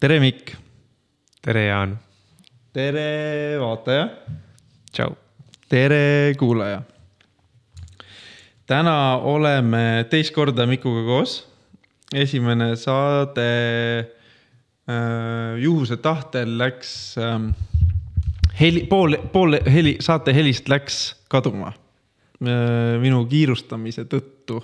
tere, 0.00 0.20
Mikk. 0.20 0.52
tere, 1.42 1.66
Jaan. 1.66 1.96
tere, 2.72 3.58
vaataja. 3.58 4.08
tšau. 4.92 5.16
tere, 5.68 6.34
kuulaja. 6.38 6.82
täna 8.66 9.16
oleme 9.16 10.06
teist 10.10 10.34
korda 10.34 10.66
Mikuga 10.66 11.06
koos. 11.06 11.46
esimene 12.14 12.76
saade 12.76 13.48
äh, 14.86 15.56
juhuse 15.58 15.96
tahtel 15.96 16.58
läks 16.58 17.16
äh, 17.18 17.40
heli, 18.60 18.86
pool, 18.86 19.16
pool 19.32 19.58
heli, 19.66 19.96
saate 20.00 20.34
helist 20.34 20.68
läks 20.68 21.16
kaduma 21.28 21.72
minu 22.40 23.22
kiirustamise 23.30 24.04
tõttu. 24.10 24.60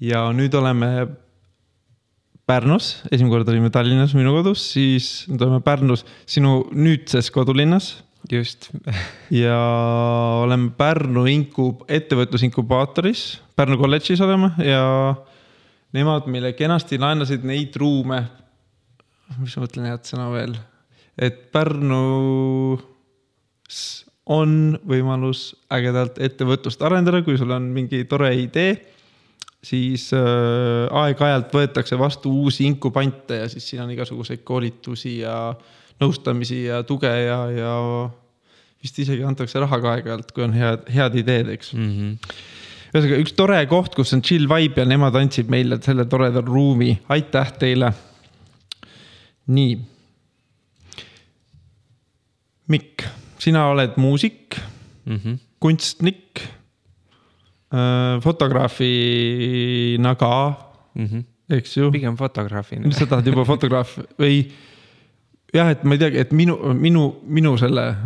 ja 0.00 0.24
nüüd 0.34 0.54
oleme 0.58 1.06
Pärnus, 2.42 2.96
esimene 3.06 3.30
kord 3.30 3.48
olime 3.52 3.70
Tallinnas 3.70 4.14
minu 4.18 4.32
kodus, 4.34 4.64
siis 4.74 5.28
nüüd 5.30 5.42
oleme 5.44 5.60
Pärnus 5.62 6.02
sinu 6.26 6.64
nüüdses 6.74 7.30
kodulinnas. 7.30 8.04
just 8.30 8.70
ja 9.44 9.58
oleme 10.42 10.70
Pärnu 10.76 11.26
inkub-, 11.30 11.84
ettevõtlusinkubaatoris, 11.88 13.40
Pärnu 13.56 13.78
kolledžis 13.78 14.20
oleme 14.24 14.52
ja 14.64 15.14
nemad 15.94 16.26
meile 16.30 16.52
kenasti 16.58 16.98
laenasid 16.98 17.44
neid 17.46 17.76
ruume. 17.76 18.22
mis 19.38 19.56
ma 19.56 19.62
mõtlen 19.64 19.86
head 19.88 20.04
sõna 20.08 20.26
veel, 20.34 20.56
et 21.16 21.52
Pärnus 21.54 22.92
on 24.26 24.78
võimalus 24.86 25.52
ägedalt 25.72 26.18
ettevõtlust 26.22 26.82
arendada, 26.82 27.22
kui 27.26 27.38
sul 27.38 27.50
on 27.50 27.70
mingi 27.74 28.04
tore 28.10 28.30
idee 28.38 28.76
siis 29.62 30.08
äh, 30.16 30.88
aeg-ajalt 30.90 31.52
võetakse 31.54 31.98
vastu 31.98 32.32
uusi 32.42 32.66
inkubante 32.66 33.42
ja 33.44 33.50
siis 33.50 33.68
siin 33.70 33.84
on 33.84 33.92
igasuguseid 33.94 34.42
koolitusi 34.46 35.20
ja 35.20 35.36
nõustamisi 36.02 36.64
ja 36.66 36.82
tuge 36.86 37.10
ja, 37.10 37.38
ja 37.54 37.76
vist 38.82 38.98
isegi 38.98 39.22
antakse 39.26 39.62
raha 39.62 39.78
ka 39.82 39.94
aeg-ajalt, 39.96 40.34
kui 40.34 40.46
on 40.48 40.56
head, 40.56 40.88
head 40.90 41.18
ideed, 41.22 41.52
eks 41.54 41.72
mm. 41.76 41.92
-hmm. 41.92 42.34
ühesõnaga 42.90 43.22
üks 43.22 43.36
tore 43.38 43.60
koht, 43.70 43.94
kus 43.94 44.12
on 44.16 44.24
chill 44.26 44.50
vibe 44.50 44.82
ja 44.82 44.88
nemad 44.88 45.16
andsid 45.18 45.50
meile 45.52 45.78
selle 45.82 46.08
toreda 46.10 46.42
ruumi, 46.42 46.96
aitäh 47.08 47.54
teile. 47.62 47.92
nii. 49.46 49.78
Mikk, 52.72 53.02
sina 53.42 53.66
oled 53.72 53.98
muusik 53.98 54.58
mm, 55.06 55.16
-hmm. 55.16 55.38
kunstnik 55.60 56.42
Äh, 57.72 58.20
fotograafina 58.20 60.14
ka 60.14 60.54
mm, 60.94 61.06
-hmm. 61.06 61.22
eks 61.56 61.76
ju. 61.76 61.90
pigem 61.90 62.16
fotograafina. 62.16 62.92
sa 62.92 63.06
tahad 63.06 63.26
juba 63.26 63.44
fotograaf 63.44 63.98
või 64.20 64.52
jah, 65.54 65.70
et 65.70 65.84
ma 65.84 65.94
ei 65.94 65.98
teagi, 65.98 66.18
et 66.20 66.32
minu, 66.32 66.58
minu, 66.74 67.16
minu 67.24 67.56
selle 67.56 67.96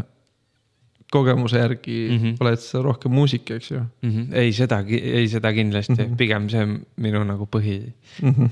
kogemuse 1.10 1.58
järgi 1.58 2.08
mm 2.10 2.18
-hmm. 2.18 2.36
oled 2.40 2.58
sa 2.62 2.82
rohkem 2.82 3.12
muusik, 3.12 3.50
eks 3.50 3.70
ju 3.70 3.80
mm? 3.80 4.10
-hmm. 4.10 4.34
ei, 4.34 4.52
seda, 4.52 4.84
ei 4.88 5.28
seda 5.28 5.52
kindlasti 5.52 5.98
mm, 5.98 6.12
-hmm. 6.12 6.16
pigem 6.16 6.48
see 6.48 6.62
on 6.62 6.86
minu 6.96 7.24
nagu 7.24 7.48
põhi 7.56 7.92
mm, 8.22 8.30
-hmm. 8.30 8.48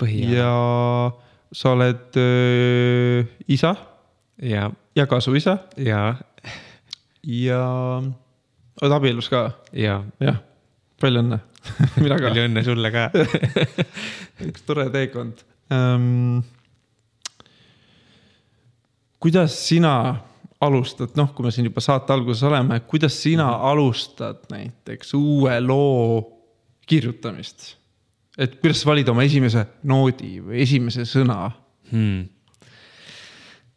põhi. 0.00 0.32
ja 0.32 1.12
sa 1.52 1.70
oled 1.70 2.16
öö, 2.16 3.24
isa. 3.48 3.76
Ja. 4.42 4.70
ja 4.96 5.06
kasuisa. 5.06 5.58
ja. 5.76 6.14
ja 7.22 7.62
oled 8.82 8.94
abielus 8.94 9.28
ka? 9.32 9.50
ja. 9.72 10.00
jah, 10.22 10.40
palju 11.00 11.24
õnne 11.24 11.40
mina 12.02 12.18
ka. 12.18 12.28
palju 12.28 12.46
õnne 12.48 12.64
sulle 12.66 12.92
ka 12.94 13.08
üks 14.48 14.64
tore 14.66 14.88
teekond 14.94 15.42
um,. 15.74 16.40
kuidas 19.18 19.56
sina 19.66 19.94
alustad, 20.62 21.12
noh, 21.18 21.30
kui 21.34 21.46
me 21.46 21.52
siin 21.54 21.68
juba 21.68 21.82
saate 21.82 22.10
alguses 22.10 22.42
oleme, 22.46 22.80
kuidas 22.90 23.14
sina 23.22 23.46
-hmm. 23.46 23.68
alustad 23.70 24.48
näiteks 24.50 25.14
uue 25.14 25.60
loo 25.60 26.22
kirjutamist? 26.86 27.76
et 28.38 28.60
kuidas 28.60 28.80
sa 28.82 28.90
valid 28.90 29.08
oma 29.08 29.22
esimese 29.26 29.66
noodi 29.82 30.38
või 30.42 30.62
esimese 30.62 31.04
sõna 31.06 31.50
hmm.? 31.90 32.37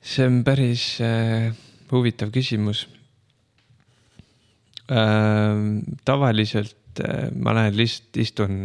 See 0.01 0.25
on 0.25 0.41
päris 0.44 0.97
äh, 1.06 1.53
huvitav 1.91 2.31
küsimus 2.34 2.88
Äh, 4.91 5.56
tavaliselt 6.03 7.00
äh, 7.00 7.29
ma 7.35 7.53
lähen 7.56 7.78
lihtsalt 7.78 8.17
istun 8.19 8.56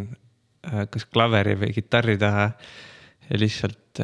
äh, 0.66 0.86
kas 0.90 1.04
klaveri 1.06 1.54
või 1.60 1.70
kitarri 1.76 2.16
taha 2.18 2.48
ja 3.30 3.38
lihtsalt, 3.38 4.00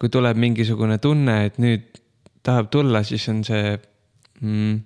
kui 0.00 0.10
tuleb 0.12 0.36
mingisugune 0.40 0.96
tunne, 1.00 1.36
et 1.46 1.58
nüüd 1.62 2.00
tahab 2.44 2.66
tulla, 2.72 3.00
siis 3.06 3.22
on 3.30 3.44
see 3.46 3.76
mm, 4.40 4.80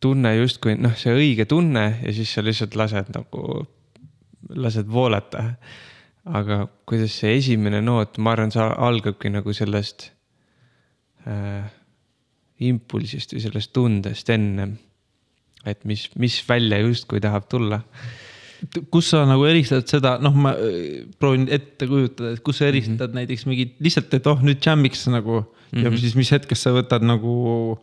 tunne 0.00 0.34
justkui 0.36 0.76
noh, 0.80 0.94
see 0.96 1.12
õige 1.16 1.48
tunne 1.50 1.84
ja 2.02 2.12
siis 2.14 2.30
sa 2.36 2.44
lihtsalt 2.44 2.76
lased 2.78 3.10
nagu, 3.16 3.64
lased 4.54 4.88
voolata. 4.88 5.46
aga 6.24 6.66
kuidas 6.88 7.18
see 7.20 7.34
esimene 7.36 7.82
noot, 7.84 8.16
ma 8.18 8.32
arvan, 8.32 8.52
see 8.52 8.64
algabki 8.64 9.32
nagu 9.32 9.52
sellest 9.52 10.10
äh, 11.26 11.70
impulsist 12.58 13.32
või 13.34 13.44
sellest 13.44 13.72
tundest 13.72 14.30
ennem 14.30 14.78
et 15.68 15.84
mis, 15.88 16.06
mis 16.20 16.36
välja 16.48 16.78
justkui 16.84 17.22
tahab 17.24 17.48
tulla. 17.50 17.80
kus 18.88 19.10
sa 19.12 19.26
nagu 19.28 19.44
eristad 19.44 19.84
seda, 19.90 20.14
noh, 20.24 20.36
ma 20.40 20.54
äh, 20.56 21.04
proovin 21.20 21.44
ette 21.52 21.88
kujutada, 21.88 22.32
et 22.32 22.42
kus 22.44 22.62
sa 22.62 22.68
eristad 22.70 22.96
mm 22.96 23.10
-hmm. 23.10 23.14
näiteks 23.20 23.46
mingit 23.46 23.74
lihtsalt, 23.80 24.14
et 24.14 24.26
oh 24.26 24.40
nüüd 24.40 24.60
jam'iks 24.64 25.06
nagu 25.12 25.40
mm 25.40 25.46
-hmm. 25.46 25.84
ja 25.84 25.90
mhm. 25.90 25.98
siis 25.98 26.14
mis 26.14 26.30
hetkest 26.32 26.62
sa 26.62 26.70
võtad 26.70 27.04
nagu 27.04 27.78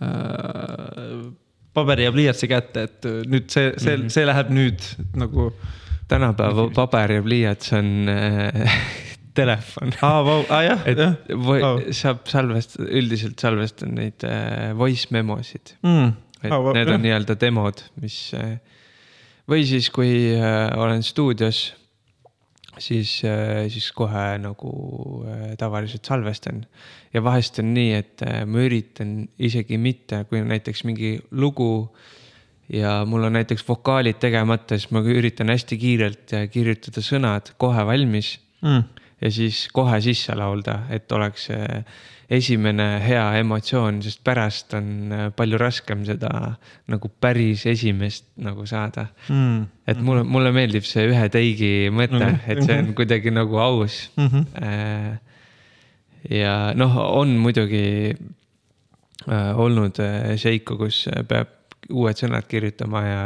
äh, 0.00 1.32
paberi 1.74 2.04
ja 2.04 2.12
pliiatsi 2.12 2.48
kätte, 2.48 2.82
et 2.82 3.04
nüüd 3.04 3.50
see, 3.50 3.74
see 3.76 3.96
mm, 3.96 4.02
-hmm. 4.02 4.08
see 4.08 4.26
läheb 4.26 4.50
nüüd 4.50 4.80
nagu. 5.14 5.52
tänapäeva 6.08 6.68
paber 6.74 7.12
ja 7.12 7.22
pliiats 7.22 7.72
on 7.72 8.08
äh, 8.08 8.72
telefon. 9.34 9.94
aa, 10.02 10.20
vau, 10.26 10.42
aa 10.48 10.62
jah, 10.66 10.84
jah. 10.88 11.14
saab 11.94 12.26
salvest-, 12.30 12.78
üldiselt 12.84 13.42
salvestan 13.42 13.96
neid 13.98 14.26
äh, 14.28 14.72
voice 14.78 15.10
memosid 15.14 15.76
mm 15.82 16.20
et 16.44 16.52
oh, 16.52 16.74
need 16.76 16.90
on 16.92 17.00
nii-öelda 17.00 17.38
demod, 17.40 17.78
mis 18.02 18.18
äh, 18.36 18.58
või 19.48 19.64
siis, 19.64 19.88
kui 19.94 20.10
äh, 20.36 20.68
olen 20.76 21.00
stuudios, 21.06 21.70
siis, 22.76 23.20
siis 23.70 23.86
kohe 23.94 24.24
nagu 24.42 24.72
tavaliselt 25.56 26.04
salvestan. 26.04 26.64
ja 27.14 27.22
vahest 27.24 27.60
on 27.62 27.70
nii, 27.72 27.92
et 27.94 28.24
ma 28.50 28.64
üritan 28.66 29.22
isegi 29.38 29.78
mitte, 29.78 30.24
kui 30.28 30.42
näiteks 30.42 30.82
mingi 30.84 31.14
lugu 31.30 31.88
ja 32.68 33.04
mul 33.06 33.28
on 33.28 33.38
näiteks 33.38 33.62
vokaalid 33.68 34.18
tegemata, 34.18 34.76
siis 34.76 34.90
ma 34.90 35.04
üritan 35.06 35.54
hästi 35.54 35.78
kiirelt 35.78 36.34
kirjutada 36.50 37.04
sõnad 37.04 37.54
kohe 37.62 37.86
valmis 37.86 38.34
mm. 38.60 39.03
Ja 39.24 39.30
siis 39.32 39.66
kohe 39.72 40.00
sisse 40.04 40.36
laulda, 40.36 40.84
et 40.92 41.12
oleks 41.12 41.48
esimene 42.32 42.86
hea 43.04 43.24
emotsioon, 43.40 44.00
sest 44.04 44.22
pärast 44.24 44.74
on 44.78 45.12
äh, 45.12 45.26
palju 45.36 45.58
raskem 45.60 46.04
seda 46.08 46.30
nagu 46.92 47.10
päris 47.20 47.66
esimest 47.68 48.26
nagu 48.44 48.64
saada 48.68 49.06
mm.. 49.28 49.66
et 49.90 50.00
mulle, 50.00 50.24
mulle 50.24 50.52
meeldib 50.56 50.86
see 50.88 51.06
ühe 51.10 51.26
teigi 51.32 51.90
mõte 51.92 52.16
mm, 52.16 52.38
-hmm. 52.38 52.48
et 52.52 52.64
see 52.64 52.78
on 52.80 52.94
kuidagi 52.96 53.34
nagu 53.34 53.60
aus 53.60 54.10
mm. 54.16 54.28
-hmm. 54.28 55.18
ja 56.38 56.72
noh, 56.76 56.96
on 56.96 57.36
muidugi 57.36 58.14
äh, 59.28 59.52
olnud 59.58 60.00
seiku, 60.40 60.78
kus 60.80 61.04
peab 61.28 61.48
uued 61.92 62.16
sõnad 62.16 62.48
kirjutama 62.48 63.00
ja, 63.04 63.24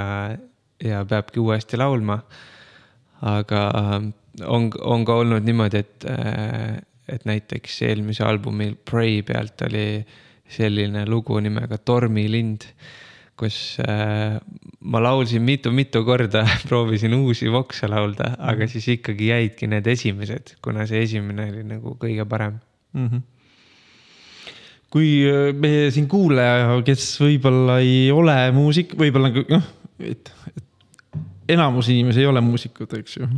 ja 0.82 1.04
peabki 1.06 1.38
uuesti 1.40 1.78
laulma. 1.78 2.18
aga 3.22 3.60
on, 4.46 4.70
on 4.84 5.04
ka 5.04 5.18
olnud 5.22 5.46
niimoodi, 5.46 5.82
et 5.84 6.08
et 7.08 7.24
näiteks 7.28 7.82
eelmise 7.88 8.24
albumi 8.26 8.72
Pray 8.90 9.22
pealt 9.26 9.62
oli 9.68 10.02
selline 10.48 11.04
lugu 11.08 11.38
nimega 11.44 11.78
Tormilind, 11.78 12.66
kus 13.38 13.78
äh, 13.84 14.36
ma 14.80 15.02
laulsin 15.02 15.44
mitu-mitu 15.46 16.02
korda 16.06 16.44
proovisin 16.68 17.14
uusi 17.14 17.50
vokse 17.52 17.88
laulda, 17.88 18.34
aga 18.38 18.64
mhm. 18.64 18.72
siis 18.72 18.88
ikkagi 18.98 19.32
jäidki 19.32 19.70
need 19.70 19.86
esimesed, 19.88 20.56
kuna 20.64 20.86
see 20.90 21.04
esimene 21.06 21.50
oli 21.52 21.66
nagu 21.68 21.96
kõige 22.00 22.28
parem 22.28 22.60
mm. 22.92 23.10
-hmm 23.10 23.26
kui 24.88 25.20
äh, 25.28 25.52
meie 25.52 25.90
siin 25.92 26.06
kuulaja, 26.08 26.78
kes 26.80 27.10
võib-olla 27.20 27.74
ei 27.84 28.06
ole 28.08 28.36
muusik, 28.56 28.94
võib-olla 28.96 29.28
noh, 29.36 29.66
et, 30.00 30.30
et 30.48 31.52
enamus 31.52 31.90
inimesi 31.92 32.22
ei 32.22 32.30
ole 32.30 32.40
muusikud, 32.40 32.94
eks 32.96 33.18
ju 33.18 33.28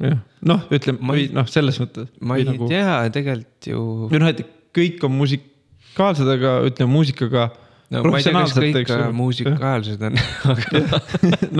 jah, 0.00 0.18
noh, 0.48 0.66
ütleme 0.72 1.12
või 1.12 1.28
noh, 1.34 1.48
selles 1.50 1.80
mõttes. 1.82 2.08
ma 2.20 2.38
ei 2.40 2.46
nagu... 2.48 2.68
tea, 2.70 3.00
tegelikult 3.14 3.72
ju. 3.72 3.82
või 4.12 4.22
noh, 4.22 4.32
et 4.32 4.44
kõik 4.72 5.04
on 5.08 5.16
musikaalsed, 5.18 6.32
aga 6.36 6.60
ütleme 6.68 6.92
muusikaga 6.92 7.50
no 7.92 8.02
kõik 8.08 8.92
muusikaalsed 9.16 10.04
on 10.08 10.18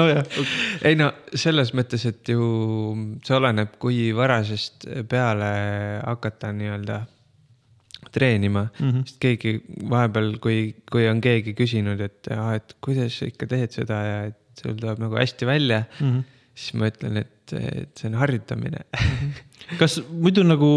nojah. 0.01 0.23
ei 0.89 0.97
no 0.99 1.11
selles 1.35 1.73
mõttes, 1.77 2.07
et 2.09 2.33
ju 2.33 2.47
see 3.25 3.37
oleneb, 3.37 3.77
kui 3.83 4.11
varasest 4.17 4.89
peale 5.11 5.51
hakata 6.01 6.53
nii-öelda 6.57 7.03
treenima 8.13 8.67
mm, 8.67 8.91
-hmm. 8.91 9.05
sest 9.07 9.19
keegi 9.23 9.57
vahepeal, 9.91 10.37
kui, 10.43 10.75
kui 10.91 11.09
on 11.09 11.21
keegi 11.25 11.55
küsinud, 11.59 12.01
et 12.01 12.29
ah,, 12.35 12.55
et 12.59 12.77
kuidas 12.85 13.19
sa 13.19 13.29
ikka 13.31 13.49
teed 13.49 13.73
seda 13.73 14.01
ja 14.05 14.17
et 14.31 14.39
sul 14.59 14.77
tuleb 14.77 15.01
nagu 15.01 15.17
hästi 15.17 15.49
välja 15.49 15.85
mm, 15.85 16.09
-hmm. 16.09 16.32
Siis 16.55 16.75
ma 16.79 16.91
ütlen, 16.91 17.23
et, 17.23 17.55
et 17.57 17.99
see 17.99 18.11
on 18.11 18.19
harjutamine 18.21 18.85
kas 19.81 20.01
muidu 20.11 20.45
nagu, 20.47 20.73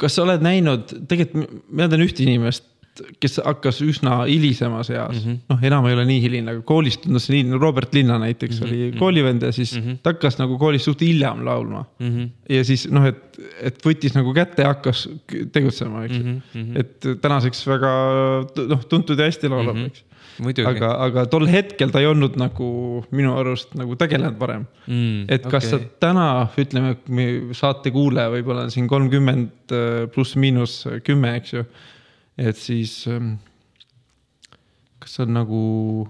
kas 0.00 0.18
sa 0.18 0.24
oled 0.24 0.42
näinud, 0.44 0.96
tegelikult 1.10 1.62
mina 1.70 1.88
tean 1.92 2.04
ühte 2.06 2.24
inimest 2.24 2.66
kes 3.22 3.38
hakkas 3.44 3.80
üsna 3.84 4.22
hilisemas 4.28 4.90
eas 4.90 5.18
mm, 5.20 5.24
-hmm. 5.24 5.36
noh, 5.52 5.64
enam 5.70 5.86
ei 5.88 5.96
ole 5.96 6.04
nii 6.08 6.22
hiline, 6.22 6.54
aga 6.54 6.62
koolis 6.66 6.98
tundus 7.02 7.28
nii, 7.32 7.58
Robert 7.60 7.94
Linna 7.94 8.18
näiteks 8.22 8.60
mm 8.60 8.66
-hmm. 8.66 8.88
oli 8.88 8.98
koolivend 8.98 9.42
ja 9.42 9.52
siis 9.52 9.74
mm 9.76 9.82
-hmm. 9.82 9.98
ta 10.02 10.14
hakkas 10.14 10.38
nagu 10.38 10.58
koolis 10.58 10.84
suht 10.84 11.00
hiljem 11.00 11.44
laulma 11.44 11.84
mm. 11.98 12.08
-hmm. 12.08 12.28
ja 12.56 12.64
siis 12.64 12.88
noh, 12.90 13.06
et, 13.06 13.40
et 13.62 13.86
võttis 13.86 14.14
nagu 14.14 14.34
kätte 14.34 14.62
ja 14.62 14.74
hakkas 14.74 15.08
tegutsema, 15.52 16.04
eks 16.04 16.16
ju 16.16 16.22
mm 16.22 16.40
-hmm.. 16.54 16.80
et 16.80 17.20
tänaseks 17.20 17.66
väga 17.66 17.92
noh, 18.68 18.84
tuntud 18.84 19.18
ja 19.18 19.30
hästi 19.30 19.48
laulab 19.48 19.76
mm, 19.76 19.82
-hmm. 19.82 19.86
eks 19.86 20.04
aga, 20.38 20.92
aga 21.08 21.26
tol 21.26 21.46
hetkel 21.50 21.90
ta 21.90 22.02
ei 22.02 22.06
olnud 22.06 22.38
nagu 22.40 22.68
minu 23.10 23.34
arust 23.40 23.74
nagu 23.78 23.96
tegelenud 23.98 24.38
varem 24.38 24.66
mm,. 24.86 25.26
et 25.28 25.44
kas 25.48 25.66
okay. 25.66 25.70
sa 25.70 26.00
täna, 26.06 26.26
ütleme, 26.58 26.96
saate 27.58 27.92
kuulaja 27.94 28.32
võib-olla 28.36 28.66
on 28.68 28.74
siin 28.74 28.88
kolmkümmend 28.90 29.76
pluss-miinus 30.14 30.80
kümme, 31.06 31.36
eks 31.40 31.56
ju 31.58 31.64
et 32.38 32.58
siis 32.58 33.02
ähm, 33.10 33.34
kas 35.02 35.18
on 35.24 35.34
nagu. 35.34 35.60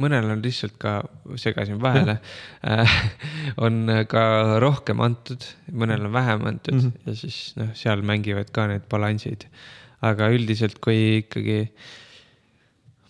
mõnel 0.02 0.32
on 0.34 0.42
lihtsalt 0.44 0.76
ka, 0.80 0.98
segasin 1.40 1.80
vahele 1.82 2.18
äh, 2.66 2.98
on 3.64 3.86
ka 4.10 4.24
rohkem 4.62 5.00
antud, 5.04 5.44
mõnel 5.72 6.08
on 6.08 6.16
vähem 6.16 6.46
antud 6.52 6.76
mm 6.76 6.84
-hmm. 6.84 7.06
ja 7.06 7.16
siis 7.22 7.54
noh, 7.60 7.72
seal 7.78 8.02
mängivad 8.02 8.52
ka 8.52 8.68
need 8.68 8.88
balansid. 8.90 9.48
aga 10.00 10.28
üldiselt, 10.30 10.78
kui 10.78 11.24
ikkagi 11.24 11.72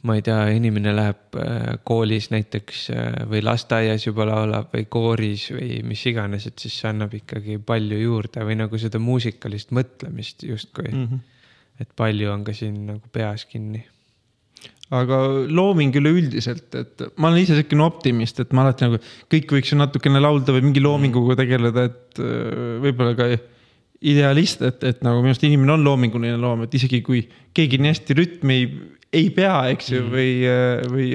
ma 0.08 0.16
ei 0.16 0.24
tea, 0.24 0.40
inimene 0.56 0.94
läheb 0.96 1.38
äh, 1.38 1.78
koolis 1.86 2.30
näiteks 2.32 2.84
äh, 2.94 3.08
või 3.28 3.44
lasteaias 3.44 4.08
juba 4.08 4.26
laulab 4.28 4.72
või 4.72 4.86
kooris 4.88 5.50
või 5.52 5.82
mis 5.86 6.04
iganes, 6.08 6.48
et 6.48 6.58
siis 6.58 6.80
see 6.80 6.88
annab 6.90 7.12
ikkagi 7.18 7.60
palju 7.60 7.98
juurde 8.00 8.46
või 8.48 8.56
nagu 8.62 8.80
seda 8.80 9.00
muusikalist 9.02 9.74
mõtlemist 9.76 10.48
justkui 10.48 10.88
mm. 10.92 11.04
-hmm 11.04 11.26
et 11.82 11.94
palju 11.98 12.32
on 12.32 12.42
ka 12.46 12.54
siin 12.56 12.82
nagu 12.88 13.12
peas 13.14 13.46
kinni. 13.50 13.84
aga 14.88 15.18
looming 15.52 15.92
üleüldiselt, 16.00 16.72
et 16.78 17.02
ma 17.20 17.28
olen 17.28 17.42
ise 17.42 17.58
siukene 17.58 17.84
optimist, 17.84 18.38
et 18.40 18.54
ma 18.56 18.64
alati 18.64 18.86
nagu 18.86 19.00
kõik 19.28 19.52
võiks 19.58 19.74
ju 19.74 19.76
natukene 19.76 20.22
laulda 20.22 20.54
või 20.56 20.64
mingi 20.64 20.80
loominguga 20.80 21.36
tegeleda, 21.42 21.84
et 21.90 22.20
äh, 22.24 22.78
võib-olla 22.84 23.12
ka 23.18 23.28
idealist, 24.08 24.62
et, 24.64 24.84
et 24.88 25.02
nagu 25.04 25.20
minu 25.20 25.34
arust 25.34 25.44
inimene 25.44 25.74
on 25.74 25.84
loominguline 25.84 26.38
loom, 26.40 26.64
et 26.64 26.78
isegi 26.78 27.02
kui 27.04 27.20
keegi 27.54 27.82
nii 27.82 27.92
hästi 27.92 28.16
rütmi 28.16 28.56
ei, 28.56 28.70
ei 29.12 29.30
pea, 29.34 29.68
eks 29.72 29.92
ju 29.92 30.02
mm, 30.02 30.08
-hmm. 30.08 30.16
või, 30.16 30.32
äh, 30.48 30.90
või 30.92 31.08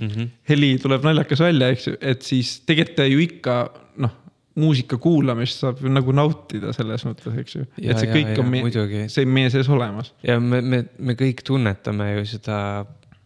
mm 0.00 0.12
-hmm. 0.12 0.28
heli 0.48 0.76
tuleb 0.82 1.02
naljakas 1.02 1.42
välja, 1.42 1.72
eks 1.74 1.86
ju, 1.86 1.96
et 2.00 2.22
siis 2.22 2.60
tegelikult 2.66 2.96
ta 2.96 3.06
ju 3.10 3.18
ikka 3.24 3.56
noh 4.02 4.22
muusika 4.56 4.96
kuulamist 4.96 5.60
saab 5.60 5.80
ju 5.84 5.90
nagu 5.92 6.12
nautida 6.16 6.72
selles 6.72 7.04
mõttes, 7.04 7.34
eks 7.42 7.56
ju. 7.58 7.64
et 7.82 7.98
see 8.00 8.12
kõik 8.12 8.30
ja, 8.32 8.40
on 8.40 8.52
meie, 8.52 9.08
see 9.12 9.26
meie 9.28 9.50
sees 9.52 9.68
olemas. 9.68 10.12
ja 10.24 10.38
me, 10.40 10.60
me, 10.60 10.84
me 10.98 11.16
kõik 11.18 11.42
tunnetame 11.44 12.12
ju 12.14 12.24
seda 12.30 12.60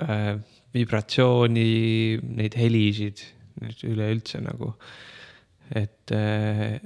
äh, 0.02 0.32
vibratsiooni, 0.74 2.18
neid 2.40 2.56
helisid 2.58 3.22
üleüldse 3.86 4.40
nagu. 4.42 4.74
et 5.70 6.14
äh, 6.16 6.80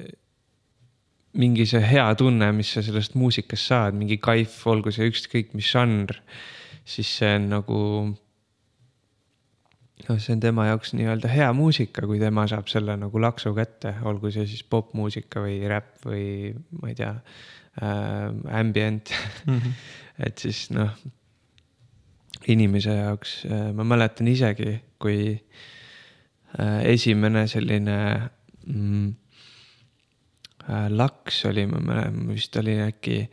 mingi 1.41 1.67
see 1.67 1.81
hea 1.83 2.07
tunne, 2.19 2.51
mis 2.55 2.75
sa 2.77 2.83
sellest 2.85 3.17
muusikast 3.19 3.73
saad, 3.73 3.97
mingi 3.99 4.21
kaif, 4.23 4.61
olgu 4.71 4.93
see 4.95 5.09
ükskõik 5.11 5.57
mis 5.57 5.71
žanr, 5.73 6.21
siis 6.85 7.09
see 7.19 7.35
on 7.39 7.49
nagu 7.53 7.81
noh, 10.09 10.19
see 10.21 10.35
on 10.35 10.43
tema 10.43 10.67
jaoks 10.69 10.95
nii-öelda 10.97 11.31
hea 11.33 11.49
muusika, 11.57 12.05
kui 12.09 12.21
tema 12.23 12.47
saab 12.51 12.69
selle 12.73 12.97
nagu 13.01 13.21
laksu 13.23 13.55
kätte, 13.57 13.95
olgu 14.09 14.33
see 14.35 14.47
siis 14.51 14.65
popmuusika 14.71 15.43
või 15.45 15.61
räpp 15.71 16.07
või 16.09 16.27
ma 16.81 16.93
ei 16.93 16.99
tea 16.99 17.13
äh,, 17.15 18.31
ambient 18.61 19.13
mm. 19.47 19.59
-hmm. 19.59 19.73
et 20.29 20.45
siis 20.45 20.67
noh, 20.75 20.93
inimese 22.51 22.97
jaoks 22.99 23.43
äh,, 23.49 23.69
ma 23.75 23.87
mäletan 23.95 24.29
isegi, 24.29 24.77
kui 24.99 25.19
äh, 26.59 26.81
esimene 26.93 27.47
selline 27.49 27.99
mm, 28.67 29.09
äh, 30.69 30.89
laks 30.91 31.45
oli, 31.51 31.67
ma 31.71 31.81
mäletan, 31.81 32.29
vist 32.29 32.57
oli 32.61 32.79
äkki, 32.83 33.25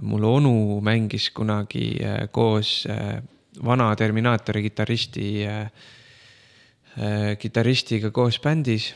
mul 0.00 0.24
onu 0.24 0.80
mängis 0.84 1.30
kunagi 1.34 1.98
äh, 2.04 2.28
koos 2.32 2.86
äh, 2.86 3.22
vana 3.64 3.90
Terminaatori 3.96 4.62
kitarristi 4.62 5.46
äh, 5.46 5.70
kitarristiga 7.38 8.10
koos 8.10 8.40
bändis. 8.40 8.94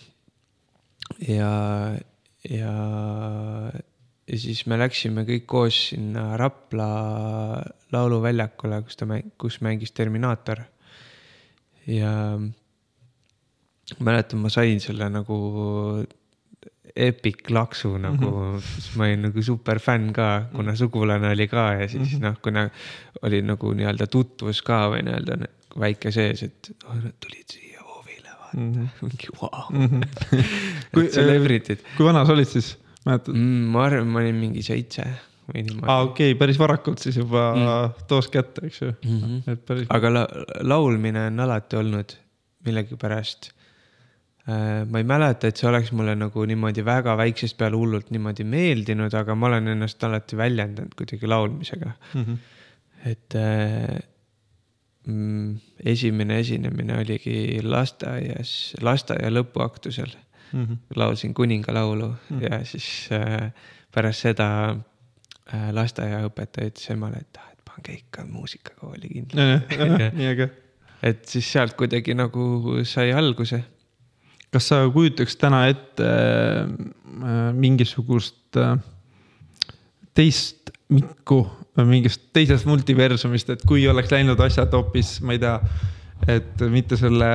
ja, 1.29 1.95
ja, 2.49 2.73
ja 4.29 4.39
siis 4.41 4.65
me 4.71 4.79
läksime 4.81 5.25
kõik 5.29 5.47
koos 5.47 5.81
sinna 5.91 6.37
Rapla 6.41 7.63
lauluväljakule, 7.93 8.83
kus 8.87 8.97
ta, 8.97 9.09
kus 9.39 9.61
mängis 9.61 9.93
Terminaator. 9.93 10.63
ja 11.87 12.39
mäletan, 14.01 14.41
ma 14.41 14.49
sain 14.49 14.81
selle 14.81 15.11
nagu 15.13 15.37
epic 16.97 17.51
laksu 17.51 17.97
nagu 17.99 18.31
mm, 18.31 18.57
-hmm. 18.57 18.61
siis 18.75 18.97
ma 18.97 19.05
olin 19.05 19.23
nagu 19.29 19.43
super 19.43 19.79
fänn 19.79 20.13
ka, 20.13 20.47
kuna 20.55 20.77
sugulane 20.77 21.33
oli 21.35 21.49
ka 21.49 21.73
ja 21.81 21.89
siis 21.89 22.13
mm 22.13 22.19
-hmm. 22.19 22.23
noh, 22.23 22.41
kuna 22.43 22.71
oli 23.23 23.43
nagu 23.43 23.73
nii-öelda 23.73 24.07
tutvus 24.07 24.63
ka 24.63 24.89
või 24.95 25.03
nii-öelda 25.03 25.47
väike 25.81 26.11
sees, 26.15 26.43
et 26.43 26.71
oh, 26.85 26.95
nad 26.95 27.15
tulid 27.21 27.51
siia 27.51 27.75
mm. 28.55 28.73
-hmm. 28.73 28.89
mingi 29.09 29.29
vau 29.41 29.65
mm 29.71 29.87
-hmm. 29.87 30.07
kui 30.95 31.09
celebrity'd. 31.09 31.79
kui 31.97 32.07
vana 32.07 32.25
sa 32.27 32.33
olid 32.33 32.49
siis, 32.49 32.79
mäletad 33.07 33.35
mm,? 33.35 33.71
ma 33.75 33.85
arvan, 33.85 34.07
ma 34.07 34.21
olin 34.23 34.35
mingi 34.35 34.63
seitse 34.63 35.07
või 35.49 35.63
niimoodi. 35.63 35.87
aa, 35.87 36.03
okei 36.03 36.31
okay,, 36.33 36.39
päris 36.39 36.59
varakult 36.59 36.99
siis 36.99 37.17
juba 37.17 37.47
mm. 37.55 38.05
toos 38.09 38.29
kätte, 38.29 38.67
eks 38.67 38.83
ju 38.83 38.93
mm. 38.93 39.21
-hmm. 39.21 39.57
päris. 39.67 39.87
aga 39.89 40.15
la 40.15 40.29
laulmine 40.61 41.27
on 41.27 41.41
alati 41.41 41.77
olnud 41.77 42.17
millegipärast. 42.65 43.51
Ma 44.45 45.01
ei 45.01 45.07
mäleta, 45.09 45.49
et 45.49 45.57
see 45.57 45.69
oleks 45.71 45.93
mulle 45.97 46.13
nagu 46.21 46.43
niimoodi 46.45 46.83
väga 46.85 47.15
väiksest 47.17 47.57
peale 47.57 47.79
hullult 47.81 48.11
niimoodi 48.13 48.45
meeldinud, 48.45 49.15
aga 49.17 49.37
ma 49.39 49.49
olen 49.49 49.71
ennast 49.73 50.05
alati 50.05 50.37
väljendanud 50.37 50.93
kuidagi 50.99 51.31
laulmisega 51.31 51.93
mm. 51.95 52.25
-hmm. 52.25 52.37
et 53.09 53.37
äh, 53.41 54.03
mm, 55.07 55.57
esimene 55.95 56.39
esinemine 56.39 56.99
oligi 56.99 57.63
lasteaias, 57.63 58.75
lasteaia 58.81 59.31
lõpuaktusel 59.33 60.13
mm. 60.53 60.65
-hmm. 60.65 60.77
laulsin 60.97 61.35
kuningalaulu 61.35 62.09
mm 62.09 62.39
-hmm. 62.39 62.43
ja 62.51 62.65
siis 62.65 63.09
äh, 63.13 63.53
pärast 63.95 64.21
seda 64.29 64.77
äh, 65.55 65.71
lasteaiaõpetaja 65.73 66.69
ütles 66.69 66.91
emale, 66.91 67.17
et 67.21 67.39
ah, 67.39 67.49
et 67.53 67.65
pange 67.65 67.99
ikka 67.99 68.27
muusikakooli 68.27 69.09
kindlasti 69.09 70.13
nii 70.21 70.27
äge. 70.27 70.51
et 71.11 71.25
siis 71.29 71.53
sealt 71.53 71.77
kuidagi 71.77 72.15
nagu 72.15 72.85
sai 72.85 73.13
alguse. 73.13 73.65
Kas 74.55 74.71
sa 74.71 74.85
kujutaks 74.95 75.37
täna 75.41 75.65
ette 75.73 76.07
äh, 76.07 77.51
mingisugust 77.59 78.61
äh, 78.61 78.77
teist 80.15 80.71
Mikku 80.95 81.41
mingist 81.83 82.29
teisest 82.37 82.69
multiversumist, 82.69 83.51
et 83.51 83.63
kui 83.67 83.87
oleks 83.91 84.13
läinud 84.13 84.39
asjad 84.45 84.73
hoopis, 84.77 85.17
ma 85.25 85.35
ei 85.35 85.41
tea, 85.43 85.55
et 86.31 86.61
mitte 86.71 86.97
selle 86.97 87.31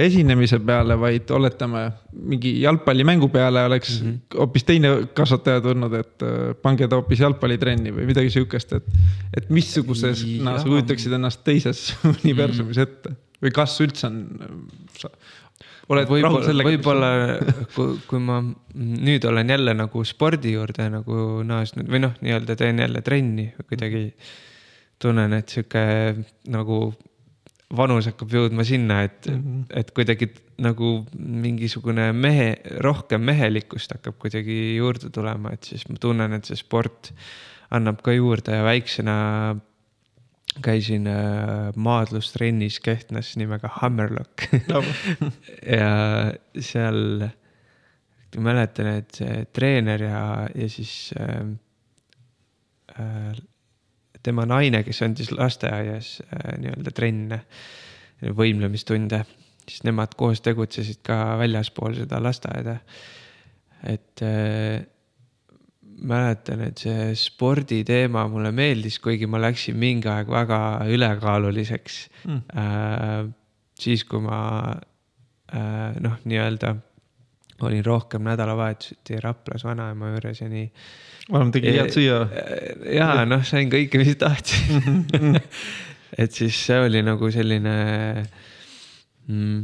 esinemise 0.00 0.56
peale, 0.64 0.96
vaid 0.98 1.28
oletame 1.34 1.82
mingi 2.30 2.54
jalgpallimängu 2.62 3.28
peale 3.34 3.66
oleks 3.68 3.98
mm 4.00 4.06
-hmm. 4.08 4.38
hoopis 4.38 4.64
teine 4.64 4.92
kasvataja 5.14 5.60
tulnud, 5.60 5.92
et 5.98 6.22
äh, 6.22 6.54
pange 6.62 6.88
ta 6.88 6.96
hoopis 6.96 7.20
jalgpallitrenni 7.20 7.92
või 7.92 8.06
midagi 8.06 8.30
sihukest, 8.30 8.72
et. 8.72 8.86
et 9.36 9.50
missuguses, 9.50 10.24
no 10.40 10.56
sa 10.58 10.64
kujutaksid 10.64 11.12
ennast 11.12 11.44
teises 11.44 11.92
universumis 12.24 12.78
mhm. 12.78 12.82
ette 12.82 13.16
või 13.42 13.50
kas 13.50 13.74
üldse 13.82 14.06
on 14.06 14.18
oled 15.90 16.10
võib 16.10 16.26
rahul 16.26 16.44
sellega? 16.46 16.70
võib-olla 16.70 17.10
kui, 17.74 17.98
kui 18.08 18.22
ma 18.22 18.40
nüüd 18.78 19.24
olen 19.28 19.54
jälle 19.54 19.74
nagu 19.78 20.04
spordi 20.06 20.54
juurde 20.54 20.88
nagu 20.92 21.42
naasnud 21.46 21.90
või 21.90 22.04
noh, 22.06 22.14
nii-öelda 22.22 22.56
teen 22.58 22.82
jälle 22.84 23.02
trenni 23.02 23.52
kuidagi. 23.68 24.10
tunnen, 25.02 25.32
et 25.34 25.50
sihuke 25.50 25.80
nagu 26.54 26.76
vanus 27.74 28.06
hakkab 28.06 28.34
jõudma 28.36 28.64
sinna, 28.64 29.00
et 29.02 29.26
mm, 29.26 29.38
-hmm. 29.40 29.64
et 29.80 29.90
kuidagi 29.90 30.28
nagu 30.62 30.90
mingisugune 31.18 32.12
mehe, 32.12 32.56
rohkem 32.84 33.24
mehelikkust 33.26 33.96
hakkab 33.96 34.18
kuidagi 34.22 34.76
juurde 34.76 35.10
tulema, 35.10 35.52
et 35.52 35.64
siis 35.64 35.88
ma 35.88 35.96
tunnen, 36.00 36.32
et 36.32 36.44
see 36.44 36.56
sport 36.56 37.12
annab 37.72 38.02
ka 38.04 38.12
juurde 38.12 38.54
ja 38.54 38.62
väiksena 38.64 39.16
käisin 40.62 41.06
äh, 41.08 41.70
maadlustrennis 41.76 42.80
Kehtnas 42.80 43.36
nimega 43.40 43.70
Hammerlock 43.80 44.48
ja 45.78 45.92
seal 46.60 47.28
mäletan, 48.40 48.88
et 48.98 49.16
see 49.16 49.46
treener 49.52 50.04
ja, 50.04 50.24
ja 50.54 50.68
siis 50.72 51.12
äh, 51.20 51.40
äh, 53.00 53.40
tema 54.22 54.46
naine, 54.48 54.82
kes 54.86 55.02
andis 55.04 55.32
lasteaias 55.34 56.14
äh, 56.28 56.52
nii-öelda 56.62 56.94
trenne, 56.94 57.42
võimlemistunde, 58.22 59.24
siis 59.66 59.82
nemad 59.86 60.14
koos 60.18 60.40
tegutsesid 60.44 61.00
ka 61.06 61.36
väljaspool 61.40 61.96
seda 61.98 62.20
lasteaeda. 62.22 62.76
et 63.82 64.22
äh, 64.22 64.84
mäletan, 66.08 66.62
et 66.66 66.80
see 66.82 67.10
sporditeema 67.18 68.24
mulle 68.30 68.52
meeldis, 68.54 68.98
kuigi 69.02 69.28
ma 69.30 69.40
läksin 69.42 69.76
mingi 69.78 70.10
aeg 70.10 70.30
väga 70.30 70.58
ülekaaluliseks. 70.90 71.98
Mm.. 72.28 72.40
Äh, 72.62 73.18
siis, 73.78 74.04
kui 74.08 74.22
ma 74.24 74.40
äh, 74.72 76.00
noh, 76.02 76.18
nii-öelda 76.24 76.74
olin 77.62 77.84
rohkem 77.86 78.24
nädalavahetuseti 78.26 79.20
Raplas 79.22 79.64
vanaema 79.64 80.10
juures 80.14 80.40
ja 80.42 80.48
nii. 80.50 80.66
vanem 81.30 81.52
tegi 81.54 81.74
head 81.76 81.92
süüa. 81.94 82.22
ja 82.90 83.10
noh, 83.28 83.44
sain 83.46 83.70
kõike, 83.70 84.02
mis 84.02 84.16
tahtsin. 84.18 85.38
Et 86.22 86.34
siis 86.34 86.56
see 86.66 86.76
oli 86.76 87.00
nagu 87.00 87.30
selline 87.32 87.76
mm, 89.30 89.60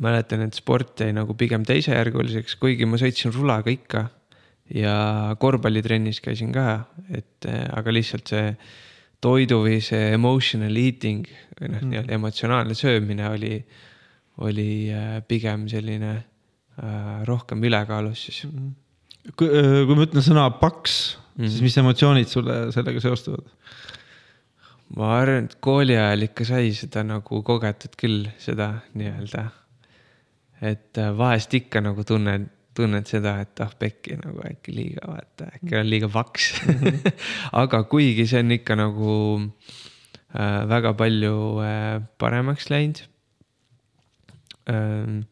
mäletan, 0.00 0.46
et 0.46 0.56
sport 0.56 1.02
jäi 1.04 1.12
nagu 1.12 1.36
pigem 1.36 1.66
teisejärguliseks, 1.68 2.56
kuigi 2.62 2.88
ma 2.88 2.96
sõitsin 3.00 3.34
rulaga 3.34 3.68
ikka 3.74 4.06
ja 4.72 5.36
korvpallitrennis 5.40 6.20
käisin 6.24 6.52
ka, 6.54 6.84
et 7.12 7.48
äh, 7.48 7.64
aga 7.76 7.92
lihtsalt 7.92 8.30
see 8.32 8.52
toidu 9.24 9.62
või 9.64 9.80
see 9.84 10.12
emotional 10.16 10.76
eating 10.80 11.26
või 11.58 11.70
noh 11.72 11.80
mm., 11.82 11.90
nii-öelda 11.90 12.16
emotsionaalne 12.16 12.76
söömine 12.76 13.28
oli, 13.28 13.58
oli 14.44 14.70
äh, 14.92 15.18
pigem 15.28 15.66
selline 15.72 16.14
äh, 16.14 17.20
rohkem 17.28 17.64
ülekaalus 17.64 18.26
siis 18.28 18.44
mm. 18.48 18.70
kui, 19.36 19.50
kui 19.50 19.98
ma 19.98 20.08
ütlen 20.08 20.24
sõna 20.24 20.46
paks 20.60 21.18
mm, 21.36 21.48
siis 21.48 21.60
mis 21.64 21.78
emotsioonid 21.84 22.32
sulle 22.32 22.58
sellega 22.74 23.04
seostuvad? 23.04 23.52
ma 24.96 25.12
arvan, 25.18 25.48
et 25.48 25.58
kooli 25.64 25.96
ajal 25.98 26.28
ikka 26.28 26.48
sai 26.48 26.72
seda 26.76 27.04
nagu 27.04 27.40
kogetud 27.44 27.96
küll, 28.00 28.28
seda 28.40 28.70
nii-öelda. 28.96 29.46
et 30.64 31.00
vahest 31.18 31.56
ikka 31.60 31.84
nagu 31.84 32.04
tunned 32.08 32.48
tunned 32.74 33.08
seda, 33.10 33.36
et 33.44 33.60
ah 33.64 33.72
pekki 33.78 34.18
nagu 34.20 34.42
äkki 34.48 34.74
liiga, 34.74 35.06
vaata 35.08 35.48
äkki 35.58 35.74
olen 35.76 35.90
liiga 35.90 36.10
paks 36.12 36.52
aga 37.62 37.82
kuigi 37.90 38.26
see 38.30 38.42
on 38.44 38.54
ikka 38.56 38.78
nagu 38.78 39.16
äh, 40.34 40.62
väga 40.70 40.94
palju 40.98 41.36
äh, 41.64 41.98
paremaks 42.18 42.70
läinud 42.72 43.04
ähm,. 44.70 45.22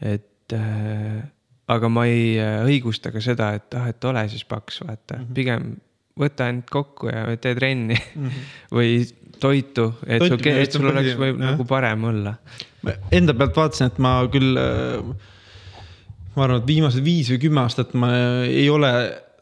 et 0.00 0.52
äh, 0.52 1.24
aga 1.70 1.88
ma 1.88 2.06
ei 2.10 2.36
äh, 2.38 2.60
õigusta 2.66 3.12
ka 3.14 3.22
seda, 3.24 3.54
et 3.58 3.74
ah, 3.78 3.88
et 3.90 4.04
ole 4.08 4.24
siis 4.32 4.44
paks, 4.48 4.82
vaata 4.84 5.18
mm, 5.18 5.24
-hmm. 5.24 5.34
pigem 5.34 5.74
võta 6.20 6.48
end 6.52 6.68
kokku 6.70 7.10
ja 7.10 7.26
tee 7.36 7.54
trenni 7.58 7.96
mm 7.98 8.26
-hmm. 8.26 8.48
või 8.70 8.90
toitu, 9.40 9.94
et 10.06 10.22
Toitu, 10.22 10.38
su, 10.38 10.50
et 10.50 10.72
sul 10.72 10.88
oleks 10.88 11.16
võib 11.18 11.40
nagu 11.40 11.64
parem 11.64 12.04
olla. 12.04 12.36
Enda 13.12 13.34
pealt 13.34 13.56
vaatasin, 13.56 13.86
et 13.86 13.98
ma 13.98 14.16
küll 14.30 14.58
äh, 14.60 15.32
ma 16.36 16.46
arvan, 16.46 16.62
et 16.62 16.66
viimased 16.68 17.04
viis 17.04 17.30
või 17.32 17.42
kümme 17.46 17.62
aastat 17.64 17.94
ma 17.98 18.10
ei 18.46 18.66
ole 18.72 18.90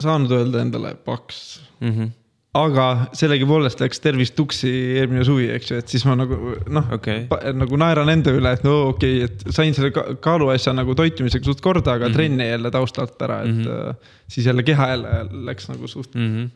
saanud 0.02 0.34
öelda 0.34 0.64
endale 0.64 0.94
paks 1.06 1.38
mm. 1.80 1.90
-hmm. 1.90 2.10
aga 2.58 2.86
sellegipoolest 3.16 3.80
läks 3.80 4.00
tervis 4.00 4.32
tuksi 4.36 4.70
eelmine 5.00 5.24
suvi, 5.24 5.48
eks 5.56 5.70
ju, 5.70 5.80
et 5.82 5.88
siis 5.94 6.04
ma 6.08 6.16
nagu 6.18 6.38
noh 6.68 6.94
okay., 6.96 7.26
nagu 7.56 7.78
naeran 7.80 8.12
enda 8.12 8.34
üle, 8.36 8.52
et 8.52 8.64
no 8.66 8.78
okei 8.92 9.24
okay,, 9.24 9.30
et 9.30 9.56
sain 9.56 9.74
selle 9.76 9.92
kaaluasja 9.92 10.74
nagu 10.76 10.96
toitumisega 10.98 11.48
suht 11.48 11.62
korda, 11.64 11.96
aga 11.96 12.08
mm 12.08 12.12
-hmm. 12.12 12.16
trenn 12.16 12.40
jäi 12.40 12.54
jälle 12.54 12.70
taustalt 12.70 13.22
ära, 13.22 13.42
et 13.42 13.54
mm 13.54 13.64
-hmm. 13.64 14.08
siis 14.28 14.46
jälle 14.46 14.62
keha 14.62 14.88
jälle 14.88 15.26
läks 15.50 15.68
nagu 15.68 15.88
suht 15.88 16.14
mm 16.14 16.30
-hmm. 16.30 16.48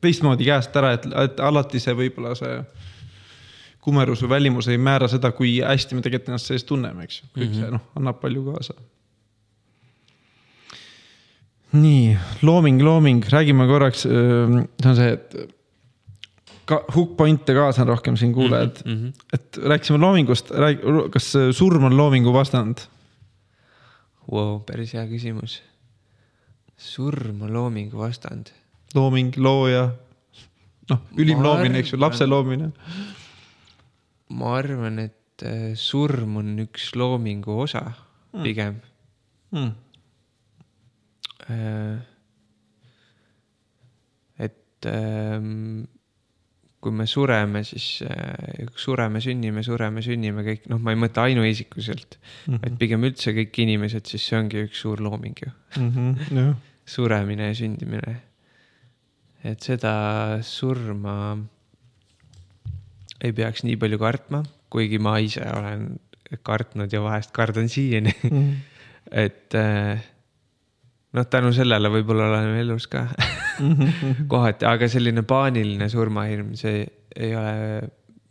teistmoodi 0.00 0.44
käest 0.44 0.76
ära, 0.76 0.92
et, 0.92 1.06
et 1.06 1.40
alati 1.40 1.80
see 1.80 1.94
võib-olla 1.94 2.34
see 2.34 2.64
kumerus 3.80 4.22
või 4.22 4.28
välimus 4.28 4.68
ei 4.68 4.78
määra 4.78 5.08
seda, 5.08 5.30
kui 5.32 5.60
hästi 5.60 5.94
me 5.94 6.02
tegelikult 6.02 6.28
ennast 6.28 6.46
sees 6.46 6.64
tunneme, 6.64 7.04
eks 7.04 7.22
ju, 7.22 7.28
kõik 7.34 7.48
mm 7.48 7.52
-hmm. 7.52 7.60
see 7.60 7.70
noh, 7.70 7.80
annab 7.94 8.20
palju 8.20 8.42
kaasa 8.52 8.74
nii, 11.76 12.16
looming, 12.46 12.80
looming, 12.84 13.24
räägime 13.32 13.66
korraks, 13.68 14.06
see 14.06 14.90
on 14.90 14.98
see, 14.98 15.12
et 15.16 15.54
ka 16.66 16.80
hook 16.94 17.14
point'e 17.18 17.54
ka 17.54 17.68
saan 17.74 17.90
rohkem 17.92 18.16
siin 18.18 18.32
kuulajad 18.34 18.82
mm, 18.84 18.96
-hmm. 18.96 19.24
et 19.32 19.58
rääkisime 19.72 20.00
loomingust, 20.02 20.50
räägi, 20.50 20.80
kas 21.14 21.32
surm 21.52 21.84
on 21.84 21.96
loomingu 21.96 22.32
vastand 22.32 22.86
wow,? 24.32 24.60
päris 24.66 24.94
hea 24.94 25.06
küsimus. 25.06 25.62
surm 26.76 27.42
on 27.42 27.52
loomingu 27.52 27.98
vastand. 27.98 28.50
looming, 28.94 29.36
looja, 29.36 29.92
noh, 30.90 31.00
ülim 31.16 31.38
ma 31.38 31.48
loomine, 31.50 31.78
eks 31.78 31.92
ju, 31.92 32.00
lapse 32.00 32.26
loomine. 32.26 32.72
ma 34.28 34.56
arvan, 34.56 34.98
et 34.98 35.42
äh, 35.42 35.72
surm 35.74 36.36
on 36.36 36.58
üks 36.66 36.94
loomingu 36.94 37.60
osa 37.60 37.84
mm. 38.32 38.42
pigem 38.42 38.80
mm 39.50 39.60
Äh, 39.62 39.85
et 44.38 44.88
ähm, 44.90 45.84
kui 46.86 46.94
me 46.94 47.06
sureme, 47.10 47.64
siis 47.66 48.02
äh, 48.06 48.66
sureme, 48.78 49.20
sünnime, 49.24 49.64
sureme, 49.66 50.02
sünnime 50.04 50.44
kõik, 50.46 50.68
noh, 50.70 50.78
ma 50.82 50.94
ei 50.94 51.00
mõtle 51.00 51.24
ainuisikuliselt 51.24 52.18
mm, 52.18 52.28
-hmm. 52.46 52.60
vaid 52.62 52.78
pigem 52.78 53.06
üldse 53.08 53.34
kõik 53.34 53.58
inimesed, 53.64 54.06
siis 54.06 54.26
see 54.28 54.38
ongi 54.38 54.62
üks 54.68 54.84
suur 54.84 55.02
looming 55.02 55.42
ju 55.42 55.50
mm. 55.50 55.90
-hmm, 55.90 56.32
yeah. 56.36 56.54
suremine 56.86 57.50
ja 57.50 57.58
sündimine. 57.58 58.16
et 59.44 59.62
seda 59.62 60.38
surma 60.42 61.38
ei 63.20 63.32
peaks 63.32 63.64
nii 63.64 63.76
palju 63.76 63.98
kartma, 63.98 64.42
kuigi 64.70 64.98
ma 64.98 65.18
ise 65.18 65.42
olen 65.42 65.98
kartnud 66.42 66.92
ja 66.92 67.00
vahest 67.02 67.32
kardan 67.32 67.68
siiani 67.68 68.14
mm. 68.22 68.30
-hmm. 68.30 68.54
et 69.26 69.54
äh, 69.54 70.04
noh, 71.16 71.28
tänu 71.32 71.52
sellele 71.56 71.90
võib-olla 71.92 72.30
oleme 72.30 72.60
elus 72.64 72.88
ka 72.92 73.06
kohati, 74.32 74.66
aga 74.68 74.88
selline 74.92 75.24
paaniline 75.26 75.88
surmahirm, 75.92 76.54
see 76.58 76.84
ei 77.16 77.32
ole 77.36 77.54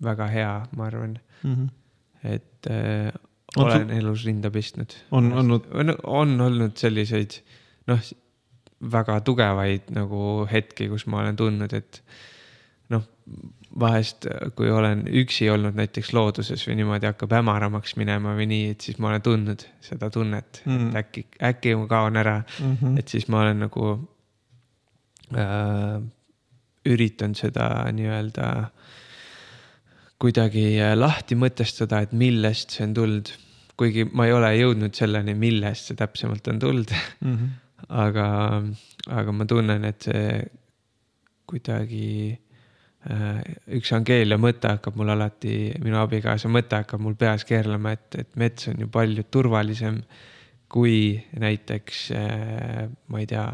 väga 0.06 0.28
hea, 0.30 0.52
ma 0.78 0.90
arvan 0.90 1.16
mm. 1.18 1.56
-hmm. 1.56 1.70
et 2.36 2.70
äh, 2.70 3.10
on 3.56 3.66
olen 3.66 3.90
su... 3.90 3.98
elus 3.98 4.26
rinda 4.26 4.52
pistnud. 4.52 4.94
on 5.12 5.34
olnud? 5.34 5.68
on 6.04 6.42
olnud 6.42 6.78
selliseid 6.78 7.40
noh, 7.88 8.02
väga 8.92 9.20
tugevaid 9.26 9.92
nagu 9.96 10.46
hetki, 10.52 10.90
kus 10.92 11.08
ma 11.08 11.24
olen 11.24 11.36
tundnud, 11.40 11.74
et 11.74 12.02
noh, 12.94 13.06
vahest, 13.80 14.28
kui 14.56 14.70
olen 14.72 15.04
üksi 15.22 15.50
olnud 15.52 15.76
näiteks 15.78 16.14
looduses 16.16 16.64
või 16.68 16.78
niimoodi 16.80 17.10
hakkab 17.10 17.34
hämaramaks 17.36 17.96
minema 18.00 18.36
või 18.38 18.48
nii, 18.52 18.68
et 18.76 18.86
siis 18.86 19.00
ma 19.02 19.12
olen 19.12 19.24
tundnud 19.26 19.66
seda 19.84 20.10
tunnet 20.14 20.62
mm., 20.66 20.92
et 20.92 21.00
äkki, 21.02 21.26
äkki 21.50 21.76
ma 21.80 21.88
kaon 21.92 22.22
ära 22.22 22.38
mm. 22.44 22.78
-hmm. 22.82 23.00
et 23.00 23.12
siis 23.12 23.28
ma 23.28 23.42
olen 23.42 23.66
nagu 23.66 23.90
äh, 25.36 25.98
üritanud 26.86 27.40
seda 27.40 27.68
nii-öelda 27.98 28.48
kuidagi 30.22 30.80
lahti 30.96 31.36
mõtestada, 31.36 32.00
et 32.06 32.14
millest 32.16 32.78
see 32.78 32.86
on 32.88 32.94
tulnud. 32.96 33.34
kuigi 33.76 34.06
ma 34.08 34.26
ei 34.26 34.32
ole 34.32 34.54
jõudnud 34.56 34.96
selleni, 34.96 35.34
millest 35.36 35.90
see 35.90 35.98
täpsemalt 36.00 36.48
on 36.48 36.60
tulnud 36.60 36.92
mm. 37.22 37.34
-hmm. 37.36 37.50
aga, 38.06 38.28
aga 39.12 39.32
ma 39.32 39.46
tunnen, 39.46 39.84
et 39.86 40.02
see 40.02 40.46
kuidagi 41.46 42.40
üks 43.78 43.92
Angeelia 43.94 44.38
mõte 44.42 44.72
hakkab 44.76 44.96
mul 44.98 45.12
alati, 45.14 45.74
minu 45.84 46.00
abikaasa 46.02 46.50
mõte 46.50 46.80
hakkab 46.82 47.04
mul 47.06 47.18
peas 47.20 47.46
keerlema, 47.46 47.94
et, 47.94 48.18
et 48.24 48.32
mets 48.40 48.72
on 48.72 48.82
ju 48.82 48.90
palju 48.92 49.28
turvalisem 49.32 50.00
kui 50.72 51.14
näiteks, 51.40 52.02
äh, 52.18 52.86
ma 53.08 53.22
ei 53.22 53.30
tea, 53.30 53.48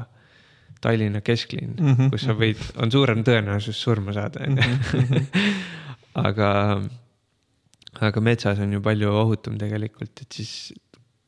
Tallinna 0.81 1.19
kesklinn 1.21 1.75
mm, 1.77 1.91
-hmm. 1.93 2.07
kus 2.09 2.23
sa 2.25 2.33
võid, 2.33 2.61
on 2.81 2.89
suurem 2.89 3.19
tõenäosus 3.21 3.77
surma 3.77 4.15
saada, 4.15 4.47
on 4.47 4.55
ju. 4.57 4.77
Mhm, 4.97 5.27
aga, 6.27 6.47
aga 8.07 8.23
metsas 8.25 8.59
on 8.59 8.73
ju 8.73 8.81
palju 8.81 9.11
ohutum 9.13 9.59
tegelikult, 9.61 10.23
et 10.23 10.39
siis 10.39 10.73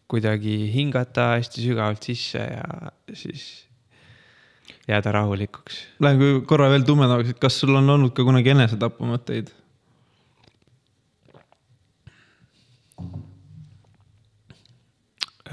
kuidagi 0.10 0.72
hingata 0.74 1.36
hästi 1.36 1.68
sügavalt 1.68 2.03
sisse 2.03 2.42
ja 2.42 2.65
siis 3.13 3.68
jääda 4.88 5.12
rahulikuks. 5.16 5.80
Lähen 6.04 6.46
korra 6.48 6.70
veel 6.74 6.86
tumedamaks, 6.88 7.34
et 7.34 7.42
kas 7.42 7.60
sul 7.62 7.75
on 7.80 7.90
olnud 7.96 8.13
ka 8.16 8.25
kunagi 8.28 8.54
enesetapumõtteid? 8.56 9.54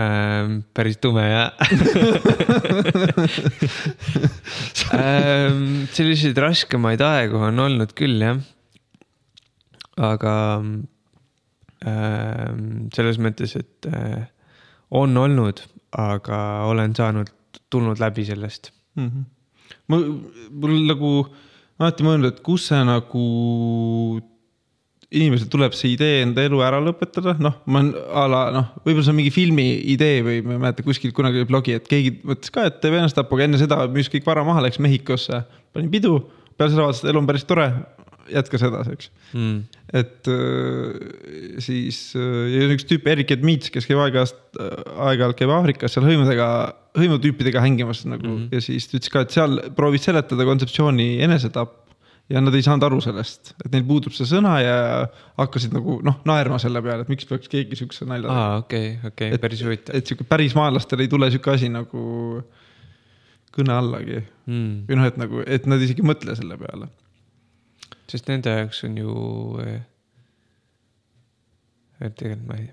ähm,. 0.01 0.61
päris 0.75 0.97
tume 0.99 1.25
ja 1.29 1.53
ähm, 4.97 5.85
selliseid 5.93 6.39
raskemaid 6.41 7.03
aegu 7.05 7.43
on 7.51 7.59
olnud 7.67 7.93
küll 7.99 8.23
jah. 8.25 8.41
aga 10.01 10.35
ähm, 11.85 12.89
selles 12.97 13.21
mõttes, 13.21 13.57
et 13.61 13.91
äh, 13.91 14.25
on 14.91 15.17
olnud, 15.21 15.63
aga 15.93 16.41
olen 16.71 16.97
saanud, 16.97 17.29
tulnud 17.71 18.01
läbi 18.03 18.25
sellest 18.27 18.73
mm. 18.97 19.06
-hmm. 19.06 19.25
ma, 19.88 20.00
mul 20.50 20.82
nagu 20.88 21.12
alati 21.80 22.04
mõelnud, 22.04 22.35
et 22.35 22.42
kus 22.44 22.68
see 22.70 22.82
nagu 22.85 23.25
inimesel 25.11 25.49
tuleb 25.50 25.75
see 25.75 25.94
idee 25.97 26.20
enda 26.23 26.42
elu 26.47 26.61
ära 26.62 26.78
lõpetada, 26.82 27.35
noh, 27.42 27.56
ma 27.66 27.80
olen 27.82 27.94
a 28.14 28.26
la 28.30 28.42
noh, 28.54 28.68
võib-olla 28.85 29.06
see 29.06 29.12
on 29.14 29.18
mingi 29.18 29.32
filmi 29.35 29.66
idee 29.94 30.20
või 30.26 30.42
ma 30.47 30.54
ei 30.54 30.62
mäleta, 30.66 30.85
kuskilt 30.87 31.16
kunagi 31.16 31.40
oli 31.40 31.49
blogi, 31.50 31.75
et 31.75 31.88
keegi 31.90 32.20
mõtles 32.23 32.52
ka, 32.54 32.68
et 32.70 32.78
teeb 32.82 32.94
ennast 32.99 33.18
tappa, 33.18 33.35
aga 33.37 33.49
enne 33.49 33.61
seda 33.61 33.80
müüs 33.90 34.11
kõik 34.12 34.28
vara 34.28 34.44
maha, 34.47 34.62
läks 34.66 34.78
Mehhikosse, 34.82 35.42
pani 35.75 35.90
pidu. 35.90 36.20
peale 36.54 36.75
seda 36.75 36.87
vaatas, 36.87 37.02
et 37.02 37.11
elu 37.11 37.23
on 37.23 37.26
päris 37.26 37.47
tore, 37.49 37.66
jätkas 38.30 38.62
edasi, 38.68 38.94
eks 38.94 39.11
mm.. 39.35 39.56
et 39.99 40.30
äh, 40.30 41.59
siis 41.66 41.99
äh, 42.14 42.47
ja 42.54 42.70
üks 42.76 42.87
tüüp, 42.87 43.11
Erik 43.11 43.35
Edmits, 43.35 43.73
kes 43.75 43.90
käib 43.90 43.99
aeg-ajalt, 44.04 44.61
aeg-ajalt 45.09 45.40
käib 45.40 45.50
Aafrikas 45.56 45.97
seal 45.97 46.06
hõimudega, 46.06 46.47
hõimutüüpidega 46.99 47.62
hängimas 47.62 48.04
nagu 48.06 48.26
mm 48.26 48.37
-hmm. 48.37 48.49
ja 48.54 48.61
siis 48.64 48.88
ta 48.88 48.99
ütles 48.99 49.12
ka, 49.12 49.23
et 49.26 49.35
seal 49.37 49.61
proovis 49.76 50.04
seletada 50.09 50.47
kontseptsiooni 50.49 51.12
enesetapp 51.23 51.76
ja 52.30 52.40
nad 52.42 52.54
ei 52.54 52.62
saanud 52.62 52.87
aru 52.87 53.00
sellest, 53.02 53.52
et 53.64 53.73
neil 53.75 53.85
puudub 53.87 54.14
see 54.14 54.28
sõna 54.28 54.54
ja 54.62 54.76
hakkasid 55.40 55.75
nagu 55.75 55.99
noh, 56.06 56.20
naerma 56.28 56.61
selle 56.62 56.82
peale, 56.85 57.04
et 57.04 57.11
miks 57.11 57.26
peaks 57.26 57.50
keegi 57.50 57.78
siukse 57.80 58.06
nalja. 58.09 58.30
aa, 58.30 58.56
okei, 58.62 58.92
okei, 59.11 59.38
päris 59.42 59.62
huvitav. 59.66 59.99
et 59.99 60.06
sihuke 60.06 60.26
pärismaalastel 60.30 61.02
ei 61.02 61.11
tule 61.11 61.30
sihuke 61.30 61.54
asi 61.54 61.70
nagu 61.73 62.02
kõne 63.54 63.75
allagi 63.75 64.20
mm.. 64.20 64.75
või 64.88 64.99
noh, 65.00 65.09
et 65.11 65.18
nagu, 65.20 65.44
et 65.47 65.66
nad 65.70 65.82
isegi 65.82 66.04
ei 66.04 66.11
mõtle 66.12 66.37
selle 66.38 66.59
peale. 66.61 66.90
sest 68.11 68.30
nende 68.30 68.54
jaoks 68.61 68.85
on 68.87 69.00
ju 69.02 69.14
eh,. 69.64 69.80
tegelikult 72.00 72.47
ma 72.47 72.61
ei, 72.61 72.70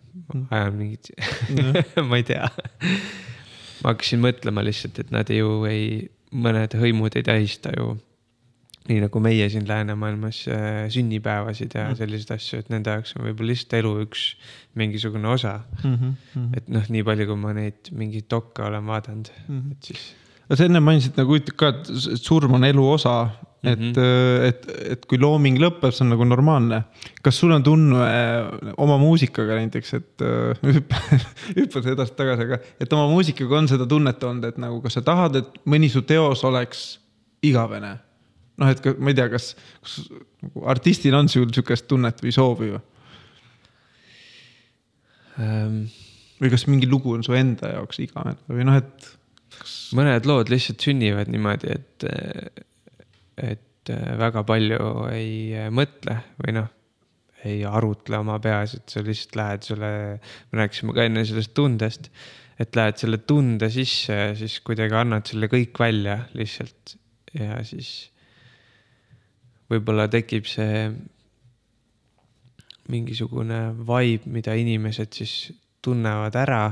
ajan 0.60 0.78
mingit 0.78 1.10
ma 2.10 2.22
ei 2.22 2.28
tea 2.30 2.46
ma 3.84 3.94
hakkasin 3.94 4.22
mõtlema 4.24 4.64
lihtsalt, 4.66 5.00
et 5.04 5.14
nad 5.14 5.30
ju 5.32 5.64
ei, 5.70 6.08
mõned 6.32 6.76
hõimud 6.78 7.16
ei 7.18 7.26
tähista 7.26 7.74
ju 7.78 7.96
nii 8.88 9.02
nagu 9.04 9.20
meie 9.24 9.48
siin 9.52 9.66
läänemaailmas 9.68 10.44
äh, 10.52 10.86
sünnipäevasid 10.94 11.76
ja 11.76 11.90
mm. 11.90 11.98
selliseid 12.00 12.34
asju, 12.38 12.62
et 12.62 12.70
nende 12.72 12.94
jaoks 12.94 13.16
on 13.18 13.26
võib-olla 13.26 13.52
lihtsalt 13.52 13.76
elu 13.82 13.92
üks 14.06 14.28
mingisugune 14.80 15.28
osa 15.28 15.58
mm. 15.84 15.98
-hmm. 15.98 16.46
et 16.60 16.70
noh, 16.72 16.88
nii 16.96 17.04
palju, 17.08 17.28
kui 17.32 17.42
ma 17.42 17.54
neid 17.58 17.92
mingeid 17.92 18.30
dokke 18.32 18.64
olen 18.64 18.88
vaadanud 18.88 19.32
mm, 19.34 19.60
-hmm. 19.60 19.76
et 19.76 19.92
siis. 19.92 20.06
no 20.48 20.56
sa 20.56 20.70
enne 20.70 20.80
mainisid 20.84 21.20
nagu 21.20 21.40
ka, 21.56 21.74
et 21.74 21.92
surm 22.22 22.56
on 22.60 22.64
elu 22.64 22.88
osa, 22.92 23.18
et 23.68 23.80
mm, 23.80 23.92
-hmm. 23.94 24.48
et, 24.48 24.68
et 24.94 25.06
kui 25.10 25.20
looming 25.20 25.60
lõpeb, 25.62 25.92
see 25.92 26.06
on 26.06 26.14
nagu 26.16 26.26
normaalne. 26.28 26.84
kas 27.24 27.40
sul 27.40 27.52
on 27.52 27.64
tunne 27.64 28.02
äh, 28.08 28.74
oma 28.78 28.98
muusikaga 29.02 29.60
näiteks, 29.60 29.94
et 29.94 30.26
hüppas 31.60 31.92
edasi-tagasi, 31.94 32.48
aga 32.48 32.60
et 32.80 32.94
oma 32.94 33.08
muusikaga 33.12 33.62
on 33.62 33.68
seda 33.68 33.86
tunnet 33.86 34.24
olnud, 34.24 34.50
et 34.50 34.58
nagu 34.62 34.82
kas 34.82 35.00
sa 35.00 35.06
tahad, 35.06 35.36
et 35.42 35.64
mõni 35.66 35.90
su 35.92 36.02
teos 36.08 36.44
oleks 36.48 36.90
igavene 37.46 37.98
noh, 38.58 38.72
et 38.72 38.88
ma 38.98 39.12
ei 39.12 39.18
tea, 39.18 39.30
kas, 39.32 39.52
kas 39.84 39.98
nagu 40.44 40.66
artistil 40.74 41.18
on 41.18 41.30
sul 41.32 41.50
sihukest 41.52 41.88
tunnet 41.90 42.22
või 42.24 42.34
soovi 42.36 42.74
või 42.74 42.84
um,? 45.44 45.80
või 46.38 46.52
kas 46.54 46.68
mingi 46.70 46.86
lugu 46.90 47.16
on 47.16 47.24
su 47.26 47.34
enda 47.34 47.72
jaoks 47.74 47.98
igavene 48.04 48.38
või 48.52 48.66
noh, 48.68 48.78
et 48.78 49.08
kas.... 49.58 49.76
mõned 49.98 50.28
lood 50.30 50.52
lihtsalt 50.54 50.84
sünnivad 50.86 51.32
niimoodi, 51.34 51.72
et, 51.74 52.08
et 53.38 53.92
väga 54.20 54.44
palju 54.44 54.80
ei 55.14 55.70
mõtle 55.72 56.18
või 56.42 56.58
noh, 56.58 56.68
ei 57.48 57.62
arutle 57.68 58.20
oma 58.20 58.40
peas, 58.44 58.74
et 58.76 58.90
sa 58.92 59.04
lihtsalt 59.06 59.38
lähed 59.40 59.68
selle, 59.70 59.92
me 60.52 60.62
rääkisime 60.62 60.96
ka 60.96 61.06
enne 61.08 61.24
sellest 61.28 61.54
tundest, 61.56 62.10
et 62.60 62.76
lähed 62.76 62.98
selle 63.00 63.20
tunde 63.30 63.70
sisse 63.72 64.16
ja 64.16 64.32
siis 64.38 64.60
kuidagi 64.66 64.98
annad 64.98 65.30
selle 65.30 65.50
kõik 65.52 65.78
välja 65.80 66.18
lihtsalt 66.38 66.98
ja 67.38 67.62
siis 67.68 68.10
võib-olla 69.72 70.08
tekib 70.12 70.48
see 70.50 70.88
mingisugune 72.88 73.62
vibe, 73.78 74.32
mida 74.32 74.56
inimesed 74.58 75.14
siis 75.14 75.34
tunnevad 75.84 76.36
ära 76.40 76.66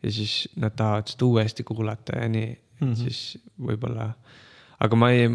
ja 0.00 0.12
siis 0.12 0.48
nad 0.60 0.74
tahavad 0.76 1.10
seda 1.12 1.28
uuesti 1.28 1.66
kuulata 1.68 2.18
ja 2.22 2.28
nii 2.28 2.48
mm, 2.48 2.86
-hmm. 2.86 2.94
siis 2.96 3.38
võib-olla. 3.60 4.12
Aga 4.80 4.96
ma 4.96 5.10
ei, 5.12 5.28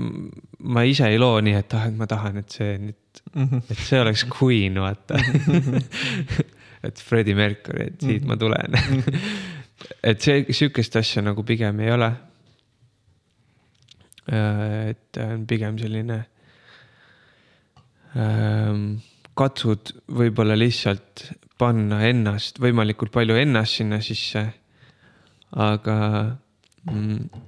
ma 0.59 0.83
ise 0.83 1.09
ei 1.11 1.19
loo 1.21 1.39
nii, 1.45 1.55
et 1.61 1.73
ah, 1.77 1.87
et 1.89 1.97
ma 1.97 2.07
tahan, 2.09 2.41
et 2.41 2.51
see 2.57 2.77
nüüd 2.81 3.23
mm, 3.33 3.47
-hmm. 3.47 3.63
et 3.69 3.81
see 3.87 4.01
oleks 4.01 4.25
Queen, 4.31 4.79
vaata 4.81 5.19
et 6.87 7.01
Freddie 7.01 7.35
Mercury, 7.35 7.87
et 7.87 7.99
siit 8.01 8.23
mm 8.23 8.25
-hmm. 8.25 8.27
ma 8.27 8.37
tulen 8.37 9.03
et 10.03 10.21
see, 10.21 10.45
sihukest 10.49 10.95
asja 10.95 11.21
nagu 11.21 11.43
pigem 11.43 11.79
ei 11.79 11.91
ole. 11.91 12.13
Äh, 14.31 14.89
et 14.89 15.17
on 15.21 15.45
pigem 15.45 15.77
selline 15.77 16.25
Ehm, 18.15 19.01
katsud 19.35 19.91
võib-olla 20.15 20.55
lihtsalt 20.55 21.25
panna 21.59 21.99
ennast, 22.07 22.61
võimalikult 22.63 23.11
palju 23.15 23.35
ennast 23.39 23.81
sinna 23.81 23.99
sisse. 24.03 24.45
aga 25.55 25.97
mm, 26.91 27.43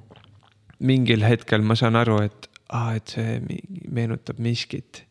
mingil 0.80 1.26
hetkel 1.26 1.62
ma 1.66 1.76
saan 1.76 1.96
aru, 1.96 2.22
et 2.26 2.48
aa, 2.70 2.94
et 2.98 3.16
see 3.16 3.60
meenutab 3.90 4.40
miskit. 4.44 5.04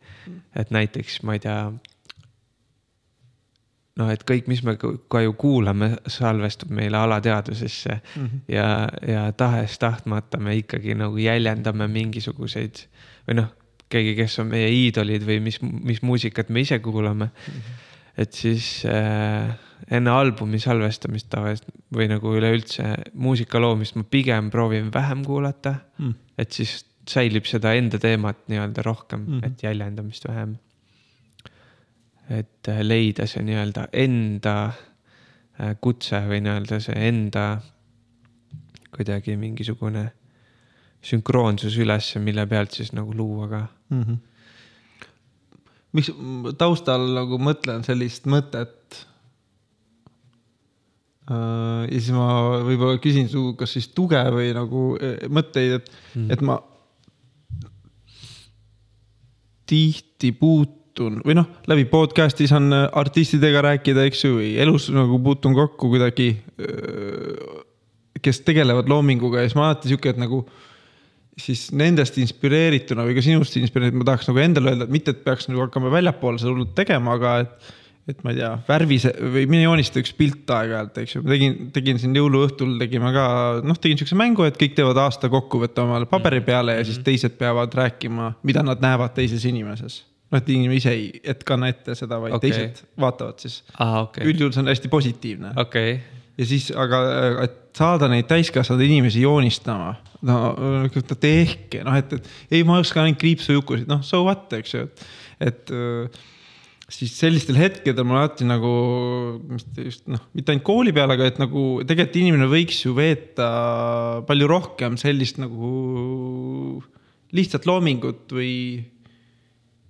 et 0.56 0.70
näiteks, 0.74 1.20
ma 1.22 1.36
ei 1.36 1.40
tea. 1.40 1.72
noh, 3.96 4.08
et 4.12 4.24
kõik, 4.28 4.48
mis 4.50 4.62
me 4.66 4.74
ka 4.76 5.20
ju 5.22 5.32
kuulame, 5.38 5.96
salvestub 6.06 6.70
meile 6.70 6.98
alateadvusesse 6.98 7.94
mm 7.94 8.26
-hmm. 8.26 8.40
ja, 8.48 8.88
ja 9.08 9.32
tahes-tahtmata 9.32 10.38
me 10.38 10.56
ikkagi 10.56 10.94
nagu 10.94 11.16
jäljendame 11.16 11.88
mingisuguseid 11.88 12.82
või 13.28 13.40
noh 13.40 13.54
keegi, 13.88 14.14
kes 14.18 14.38
on 14.42 14.50
meie 14.50 14.68
iidolid 14.68 15.24
või 15.26 15.40
mis, 15.40 15.60
mis 15.62 16.02
muusikat 16.02 16.48
me 16.48 16.60
ise 16.60 16.78
kuulame 16.78 17.24
mm. 17.24 17.52
-hmm. 17.52 17.85
Et 18.16 18.32
siis 18.32 18.84
äh, 18.88 19.52
enne 19.92 20.10
albumi 20.10 20.58
salvestamist 20.62 21.28
tavaliselt 21.30 21.70
või 21.94 22.08
nagu 22.10 22.32
üleüldse 22.38 22.94
muusika 23.14 23.60
loomist 23.62 23.96
ma 23.98 24.06
pigem 24.10 24.50
proovin 24.50 24.90
vähem 24.94 25.24
kuulata 25.26 25.76
mm.. 25.98 26.14
et 26.38 26.56
siis 26.56 26.80
säilib 27.06 27.46
seda 27.46 27.74
enda 27.78 28.00
teemat 28.02 28.46
nii-öelda 28.50 28.82
rohkem 28.82 29.20
mm, 29.20 29.38
-hmm. 29.38 29.46
et 29.46 29.62
jäljendamist 29.62 30.28
vähem. 30.28 30.56
et 32.30 32.68
äh, 32.68 32.82
leida 32.82 33.26
see 33.26 33.42
nii-öelda 33.46 33.88
enda 33.92 34.56
äh, 34.66 35.76
kutse 35.80 36.20
või 36.26 36.40
nii-öelda 36.42 36.80
see 36.82 37.08
enda 37.08 37.46
kuidagi 38.96 39.36
mingisugune 39.36 40.08
sünkroonsus 41.06 41.76
ülesse, 41.78 42.18
mille 42.18 42.46
pealt 42.46 42.72
siis 42.72 42.92
nagu 42.92 43.14
luua 43.14 43.48
ka 43.48 43.66
mm. 43.90 44.02
-hmm. 44.02 44.16
Miks 45.96 46.12
taustal 46.60 47.04
nagu 47.16 47.38
mõtlen 47.42 47.84
sellist 47.86 48.28
mõtet 48.30 49.00
äh,. 51.30 51.82
ja 51.88 51.98
siis 51.98 52.12
ma 52.14 52.28
võib-olla 52.66 53.00
küsin 53.02 53.30
su, 53.32 53.50
kas 53.58 53.76
siis 53.76 53.90
tuge 53.96 54.22
või 54.34 54.52
nagu 54.56 54.88
äh, 55.00 55.26
mõtteid, 55.32 55.78
et 55.80 55.92
mm, 56.14 56.32
et 56.36 56.44
ma 56.46 56.60
tihti 59.66 60.30
puutun 60.36 61.20
või 61.26 61.36
noh, 61.36 61.48
läbi 61.68 61.84
podcast'i 61.90 62.46
saan 62.48 62.70
artistidega 62.72 63.64
rääkida, 63.66 64.06
eks 64.08 64.22
ju, 64.24 64.36
või 64.38 64.52
elus 64.62 64.88
nagu 64.94 65.18
puutun 65.22 65.56
kokku 65.56 65.90
kuidagi. 65.92 66.30
Äh, 66.62 67.64
kes 68.22 68.40
tegelevad 68.46 68.88
loominguga 68.90 69.42
ja 69.42 69.48
siis 69.48 69.54
ma 69.58 69.68
alati 69.68 69.90
sihuke, 69.90 70.10
et 70.14 70.18
nagu 70.18 70.40
siis 71.40 71.66
nendest 71.76 72.16
inspireerituna 72.20 73.04
või 73.06 73.16
ka 73.18 73.24
sinust 73.24 73.56
inspireerituna 73.60 74.02
ma 74.02 74.08
tahaks 74.10 74.30
nagu 74.30 74.40
endale 74.42 74.72
öelda, 74.72 74.86
et 74.86 74.94
mitte, 74.94 75.12
et 75.12 75.24
peaks 75.24 75.50
nagu 75.50 75.66
hakkama 75.66 75.92
väljapoole 75.92 76.40
seda 76.40 76.52
hullult 76.54 76.72
tegema, 76.78 77.18
aga 77.18 77.40
et. 77.44 77.74
et 78.06 78.20
ma 78.22 78.30
ei 78.30 78.36
tea, 78.38 78.52
värvise 78.68 79.10
või 79.18 79.48
mine 79.50 79.64
joonista 79.64 79.98
üks 79.98 80.12
pilt 80.14 80.50
aeg-ajalt, 80.54 81.00
eks 81.02 81.16
ju, 81.16 81.22
ma 81.24 81.32
tegin, 81.34 81.56
tegin 81.74 81.98
siin 81.98 82.14
jõuluõhtul 82.14 82.76
tegime 82.78 83.10
ka, 83.10 83.24
noh, 83.66 83.80
tegin 83.82 83.98
siukse 83.98 84.14
mängu, 84.18 84.46
et 84.46 84.60
kõik 84.60 84.76
teevad 84.78 85.00
aasta 85.02 85.26
kokkuvõtte 85.32 85.82
omale 85.82 86.06
paberi 86.06 86.38
peale 86.46 86.78
ja 86.78 86.84
siis 86.84 87.00
mhm. 87.00 87.06
teised 87.08 87.34
peavad 87.40 87.74
rääkima, 87.74 88.36
mida 88.46 88.62
nad 88.62 88.84
näevad 88.84 89.16
teises 89.18 89.42
inimeses 89.50 90.04
noh, 90.30 90.38
et 90.38 90.52
inimene 90.54 90.78
ise 90.78 90.94
ei, 90.94 91.08
et 91.22 91.42
kanna 91.46 91.70
ette 91.72 91.96
seda, 91.98 92.20
vaid 92.22 92.36
okay. 92.38 92.50
teised 92.52 92.84
vaatavad 93.00 93.42
siis. 93.42 93.60
Okay. 93.74 94.26
üldjuhul 94.26 94.54
see 94.54 94.64
on 94.64 94.70
hästi 94.72 94.92
positiivne 94.92 95.52
okay.. 95.60 95.98
Ja 96.36 96.48
siis, 96.48 96.68
aga, 96.76 97.00
et 97.44 97.56
saada 97.76 98.08
neid 98.12 98.28
täiskasvanud 98.30 98.84
inimesi 98.86 99.24
joonistama 99.24 99.94
no 100.26 100.38
tehke, 101.20 101.82
noh, 101.84 101.96
et, 101.98 102.16
et 102.16 102.56
ei, 102.58 102.64
ma 102.66 102.80
oskan 102.80 103.06
ainult 103.06 103.20
kriipsujukusid, 103.20 103.86
noh, 103.90 104.02
so 104.06 104.24
what, 104.26 104.48
eks 104.56 104.74
ju, 104.74 104.86
et, 104.86 105.70
et. 105.74 106.18
siis 106.96 107.14
sellistel 107.18 107.58
hetkedel 107.58 108.06
mul 108.06 108.20
alati 108.20 108.46
nagu, 108.48 108.72
just 109.76 110.04
noh, 110.10 110.22
mitte 110.36 110.54
ainult 110.54 110.66
kooli 110.66 110.94
peal, 110.96 111.12
aga 111.12 111.30
et 111.30 111.40
nagu 111.42 111.66
tegelikult 111.86 112.20
inimene 112.22 112.50
võiks 112.50 112.82
ju 112.84 112.94
veeta 112.96 113.48
palju 114.28 114.50
rohkem 114.50 114.98
sellist 115.00 115.40
nagu 115.42 115.72
lihtsat 117.36 117.66
loomingut 117.68 118.30
või 118.32 118.52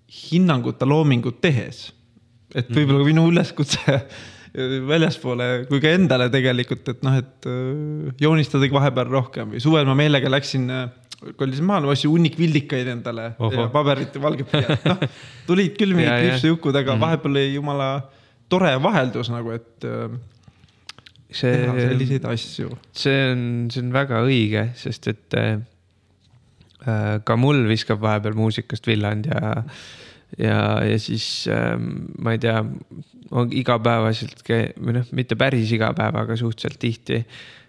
hinnanguta 0.07 0.89
loomingut 0.89 1.43
tehes. 1.43 1.91
et 2.55 2.69
võib-olla 2.71 3.05
minu 3.05 3.27
üleskutse 3.29 3.83
väljaspoole 4.89 5.49
kui 5.71 5.81
ka 5.83 5.91
endale 5.97 6.29
tegelikult, 6.33 6.89
et 6.93 7.03
noh, 7.07 7.17
et 7.21 7.49
äh, 7.51 8.13
joonistadagi 8.23 8.75
vahepeal 8.75 9.11
rohkem 9.11 9.55
või 9.55 9.63
suvel 9.63 9.89
ma 9.89 9.97
meelega 9.99 10.31
läksin 10.33 10.71
äh, 10.73 10.87
kolisin 11.37 11.67
maale, 11.69 11.89
ostsin 11.91 12.13
hunnik 12.13 12.39
vildikaid 12.39 12.89
endale 12.93 13.31
Oho. 13.39 13.53
ja 13.53 13.67
paberit 13.73 14.17
ja 14.17 14.23
valget 14.23 14.49
pliiat, 14.51 14.87
noh. 14.89 15.05
tulid 15.49 15.77
küll 15.79 15.97
mingid 15.97 16.13
kriipsujukud, 16.23 16.81
aga 16.83 16.95
mm. 16.95 17.05
vahepeal 17.07 17.37
oli 17.37 17.45
jumala 17.55 17.91
tore 18.53 18.73
vaheldus 18.83 19.31
nagu, 19.33 19.55
et 19.57 19.87
äh, 19.89 20.17
see, 21.31 21.53
teha 21.53 21.77
selliseid 21.81 22.29
asju. 22.33 22.73
see 22.97 23.23
on, 23.33 23.47
see 23.73 23.85
on 23.85 23.93
väga 23.97 24.23
õige, 24.27 24.69
sest 24.79 25.11
et 25.13 25.39
äh, 25.41 25.57
ka 27.27 27.39
mul 27.41 27.65
viskab 27.67 28.01
vahepeal 28.05 28.37
muusikast 28.39 28.87
villand 28.87 29.27
ja, 29.29 29.57
ja, 30.39 30.61
ja 30.85 30.99
siis 31.03 31.47
äh, 31.53 31.75
ma 32.19 32.35
ei 32.37 32.43
tea, 32.43 32.63
igapäevaselt 33.61 34.43
või 34.47 34.99
noh, 35.01 35.13
mitte 35.17 35.39
päris 35.39 35.73
iga 35.75 35.93
päev, 35.97 36.19
aga 36.23 36.37
suhteliselt 36.39 36.81
tihti 36.83 37.23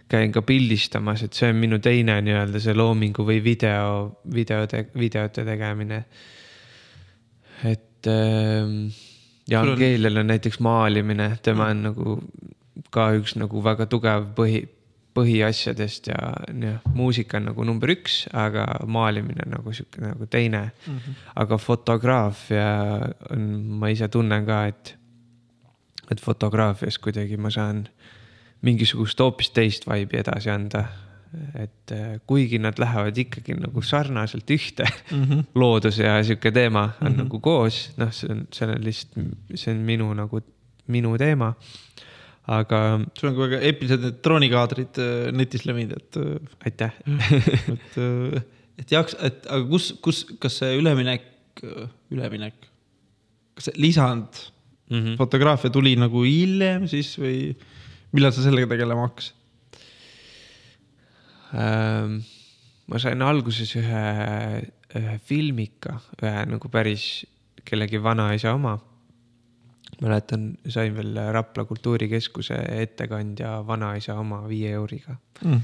käin 0.08 0.32
ka 0.32 0.42
pildistamas, 0.48 1.26
et 1.26 1.36
see 1.36 1.50
on 1.52 1.60
minu 1.60 1.82
teine 1.84 2.16
nii-öelda 2.24 2.62
see 2.64 2.76
loomingu 2.78 3.26
või 3.28 3.42
video, 3.44 4.22
videode, 4.34 4.86
videote 4.96 5.44
tegemine. 5.48 6.04
et 7.68 8.08
äh, 8.08 9.04
Jaan 9.48 9.74
on... 9.74 9.78
Keelel 9.80 10.24
on 10.24 10.28
näiteks 10.28 10.60
maalimine, 10.64 11.32
tema 11.44 11.70
on 11.72 11.84
nagu 11.90 12.18
ka 12.94 13.10
üks 13.18 13.36
nagu 13.40 13.62
väga 13.64 13.88
tugev 13.90 14.32
põhi, 14.38 14.64
põhiasjadest 15.18 16.12
ja 16.12 16.20
jah, 16.62 16.86
muusika 16.94 17.40
on 17.40 17.50
nagu 17.52 17.66
number 17.68 17.92
üks, 17.96 18.26
aga 18.38 18.68
maalimine 18.86 19.48
nagu 19.50 19.74
sihuke 19.74 20.04
nagu 20.04 20.28
teine 20.30 20.70
mm. 20.70 20.94
-hmm. 20.94 21.26
aga 21.44 21.58
fotograafia 21.58 22.70
on, 23.34 23.50
ma 23.82 23.90
ise 23.94 24.08
tunnen 24.14 24.46
ka, 24.46 24.66
et, 24.68 24.96
et 26.12 26.22
fotograafias 26.22 27.00
kuidagi 27.02 27.38
ma 27.38 27.50
saan 27.54 27.88
mingisugust 28.62 29.20
hoopis 29.20 29.52
teist 29.54 29.90
vibe'i 29.90 30.24
edasi 30.24 30.50
anda. 30.50 30.88
et 31.60 31.92
äh, 31.92 32.22
kuigi 32.26 32.58
nad 32.58 32.80
lähevad 32.80 33.18
ikkagi 33.20 33.54
nagu 33.60 33.82
sarnaselt 33.84 34.50
ühte 34.50 34.86
mm, 35.12 35.24
-hmm. 35.24 35.44
loodus 35.56 35.98
ja 36.00 36.24
sihuke 36.24 36.52
teema 36.52 36.84
on 36.84 37.08
mm 37.08 37.14
-hmm. 37.14 37.18
nagu 37.18 37.40
koos, 37.40 37.92
noh, 37.98 38.12
see 38.12 38.32
on, 38.32 38.48
see 38.54 38.68
on 38.68 38.84
lihtsalt, 38.84 39.36
see 39.56 39.74
on 39.74 39.82
minu 39.84 40.14
nagu, 40.14 40.40
minu 40.88 41.18
teema 41.18 41.54
aga. 42.48 42.82
sul 43.18 43.30
on 43.30 43.36
ka 43.36 43.48
väga 43.48 43.62
eepilised 43.70 44.04
need 44.04 44.20
droonikaadrid 44.26 45.02
äh, 45.04 45.32
netis 45.36 45.66
levinud, 45.68 45.98
et. 45.98 46.20
Äh, 46.22 46.70
aitäh 46.70 46.94
et, 47.76 47.98
et 48.84 48.94
jaks, 48.94 49.18
et 49.24 49.48
aga 49.50 49.64
kus, 49.72 49.92
kus, 50.04 50.24
kas 50.42 50.62
see 50.62 50.78
üleminek, 50.80 51.28
üleminek, 52.14 52.70
kas 53.58 53.70
see 53.70 53.82
lisand 53.82 54.42
mm 54.90 55.00
-hmm. 55.00 55.18
fotograafia 55.18 55.74
tuli 55.74 55.96
nagu 56.00 56.24
hiljem 56.24 56.88
siis 56.88 57.18
või? 57.20 57.56
millal 58.16 58.32
sa 58.32 58.44
sellega 58.46 58.70
tegelema 58.72 59.10
hakkasid 59.10 59.36
ähm,? 61.54 62.22
ma 62.88 63.00
sain 63.00 63.22
alguses 63.22 63.74
ühe, 63.76 64.04
ühe 64.96 65.16
filmika, 65.28 65.98
ühe 66.22 66.46
nagu 66.48 66.70
päris 66.72 67.26
kellegi 67.68 68.00
vanaisa 68.04 68.54
oma. 68.56 68.78
Mäletan, 70.02 70.52
sain 70.70 70.96
veel 70.98 71.18
Rapla 71.34 71.66
Kultuurikeskuse 71.66 72.58
ettekandja 72.84 73.58
vanaisa 73.68 74.18
oma 74.22 74.44
viie 74.50 74.76
euriga. 74.78 75.18
Mm. 75.42 75.62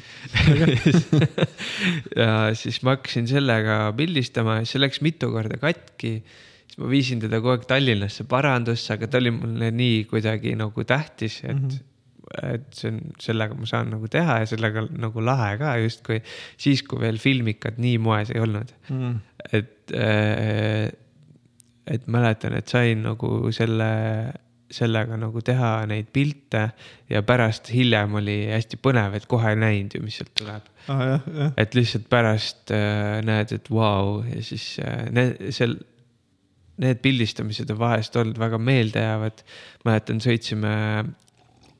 ja 2.21 2.33
siis 2.57 2.81
ma 2.85 2.97
hakkasin 2.97 3.29
sellega 3.29 3.77
pildistama, 3.97 4.59
see 4.69 4.81
läks 4.81 5.03
mitu 5.05 5.29
korda 5.33 5.59
katki. 5.61 6.17
Siis 6.65 6.81
ma 6.81 6.89
viisin 6.89 7.21
teda 7.21 7.41
kogu 7.41 7.53
aeg 7.57 7.65
Tallinnasse 7.69 8.25
parandusse, 8.29 8.95
aga 8.95 9.09
ta 9.09 9.21
oli 9.21 9.33
mulle 9.35 9.69
nii 9.75 10.05
kuidagi 10.09 10.55
nagu 10.57 10.85
tähtis, 10.89 11.41
et 11.45 11.57
mm 11.57 11.65
-hmm 11.67 11.89
et 12.41 12.65
see 12.73 12.89
on, 12.89 12.99
sellega 13.21 13.55
ma 13.57 13.67
saan 13.69 13.91
nagu 13.93 14.07
teha 14.11 14.39
ja 14.41 14.49
sellega 14.49 14.85
nagu 14.89 15.21
lahe 15.21 15.57
ka 15.59 15.75
justkui. 15.83 16.21
Siis, 16.57 16.81
kui 16.87 17.01
veel 17.03 17.19
filmikad 17.21 17.77
nii 17.83 17.99
moes 18.01 18.31
ei 18.33 18.41
olnud. 18.43 18.73
Mm.. 18.89 19.19
et 19.51 19.93
äh,, 19.93 20.89
et 21.87 22.07
mäletan, 22.07 22.55
et 22.57 22.67
sain 22.71 23.03
nagu 23.03 23.51
selle, 23.55 23.89
sellega 24.73 25.17
nagu 25.19 25.41
teha 25.45 25.71
neid 25.89 26.11
pilte 26.15 26.65
ja 27.11 27.23
pärast 27.27 27.71
hiljem 27.73 28.19
oli 28.21 28.37
hästi 28.51 28.79
põnev, 28.81 29.17
et 29.17 29.27
kohe 29.29 29.53
ei 29.53 29.59
näinud 29.59 29.97
ju, 29.97 30.03
mis 30.03 30.19
sealt 30.21 30.33
tuleb 30.39 30.69
ah,. 30.93 31.17
et 31.59 31.75
lihtsalt 31.75 32.07
pärast 32.11 32.71
äh, 32.75 33.19
näed, 33.25 33.55
et 33.57 33.71
vau 33.71 34.19
wow, 34.19 34.21
ja 34.29 34.43
siis 34.45 34.77
äh, 34.83 35.09
need, 35.11 35.51
seal 35.55 35.77
need 36.81 37.01
pildistamised 37.03 37.69
on 37.69 37.79
vahest 37.79 38.15
olnud 38.17 38.39
väga 38.39 38.57
meeldejäävad. 38.57 39.43
mäletan, 39.85 40.21
sõitsime 40.23 40.71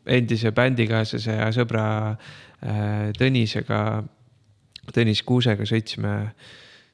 endise 0.06 0.52
bändikaaslase 0.52 1.38
ja 1.40 1.48
sõbra 1.56 1.86
äh, 2.12 3.10
Tõnisega, 3.18 3.80
Tõnis 4.94 5.24
Kuusega 5.24 5.66
sõitsime, 5.66 6.14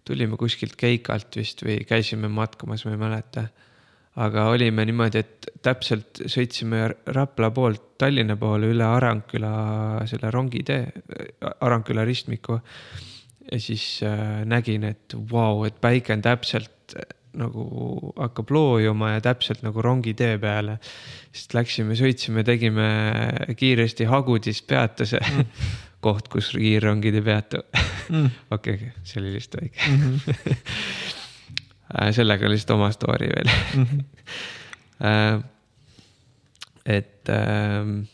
tulime 0.09 0.37
kuskilt 0.39 0.75
Keikalt 0.79 1.37
vist 1.39 1.63
või 1.65 1.83
käisime 1.87 2.29
matkamas, 2.33 2.85
ma 2.85 2.95
ei 2.95 3.01
mäleta. 3.01 3.47
aga 4.19 4.47
olime 4.51 4.83
niimoodi, 4.85 5.21
et 5.21 5.49
täpselt 5.63 6.23
sõitsime 6.27 6.87
Rapla 7.15 7.51
poolt 7.55 7.97
Tallinna 8.01 8.35
poole 8.39 8.71
üle 8.73 8.83
Aranküla 8.83 9.51
selle 10.09 10.31
rongitee, 10.31 10.87
Aranküla 11.61 12.05
ristmiku. 12.05 12.59
ja 13.51 13.59
siis 13.59 14.01
äh, 14.03 14.43
nägin, 14.45 14.83
et 14.83 15.13
vau 15.13 15.59
wow,, 15.59 15.67
et 15.67 15.79
päike 15.81 16.13
on 16.13 16.21
täpselt 16.21 16.95
nagu 17.37 18.13
hakkab 18.17 18.51
loojuma 18.51 19.11
ja 19.15 19.21
täpselt 19.21 19.61
nagu 19.63 19.81
rongitee 19.81 20.37
peale. 20.37 20.79
siis 21.31 21.53
läksime, 21.53 21.95
sõitsime, 21.95 22.43
tegime 22.43 22.89
kiiresti 23.57 24.09
Hagudis 24.09 24.61
peatuse 24.61 25.19
mm. 25.19 25.45
Koht, 26.03 26.29
kus 26.31 26.51
kiirrongid 26.55 27.15
ei 27.19 27.25
peatu. 27.25 27.63
Mm. 28.09 28.29
okei, 28.55 28.91
see 29.03 29.21
oli 29.21 29.33
lihtsalt 29.35 29.61
väike 29.61 29.79
mm. 29.87 30.19
-hmm. 30.19 30.53
sellega 32.15 32.49
lihtsalt 32.49 32.75
oma 32.77 32.91
story 32.91 33.27
veel 33.29 33.51
mm. 33.75 33.85
-hmm. 33.85 35.43
et 36.97 37.29
äh, 37.29 38.07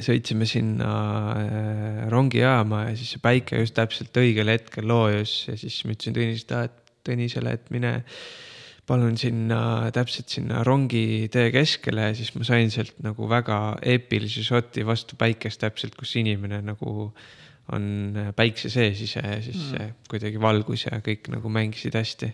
sõitsime 0.00 0.46
sinna 0.48 0.92
äh, 1.36 2.08
rongijaama 2.12 2.84
ja 2.88 2.96
siis 2.96 3.18
päike 3.22 3.60
just 3.60 3.76
täpselt 3.76 4.16
õigel 4.16 4.48
hetkel 4.52 4.88
loojus 4.88 5.34
ja 5.50 5.56
siis 5.60 5.82
ma 5.84 5.94
ütlesin 5.96 6.16
Tõnisele, 6.16 6.64
et 6.64 6.76
Tõnisele, 7.06 7.54
et 7.56 7.70
mine 7.72 7.92
palun 8.90 9.16
sinna, 9.20 9.60
täpselt 9.94 10.32
sinna 10.32 10.64
rongitee 10.66 11.50
keskele 11.54 12.08
ja 12.08 12.16
siis 12.18 12.32
ma 12.34 12.46
sain 12.46 12.72
sealt 12.74 12.96
nagu 13.04 13.28
väga 13.30 13.60
eepilise 13.92 14.42
šoti 14.46 14.84
vastu 14.86 15.18
päikest 15.20 15.62
täpselt, 15.62 15.94
kus 15.98 16.16
inimene 16.18 16.60
nagu 16.66 17.12
on 17.70 17.84
päikse 18.34 18.70
sees 18.72 18.98
ise 19.04 19.22
ja 19.22 19.38
siis 19.44 19.70
mm. 19.76 19.96
kuidagi 20.10 20.40
valgus 20.42 20.88
ja 20.88 20.98
kõik 21.04 21.30
nagu 21.30 21.52
mängisid 21.52 21.94
hästi. 21.94 22.32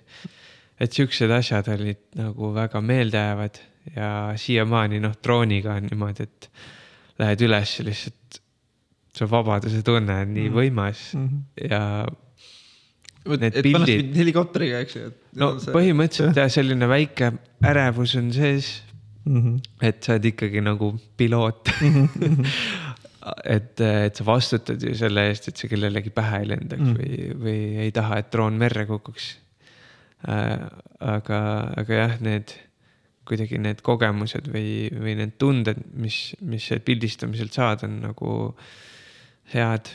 et 0.81 0.93
siuksed 0.93 1.31
asjad 1.33 1.69
olid 1.73 2.03
nagu 2.17 2.53
väga 2.57 2.81
meeldejäävad 2.81 3.61
ja 3.95 4.11
siiamaani 4.37 5.01
noh, 5.01 5.15
drooniga 5.23 5.77
on 5.77 5.89
niimoodi, 5.91 6.27
et 6.27 6.49
lähed 7.21 7.45
üles 7.47 7.79
ja 7.79 7.87
lihtsalt 7.87 8.41
see 9.17 9.29
vabaduse 9.31 9.83
tunne 9.85 10.23
on 10.25 10.33
nii 10.37 10.49
mm. 10.51 10.57
võimas 10.57 11.03
mm 11.15 11.29
-hmm. 11.29 11.69
ja 11.71 11.83
Need 13.27 13.61
pildid. 13.67 14.11
helikopteriga, 14.17 14.81
eks 14.85 14.99
ju. 14.99 15.13
no 15.43 15.55
see... 15.63 15.75
põhimõtteliselt 15.75 16.39
jah, 16.39 16.51
selline 16.53 16.89
väike 16.91 17.33
ärevus 17.67 18.17
on 18.21 18.33
sees 18.35 18.71
mm. 19.25 19.39
-hmm. 19.39 19.57
et 19.89 20.03
sa 20.03 20.15
oled 20.17 20.29
ikkagi 20.33 20.63
nagu 20.65 20.93
piloot 21.17 21.73
mm. 21.81 21.97
-hmm. 21.97 22.53
et, 23.57 23.81
et 23.81 24.17
sa 24.17 24.27
vastutad 24.27 24.83
ju 24.83 24.95
selle 24.95 25.27
eest, 25.31 25.49
et 25.49 25.57
see 25.57 25.71
kellelegi 25.73 26.13
pähe 26.15 26.43
ei 26.43 26.53
lendaks 26.53 26.83
mm 26.83 26.95
-hmm. 26.95 27.03
või, 27.03 27.43
või 27.43 27.87
ei 27.87 27.93
taha, 27.93 28.21
et 28.23 28.31
droon 28.33 28.59
merre 28.59 28.87
kukuks 28.87 29.35
äh,. 30.29 30.71
aga, 31.01 31.41
aga 31.77 32.01
jah, 32.03 32.21
need 32.21 32.55
kuidagi 33.27 33.59
need 33.59 33.83
kogemused 33.83 34.47
või, 34.53 34.89
või 34.95 35.17
need 35.19 35.35
tunded, 35.39 35.83
mis, 35.99 36.37
mis 36.41 36.69
pildistamiselt 36.87 37.57
saad, 37.57 37.83
on 37.83 38.01
nagu 38.05 38.55
head 39.53 39.91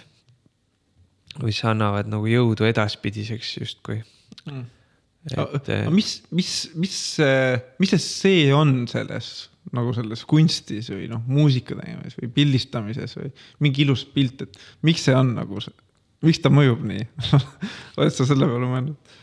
mis 1.40 1.62
annavad 1.68 2.10
nagu 2.12 2.28
jõudu 2.28 2.68
edaspidiseks 2.68 3.56
justkui. 3.62 4.02
Mm.. 4.46 4.68
Et... 5.32 5.70
äh, 5.70 5.86
mis, 5.94 6.16
mis, 6.34 6.52
mis, 6.82 6.98
mis 7.80 7.92
see 7.94 8.02
see 8.02 8.54
on 8.58 8.88
selles 8.90 9.52
nagu 9.76 9.94
selles 9.94 10.24
kunstis 10.26 10.90
või 10.90 11.06
noh, 11.12 11.22
muusika 11.30 11.78
tegemises 11.78 12.18
või 12.18 12.32
pildistamises 12.34 13.14
või 13.20 13.30
mingi 13.62 13.86
ilus 13.86 14.04
pilt, 14.10 14.42
et 14.48 14.58
miks 14.88 15.06
see 15.06 15.14
on 15.14 15.36
nagu 15.38 15.62
miks 16.26 16.42
ta 16.42 16.50
mõjub 16.54 16.82
nii? 16.90 17.06
Oled 18.02 18.16
sa 18.16 18.26
selle 18.26 18.50
peale 18.50 18.72
mõelnud? 18.72 19.14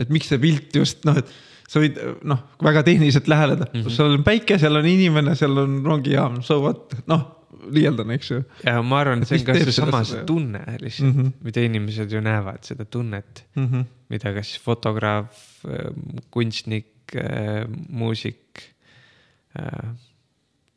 et 0.00 0.10
miks 0.10 0.32
see 0.32 0.42
pilt 0.42 0.74
just 0.74 1.06
noh, 1.06 1.22
et 1.22 1.30
sa 1.70 1.78
võid 1.78 1.98
noh, 2.26 2.40
väga 2.66 2.82
tehniliselt 2.82 3.28
läheneda. 3.30 3.68
Mm, 3.70 3.84
-hmm. 3.84 3.94
seal 3.94 4.16
on 4.16 4.24
päike, 4.26 4.58
seal 4.58 4.74
on 4.74 4.86
inimene, 4.90 5.36
seal 5.38 5.54
on 5.62 5.78
rongijaam, 5.86 6.40
so 6.42 6.58
what, 6.64 6.96
noh 7.10 7.28
liialdan, 7.70 8.10
eks 8.10 8.30
ju. 8.30 8.42
ja 8.64 8.82
ma 8.82 9.00
arvan, 9.00 9.22
et 9.22 9.28
see 9.28 9.40
on 9.40 9.46
ka 9.48 9.56
seesama 9.58 10.04
see 10.04 10.22
tunne 10.28 10.62
lihtsalt 10.80 11.14
mm, 11.14 11.20
-hmm. 11.20 11.32
mida 11.48 11.64
inimesed 11.66 12.12
ju 12.12 12.20
näevad, 12.20 12.62
seda 12.64 12.84
tunnet 12.84 13.44
mm, 13.54 13.66
-hmm. 13.66 13.84
mida 14.08 14.32
kas 14.34 14.54
fotograaf, 14.60 15.64
kunstnik, 16.30 17.16
muusik, 17.88 18.62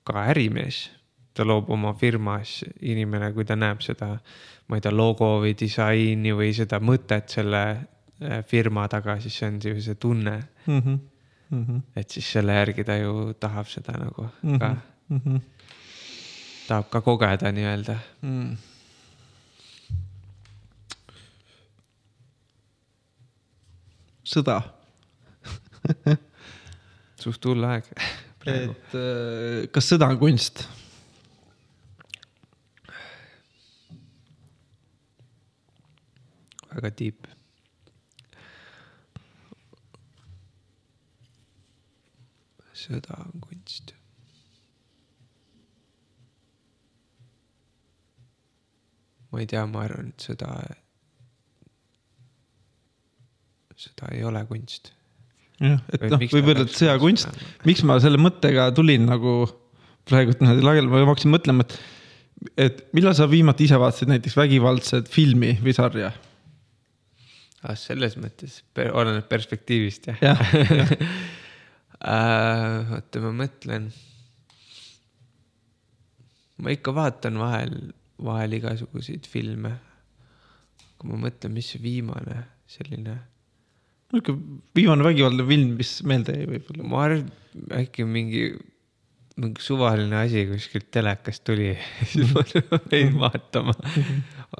ka 0.03 0.25
ärimees 0.33 0.89
ta 1.33 1.45
loob 1.45 1.69
oma 1.73 1.93
firmas, 1.97 2.61
inimene, 2.81 3.31
kui 3.33 3.45
ta 3.45 3.57
näeb 3.57 3.81
seda, 3.81 4.13
ma 4.69 4.77
ei 4.77 4.83
tea, 4.85 4.93
logo 4.93 5.29
või 5.43 5.55
disaini 5.57 6.33
või 6.37 6.51
seda 6.55 6.79
mõtet 6.83 7.33
selle 7.33 7.63
äh, 7.73 8.43
firma 8.47 8.85
taga, 8.91 9.17
siis 9.23 9.39
see 9.39 9.49
on 9.49 9.59
ju 9.63 9.81
see 9.81 9.99
tunne 9.99 10.37
mm. 10.65 10.79
-hmm. 10.79 10.99
Mm 11.53 11.65
-hmm. 11.65 11.81
et 11.95 12.09
siis 12.09 12.31
selle 12.31 12.53
järgi 12.53 12.83
ta 12.83 12.95
ju 12.97 13.33
tahab 13.39 13.67
seda 13.67 13.93
nagu 13.97 14.23
mm 14.23 14.53
-hmm. 14.53 14.59
ka 14.59 14.75
mm, 15.09 15.21
-hmm. 15.25 15.41
Tahab 16.67 16.89
ka 16.91 17.01
kogeda 17.03 17.51
nii-öelda 17.51 17.97
mm.. 18.21 18.53
sõda 24.33 24.61
suht 27.23 27.49
hull 27.49 27.67
aeg 27.67 27.91
et 28.59 28.95
äh, 28.99 29.67
kas 29.71 29.91
sõda 29.93 30.09
on 30.11 30.19
kunst? 30.21 30.65
väga 36.73 36.89
deep. 36.97 37.27
sõda 42.83 43.15
on 43.21 43.43
kunst. 43.43 43.93
Ma 49.33 49.41
ei 49.41 49.49
tea, 49.49 49.63
ma 49.69 49.81
arvan, 49.87 50.11
et 50.13 50.27
sõda, 50.27 50.51
sõda 53.73 54.11
ei 54.13 54.21
ole 54.29 54.43
kunst. 54.49 54.93
jah, 55.59 55.81
et 55.93 56.07
noh, 56.11 56.21
võib 56.21 56.53
öelda, 56.53 56.67
et 56.67 56.77
sõjakunst, 56.77 57.43
miks 57.67 57.83
ma 57.87 57.97
selle 58.03 58.21
mõttega 58.21 58.69
tulin 58.77 59.07
nagu 59.09 59.41
praegu 60.09 60.35
niimoodi 60.37 60.65
laiali, 60.65 60.91
ma 60.91 61.03
hakkasin 61.07 61.33
mõtlema, 61.33 61.65
et, 61.65 61.75
et 62.67 62.85
millal 62.95 63.15
sa 63.17 63.27
viimati 63.31 63.67
ise 63.67 63.79
vaatasid 63.79 64.11
näiteks 64.11 64.37
vägivaldset 64.39 65.09
filmi 65.11 65.55
või 65.63 65.75
sarja 65.75 66.11
ah,. 67.63 67.77
selles 67.79 68.17
mõttes 68.19 68.59
per, 68.75 68.91
oleneb 68.95 69.27
perspektiivist 69.31 70.11
jah 70.11 70.23
ja, 70.23 70.33
ja. 70.81 70.87
uh, 72.03 72.95
oota, 72.97 73.23
ma 73.23 73.33
mõtlen. 73.43 73.89
ma 76.63 76.75
ikka 76.75 76.95
vaatan 76.95 77.39
vahel, 77.41 77.77
vahel 78.21 78.57
igasuguseid 78.59 79.27
filme. 79.29 79.77
kui 80.97 81.11
ma 81.11 81.19
mõtlen, 81.25 81.51
mis 81.51 81.73
viimane 81.83 82.43
selline. 82.67 83.17
niisugune 84.13 84.61
viimane 84.75 85.03
vägivaldne 85.03 85.47
film, 85.47 85.73
mis 85.79 85.95
meelde 86.07 86.37
jäi 86.37 86.51
võib-olla? 86.51 86.87
ma 86.87 87.01
arvan, 87.07 87.31
äkki 87.81 88.05
mingi 88.07 88.45
mingi 89.41 89.63
suvaline 89.65 90.13
asi 90.19 90.43
kuskilt 90.45 90.91
telekast 90.93 91.41
tuli 91.47 91.71
siis 92.09 92.29
ma 92.35 92.43
jäin 92.91 93.15
vaatama. 93.17 93.73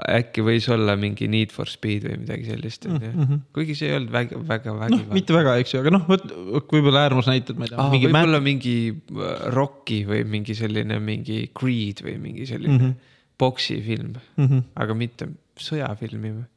äkki 0.09 0.41
võis 0.45 0.65
olla 0.73 0.95
mingi 0.97 1.27
Need 1.29 1.53
for 1.53 1.69
Speed 1.69 2.07
või 2.07 2.23
midagi 2.23 2.47
sellist 2.49 2.87
onju 2.89 3.11
-hmm., 3.11 3.43
kuigi 3.53 3.75
see 3.77 3.91
ei 3.91 3.99
olnud 3.99 4.13
väga, 4.15 4.39
väga 4.41 4.73
vägivaldne 4.79 5.11
no,. 5.11 5.13
mitte 5.13 5.35
väga, 5.35 5.55
eks 5.61 5.75
ju, 5.75 5.83
aga 5.83 5.93
noh, 5.93 6.07
vot 6.09 6.25
võib-olla 6.73 7.05
äärmusnäited, 7.05 7.59
ma 7.59 7.69
ei 7.69 7.73
tea. 7.75 7.87
võib-olla 7.93 8.39
mät... 8.39 8.47
mingi 8.49 8.75
äh, 8.89 9.47
Rocki 9.53 10.01
või 10.09 10.23
mingi 10.37 10.57
selline 10.57 10.97
mingi 10.99 11.43
Creed 11.53 12.01
või 12.07 12.17
mingi 12.23 12.49
selline 12.49 12.79
mm 12.79 12.87
-hmm. 12.87 13.11
Poksifilm 13.43 14.15
mm, 14.15 14.47
-hmm. 14.47 14.63
aga 14.85 14.97
mitte 14.97 15.29
sõjafilmi 15.59 16.31
või 16.31 16.47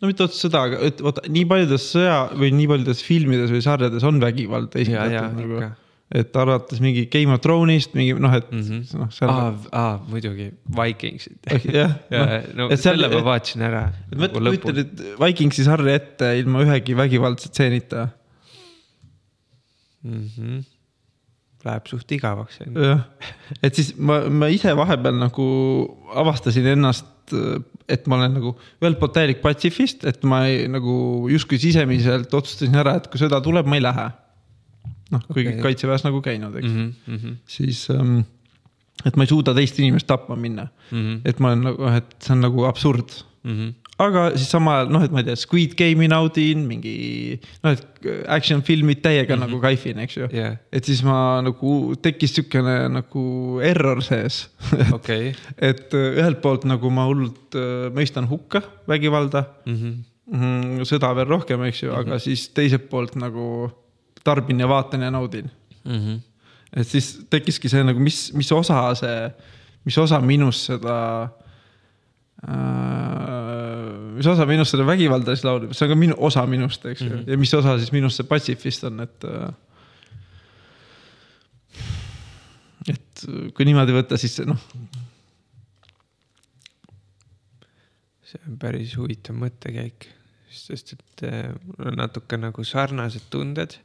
no 0.00 0.10
mitte 0.12 0.26
otseselt 0.26 0.50
sõda, 0.50 0.62
aga 0.68 0.84
et 0.90 1.02
vaata 1.04 1.24
nii 1.32 1.48
paljudes 1.48 1.88
sõja 1.94 2.20
või 2.36 2.52
nii 2.54 2.70
paljudes 2.74 3.02
filmides 3.06 3.52
või 3.54 3.64
sarjades 3.64 4.06
on 4.06 4.20
vägivald 4.22 4.76
esindatud 4.76 5.40
nagu 5.40 5.66
et 6.14 6.36
alates 6.38 6.78
mingi 6.82 7.08
Game 7.10 7.34
of 7.34 7.40
Thrones'ist 7.42 7.96
mingi 7.98 8.14
noh, 8.22 8.34
et 8.36 8.50
mm 8.52 8.60
-hmm. 8.62 9.00
noh. 9.00 9.16
aa, 9.26 9.48
aa 9.72 9.96
muidugi 10.06 10.52
Vikingsid 10.76 11.50
jah, 11.74 11.96
no, 12.54 12.68
no 12.68 12.76
selle 12.78 13.10
ma 13.10 13.22
vaatasin 13.26 13.66
ära. 13.66 13.88
et 14.12 14.18
mõtle, 14.20 14.44
nagu 14.44 14.54
kujuta 14.54 14.76
nüüd 14.76 15.02
Vikingsi 15.24 15.66
sarja 15.66 15.98
ette 15.98 16.30
ilma 16.38 16.62
ühegi 16.62 16.94
vägivaldse 16.96 17.50
stseenita 17.50 18.08
mm. 20.04 20.30
-hmm. 20.36 20.62
Läheb 21.66 21.88
suht 21.90 22.12
igavaks. 22.14 22.60
jah, 22.62 23.02
et 23.62 23.74
siis 23.74 23.94
ma, 23.98 24.20
ma 24.30 24.50
ise 24.52 24.74
vahepeal 24.78 25.18
nagu 25.18 25.46
avastasin 26.22 26.68
ennast, 26.76 27.34
et 27.90 28.06
ma 28.06 28.20
olen 28.20 28.36
nagu 28.38 28.52
ühelt 28.82 29.00
poolt 29.00 29.16
täielik 29.16 29.42
patsifist, 29.42 30.06
et 30.06 30.22
ma 30.28 30.44
ei, 30.46 30.68
nagu 30.70 31.26
justkui 31.32 31.58
sisemiselt 31.62 32.34
otsustasin 32.34 32.78
ära, 32.78 32.96
et 33.00 33.10
kui 33.10 33.18
sõda 33.22 33.42
tuleb, 33.42 33.66
ma 33.66 33.80
ei 33.80 33.84
lähe 33.84 34.06
noh, 35.14 35.26
kuigi 35.30 35.52
okay. 35.52 35.62
kaitseväes 35.68 36.06
nagu 36.06 36.22
käinud, 36.24 36.56
eks 36.58 36.72
mm, 36.72 36.88
-hmm. 37.06 37.36
siis 37.50 37.86
ähm, 37.94 38.20
et 39.04 39.16
ma 39.16 39.26
ei 39.26 39.30
suuda 39.30 39.54
teist 39.56 39.78
inimest 39.80 40.08
tapma 40.08 40.36
minna 40.36 40.66
mm. 40.66 40.98
-hmm. 40.98 41.20
et 41.24 41.40
ma 41.40 41.52
olen 41.52 41.66
nagu, 41.70 41.90
et 41.96 42.16
see 42.18 42.34
on 42.34 42.40
nagu 42.46 42.64
absurd 42.68 43.18
mm. 43.42 43.52
-hmm. 43.52 43.85
Aga 44.02 44.26
siis 44.36 44.50
samal 44.52 44.82
ajal 44.82 44.90
noh, 44.92 45.04
et 45.06 45.12
ma 45.14 45.22
ei 45.22 45.26
tea, 45.30 45.38
Squid 45.40 45.76
Game'i 45.78 46.08
naudin, 46.12 46.64
mingi 46.68 46.96
noh, 47.64 47.72
et 47.72 48.08
action 48.32 48.60
filmid 48.64 49.00
täiega 49.04 49.34
mm 49.34 49.40
-hmm. 49.40 49.46
nagu 49.46 49.60
kaifin, 49.62 49.98
eks 50.04 50.16
ju 50.16 50.28
yeah.. 50.32 50.58
et 50.72 50.84
siis 50.84 51.02
ma 51.06 51.40
nagu 51.44 51.94
tekkis 52.02 52.34
siukene 52.36 52.76
nagu 52.92 53.24
error 53.64 54.02
sees 54.04 54.48
okay. 54.96 55.32
et 55.56 55.94
äh, 55.94 56.18
ühelt 56.20 56.42
poolt 56.44 56.64
nagu 56.68 56.90
ma 56.90 57.06
hullult 57.08 57.56
äh, 57.56 57.88
mõistan 57.96 58.28
hukka 58.28 58.62
vägivalda 58.88 59.44
mm. 59.64 59.74
-hmm. 59.74 59.96
Mm 60.26 60.82
sõda 60.82 61.12
veel 61.14 61.28
rohkem, 61.28 61.62
eks 61.62 61.82
ju 61.82 61.90
mm, 61.90 61.94
-hmm. 61.94 62.00
aga 62.00 62.18
siis 62.18 62.48
teiselt 62.48 62.88
poolt 62.90 63.14
nagu 63.14 63.70
tarbin 64.24 64.60
ja 64.60 64.68
vaatan 64.68 65.02
ja 65.02 65.10
naudin 65.10 65.50
mm. 65.84 65.92
-hmm. 65.92 66.20
et 66.76 66.88
siis 66.88 67.26
tekkiski 67.30 67.68
see 67.68 67.84
nagu, 67.84 68.00
mis, 68.00 68.32
mis 68.34 68.52
osa 68.52 68.94
see, 68.94 69.30
mis 69.84 69.98
osa 69.98 70.20
minust 70.20 70.66
seda 70.66 71.28
äh,. 72.48 73.35
Mis 74.16 74.28
osa 74.30 74.46
minust 74.48 74.74
seda 74.74 74.86
vägivalda 74.88 75.36
siis 75.36 75.46
laulib, 75.46 75.74
see 75.76 75.86
on 75.86 75.92
ka 75.92 76.00
minu 76.00 76.18
osa 76.28 76.46
minust, 76.50 76.84
eks 76.86 77.04
ju 77.04 77.08
mm 77.08 77.14
-hmm., 77.20 77.30
ja 77.30 77.38
mis 77.38 77.54
osa 77.54 77.78
siis 77.78 77.92
minust 77.94 78.20
see 78.20 78.28
patsifist 78.28 78.84
on, 78.88 79.00
et 79.00 79.24
äh,. 79.24 79.54
et 82.88 83.24
kui 83.54 83.64
niimoodi 83.64 83.92
võtta, 83.96 84.16
siis 84.20 84.38
noh. 84.46 84.60
see 88.26 88.40
on 88.48 88.58
päris 88.58 88.96
huvitav 88.98 89.36
mõttekäik, 89.38 90.08
sest 90.50 90.92
et 90.96 91.26
äh, 91.28 91.54
mul 91.64 91.92
on 91.92 92.00
natuke 92.02 92.36
nagu 92.36 92.64
sarnased 92.64 93.30
tunded 93.30 93.78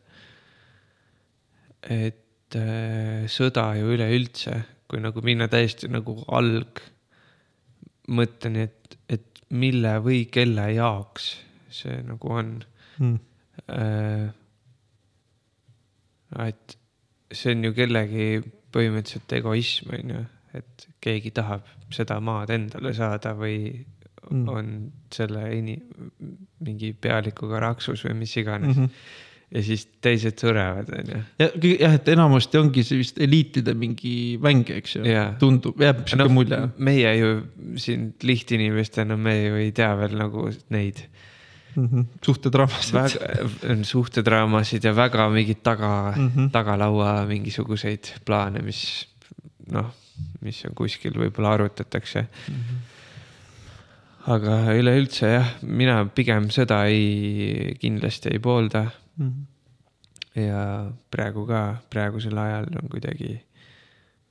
et 1.89 2.55
äh, 2.57 3.25
sõda 3.31 3.73
ju 3.79 3.91
üleüldse, 3.95 4.63
kui 4.89 4.99
nagu 5.01 5.21
minna 5.25 5.47
täiesti 5.51 5.87
nagu 5.89 6.23
algmõtteni, 6.29 6.81
et, 8.67 8.97
et 9.09 9.30
mille 9.51 9.95
või 10.03 10.25
kelle 10.31 10.67
jaoks 10.75 11.31
see 11.71 12.01
nagu 12.07 12.35
on 12.35 12.53
mm.. 12.99 13.19
Et 16.41 16.77
see 17.31 17.53
on 17.55 17.65
ju 17.67 17.73
kellegi 17.75 18.27
põhimõtteliselt 18.71 19.33
egoism, 19.35 19.91
on 19.97 20.13
ju, 20.15 20.21
et 20.57 20.85
keegi 21.03 21.33
tahab 21.35 21.67
seda 21.91 22.19
maad 22.23 22.53
endale 22.55 22.93
saada 22.95 23.33
või 23.35 23.57
mm. 24.29 24.45
on 24.51 24.71
selle 25.11 25.43
ini-, 25.57 25.79
mingi 26.63 26.93
pealikuga 26.93 27.59
raksus 27.67 28.05
või 28.07 28.21
mis 28.23 28.37
iganes 28.39 28.77
mm. 28.77 28.87
-hmm 28.87 29.27
ja 29.51 29.63
siis 29.65 29.83
teised 30.03 30.39
surevad, 30.39 30.89
onju. 30.95 31.21
ja 31.41 31.47
jah, 31.67 31.95
et 31.97 32.09
enamasti 32.13 32.59
ongi 32.59 32.83
see 32.87 33.01
vist 33.01 33.19
eliitide 33.21 33.73
mingi 33.77 34.13
mäng, 34.41 34.69
eks 34.77 34.95
ju, 34.99 35.15
tundub, 35.41 35.81
jääb 35.81 36.05
sihuke 36.05 36.23
no, 36.23 36.35
mulje. 36.37 36.61
meie 36.79 37.11
ju 37.19 37.31
siin 37.81 38.11
lihtinimestena, 38.23 39.17
me 39.19 39.35
ju 39.41 39.59
ei 39.59 39.71
tea 39.75 39.91
veel 39.99 40.15
nagu 40.19 40.47
neid 40.71 41.03
mm 41.75 41.87
-hmm. 41.87 42.05
suhtedraamasid. 42.25 43.83
suhtedraamasid 43.83 44.83
ja 44.83 44.95
väga 44.95 45.29
mingeid 45.29 45.63
taga 45.63 46.13
mm, 46.15 46.31
-hmm. 46.35 46.51
tagalaua 46.51 47.25
mingisuguseid 47.27 48.13
plaane, 48.25 48.61
mis 48.61 49.07
noh, 49.71 49.91
mis 50.41 50.63
on 50.65 50.75
kuskil 50.75 51.13
võib-olla 51.13 51.53
arutatakse 51.59 52.21
mm. 52.21 52.55
-hmm 52.55 52.90
aga 54.29 54.57
üleüldse 54.77 55.29
jah, 55.31 55.53
mina 55.63 56.01
pigem 56.13 56.49
seda 56.53 56.83
ei, 56.89 57.73
kindlasti 57.81 58.29
ei 58.35 58.39
poolda 58.39 58.83
mm. 59.17 59.29
-hmm. 59.29 60.43
ja 60.43 60.91
praegu 61.11 61.45
ka, 61.47 61.81
praegusel 61.89 62.37
ajal 62.37 62.69
on 62.81 62.89
kuidagi 62.89 63.41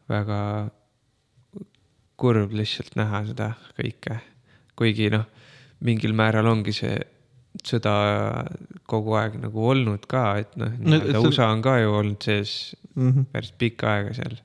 väga 0.08 0.70
kurb 2.16 2.52
lihtsalt 2.52 2.96
näha 2.96 3.24
seda 3.26 3.54
kõike. 3.78 4.20
kuigi 4.76 5.10
noh, 5.10 5.26
mingil 5.80 6.12
määral 6.12 6.46
ongi 6.46 6.72
see 6.72 6.98
sõda 7.66 7.94
kogu 8.86 9.16
aeg 9.18 9.40
nagu 9.42 9.66
olnud 9.72 10.06
ka, 10.06 10.38
et 10.38 10.54
noh 10.56 10.70
no, 10.78 11.00
no, 11.00 11.22
USA 11.24 11.50
on 11.50 11.62
ka 11.62 11.80
ju 11.80 11.90
olnud 11.98 12.22
sees 12.22 12.76
mm 12.94 13.10
-hmm. 13.10 13.24
päris 13.32 13.52
pikka 13.52 13.90
aega 13.94 14.14
seal. 14.14 14.38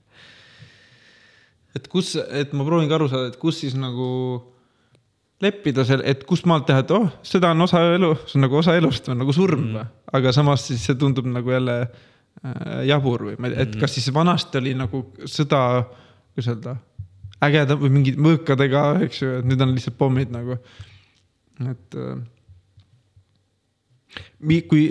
et 1.76 1.88
kus, 1.88 2.16
et 2.16 2.54
ma 2.54 2.66
proovingi 2.66 2.94
aru 2.94 3.08
saada, 3.08 3.28
et 3.28 3.38
kus 3.38 3.60
siis 3.60 3.76
nagu 3.76 4.55
leppida 5.44 5.84
seal, 5.88 6.02
et 6.08 6.24
kust 6.28 6.48
maalt 6.48 6.68
teha, 6.70 6.84
et 6.86 6.92
oh, 6.96 7.08
sõda 7.26 7.52
on 7.56 7.66
osa 7.66 7.82
elu, 7.96 8.12
see 8.24 8.38
on 8.40 8.46
nagu 8.46 8.60
osa 8.62 8.76
elust 8.80 9.10
või 9.10 9.20
nagu 9.20 9.36
surm 9.36 9.66
mm. 9.66 9.96
aga 10.16 10.32
samas 10.36 10.68
siis 10.70 10.86
see 10.88 10.96
tundub 11.00 11.28
nagu 11.28 11.52
jälle 11.52 11.80
äh, 11.84 12.84
jabur 12.88 13.28
või 13.30 13.36
ma 13.40 13.50
ei 13.50 13.56
tea, 13.56 13.66
et 13.66 13.74
mm 13.74 13.84
kas 13.84 13.98
siis 13.98 14.08
vanasti 14.16 14.62
oli 14.62 14.76
nagu 14.80 15.04
sõda, 15.28 15.62
kuidas 16.36 16.52
öelda, 16.54 16.78
ägedam 17.44 17.82
või 17.82 17.92
mingid 17.98 18.22
mõõkadega, 18.22 18.86
eks 19.06 19.22
ju, 19.22 19.34
et 19.42 19.50
nüüd 19.50 19.66
on 19.66 19.76
lihtsalt 19.76 19.98
pommid 20.00 20.32
nagu, 20.34 20.56
et 21.68 22.00
äh, 22.00 22.16
kui, 24.70 24.86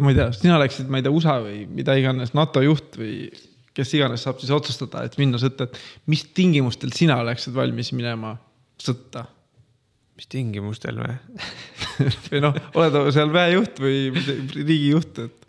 ma 0.00 0.14
ei 0.14 0.16
tea, 0.16 0.30
sina 0.38 0.56
oleksid, 0.56 0.88
ma 0.88 1.00
ei 1.00 1.04
tea, 1.04 1.12
USA 1.12 1.36
või 1.44 1.66
mida 1.68 1.96
iganes, 2.00 2.32
NATO 2.36 2.62
juht 2.64 2.96
või 3.00 3.28
kes 3.76 3.92
iganes 3.96 4.24
saab 4.24 4.40
siis 4.40 4.52
otsustada, 4.54 5.04
et 5.04 5.18
minna 5.20 5.38
sõtta, 5.40 5.68
et 5.68 6.08
mis 6.10 6.24
tingimustel 6.36 6.92
sina 6.96 7.20
oleksid 7.20 7.54
valmis 7.56 7.92
minema 7.96 8.34
sõtta? 8.80 9.26
Mis 10.20 10.28
tingimustel 10.28 10.98
või 11.00 11.14
või 12.28 12.40
noh, 12.44 12.56
oled 12.76 12.96
seal 13.16 13.30
väejuht 13.32 13.78
või 13.80 14.10
riigijuht, 14.52 15.22
et. 15.24 15.46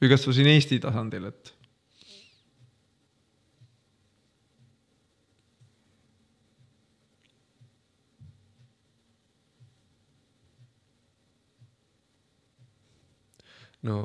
või 0.00 0.08
kasvõi 0.14 0.38
siin 0.38 0.48
Eesti 0.54 0.78
tasandil, 0.80 1.28
et 1.28 1.52
no 13.84 13.98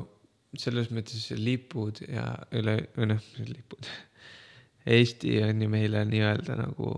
selles 0.60 0.90
mõttes 0.92 1.24
lipud 1.40 2.02
ja 2.04 2.26
üle, 2.52 2.76
või 2.98 3.14
noh, 3.14 3.32
lipud. 3.48 3.88
Eesti 4.98 5.38
on 5.46 5.64
ju 5.64 5.72
meile 5.72 6.04
nii-öelda 6.08 6.60
nagu 6.60 6.92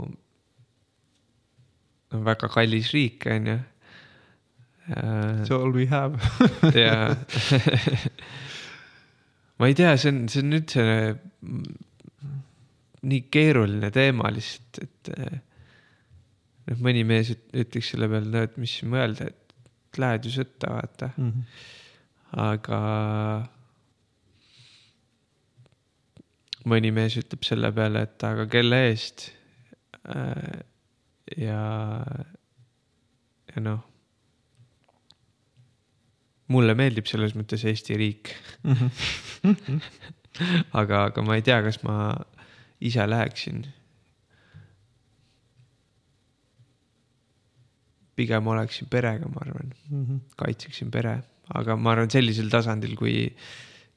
väga 2.13 2.51
kallis 2.53 2.93
riik, 2.95 3.27
on 3.33 3.53
ju. 3.53 3.59
It's 4.93 5.53
all 5.55 5.71
we 5.73 5.87
have 5.87 6.19
ja 6.75 7.15
ma 9.57 9.69
ei 9.71 9.77
tea, 9.79 9.93
see 9.97 10.11
on, 10.11 10.25
see 10.29 10.43
on 10.43 10.57
üldse 10.59 10.87
nii 13.07 13.21
keeruline 13.31 13.93
teema 13.95 14.33
lihtsalt, 14.35 14.81
et 14.83 15.13
noh, 16.67 16.83
mõni 16.83 17.05
mees 17.07 17.31
ütleks 17.31 17.93
selle 17.95 18.11
peale, 18.11 18.27
no 18.35 18.43
et 18.49 18.59
mis 18.59 18.75
mõelda, 18.91 19.31
et 19.31 20.03
lähed 20.03 20.27
ju 20.27 20.35
sõtta, 20.41 20.75
vaata 20.75 21.13
mm. 21.15 21.31
-hmm 21.31 21.71
aga 22.33 22.81
mõni 26.69 26.93
mees 26.95 27.17
ütleb 27.21 27.45
selle 27.45 27.73
peale, 27.77 28.07
et 28.07 28.27
aga 28.27 28.47
kelle 28.51 28.83
eest. 28.89 29.29
Äh, 30.09 30.63
ja, 31.37 31.63
ja 33.53 33.65
noh. 33.65 33.83
mulle 36.53 36.75
meeldib 36.79 37.09
selles 37.09 37.37
mõttes 37.39 37.65
Eesti 37.69 37.99
riik 38.01 38.35
mm. 38.63 38.73
-hmm. 39.43 39.81
aga, 40.81 41.05
aga 41.11 41.25
ma 41.27 41.39
ei 41.39 41.45
tea, 41.47 41.63
kas 41.63 41.83
ma 41.83 42.15
ise 42.81 43.07
läheksin. 43.09 43.67
pigem 48.17 48.47
oleksin 48.47 48.89
perega, 48.93 49.29
ma 49.29 49.41
arvan 49.41 49.73
mm, 49.89 50.07
-hmm. 50.07 50.19
kaitseksin 50.37 50.91
pere 50.91 51.23
aga 51.59 51.77
ma 51.77 51.95
arvan, 51.95 52.11
sellisel 52.13 52.51
tasandil, 52.53 52.95
kui 52.99 53.17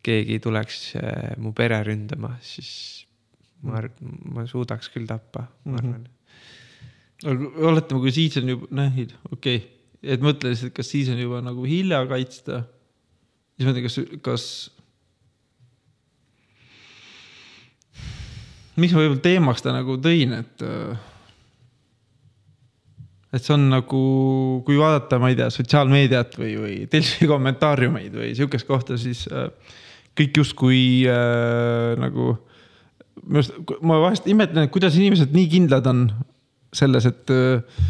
keegi 0.06 0.39
tuleks 0.43 0.82
äh, 1.00 1.34
mu 1.41 1.54
pere 1.58 1.82
ründama, 1.86 2.36
siis 2.45 3.06
ma 3.65 3.82
ma 4.36 4.45
suudaks 4.50 4.91
küll 4.93 5.08
tappa, 5.10 5.48
ma 5.65 5.78
mhm. 5.78 5.80
arvan. 5.80 6.04
Aga 7.26 7.50
oletame, 7.72 8.02
kui 8.04 8.14
siis 8.14 8.38
on 8.42 8.54
juba, 8.54 8.70
noh, 8.76 9.02
okei 9.34 9.58
okay., 9.58 9.64
et 10.06 10.22
mõtle 10.22 10.52
lihtsalt, 10.52 10.74
kas 10.76 10.92
siis 10.92 11.10
on 11.10 11.18
juba 11.18 11.42
nagu 11.42 11.66
hilja 11.66 12.04
kaitsta. 12.10 12.62
siis 13.56 13.66
ma 13.66 13.74
ei 13.74 13.80
tea, 13.80 13.88
kas, 13.88 13.98
kas. 14.26 14.46
miks 18.76 18.94
ma 18.94 19.02
võib-olla 19.02 19.24
teemaks 19.24 19.66
ta 19.66 19.74
nagu 19.74 19.98
tõin, 20.04 20.36
et 20.44 20.66
äh, 20.66 21.04
et 23.36 23.44
see 23.44 23.56
on 23.56 23.66
nagu, 23.72 24.02
kui 24.68 24.78
vaadata, 24.80 25.20
ma 25.20 25.32
ei 25.32 25.40
tea, 25.40 25.50
sotsiaalmeediat 25.52 26.38
või, 26.40 26.54
või 26.60 26.76
Delfi 26.92 27.28
kommentaariumeid 27.28 28.14
või 28.16 28.30
sihukest 28.38 28.68
kohta, 28.68 29.00
siis 29.02 29.26
äh, 29.32 29.50
kõik 30.16 30.40
justkui 30.44 30.84
äh, 31.10 31.96
nagu. 32.00 32.36
minu 33.26 33.42
arust, 33.42 33.76
ma 33.82 33.98
vahest 34.04 34.30
imetlen, 34.30 34.68
et 34.68 34.72
kuidas 34.72 34.96
inimesed 35.00 35.34
nii 35.34 35.50
kindlad 35.52 35.88
on 35.90 36.08
selles, 36.76 37.08
et 37.10 37.34
äh, 37.34 37.82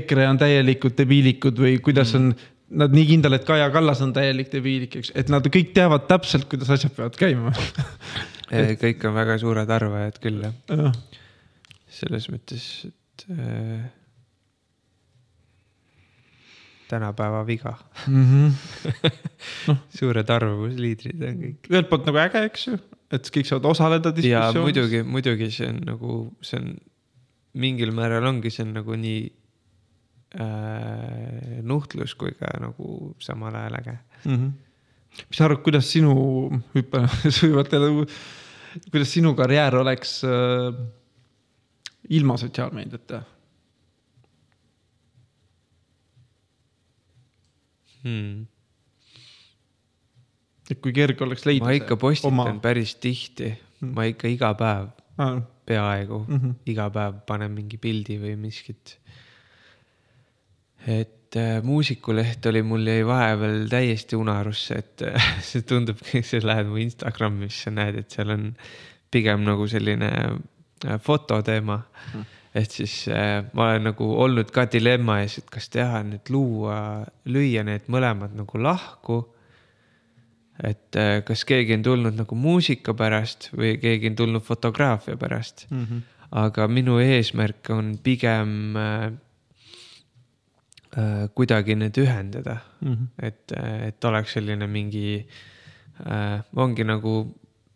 EKRE 0.00 0.28
on 0.30 0.40
täielikult 0.40 0.96
debiilikud 0.98 1.60
või 1.60 1.76
kuidas 1.82 2.14
on 2.18 2.32
nad 2.80 2.92
nii 2.94 3.06
kindel, 3.08 3.34
et 3.34 3.46
Kaja 3.46 3.66
Kallas 3.74 4.02
on 4.04 4.12
täielik 4.14 4.52
debiilik, 4.52 5.00
eks, 5.00 5.12
et 5.18 5.30
nad 5.32 5.46
kõik 5.50 5.72
teavad 5.74 6.06
täpselt, 6.10 6.46
kuidas 6.50 6.70
asjad 6.70 6.94
peavad 6.94 7.18
käima 7.18 7.54
et... 8.54 8.76
kõik 8.78 9.08
on 9.10 9.16
väga 9.16 9.38
suured 9.42 9.72
arvajad 9.78 10.20
küll 10.22 10.44
jah 10.46 10.54
ja.. 10.70 10.92
selles 12.00 12.30
mõttes, 12.30 12.68
et 12.90 13.26
äh 13.34 13.88
tänapäeva 16.90 17.46
viga 17.46 17.74
mm. 18.06 18.24
-hmm. 18.30 19.10
No. 19.68 19.76
suured 19.98 20.30
arvamusliidrid 20.30 21.22
on 21.28 21.36
kõik. 21.42 21.68
ühelt 21.70 21.88
poolt 21.90 22.08
nagu 22.08 22.18
äge, 22.22 22.42
eks 22.48 22.66
ju, 22.66 22.78
et 23.14 23.30
kõik 23.36 23.48
saavad 23.48 23.68
osaleda 23.70 24.12
diskussioonis. 24.16 24.62
muidugi, 24.64 25.02
muidugi 25.02 25.50
see 25.54 25.68
on 25.70 25.78
nagu, 25.86 26.16
see 26.42 26.60
on 26.60 26.72
mingil 27.54 27.92
määral 27.94 28.26
ongi, 28.30 28.50
see 28.52 28.64
on 28.66 28.74
nagu 28.78 28.96
nii 28.98 29.22
äh, 30.38 31.62
nuhtlus 31.66 32.14
kui 32.18 32.34
ka 32.38 32.52
nagu 32.62 33.14
samal 33.22 33.54
ajal 33.54 33.80
äge 33.80 33.96
mm. 34.24 34.36
-hmm. 34.36 34.52
mis 35.28 35.38
sa 35.38 35.44
arvad, 35.44 35.62
kuidas 35.66 35.90
sinu, 35.92 36.14
hüppan 36.74 37.08
sujuvalt 37.38 37.72
jälle, 37.72 38.06
kuidas 38.90 39.12
sinu 39.12 39.34
karjäär 39.34 39.76
oleks 39.76 40.22
äh, 40.24 40.74
ilma 42.08 42.36
sotsiaalmeediata? 42.36 43.22
hmm.. 48.04 48.46
et 50.70 50.80
kui 50.80 50.92
kerge 50.96 51.24
oleks 51.24 51.46
leida. 51.48 51.66
ma 51.66 51.76
ikka 51.76 51.96
postitan 52.00 52.32
oma... 52.32 52.60
päris 52.62 52.94
tihti 52.96 53.52
hmm., 53.52 53.94
ma 53.96 54.08
ikka 54.10 54.30
iga 54.32 54.52
päev 54.58 54.90
ah., 55.18 55.40
peaaegu 55.70 56.24
mm 56.26 56.36
-hmm. 56.36 56.58
iga 56.72 56.90
päev 56.94 57.22
panen 57.26 57.54
mingi 57.56 57.78
pildi 57.78 58.18
või 58.22 58.36
miskit. 58.36 58.98
et 60.86 61.36
äh, 61.36 61.62
muusikuleht 61.62 62.46
oli 62.46 62.62
mul 62.62 62.86
jäi 62.86 63.06
vahepeal 63.06 63.68
täiesti 63.68 64.16
unarusse, 64.16 64.74
et 64.74 65.02
äh, 65.02 65.30
see 65.48 65.62
tundub, 65.62 65.98
sa 66.30 66.42
lähed 66.42 66.66
mu 66.66 66.76
Instagramisse, 66.76 67.70
näed, 67.70 68.02
et 68.02 68.10
seal 68.10 68.30
on 68.36 68.52
pigem 69.10 69.44
nagu 69.44 69.66
selline 69.68 70.10
äh, 70.20 71.00
fototeema 71.00 71.82
mm 72.14 72.28
et 72.54 72.70
siis 72.70 72.94
äh, 73.08 73.44
ma 73.54 73.70
olen 73.70 73.90
nagu 73.90 74.06
olnud 74.22 74.50
ka 74.54 74.66
dilemma 74.70 75.20
ees, 75.22 75.38
et 75.38 75.50
kas 75.52 75.70
teha 75.70 76.02
nüüd 76.06 76.32
luua, 76.34 76.78
lüüa 77.30 77.62
need 77.66 77.86
mõlemad 77.92 78.34
nagu 78.38 78.62
lahku. 78.62 79.22
Et 80.64 80.96
äh, 80.98 81.20
kas 81.26 81.44
keegi 81.48 81.76
on 81.78 81.84
tulnud 81.86 82.18
nagu 82.18 82.36
muusika 82.36 82.94
pärast 82.96 83.50
või 83.56 83.76
keegi 83.80 84.12
on 84.12 84.18
tulnud 84.18 84.44
fotograafia 84.44 85.16
pärast 85.20 85.66
mm. 85.70 85.84
-hmm. 85.84 86.02
aga 86.42 86.68
minu 86.68 86.98
eesmärk 87.00 87.70
on 87.74 87.94
pigem 88.02 88.76
äh, 88.76 89.06
äh, 90.98 91.28
kuidagi 91.34 91.74
need 91.74 91.96
ühendada 91.98 92.58
mm, 92.80 92.92
-hmm. 92.92 93.06
et, 93.22 93.52
äh, 93.56 93.88
et 93.88 94.04
oleks 94.04 94.32
selline 94.32 94.66
mingi 94.66 95.26
äh,, 96.06 96.42
ongi 96.56 96.84
nagu 96.84 97.34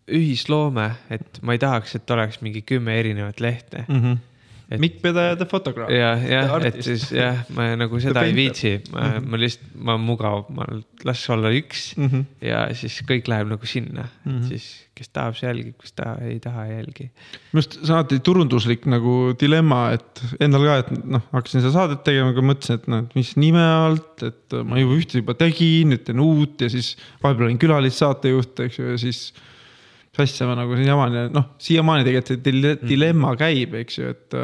ühisloome, 0.09 0.91
et 1.11 1.39
ma 1.43 1.53
ei 1.53 1.59
tahaks, 1.59 1.95
et 1.95 2.11
oleks 2.11 2.41
mingi 2.41 2.63
kümme 2.63 2.99
erinevat 3.01 3.41
lehte 3.41 3.85
mm. 3.89 4.01
-hmm 4.01 4.34
et.... 4.71 4.81
Mikk 4.81 5.01
Pedaja, 5.03 5.37
The 5.37 5.49
Photograph. 5.51 5.93
jah, 5.93 6.25
jah, 6.29 6.55
et 6.65 6.81
siis 6.85 7.09
jah, 7.15 7.45
ma 7.55 7.71
nagu 7.79 8.01
seda 8.03 8.25
ei 8.29 8.35
viitsi, 8.37 8.77
ma 8.93 9.01
mm, 9.01 9.13
-hmm. 9.13 9.29
ma 9.31 9.43
lihtsalt, 9.43 9.77
ma 9.91 9.99
mugav, 10.01 10.47
ma 10.55 10.69
las 11.05 11.29
olla 11.31 11.53
üks 11.55 11.93
mm 11.97 12.09
-hmm. 12.09 12.25
ja 12.49 12.67
siis 12.75 13.03
kõik 13.09 13.29
läheb 13.29 13.53
nagu 13.53 13.67
sinna 13.67 14.09
mm, 14.25 14.33
-hmm. 14.33 14.49
siis 14.49 14.85
kes 14.95 15.11
tahab, 15.11 15.35
see 15.35 15.49
jälgib, 15.49 15.75
kes 15.83 15.95
ta 15.99 16.13
ei 16.23 16.37
taha, 16.43 16.67
ei 16.69 16.77
jälgi. 16.79 17.09
minu 17.11 17.61
arust 17.61 17.73
see 17.81 17.91
on 17.91 17.97
alati 17.99 18.19
turunduslik 18.25 18.85
nagu 18.91 19.15
dilemma, 19.41 19.81
et 19.97 20.23
endal 20.45 20.67
ka, 20.69 20.77
et 20.85 20.93
noh, 21.17 21.25
hakkasin 21.33 21.65
seda 21.65 21.73
saadet 21.75 22.05
tegema, 22.07 22.31
aga 22.31 22.45
mõtlesin, 22.47 22.79
et 22.79 22.87
noh, 22.93 23.03
et 23.03 23.17
mis 23.19 23.33
nime 23.41 23.65
alt, 23.65 24.23
et 24.29 24.59
ma 24.63 24.79
juba 24.79 25.01
ühte 25.01 25.23
juba 25.23 25.35
tegin, 25.39 25.91
nüüd 25.91 26.05
teen 26.07 26.23
uut 26.23 26.63
ja 26.63 26.71
siis 26.71 26.95
vahepeal 27.25 27.49
olin 27.49 27.59
külalissaatejuht, 27.65 28.65
eks 28.69 28.79
ju, 28.79 28.87
ja 28.93 29.01
siis 29.03 29.25
mis 30.15 30.35
asja 30.35 30.47
ma 30.49 30.57
nagu 30.59 30.77
ja 30.79 31.29
noh, 31.33 31.55
siiamaani 31.59 32.07
tegelikult 32.07 32.47
see 32.47 32.77
dilemma 32.89 33.35
käib, 33.41 33.75
eks 33.83 33.99
ju, 33.99 34.13
et 34.15 34.39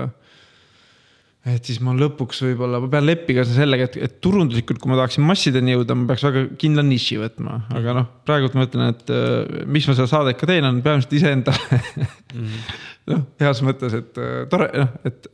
et 1.49 1.65
siis 1.65 1.79
ma 1.81 1.95
lõpuks 1.97 2.43
võib-olla, 2.45 2.83
ma 2.83 2.89
pean 2.93 3.07
leppima 3.07 3.47
sellega, 3.49 3.87
et, 3.89 3.97
et 4.05 4.17
turunduslikult, 4.21 4.81
kui 4.83 4.91
ma 4.91 4.99
tahaksin 4.99 5.25
massideni 5.25 5.73
jõuda, 5.73 5.97
ma 5.97 6.11
peaks 6.11 6.25
väga 6.27 6.43
kindla 6.61 6.85
niši 6.85 7.17
võtma, 7.23 7.57
aga 7.81 7.95
noh, 7.97 8.09
praegult 8.29 8.57
ma 8.59 8.67
ütlen, 8.69 8.93
et 8.93 9.13
äh, 9.15 9.65
miks 9.65 9.89
ma 9.89 9.97
seda 9.97 10.09
saadet 10.11 10.37
ka 10.41 10.49
teen, 10.51 10.69
on 10.69 10.83
peamiselt 10.85 11.17
iseendale 11.17 11.81
mm 11.81 12.45
-hmm. 12.45 12.79
noh, 13.15 13.25
heas 13.41 13.63
mõttes, 13.65 13.97
et 13.97 14.21
äh, 14.21 14.43
tore, 14.53 14.69
noh, 14.77 14.93
et 15.09 15.31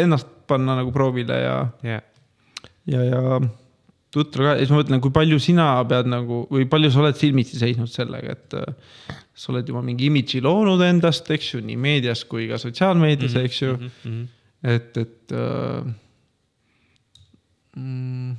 ennast 0.00 0.32
panna 0.48 0.80
nagu 0.80 0.92
proovile 0.96 1.42
ja 1.44 1.56
yeah., 1.84 2.06
ja, 2.88 3.04
ja 3.04 3.40
tutra 4.10 4.44
ka 4.44 4.54
ja 4.56 4.64
siis 4.64 4.72
ma 4.72 4.80
mõtlen, 4.80 5.00
kui 5.02 5.12
palju 5.14 5.38
sina 5.42 5.72
pead 5.88 6.08
nagu 6.10 6.46
või 6.50 6.66
palju 6.70 6.90
sa 6.90 7.04
oled 7.04 7.18
silmitsi 7.18 7.60
seisnud 7.60 7.90
sellega, 7.92 8.32
et 8.32 8.56
äh, 8.58 9.18
sa 9.40 9.52
oled 9.54 9.68
juba 9.72 9.80
mingi 9.84 10.10
imidži 10.10 10.42
loonud 10.44 10.82
endast, 10.84 11.30
eks 11.32 11.54
ju, 11.54 11.62
nii 11.64 11.78
meedias 11.80 12.26
kui 12.28 12.44
ka 12.50 12.58
sotsiaalmeedias 12.60 13.32
mm, 13.32 13.40
-hmm. 13.40 13.48
eks 13.48 13.62
ju 13.62 13.72
mm. 13.76 13.90
-hmm 14.04 14.28
et, 14.62 14.96
et 14.96 15.32
äh,. 15.32 15.92
Mm, 17.76 18.36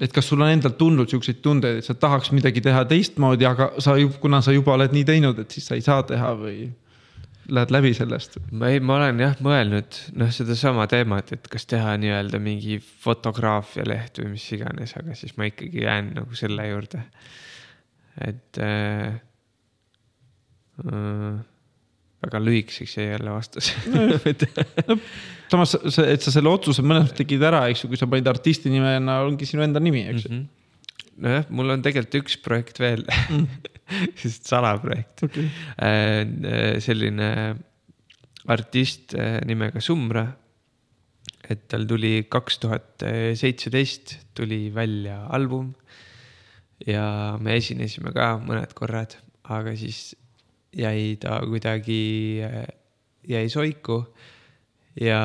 et 0.00 0.12
kas 0.12 0.26
sul 0.28 0.42
on 0.44 0.50
endal 0.52 0.74
tulnud 0.76 1.08
siukseid 1.08 1.38
tundeid, 1.42 1.78
et 1.80 1.86
sa 1.86 1.94
tahaks 1.96 2.28
midagi 2.36 2.60
teha 2.60 2.82
teistmoodi, 2.84 3.46
aga 3.48 3.70
sa 3.80 3.94
kuna 4.20 4.42
sa 4.44 4.52
juba 4.52 4.74
oled 4.74 4.92
nii 4.92 5.06
teinud, 5.08 5.38
et 5.40 5.54
siis 5.56 5.64
sa 5.70 5.78
ei 5.78 5.84
saa 5.84 6.02
teha 6.06 6.34
või 6.36 6.66
lähed 7.48 7.72
läbi 7.72 7.94
sellest? 7.96 8.36
ma 8.52 8.68
ei, 8.74 8.82
ma 8.84 8.98
olen 8.98 9.22
jah 9.24 9.38
mõelnud 9.42 10.00
noh, 10.20 10.32
sedasama 10.34 10.84
teemat, 10.92 11.32
et 11.38 11.48
kas 11.48 11.64
teha 11.72 11.96
nii-öelda 12.02 12.42
mingi 12.42 12.76
fotograafialeht 13.06 14.20
või 14.20 14.34
mis 14.34 14.44
iganes, 14.58 14.92
aga 15.00 15.16
siis 15.16 15.38
ma 15.40 15.48
ikkagi 15.48 15.86
jään 15.86 16.12
nagu 16.20 16.36
selle 16.38 16.68
juurde. 16.68 17.06
et 18.28 18.60
äh,. 18.60 19.16
Äh, 20.84 21.36
väga 22.26 22.40
lühikeseks 22.42 22.96
jäi 22.98 23.08
jälle 23.10 23.32
vastus. 23.32 23.72
No, 24.88 24.96
samas 25.50 25.76
see, 25.94 26.04
et 26.10 26.24
sa 26.24 26.32
selle 26.34 26.50
otsuse 26.50 26.82
mõnes 26.82 27.06
mõttes 27.06 27.20
tegid 27.20 27.44
ära, 27.46 27.62
eks 27.70 27.84
ju, 27.84 27.90
kui 27.92 28.00
sa 28.00 28.08
panid 28.10 28.26
artisti 28.30 28.72
nimena, 28.72 29.20
ongi 29.26 29.46
sinu 29.48 29.62
enda 29.62 29.82
nimi, 29.82 30.02
eks 30.10 30.26
ju. 30.26 30.32
Mm 30.32 30.40
-hmm.. 30.40 31.12
nojah, 31.22 31.46
mul 31.54 31.70
on 31.76 31.84
tegelikult 31.84 32.18
üks 32.20 32.36
projekt 32.42 32.80
veel 32.82 33.04
mm. 33.06 33.46
sest 34.20 34.50
salaprojekt. 34.50 35.22
Okay.. 35.28 35.46
Äh, 35.78 36.80
selline 36.82 37.30
artist 38.46 39.14
äh, 39.14 39.38
nimega 39.46 39.80
Sumra. 39.80 40.26
et 41.48 41.68
tal 41.70 41.86
tuli 41.86 42.26
kaks 42.28 42.58
tuhat 42.58 43.02
seitseteist 43.38 44.18
tuli 44.34 44.74
välja 44.74 45.26
album. 45.30 45.74
ja 46.86 47.38
me 47.40 47.56
esinesime 47.56 48.10
ka 48.12 48.34
mõned 48.42 48.74
korrad, 48.74 49.14
aga 49.44 49.76
siis 49.76 50.16
jäi 50.76 51.16
ta 51.20 51.40
kuidagi, 51.46 52.42
jäi 53.28 53.48
soiku. 53.48 54.02
ja, 55.00 55.20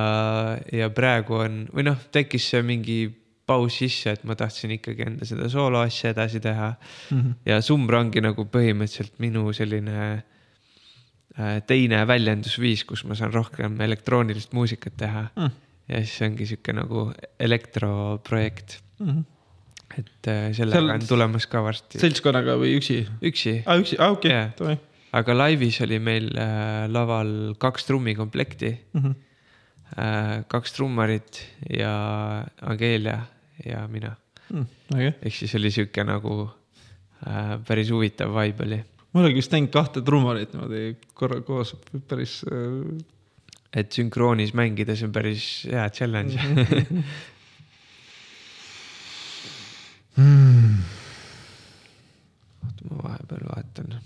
ja 0.72 0.90
praegu 0.92 1.42
on, 1.46 1.66
või 1.72 1.88
noh, 1.88 2.00
tekkis 2.12 2.50
see 2.52 2.64
mingi 2.66 3.00
paus 3.48 3.80
sisse, 3.82 4.16
et 4.16 4.26
ma 4.28 4.36
tahtsin 4.40 4.76
ikkagi 4.78 5.06
enda 5.08 5.28
seda 5.28 5.50
sooloasja 5.52 6.14
edasi 6.16 6.42
teha 6.44 6.74
mm. 6.74 7.18
-hmm. 7.18 7.34
ja 7.46 7.62
Sumbra 7.66 8.02
ongi 8.04 8.24
nagu 8.24 8.46
põhimõtteliselt 8.54 9.20
minu 9.24 9.52
selline 9.56 9.98
äh, 10.12 11.58
teine 11.68 12.04
väljendusviis, 12.08 12.86
kus 12.88 13.04
ma 13.08 13.18
saan 13.18 13.34
rohkem 13.34 13.80
elektroonilist 13.82 14.54
muusikat 14.58 14.98
teha 14.98 15.28
mm. 15.36 15.52
ja 15.92 16.04
siis 16.04 16.18
see 16.20 16.32
ongi 16.32 16.48
sihuke 16.52 16.76
nagu 16.78 17.12
elektroprojekt 17.40 18.82
mm. 19.00 19.12
-hmm 19.12 19.30
et 19.92 20.28
äh, 20.32 20.54
sellega 20.56 20.80
Seal... 20.80 20.94
on 20.94 21.02
tulemas 21.08 21.46
ka 21.52 21.60
varsti. 21.64 22.00
seltskonnaga 22.00 22.56
või 22.56 22.78
üksi? 22.78 23.02
üksi. 23.28 23.58
aa, 23.66 23.76
üksi, 23.82 23.98
aa 24.00 24.14
okei 24.16 24.38
okay., 24.56 24.78
aga 25.18 25.36
laivis 25.36 25.82
oli 25.84 26.00
meil 26.00 26.30
äh, 26.40 26.88
laval 26.92 27.56
kaks 27.60 27.86
trummikomplekti 27.90 28.72
mm. 28.94 29.02
-hmm. 29.02 29.16
Äh, 29.92 30.46
kaks 30.48 30.72
trummarit 30.74 31.42
ja 31.70 32.46
Angelia 32.62 33.26
ja 33.66 33.88
mina 33.88 34.16
mm,. 34.50 34.66
Okay. 34.94 35.12
ehk 35.22 35.36
siis 35.36 35.56
oli 35.56 35.72
sihuke 35.72 36.04
nagu 36.04 36.50
äh, 37.28 37.60
päris 37.68 37.92
huvitav 37.92 38.32
vibe 38.36 38.64
oli. 38.64 38.84
ma 39.14 39.20
olengi 39.20 39.36
vist 39.36 39.52
näinud 39.52 39.70
kahte 39.74 40.02
trummarit 40.02 40.54
niimoodi 40.54 40.96
korra 41.14 41.42
koos, 41.42 41.76
päris 42.08 42.46
äh.... 42.48 43.04
et 43.74 43.92
sünkroonis 43.92 44.54
mängida, 44.54 44.96
see 44.96 45.06
on 45.06 45.12
päris 45.12 45.68
hea 45.68 45.90
challenge 45.90 46.40
mm. 50.16 50.78
oota, 52.64 52.84
ma 52.90 53.04
vahepeal 53.04 53.44
vaatan 53.52 54.00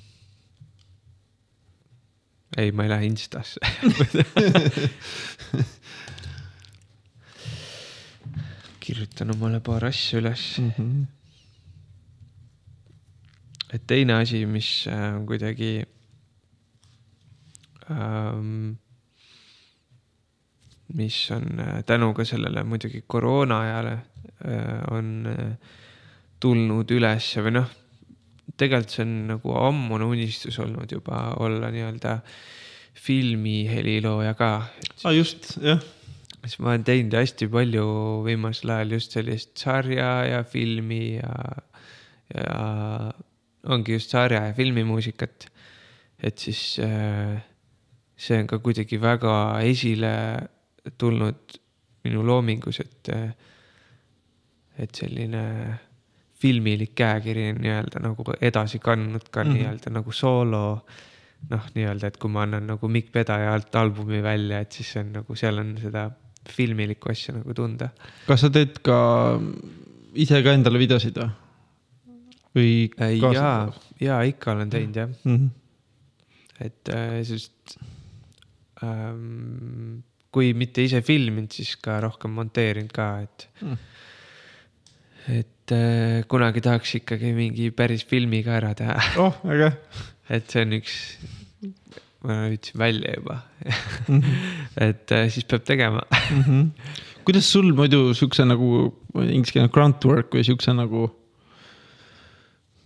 ei, 2.57 2.71
ma 2.71 2.83
ei 2.83 2.89
lähe 2.89 3.05
Instasse 3.05 3.59
kirjutan 8.85 9.33
omale 9.33 9.59
paar 9.65 9.85
asja 9.89 10.19
üles 10.21 10.43
mm. 10.61 10.71
-hmm. 10.77 11.05
et 13.73 13.87
teine 13.87 14.13
asi, 14.13 14.45
mis 14.45 14.87
äh, 14.87 15.25
kuidagi 15.25 15.83
ähm,, 17.91 18.71
mis 20.93 21.31
on 21.31 21.59
äh, 21.59 21.83
tänu 21.83 22.13
ka 22.13 22.25
sellele 22.25 22.63
muidugi 22.63 23.03
koroona 23.07 23.59
ajale 23.59 23.91
äh, 23.91 24.01
on 24.91 25.25
äh, 25.27 25.57
tulnud 26.39 26.91
üles 26.91 27.37
või 27.37 27.51
noh 27.51 27.69
tegelikult 28.59 28.95
see 28.95 29.05
on 29.05 29.15
nagu 29.33 29.55
ammune 29.59 30.07
unistus 30.07 30.59
olnud 30.63 30.91
juba 30.91 31.21
olla 31.43 31.71
nii-öelda 31.73 32.19
filmi 32.95 33.65
helilooja 33.69 34.33
ka. 34.39 34.51
aa, 35.03 35.13
just, 35.15 35.55
jah. 35.63 35.81
siis 36.43 36.59
ma 36.59 36.73
olen 36.73 36.85
teinud 36.87 37.17
hästi 37.19 37.49
palju 37.51 37.87
viimasel 38.27 38.75
ajal 38.77 38.95
just 38.97 39.17
sellist 39.17 39.57
sarja 39.59 40.11
ja 40.29 40.43
filmi 40.47 41.17
ja, 41.17 41.33
ja 42.33 42.55
ongi 43.75 43.97
just 43.97 44.15
sarja 44.15 44.45
ja 44.47 44.55
filmimuusikat. 44.55 45.49
et 46.23 46.39
siis 46.39 46.79
äh, 46.79 47.43
see 48.15 48.39
on 48.39 48.47
ka 48.47 48.59
kuidagi 48.63 48.99
väga 49.01 49.35
esile 49.67 50.15
tulnud 50.97 51.59
minu 52.05 52.21
loomingus, 52.23 52.79
et, 52.79 53.09
et 54.77 54.95
selline 54.95 55.43
filmilik 56.45 56.93
käekiri 56.97 57.49
nii-öelda 57.57 58.01
nagu 58.03 58.25
edasi 58.41 58.79
kandnud 58.83 59.29
ka 59.29 59.43
mm 59.43 59.49
-hmm. 59.49 59.57
nii-öelda 59.57 59.93
nagu 59.97 60.11
soolo. 60.11 60.65
noh, 61.49 61.65
nii-öelda, 61.75 62.07
et 62.09 62.15
kui 62.17 62.31
ma 62.31 62.41
annan 62.41 62.63
nagu 62.65 62.87
Mikk 62.89 63.11
Pedaja 63.13 63.51
alt 63.53 63.75
albumi 63.75 64.21
välja, 64.23 64.59
et 64.63 64.71
siis 64.71 64.87
see 64.93 65.01
on 65.03 65.11
nagu 65.13 65.35
seal 65.37 65.59
on 65.61 65.75
seda 65.77 66.07
filmilikku 66.49 67.11
asja 67.11 67.35
nagu 67.35 67.53
tunda. 67.53 67.89
kas 68.27 68.41
sa 68.41 68.49
teed 68.49 68.79
ka 68.85 68.97
ise 70.13 70.41
ka 70.43 70.55
endale 70.57 70.81
videosid 70.81 71.19
või? 71.21 71.29
või 72.55 72.71
äh,? 72.99 73.35
ja, 73.35 73.51
ja 74.01 74.21
ikka 74.23 74.55
olen 74.55 74.69
teinud 74.73 74.95
jah 75.01 75.09
mm. 75.09 75.35
-hmm. 75.35 75.49
et 76.65 76.89
äh, 76.89 77.19
sest 77.29 77.77
ähm, 78.83 80.01
kui 80.31 80.53
mitte 80.53 80.83
ise 80.83 81.01
filminud, 81.01 81.51
siis 81.51 81.75
ka 81.75 81.99
rohkem 82.03 82.31
monteerinud 82.39 82.91
ka, 82.95 83.09
et 83.27 83.49
mm 83.61 83.75
et 85.32 85.73
äh, 85.73 86.23
kunagi 86.30 86.61
tahaks 86.61 86.95
ikkagi 86.99 87.34
mingi 87.38 87.71
päris 87.76 88.05
filmi 88.05 88.43
ka 88.45 88.59
ära 88.59 88.73
teha. 88.78 88.95
oh, 89.23 89.39
äge. 89.49 89.71
et 90.30 90.51
see 90.51 90.65
on 90.65 90.78
üks, 90.78 90.95
ma 92.26 92.39
ütlesin 92.53 92.80
välja 92.82 93.17
juba 93.17 93.41
mm. 93.65 94.21
-hmm. 94.21 94.47
et 94.89 95.11
äh, 95.11 95.28
siis 95.30 95.45
peab 95.45 95.65
tegema 95.65 96.05
mm. 96.11 96.41
-hmm. 96.41 96.65
kuidas 97.26 97.51
sul 97.51 97.73
muidu 97.73 98.13
siukse 98.13 98.45
nagu 98.45 98.93
inglise 99.15 99.53
keeles 99.53 99.71
grunt 99.71 100.05
work 100.05 100.34
või 100.34 100.43
siukse 100.43 100.73
nagu 100.73 101.09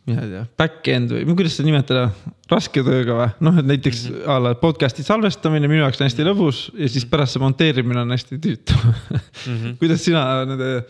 mina 0.10 0.24
ei 0.26 0.32
tea, 0.32 0.46
back-end 0.58 1.14
või 1.14 1.36
kuidas 1.38 1.56
seda 1.58 1.68
nimetada, 1.70 2.06
raske 2.52 2.84
tööga 2.86 3.18
või? 3.18 3.30
noh, 3.46 3.60
et 3.62 3.68
näiteks 3.70 4.02
mm 4.08 4.16
-hmm. 4.16 4.32
a 4.32 4.40
la 4.40 4.56
podcast'i 4.60 5.06
salvestamine 5.06 5.68
minu 5.68 5.84
jaoks 5.84 6.02
on 6.02 6.08
hästi 6.08 6.26
lõbus 6.28 6.64
ja 6.74 6.88
siis 6.88 7.06
mhm. 7.06 7.12
pärast 7.12 7.36
see 7.36 7.44
monteerimine 7.44 8.02
on 8.02 8.16
hästi 8.16 8.40
tüütu 8.40 8.80
mm. 8.84 9.56
-hmm. 9.56 9.78
kuidas 9.82 10.06
sina 10.06 10.46
nende 10.46 10.86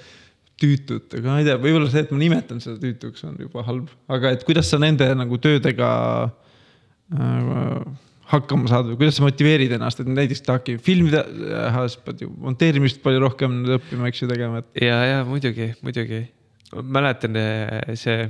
tüütut, 0.59 1.13
aga 1.15 1.31
ma 1.31 1.39
ei 1.39 1.47
tea, 1.47 1.55
võib-olla 1.61 1.89
see, 1.91 2.03
et 2.03 2.11
ma 2.13 2.19
nimetan 2.19 2.59
seda 2.63 2.77
tüütuks, 2.83 3.23
on 3.27 3.39
juba 3.39 3.63
halb, 3.67 3.89
aga 4.11 4.35
et 4.35 4.45
kuidas 4.47 4.69
sa 4.71 4.79
nende 4.81 5.07
nagu 5.15 5.39
töödega 5.41 5.89
äh, 7.15 7.83
hakkama 8.29 8.69
saad 8.69 8.91
või 8.91 8.99
kuidas 9.01 9.17
sa 9.17 9.25
motiveerid 9.25 9.71
ennast, 9.75 10.01
et 10.03 10.09
näiteks 10.09 10.43
tahadki 10.45 10.75
filmi 10.85 11.13
teha, 11.13 11.85
siis 11.87 12.01
pead 12.05 12.25
ju 12.25 12.33
monteerimist 12.43 13.01
palju 13.05 13.23
rohkem 13.23 13.61
õppima, 13.77 14.09
eks 14.09 14.23
ju, 14.23 14.29
tegema, 14.29 14.61
et. 14.61 14.69
ja, 14.85 14.99
ja 15.07 15.23
muidugi, 15.27 15.71
muidugi. 15.85 16.21
mäletan 16.83 17.39
äh, 17.39 17.95
see, 17.97 18.27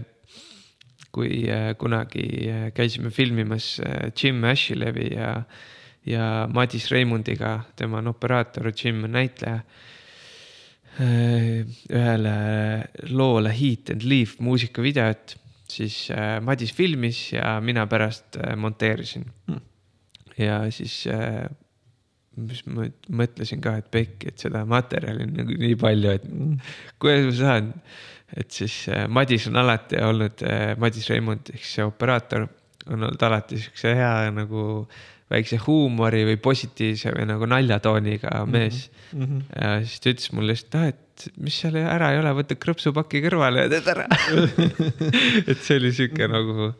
kui 1.11 1.43
äh, 1.51 1.73
kunagi 1.79 2.25
äh, 2.47 2.69
käisime 2.75 3.11
filmimas 3.11 3.79
Jim 4.15 4.43
Ashilevi 4.47 5.09
ja, 5.17 5.33
ja 6.07 6.47
Madis 6.53 6.87
Reimundiga, 6.93 7.59
tema 7.75 7.99
on 7.99 8.13
operaator, 8.13 8.71
Jim 8.71 9.03
on 9.03 9.17
näitleja 9.17 9.59
ühele 10.99 12.33
loole 13.09 13.53
Heat 13.55 13.93
and 13.93 14.03
Leaf 14.03 14.35
muusikavideot, 14.43 15.35
siis 15.69 16.09
äh, 16.11 16.37
Madis 16.43 16.73
filmis 16.75 17.29
ja 17.33 17.57
mina 17.63 17.85
pärast 17.87 18.35
äh, 18.41 18.55
monteerisin 18.59 19.23
mm.. 19.47 19.61
ja 20.41 20.61
siis 20.73 21.05
mis 22.39 22.61
ma 22.69 22.87
mõtlesin 23.21 23.61
ka, 23.63 23.75
et 23.79 23.89
pekki, 23.91 24.31
et 24.31 24.45
seda 24.45 24.63
materjali 24.69 25.25
on 25.25 25.35
nagu 25.41 25.57
nii 25.63 25.75
palju, 25.79 26.15
et 26.15 26.25
kuidas 27.01 27.27
ma 27.27 27.35
saan. 27.39 27.73
et 28.37 28.51
siis 28.53 28.73
äh, 28.93 29.07
Madis 29.09 29.47
on 29.49 29.57
alati 29.57 29.97
olnud, 30.05 30.43
äh, 30.45 30.75
Madis 30.79 31.09
Reimond 31.09 31.49
ehk 31.53 31.65
see 31.65 31.85
operaator 31.85 32.45
on 32.89 32.99
olnud 33.07 33.23
alati 33.25 33.57
siukse 33.61 33.95
hea 33.97 34.29
nagu 34.33 34.85
väikse 35.29 35.59
huumori 35.65 36.23
või 36.25 36.39
positiivse 36.41 37.13
või 37.17 37.27
nagu 37.29 37.49
naljatooniga 37.49 38.33
mhm, 38.41 38.51
mees 38.55 38.89
mm. 39.13 39.23
-hmm. 39.23 39.41
ja 39.55 39.75
siis 39.85 39.99
ta 39.99 40.13
ütles 40.15 40.33
mulle 40.33 40.55
lihtsalt, 40.55 40.79
ah, 40.79 40.87
et 40.93 41.27
mis 41.37 41.59
seal 41.61 41.75
ära 41.81 42.13
ei 42.13 42.21
ole, 42.21 42.31
võta 42.37 42.55
krõpsupaki 42.55 43.23
kõrvale 43.25 43.67
ja 43.67 43.73
teed 43.75 43.91
ära 43.95 44.07
et 45.51 45.57
see 45.59 45.79
oli 45.79 45.93
sihuke 45.95 46.29
nagu 46.31 46.73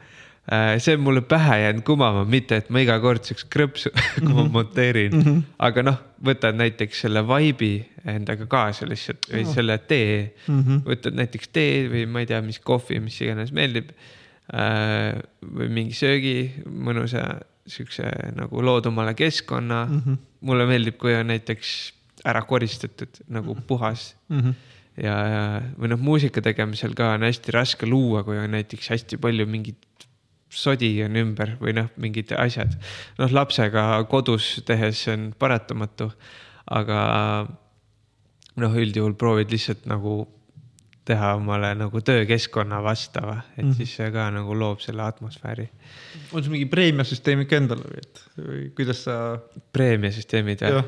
Äh, 0.52 0.80
see 0.80 0.96
on 0.98 1.04
mulle 1.06 1.22
pähe 1.22 1.60
jäänud 1.62 1.84
kumama, 1.86 2.24
mitte 2.26 2.58
et 2.58 2.70
ma 2.74 2.82
iga 2.82 2.96
kord 3.04 3.22
siukest 3.28 3.52
krõpsu 3.54 3.92
kui 4.16 4.32
ma 4.32 4.42
mhm. 4.42 4.54
monteerin 4.56 5.12
mm, 5.14 5.26
-hmm. 5.26 5.42
aga 5.68 5.84
noh, 5.86 6.00
võtad 6.26 6.58
näiteks 6.58 7.04
selle 7.06 7.22
vibe'i 7.28 7.84
endaga 8.10 8.48
kaasa 8.50 8.88
lihtsalt 8.90 9.28
või 9.30 9.44
oh. 9.46 9.52
selle 9.54 9.78
tee 9.78 10.16
mm, 10.48 10.64
-hmm. 10.64 10.80
võtad 10.88 11.20
näiteks 11.20 11.52
tee 11.54 11.84
või 11.92 12.08
ma 12.10 12.24
ei 12.24 12.32
tea, 12.32 12.42
mis 12.42 12.58
kohvi, 12.66 12.98
mis 13.04 13.20
iganes 13.22 13.54
meeldib. 13.54 13.92
Äh, 14.50 15.20
või 15.46 15.70
mingi 15.70 15.94
söögi, 15.94 16.50
mõnusa 16.66 17.22
siukse 17.70 18.08
nagu 18.34 18.64
loodumale 18.66 19.14
keskkonna 19.14 19.84
mm. 19.86 20.00
-hmm. 20.02 20.18
mulle 20.42 20.66
meeldib, 20.66 20.98
kui 20.98 21.14
on 21.14 21.30
näiteks 21.30 21.74
ära 22.26 22.42
koristatud 22.42 23.22
nagu 23.28 23.54
mhm. 23.54 23.64
puhas 23.68 24.16
mm. 24.30 24.40
-hmm 24.40 24.54
ja, 25.00 25.16
ja, 25.32 25.44
või 25.80 25.92
noh, 25.94 26.00
muusika 26.02 26.42
tegemisel 26.44 26.96
ka 26.98 27.14
on 27.16 27.24
hästi 27.24 27.54
raske 27.56 27.88
luua, 27.88 28.24
kui 28.28 28.38
on 28.38 28.52
näiteks 28.52 28.90
hästi 28.90 29.20
palju 29.22 29.46
mingit 29.48 30.08
sodi 30.50 30.90
on 31.06 31.16
ümber 31.16 31.54
või 31.62 31.76
noh, 31.78 31.88
mingid 31.96 32.34
asjad. 32.36 32.74
noh, 33.20 33.32
lapsega 33.32 34.04
kodus 34.10 34.62
tehes 34.66 35.08
on 35.08 35.30
paratamatu, 35.40 36.10
aga 36.66 37.00
noh, 38.60 38.76
üldjuhul 38.76 39.14
proovid 39.14 39.54
lihtsalt 39.54 39.86
nagu 39.86 40.28
teha 41.10 41.34
omale 41.40 41.74
nagu 41.78 42.02
töökeskkonna 42.06 42.84
vastava, 42.86 43.40
et 43.58 43.64
mm 43.64 43.72
-hmm. 43.72 43.78
siis 43.78 43.96
see 43.98 44.12
ka 44.14 44.30
nagu 44.34 44.56
loob 44.60 44.80
selle 44.84 45.04
atmosfääri. 45.04 45.70
on 46.32 46.44
sul 46.44 46.52
mingi 46.52 46.70
preemiasüsteem 46.70 47.46
ikka 47.46 47.62
endal 47.64 47.84
või, 47.84 48.02
et 48.04 48.24
või 48.38 48.64
kuidas 48.78 49.04
sa? 49.04 49.40
preemiasüsteemid 49.74 50.66
või? 50.66 50.84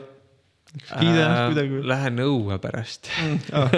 kiida 0.72 1.26
ennast 1.26 1.48
kuidagi 1.52 1.74
või? 1.76 1.88
Lähen 1.94 2.20
õue 2.26 2.60
pärast 2.64 3.10
mm, 3.22 3.40
ah. 3.52 3.72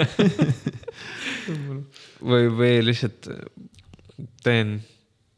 või, 2.30 2.50
või 2.60 2.74
lihtsalt 2.84 3.30
teen 4.44 4.78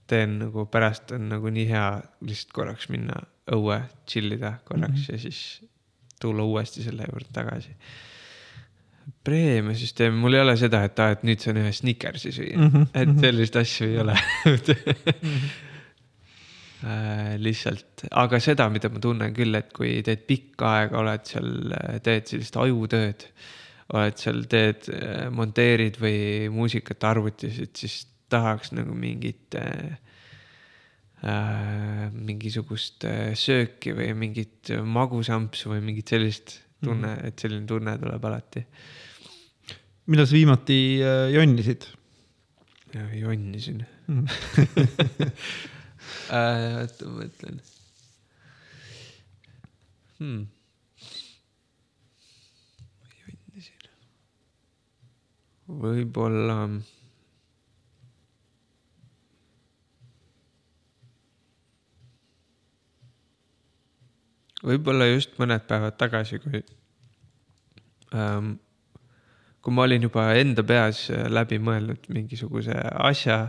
teen 0.07 0.38
nagu 0.38 0.66
pärast 0.70 1.11
on 1.14 1.30
nagu 1.30 1.50
nii 1.50 1.66
hea 1.70 1.86
lihtsalt 2.26 2.52
korraks 2.54 2.90
minna 2.92 3.22
õue, 3.52 3.80
chill 4.07 4.36
ida 4.36 4.59
korraks 4.64 4.92
mm 4.92 5.02
-hmm. 5.07 5.12
ja 5.12 5.18
siis 5.18 5.40
tulla 6.20 6.42
uuesti 6.42 6.82
selle 6.82 7.07
juurde 7.11 7.28
tagasi. 7.32 7.76
Preemiasüsteem, 9.27 10.16
mul 10.22 10.39
ei 10.39 10.45
ole 10.45 10.57
seda, 10.61 10.85
et 10.87 11.03
aa, 11.03 11.16
et 11.16 11.27
nüüd 11.27 11.43
saan 11.43 11.61
ühe 11.62 11.72
Snickersi 11.74 12.33
süüa 12.35 12.57
mm, 12.57 12.72
-hmm. 12.72 12.89
et 13.03 13.22
sellist 13.27 13.61
asju 13.62 13.91
ei 13.91 14.03
ole 14.05 14.16
mm. 14.16 14.59
-hmm. 14.64 15.55
Äh, 16.87 17.39
lihtsalt, 17.41 18.05
aga 18.12 18.39
seda, 18.39 18.66
mida 18.70 18.91
ma 18.93 19.01
tunnen 19.01 19.33
küll, 19.35 19.55
et 19.57 19.70
kui 19.74 20.03
teed 20.05 20.27
pikka 20.29 20.68
aega, 20.79 20.99
oled 21.01 21.24
seal, 21.24 21.72
teed 22.05 22.29
sellist 22.29 22.59
ajutööd, 22.61 23.24
oled 23.97 24.20
seal, 24.20 24.43
teed, 24.45 24.85
monteerid 25.33 25.97
või 25.99 26.18
muusikat 26.53 27.09
arvutis, 27.09 27.57
et 27.64 27.81
siis 27.81 28.05
tahaks 28.29 28.72
nagu 28.74 28.95
mingit 28.95 29.55
äh, 29.55 29.97
äh, 31.24 32.07
mingisugust 32.12 33.07
äh, 33.07 33.33
sööki 33.39 33.95
või 33.97 34.12
mingit 34.18 34.72
magusampsu 34.83 35.72
või 35.74 35.83
mingit 35.91 36.14
sellist 36.14 36.61
tunne 36.83 37.09
mm, 37.09 37.18
-hmm. 37.20 37.29
et 37.29 37.45
selline 37.45 37.66
tunne 37.66 37.99
tuleb 37.99 38.24
alati. 38.31 38.66
Millal 40.07 40.26
sa 40.26 40.36
viimati 40.36 40.80
äh, 41.02 41.30
jonnisid? 41.34 41.86
jonnisin 43.12 43.86
mm. 44.07 44.24
-hmm. 44.24 45.30
äh, 46.30 46.80
oota, 46.80 47.07
ma 47.07 47.22
mõtlen 47.22 47.59
hmm.. 50.18 50.46
jonnisin. 53.26 53.90
võib-olla 55.66 56.59
võib-olla 64.66 65.11
just 65.11 65.36
mõned 65.42 65.66
päevad 65.68 65.98
tagasi, 66.00 66.38
kui 66.42 66.62
ähm,, 68.14 68.57
kui 69.66 69.74
ma 69.74 69.82
olin 69.82 70.04
juba 70.06 70.28
enda 70.38 70.62
peas 70.62 71.08
läbi 71.10 71.58
mõelnud 71.58 72.04
mingisuguse 72.14 72.76
asja, 73.02 73.48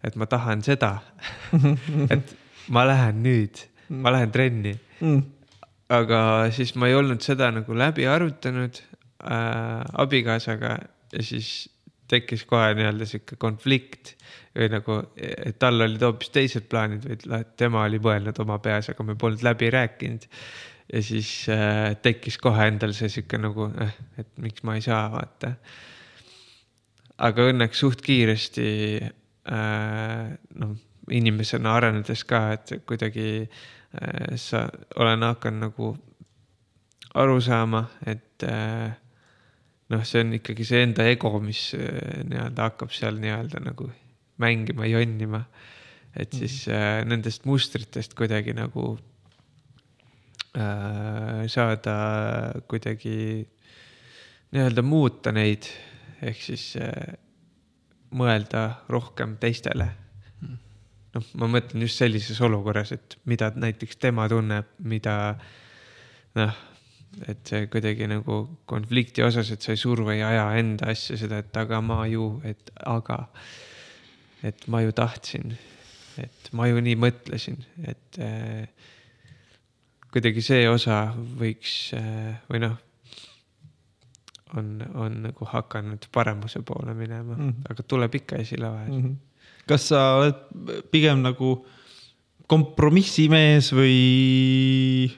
et 0.00 0.14
ma 0.16 0.24
tahan 0.30 0.62
seda 0.64 0.94
et 2.14 2.30
ma 2.72 2.86
lähen 2.88 3.20
nüüd, 3.20 3.60
ma 3.92 4.14
lähen 4.14 4.32
trenni. 4.32 4.72
Mm.. 5.04 5.20
aga 5.92 6.20
siis 6.56 6.72
ma 6.76 6.88
ei 6.88 6.96
olnud 6.96 7.20
seda 7.24 7.50
nagu 7.54 7.76
läbi 7.76 8.08
arutanud 8.08 8.80
äh, 8.80 9.84
abikaasaga 10.02 10.72
ja 11.12 11.22
siis 11.24 11.68
tekkis 12.08 12.46
kohe 12.48 12.72
nii-öelda 12.76 13.06
sihuke 13.08 13.36
konflikt 13.40 14.14
või 14.56 14.70
nagu, 14.72 14.96
et 15.16 15.58
tal 15.60 15.84
olid 15.84 16.02
hoopis 16.02 16.32
teised 16.34 16.66
plaanid 16.72 17.04
või 17.04 17.18
et 17.38 17.52
tema 17.60 17.84
oli 17.84 18.00
mõelnud 18.02 18.40
oma 18.42 18.58
peas, 18.64 18.88
aga 18.90 19.04
me 19.04 19.16
polnud 19.20 19.44
läbi 19.44 19.68
rääkinud. 19.74 20.24
Ja 20.92 21.02
siis 21.04 21.30
äh, 21.52 21.94
tekkis 22.02 22.38
kohe 22.40 22.68
endal 22.70 22.94
see 22.96 23.10
sihuke 23.12 23.40
nagu 23.40 23.68
eh,, 23.82 23.94
et 24.20 24.30
miks 24.40 24.64
ma 24.64 24.78
ei 24.78 24.84
saa, 24.84 25.08
vaata. 25.12 25.54
aga 27.28 27.48
õnneks 27.52 27.82
suht 27.84 28.02
kiiresti 28.04 28.68
äh, 29.02 30.30
noh, 30.62 30.76
inimesena 31.10 31.74
arenedes 31.76 32.24
ka, 32.28 32.44
et 32.56 32.78
kuidagi 32.88 33.28
äh, 33.44 34.36
sa 34.36 34.66
olen 34.96 35.26
hakanud 35.28 35.68
nagu 35.68 35.92
aru 37.18 37.40
saama, 37.44 37.84
et 38.06 38.44
äh, 38.46 38.88
noh, 39.92 40.04
see 40.04 40.22
on 40.24 40.36
ikkagi 40.38 40.66
see 40.68 40.84
enda 40.86 41.06
ego, 41.10 41.32
mis 41.42 41.70
äh, 41.76 42.22
nii-öelda 42.28 42.70
hakkab 42.70 42.92
seal 42.96 43.20
nii-öelda 43.20 43.60
nagu 43.64 43.90
mängima, 44.38 44.86
jonnima. 44.86 45.44
et 46.16 46.32
siis 46.32 46.66
mm 46.66 46.72
-hmm. 46.72 46.76
äh, 46.76 47.04
nendest 47.04 47.44
mustritest 47.44 48.14
kuidagi 48.14 48.52
nagu 48.52 48.98
äh, 50.58 51.46
saada 51.50 51.94
kuidagi 52.70 53.14
nii-öelda 54.52 54.84
muuta 54.84 55.32
neid, 55.34 55.68
ehk 56.24 56.42
siis 56.42 56.70
äh, 56.80 57.16
mõelda 58.18 58.64
rohkem 58.88 59.36
teistele 59.40 59.90
mm. 60.40 60.56
noh, 61.16 61.28
ma 61.42 61.50
mõtlen 61.58 61.84
just 61.84 62.00
sellises 62.00 62.40
olukorras, 62.44 62.94
et 62.96 63.18
mida 63.28 63.52
näiteks 63.54 64.00
tema 64.00 64.28
tunneb, 64.30 64.72
mida 64.88 65.18
noh 66.38 66.64
et 67.26 67.40
see 67.48 67.66
kuidagi 67.72 68.06
nagu 68.10 68.38
konflikti 68.68 69.24
osas, 69.24 69.50
et 69.52 69.64
sa 69.64 69.72
ei 69.74 69.80
surve 69.80 70.14
ei 70.16 70.22
aja 70.24 70.44
enda 70.60 70.90
asja 70.92 71.16
seda, 71.18 71.40
et 71.42 71.56
aga 71.58 71.80
ma 71.84 72.02
ju, 72.10 72.30
et 72.46 72.70
aga. 72.86 73.24
et 74.46 74.68
ma 74.70 74.78
ju 74.84 74.92
tahtsin, 74.94 75.56
et 76.22 76.50
ma 76.54 76.68
ju 76.68 76.78
nii 76.84 76.94
mõtlesin, 76.94 77.56
et 77.90 78.18
äh, 78.22 78.68
kuidagi 80.12 80.42
see 80.44 80.66
osa 80.70 81.08
võiks 81.14 81.92
äh, 81.96 82.38
või 82.48 82.62
noh, 82.64 82.76
on, 84.56 84.76
on 84.96 85.22
nagu 85.28 85.48
hakanud 85.52 86.08
paremuse 86.14 86.62
poole 86.66 86.94
minema 86.96 87.34
mm, 87.36 87.48
-hmm. 87.48 87.70
aga 87.72 87.84
tuleb 87.84 88.14
ikka 88.20 88.40
esile 88.44 88.70
vahel 88.72 88.92
mm. 88.92 89.02
-hmm. 89.02 89.16
kas 89.68 89.88
sa 89.92 90.04
oled 90.20 90.82
pigem 90.92 91.22
nagu 91.24 91.66
kompromissimees 92.48 93.72
või 93.76 95.10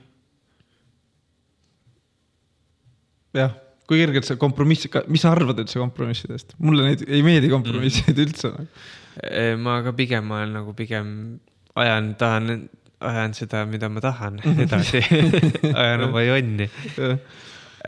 jah, 3.39 3.55
kui 3.87 4.01
kergelt 4.01 4.27
sa 4.27 4.35
kompromiss, 4.37 4.91
mis 5.07 5.23
sa 5.23 5.31
arvad 5.31 5.63
üldse 5.63 5.79
kompromissidest? 5.79 6.57
mulle 6.59 6.89
neid 6.89 7.07
ei 7.07 7.23
meeldi 7.23 7.53
kompromissid 7.53 8.17
mm. 8.17 8.27
üldse 8.27 9.57
ma 9.63 9.81
ka 9.87 9.95
pigem 9.95 10.31
olen 10.31 10.59
nagu 10.59 10.75
pigem 10.75 11.39
ajan, 11.79 12.15
tahan, 12.19 12.69
ajan 13.01 13.35
seda, 13.35 13.65
mida 13.67 13.89
ma 13.89 14.03
tahan. 14.05 14.41
Edasi. 14.61 15.01
Ajan 15.81 16.07
oma 16.09 16.23
jonni. 16.25 16.69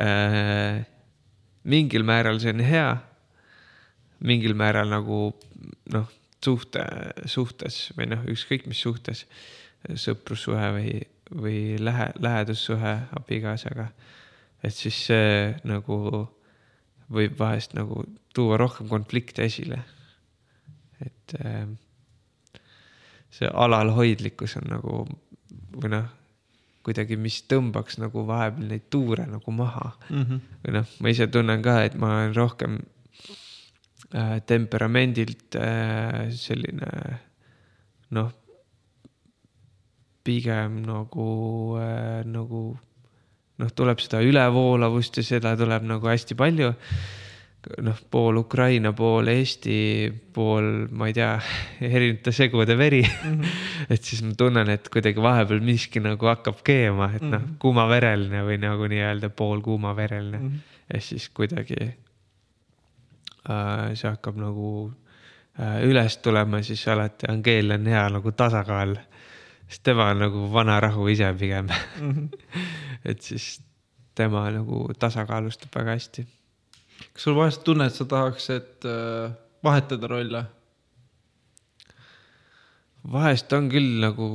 Äh, 0.01 0.83
mingil 1.69 2.05
määral 2.09 2.41
see 2.41 2.53
on 2.55 2.65
hea. 2.65 2.91
mingil 4.23 4.55
määral 4.55 4.87
nagu 4.87 5.33
noh, 5.93 6.11
suhte, 6.45 6.85
suhtes 7.27 7.89
või 7.97 8.07
noh, 8.13 8.23
ükskõik 8.31 8.69
mis 8.71 8.79
suhtes, 8.85 9.25
sõprussuhe 9.99 10.69
või, 10.77 10.93
või 11.35 11.57
lähe, 11.83 12.13
lähedussuhe 12.23 12.95
abikaasaga. 13.19 13.89
Et 14.63 14.75
siis 14.75 15.01
see 15.09 15.51
nagu 15.67 15.99
võib 17.13 17.35
vahest 17.39 17.75
nagu 17.75 18.05
tuua 18.35 18.57
rohkem 18.63 18.89
konflikte 18.89 19.45
esile. 19.45 19.83
et 21.03 21.35
äh, 21.43 21.67
see 23.33 23.49
alalhoidlikkus 23.49 24.59
on 24.61 24.69
nagu 24.71 24.97
või 25.73 25.93
noh, 25.95 26.09
kuidagi, 26.83 27.17
mis 27.21 27.41
tõmbaks 27.51 27.99
nagu 28.03 28.25
vahepeal 28.27 28.69
neid 28.73 28.89
tuure 28.91 29.27
nagu 29.31 29.55
maha 29.55 29.93
mm. 30.11 30.23
-hmm. 30.23 30.41
või 30.65 30.77
noh, 30.79 30.95
ma 31.01 31.15
ise 31.15 31.29
tunnen 31.31 31.63
ka, 31.65 31.79
et 31.87 31.97
ma 31.97 32.13
olen 32.17 32.35
rohkem 32.37 32.79
äh, 34.15 34.39
temperamendilt 34.47 35.57
äh, 35.57 36.29
selline 36.35 36.91
noh, 38.11 38.33
pigem 40.23 40.83
nagu 40.87 41.29
äh,, 41.81 42.23
nagu 42.29 42.63
noh, 43.59 43.75
tuleb 43.75 44.03
seda 44.03 44.23
ülevoolavust 44.23 45.19
ja 45.19 45.27
seda 45.27 45.57
tuleb 45.59 45.87
nagu 45.89 46.09
hästi 46.11 46.37
palju 46.39 46.73
noh, 47.83 47.99
pool 48.11 48.37
Ukraina, 48.37 48.93
pool 48.93 49.29
Eesti, 49.31 50.11
pool, 50.35 50.89
ma 50.91 51.09
ei 51.11 51.15
tea, 51.17 51.33
erinevate 51.89 52.33
segude 52.35 52.77
veri 52.79 53.03
mm. 53.03 53.41
-hmm. 53.41 53.47
et 53.91 54.03
siis 54.03 54.23
ma 54.23 54.35
tunnen, 54.39 54.71
et 54.71 54.89
kuidagi 54.89 55.23
vahepeal 55.23 55.61
miski 55.61 56.01
nagu 56.01 56.27
hakkab 56.27 56.63
keema, 56.65 57.13
et 57.15 57.23
noh 57.23 57.39
mm 57.39 57.47
-hmm., 57.47 57.59
kuumavereline 57.59 58.43
või 58.47 58.59
nagu 58.59 58.87
nii-öelda 58.87 59.31
poolkuumavereline 59.31 60.39
mm. 60.39 60.49
-hmm. 60.49 60.59
ja 60.95 61.01
siis 61.01 61.29
kuidagi 61.29 61.79
äh, 63.51 63.95
see 63.95 64.11
hakkab 64.11 64.37
nagu 64.37 64.93
äh, 65.61 65.83
üles 65.87 66.19
tulema, 66.19 66.63
siis 66.63 66.89
alati 66.89 67.27
Angeel 67.29 67.71
on 67.71 67.87
hea 67.87 68.09
nagu 68.09 68.33
tasakaal. 68.33 68.97
sest 69.69 69.83
tema 69.83 70.11
on 70.11 70.19
nagu 70.19 70.53
vana 70.53 70.81
rahu 70.81 71.07
ise 71.09 71.35
pigem 71.39 71.67
mm. 72.01 72.11
-hmm. 72.11 72.29
et 73.11 73.23
siis 73.23 73.63
tema 74.15 74.51
nagu 74.51 74.89
tasakaalustab 74.99 75.71
väga 75.75 75.91
hästi 75.91 76.42
kas 77.13 77.29
sul 77.29 77.37
vahest 77.37 77.65
tunne, 77.65 77.87
et 77.87 77.95
sa 77.97 78.09
tahaks, 78.09 78.51
et 78.55 78.89
äh, 78.89 79.31
vahetada 79.65 80.11
rolle? 80.11 80.45
vahest 83.03 83.51
on 83.57 83.67
küll 83.71 83.99
nagu, 84.03 84.27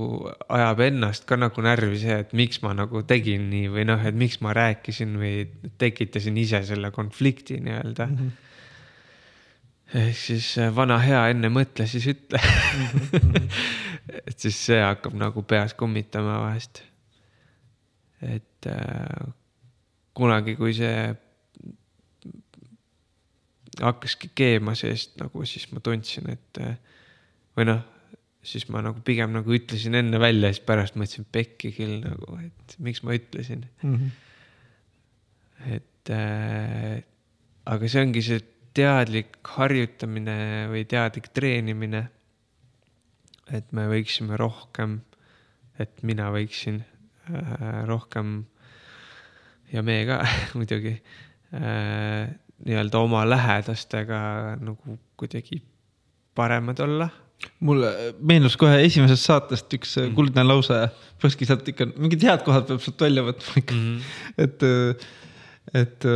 ajab 0.51 0.81
ennast 0.89 1.23
ka 1.27 1.37
nagu 1.39 1.63
närvi 1.63 2.01
see, 2.01 2.17
et 2.25 2.33
miks 2.35 2.59
ma 2.65 2.73
nagu 2.75 2.99
tegin 3.07 3.45
nii 3.51 3.69
või 3.71 3.85
noh, 3.87 4.01
et 4.03 4.17
miks 4.17 4.41
ma 4.43 4.51
rääkisin 4.55 5.13
või 5.21 5.45
tekitasin 5.79 6.35
ise 6.41 6.59
selle 6.67 6.91
konflikti 6.91 7.61
nii-öelda 7.63 8.07
mm. 8.09 8.17
-hmm. 8.17 8.31
ehk 10.01 10.19
siis 10.19 10.49
äh, 10.59 10.73
vana 10.75 10.99
hea 10.99 11.29
enne 11.31 11.49
mõtle, 11.53 11.87
siis 11.87 12.09
ütle. 12.11 12.41
-hmm. 12.43 13.47
et 14.27 14.35
siis 14.39 14.59
see 14.67 14.81
hakkab 14.83 15.15
nagu 15.15 15.43
peas 15.47 15.73
kummitama 15.73 16.41
vahest. 16.43 16.83
et 18.21 18.67
äh, 18.67 19.31
kunagi, 20.13 20.55
kui 20.59 20.73
see 20.73 21.15
hakkaski 23.81 24.31
keema 24.35 24.75
seest 24.75 25.17
nagu, 25.21 25.45
siis 25.45 25.67
ma 25.71 25.81
tundsin, 25.83 26.29
et 26.33 26.61
või 27.57 27.67
noh, 27.69 27.81
siis 28.47 28.67
ma 28.71 28.81
nagu 28.85 29.01
pigem 29.05 29.33
nagu 29.35 29.53
ütlesin 29.55 29.97
enne 29.99 30.19
välja, 30.21 30.51
siis 30.53 30.63
pärast 30.65 30.97
mõtlesin 30.99 31.27
pekki 31.33 31.73
küll 31.75 31.99
nagu, 32.03 32.37
et 32.43 32.77
miks 32.83 33.03
ma 33.03 33.15
ütlesin 33.17 33.65
mm. 33.81 33.95
-hmm. 33.95 34.11
et 35.75 36.11
äh, 36.13 37.01
aga 37.67 37.89
see 37.91 38.03
ongi 38.05 38.23
see 38.23 38.43
teadlik 38.77 39.39
harjutamine 39.57 40.67
või 40.71 40.85
teadlik 40.85 41.31
treenimine. 41.33 42.07
et 43.47 43.71
me 43.71 43.85
võiksime 43.87 44.35
rohkem, 44.35 45.01
et 45.79 46.03
mina 46.03 46.27
võiksin 46.31 46.81
äh, 46.83 47.85
rohkem 47.87 48.45
ja 49.71 49.83
me 49.83 50.05
ka 50.05 50.19
muidugi 50.59 50.97
äh, 51.55 52.27
nii-öelda 52.65 52.99
oma 52.99 53.23
lähedastega 53.29 54.19
nagu 54.59 54.97
kuidagi 55.19 55.61
paremad 56.37 56.79
olla 56.85 57.09
mulle 57.59 57.89
meenus 58.19 58.57
kohe 58.57 58.79
esimesest 58.81 59.29
saatest 59.29 59.73
üks 59.77 59.97
mm 59.97 60.03
-hmm. 60.03 60.15
kuldne 60.17 60.43
lause, 60.43 60.77
peakski 61.21 61.45
sealt 61.45 61.67
ikka 61.69 61.89
mingid 61.95 62.23
head 62.25 62.45
kohad 62.45 62.65
peab 62.69 62.81
sealt 62.81 63.03
välja 63.05 63.25
võtma 63.27 63.61
ikka 63.61 63.75
mm, 63.75 63.97
-hmm. 63.97 64.45
et, 64.45 64.65
et 65.81 66.07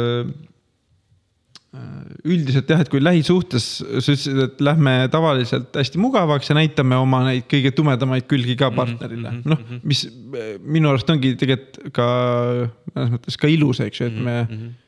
üldiselt 2.27 2.67
jah, 2.67 2.81
et 2.83 2.89
kui 2.91 2.99
lähisuhtes 2.99 3.65
sa 3.79 4.01
ütlesid, 4.01 4.39
et 4.43 4.61
lähme 4.65 4.95
tavaliselt 5.13 5.77
hästi 5.77 6.01
mugavaks 6.03 6.51
ja 6.51 6.57
näitame 6.57 6.97
oma 6.99 7.21
neid 7.29 7.45
kõige 7.53 7.71
tumedamaid 7.77 8.27
külgi 8.27 8.57
ka 8.59 8.71
mhm, 8.71 8.79
partnerile 8.81 9.29
mm 9.29 9.37
-hmm., 9.37 9.49
noh, 9.53 9.61
mhm. 9.61 9.79
mis 9.87 10.01
minu 10.59 10.91
arust 10.91 11.09
ongi 11.13 11.35
tegelikult 11.39 11.93
ka 11.95 12.07
mõnes 12.91 13.13
mõttes 13.15 13.39
ka 13.39 13.47
ilus, 13.47 13.79
eks 13.85 14.01
ju, 14.01 14.09
et 14.11 14.19
me 14.19 14.37
mm. 14.41 14.55
-hmm 14.55 14.79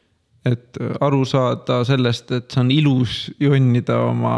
et 0.45 0.79
aru 1.01 1.23
saada 1.27 1.81
sellest, 1.87 2.31
et 2.35 2.51
see 2.51 2.61
on 2.61 2.71
ilus 2.73 3.17
jonnida 3.41 3.99
oma 4.09 4.35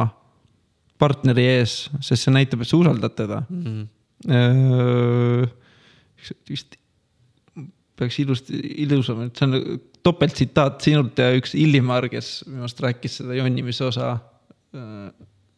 partneri 1.01 1.45
ees, 1.57 1.75
sest 1.99 2.27
see 2.27 2.33
näitab, 2.33 2.61
et 2.61 2.69
sa 2.69 2.77
usaldad 2.77 3.15
teda 3.17 3.41
mm. 3.49 3.87
-hmm. 4.25 5.49
vist 6.49 6.77
peaks 7.95 8.19
ilusti, 8.19 8.59
ilusam, 8.85 9.21
et 9.25 9.37
see 9.37 9.47
on 9.47 9.79
topelttsitaat 10.05 10.81
sinult 10.81 11.17
ja 11.19 11.31
üks 11.35 11.55
Illimar, 11.57 12.09
kes 12.11 12.43
minu 12.47 12.65
arust 12.65 12.81
rääkis 12.83 13.21
seda 13.21 13.37
jonnimise 13.37 13.85
osa 13.87 14.17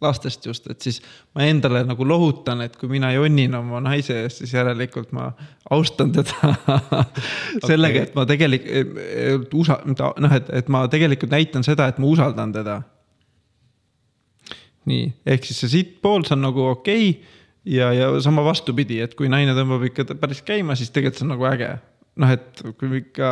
lastest 0.02 0.46
just, 0.46 0.68
et 0.70 0.82
siis 0.84 1.00
ma 1.36 1.48
endale 1.50 1.82
nagu 1.88 2.06
lohutan, 2.06 2.62
et 2.66 2.76
kui 2.78 2.90
mina 2.92 3.10
jonnin 3.16 3.56
oma 3.58 3.82
naise 3.82 4.14
eest, 4.24 4.44
siis 4.44 4.54
järelikult 4.54 5.10
ma 5.18 5.32
austan 5.74 6.12
teda 6.14 6.52
sellega, 7.70 8.06
et 8.06 8.14
ma 8.18 8.28
tegelikult 8.30 9.58
usa-, 9.58 9.82
noh, 9.90 10.38
et, 10.38 10.52
et 10.62 10.70
ma 10.74 10.84
tegelikult 10.92 11.34
näitan 11.34 11.66
seda, 11.66 11.90
et 11.90 11.98
ma 12.02 12.12
usaldan 12.12 12.54
teda. 12.54 12.82
nii, 14.88 15.10
ehk 15.26 15.50
siis 15.50 15.66
see 15.66 15.74
siitpool, 15.80 16.24
see 16.28 16.38
on 16.38 16.46
nagu 16.46 16.70
okei 16.70 17.10
okay, 17.10 17.36
ja, 17.68 17.92
ja 17.94 18.10
sama 18.24 18.46
vastupidi, 18.46 19.02
et 19.04 19.16
kui 19.18 19.30
naine 19.32 19.56
tõmbab 19.58 19.86
ikka 19.90 20.08
päris 20.22 20.42
käima, 20.46 20.78
siis 20.78 20.94
tegelikult 20.94 21.20
see 21.20 21.28
on 21.28 21.34
nagu 21.36 21.48
äge. 21.50 21.74
noh, 22.18 22.32
et 22.34 22.64
kui 22.80 23.02
ikka 23.02 23.32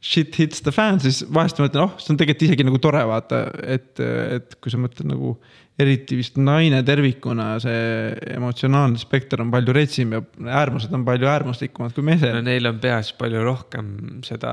shit 0.00 0.36
hits 0.38 0.62
the 0.62 0.72
fan, 0.74 1.00
siis 1.02 1.24
vahest 1.34 1.58
ma 1.58 1.66
mõtlen, 1.66 1.86
oh, 1.88 1.96
see 1.98 2.12
on 2.12 2.20
tegelikult 2.20 2.46
isegi 2.46 2.66
nagu 2.68 2.78
tore 2.82 3.00
vaata, 3.08 3.40
et, 3.64 3.90
et 4.38 4.54
kui 4.62 4.70
sa 4.70 4.78
mõtled 4.80 5.08
nagu 5.10 5.34
eriti 5.78 6.18
vist 6.18 6.38
naine 6.42 6.80
tervikuna, 6.86 7.52
see 7.62 8.10
emotsionaalne 8.34 8.98
spekter 9.00 9.42
on 9.44 9.52
palju 9.54 9.74
retsim 9.76 10.14
ja 10.16 10.22
äärmused 10.60 10.94
on 10.94 11.04
palju 11.06 11.30
äärmuslikumad 11.30 11.94
kui 11.94 12.06
mehed. 12.06 12.34
no 12.34 12.42
neil 12.46 12.66
on 12.70 12.80
peas 12.82 13.12
palju 13.18 13.44
rohkem 13.46 13.92
seda 14.26 14.52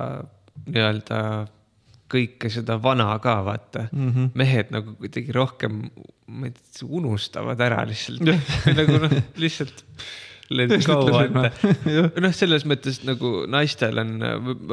nii-öelda 0.65 1.21
kõike 2.11 2.51
seda 2.53 2.78
vana 2.82 3.07
ka 3.21 3.39
vaata 3.45 3.88
mm. 3.89 4.11
-hmm. 4.11 4.28
mehed 4.38 4.69
nagu 4.73 4.93
kuidagi 4.99 5.34
rohkem, 5.36 5.82
ma 6.28 6.51
ei 6.51 6.53
tea, 6.53 6.86
unustavad 6.86 7.61
ära 7.65 7.82
lihtsalt 7.89 8.21
nagu 8.80 9.01
noh, 9.01 9.17
lihtsalt. 9.41 9.84
Noh, 12.21 12.34
selles 12.38 12.67
mõttes 12.69 13.01
nagu 13.01 13.47
naistel 13.49 13.97
on 13.97 14.19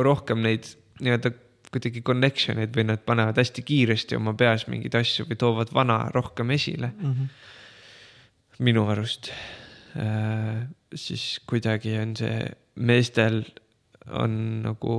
rohkem 0.05 0.42
neid 0.44 0.68
nii-öelda 1.00 1.32
kuidagi 1.72 2.02
connection 2.04 2.60
eid 2.62 2.74
või 2.76 2.86
nad 2.90 3.02
panevad 3.06 3.38
hästi 3.40 3.64
kiiresti 3.66 4.18
oma 4.18 4.34
peas 4.38 4.66
mingeid 4.68 4.96
asju 4.98 5.26
või 5.30 5.38
toovad 5.40 5.72
vana 5.74 5.98
rohkem 6.14 6.52
esile 6.54 6.92
mm. 6.92 7.12
-hmm. 7.12 8.64
minu 8.68 8.86
arust 8.92 9.32
äh,. 9.96 10.66
siis 10.94 11.40
kuidagi 11.48 11.96
on 11.98 12.16
see, 12.16 12.50
meestel 12.74 13.42
on 14.12 14.34
nagu, 14.66 14.96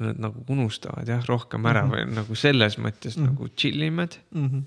nad 0.00 0.22
nagu 0.22 0.44
unustavad 0.48 1.08
jah, 1.08 1.24
rohkem 1.28 1.66
ära 1.66 1.84
mm 1.84 1.90
-hmm. 1.90 2.08
või 2.08 2.20
nagu 2.22 2.34
selles 2.34 2.78
mõttes 2.78 3.16
mm 3.16 3.24
-hmm. 3.24 3.30
nagu 3.32 3.48
chill 3.56 3.82
imad 3.82 4.18
mm. 4.30 4.48
-hmm. 4.48 4.62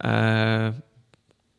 Äh, 0.00 0.74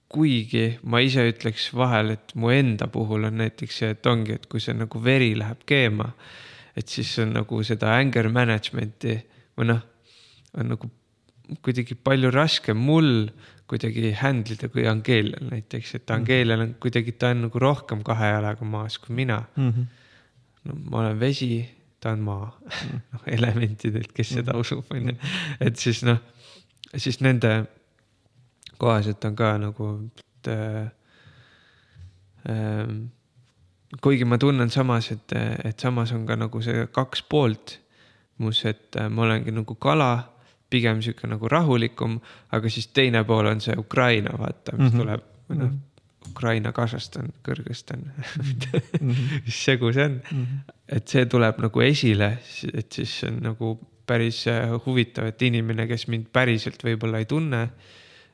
kuigi 0.10 0.80
ma 0.84 1.00
ise 1.00 1.24
ütleks 1.30 1.70
vahel, 1.78 2.10
et 2.10 2.34
mu 2.36 2.50
enda 2.50 2.88
puhul 2.88 3.28
on 3.30 3.38
näiteks 3.38 3.78
see, 3.78 3.90
et 3.96 4.06
ongi, 4.06 4.34
et 4.34 4.48
kui 4.52 4.60
see 4.60 4.74
nagu 4.74 5.04
veri 5.04 5.36
läheb 5.40 5.62
keema 5.66 6.10
et 6.78 6.88
siis 6.88 7.12
on 7.24 7.34
nagu 7.36 7.64
seda 7.68 7.96
anger 7.98 8.30
management'i 8.32 9.18
või 9.60 9.72
noh, 9.74 9.82
on 10.58 10.74
nagu 10.74 10.90
kuidagi 11.66 11.98
palju 12.00 12.32
raskem 12.32 12.80
mul 12.80 13.28
kuidagi 13.72 14.12
handle 14.20 14.56
ida 14.56 14.70
kui 14.72 14.86
Angeelial 14.88 15.48
näiteks, 15.48 15.96
et 16.00 16.12
Angeelial 16.12 16.66
on 16.66 16.74
kuidagi, 16.84 17.14
ta 17.20 17.32
on 17.36 17.46
nagu 17.48 17.62
rohkem 17.62 18.04
kahe 18.08 18.32
jalaga 18.34 18.68
maas 18.68 18.98
kui 19.00 19.16
mina 19.16 19.42
mm. 19.56 19.70
-hmm. 19.70 19.86
no 20.68 20.78
ma 20.92 21.00
olen 21.04 21.20
vesi, 21.20 21.68
ta 22.00 22.12
on 22.12 22.26
maa 22.28 22.52
noh 23.12 23.28
elementidelt, 23.28 24.12
kes 24.12 24.34
seda 24.38 24.54
mhm. 24.54 24.60
usub, 24.62 24.92
on 24.92 25.10
ju, 25.10 25.16
et 25.60 25.78
siis 25.78 26.04
noh, 26.04 26.20
siis 26.96 27.22
nende 27.22 27.66
kohaselt 28.78 29.26
on 29.26 29.36
ka 29.36 29.58
nagu, 29.58 29.88
et 30.18 30.48
äh, 30.48 30.92
äh, 32.50 32.88
kuigi 34.00 34.26
ma 34.26 34.38
tunnen 34.38 34.70
samas, 34.70 35.12
et, 35.12 35.34
et 35.66 35.80
samas 35.80 36.14
on 36.16 36.26
ka 36.26 36.38
nagu 36.40 36.62
see 36.64 36.88
kaks 36.96 37.24
poolt 37.30 37.80
mus, 38.42 38.64
et 38.66 38.96
äh, 38.98 39.10
ma 39.12 39.26
olengi 39.28 39.54
nagu 39.54 39.76
kala, 39.76 40.12
pigem 40.72 41.02
sihuke 41.04 41.28
nagu 41.28 41.50
rahulikum, 41.52 42.20
aga 42.56 42.72
siis 42.72 42.88
teine 42.96 43.26
pool 43.28 43.50
on 43.52 43.62
see 43.64 43.76
Ukraina, 43.78 44.34
vaata, 44.40 44.78
mis 44.78 44.80
mm 44.80 44.88
-hmm. 44.88 45.02
tuleb, 45.02 45.24
noh 45.50 45.70
-hmm. 45.70 45.80
Ukraina, 46.32 46.72
Kasahstan, 46.72 47.34
Kõrgõzstan 47.44 48.02
-hmm. 48.06 49.16
mis 49.46 49.64
segu 49.66 49.94
see 49.94 50.06
on 50.06 50.12
mm. 50.12 50.46
-hmm. 50.46 50.74
et 50.88 51.08
see 51.08 51.26
tuleb 51.26 51.60
nagu 51.60 51.82
esile, 51.82 52.38
et 52.74 52.92
siis 52.92 53.24
on 53.24 53.40
nagu 53.42 53.80
päris 54.06 54.48
äh, 54.48 54.70
huvitav, 54.86 55.26
et 55.26 55.42
inimene, 55.42 55.88
kes 55.88 56.08
mind 56.08 56.26
päriselt 56.34 56.84
võib-olla 56.84 57.18
ei 57.18 57.26
tunne, 57.26 57.70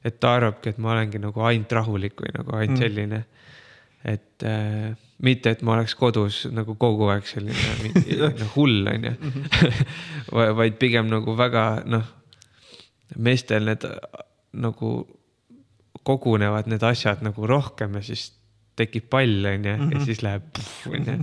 et 0.04 0.20
ta 0.20 0.34
arvabki, 0.34 0.70
et 0.70 0.78
ma 0.78 0.92
olengi 0.92 1.20
nagu 1.20 1.42
ainult 1.42 1.72
rahulik 1.72 2.22
või 2.22 2.32
nagu 2.38 2.56
ainult 2.56 2.70
mm 2.70 2.76
-hmm. 2.76 2.88
selline, 2.88 3.26
et 4.06 4.44
äh, 4.44 4.98
mitte, 5.24 5.56
et 5.56 5.64
ma 5.66 5.74
oleks 5.78 5.96
kodus 5.98 6.44
nagu 6.54 6.76
kogu 6.80 7.10
aeg 7.14 7.26
selline 7.26 7.92
noh, 8.22 8.50
hull 8.56 8.88
on 8.92 9.08
ju. 9.10 9.14
vaid 10.32 10.78
pigem 10.82 11.10
nagu 11.10 11.36
väga 11.38 11.68
noh, 11.90 12.06
meestel 13.18 13.66
need 13.72 13.86
nagu 14.58 14.92
kogunevad 16.08 16.70
need 16.72 16.84
asjad 16.86 17.24
nagu 17.26 17.48
rohkem 17.50 17.98
ja 17.98 18.04
siis 18.06 18.30
tekib 18.78 19.10
pall 19.12 19.48
on 19.50 19.66
ju 19.66 19.74
ja 19.74 19.80
mhm. 19.82 20.04
siis 20.06 20.22
läheb 20.26 20.62
on 20.92 21.10
ju. 21.10 21.18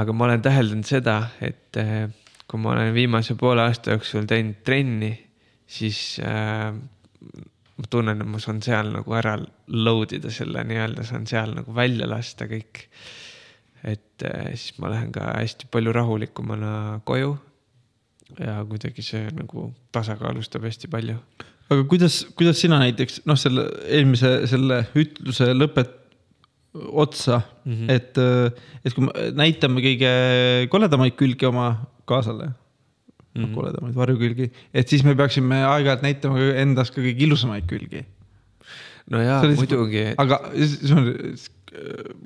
aga 0.00 0.14
ma 0.14 0.26
olen 0.26 0.42
täheldanud 0.42 0.86
seda, 0.86 1.16
et 1.42 1.78
eh, 1.78 2.08
kui 2.50 2.60
ma 2.62 2.74
olen 2.74 2.94
viimase 2.94 3.36
poole 3.38 3.62
aasta 3.62 3.94
jooksul 3.94 4.26
teinud 4.30 4.62
trenni, 4.66 5.12
siis 5.70 6.18
äh, 6.26 6.74
ma 7.80 7.88
tunnen, 7.90 8.20
et 8.20 8.28
ma 8.28 8.40
saan 8.42 8.60
seal 8.64 8.92
nagu 8.94 9.16
ära 9.16 9.36
load 9.72 10.14
ida 10.16 10.32
selle 10.34 10.64
nii-öelda, 10.68 11.04
saan 11.08 11.26
seal 11.30 11.54
nagu 11.56 11.74
välja 11.76 12.08
lasta 12.10 12.48
kõik. 12.50 12.84
et 13.80 14.24
äh, 14.28 14.50
siis 14.52 14.76
ma 14.78 14.90
lähen 14.92 15.12
ka 15.12 15.30
hästi 15.38 15.70
palju 15.72 15.92
rahulikumana 15.96 17.00
koju. 17.08 17.38
ja 18.38 18.60
kuidagi 18.68 19.02
see 19.02 19.30
nagu 19.34 19.70
tasakaalustab 19.92 20.66
hästi 20.68 20.90
palju. 20.92 21.16
aga 21.70 21.84
kuidas, 21.88 22.26
kuidas 22.36 22.60
sina 22.60 22.78
näiteks 22.82 23.22
noh, 23.26 23.38
selle 23.40 23.68
eelmise 23.88 24.46
selle 24.50 24.84
ütluse 24.94 25.52
lõpet 25.54 25.96
otsa 26.74 27.40
mm, 27.64 27.72
-hmm. 27.72 27.90
et, 27.90 28.18
äh, 28.18 28.52
et 28.84 28.94
kui 28.94 29.06
me 29.06 29.30
näitame 29.34 29.80
kõige 29.82 30.12
koledamaid 30.70 31.16
külgi 31.18 31.48
oma 31.48 31.72
kaasale 32.04 32.52
mm 33.34 33.44
-hmm. 33.44 33.54
koledamaid 33.54 33.94
varjukülgi, 33.94 34.50
et 34.74 34.88
siis 34.88 35.04
me 35.06 35.14
peaksime 35.14 35.62
aeg-ajalt 35.66 36.02
näitama 36.06 36.50
endas 36.64 36.90
ka 36.90 37.00
kõige 37.00 37.26
ilusamaid 37.26 37.68
külgi. 37.70 38.04
no 39.10 39.22
jaa, 39.22 39.42
muidugi. 39.56 40.04
aga 40.18 40.40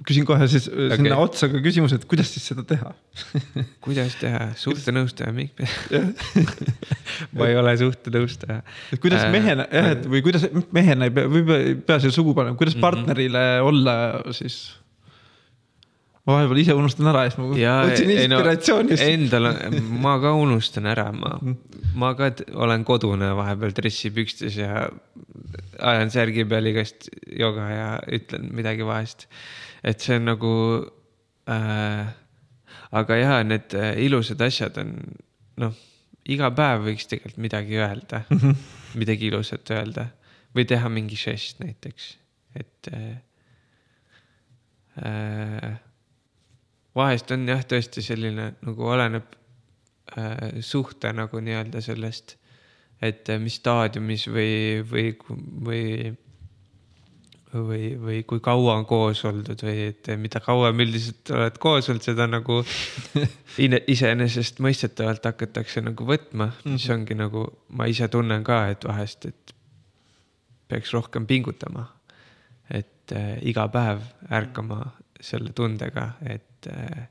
küsin 0.08 0.24
kohe 0.24 0.46
siis 0.48 0.66
okay. 0.70 0.96
sinna 0.96 1.16
otsa 1.20 1.48
ka 1.52 1.60
küsimus, 1.64 1.92
et 1.96 2.04
kuidas 2.08 2.30
siis 2.32 2.46
seda 2.48 2.64
teha 2.66 2.94
kuidas 3.84 4.16
teha, 4.20 4.46
suhtenõustaja, 4.60 5.34
miks 5.36 5.74
ma 7.36 7.50
ei 7.50 7.58
ole 7.60 7.74
suhtenõustaja. 7.82 8.62
et 8.94 9.02
kuidas 9.02 9.26
äh, 9.26 9.32
mehena 9.34 9.66
jah, 9.68 9.90
et 9.96 10.08
või 10.08 10.24
kuidas 10.24 10.48
mehena 10.72 11.10
ei 11.10 11.14
pea, 11.14 11.28
või 11.28 11.44
ei 11.58 11.76
pea 11.76 12.00
siia 12.00 12.14
sugu 12.14 12.32
panema, 12.36 12.56
kuidas 12.56 12.78
mhm. 12.78 12.86
partnerile 12.86 13.44
mm 13.44 13.60
-hmm. 13.60 13.68
olla 13.68 14.34
siis 14.38 14.58
ma 16.24 16.38
vahepeal 16.38 16.60
ise 16.62 16.74
unustan 16.76 17.10
ära 17.10 17.26
ja 17.26 17.32
siis 17.32 17.40
ma 17.40 17.58
ja, 17.60 17.74
otsin 17.84 18.12
inspiratsiooni 18.14 18.96
no,. 18.96 19.06
Endal, 19.06 19.48
ma 20.04 20.14
ka 20.22 20.32
unustan 20.40 20.88
ära, 20.88 21.10
ma, 21.12 21.36
ma 22.00 22.12
ka 22.18 22.30
olen 22.64 22.86
kodune 22.88 23.28
vahepeal 23.36 23.74
dressipükstes 23.76 24.56
ja 24.62 24.86
ajan 25.84 26.12
särgi 26.14 26.46
peal 26.48 26.70
igast 26.72 27.10
joga 27.28 27.68
ja 27.70 27.88
ütlen 28.16 28.48
midagi 28.56 28.86
vahest. 28.88 29.28
et 29.84 30.00
see 30.00 30.16
on 30.16 30.30
nagu 30.32 30.54
äh,. 31.50 32.06
aga 32.94 33.16
ja 33.20 33.42
need 33.44 33.74
äh, 33.76 33.92
ilusad 34.06 34.40
asjad 34.40 34.78
on 34.80 34.96
noh, 35.60 35.76
iga 36.24 36.48
päev 36.56 36.88
võiks 36.88 37.08
tegelikult 37.10 37.42
midagi 37.42 37.76
öelda 37.76 38.24
mm, 38.24 38.38
-hmm. 38.42 38.68
midagi 38.96 39.28
ilusat 39.28 39.70
öelda 39.76 40.08
või 40.56 40.64
teha 40.70 40.88
mingi 40.88 41.18
žest 41.18 41.60
näiteks, 41.60 42.14
et 42.56 42.88
äh, 42.94 43.16
äh, 45.04 45.74
vahest 46.96 47.30
on 47.34 47.48
jah, 47.48 47.62
tõesti 47.66 48.02
selline 48.04 48.52
nagu 48.64 48.90
oleneb 48.90 49.36
äh, 50.18 50.60
suhte 50.64 51.12
nagu 51.16 51.40
nii-öelda 51.42 51.82
sellest, 51.84 52.36
et 53.02 53.30
äh, 53.30 53.40
mis 53.42 53.58
staadiumis 53.60 54.28
või, 54.30 54.52
või, 54.90 55.08
või, 55.68 55.82
või, 57.54 57.82
või 58.00 58.20
kui 58.28 58.42
kaua 58.44 58.78
on 58.78 58.86
koos 58.88 59.24
oldud 59.28 59.62
või 59.66 59.88
et 59.90 60.10
mida 60.20 60.42
kauem 60.44 60.80
üldiselt 60.84 61.30
oled 61.34 61.58
koos 61.62 61.90
olnud, 61.90 62.06
seda 62.06 62.26
nagu 62.30 62.60
iseenesestmõistetavalt 63.94 65.30
hakatakse 65.30 65.82
nagu 65.84 66.06
võtma, 66.08 66.52
mis 66.64 66.88
mhm. 66.88 66.94
ongi 66.98 67.18
nagu, 67.18 67.46
ma 67.74 67.90
ise 67.90 68.08
tunnen 68.12 68.46
ka, 68.46 68.64
et 68.74 68.86
vahest, 68.88 69.28
et 69.30 69.54
peaks 70.68 70.94
rohkem 70.96 71.26
pingutama. 71.26 71.90
et 72.70 73.12
äh, 73.12 73.36
iga 73.44 73.66
päev 73.68 74.00
ärkama 74.32 74.80
selle 75.20 75.52
tundega, 75.52 76.14
et 76.24 76.53
et 76.66 76.72
äh, 76.72 77.08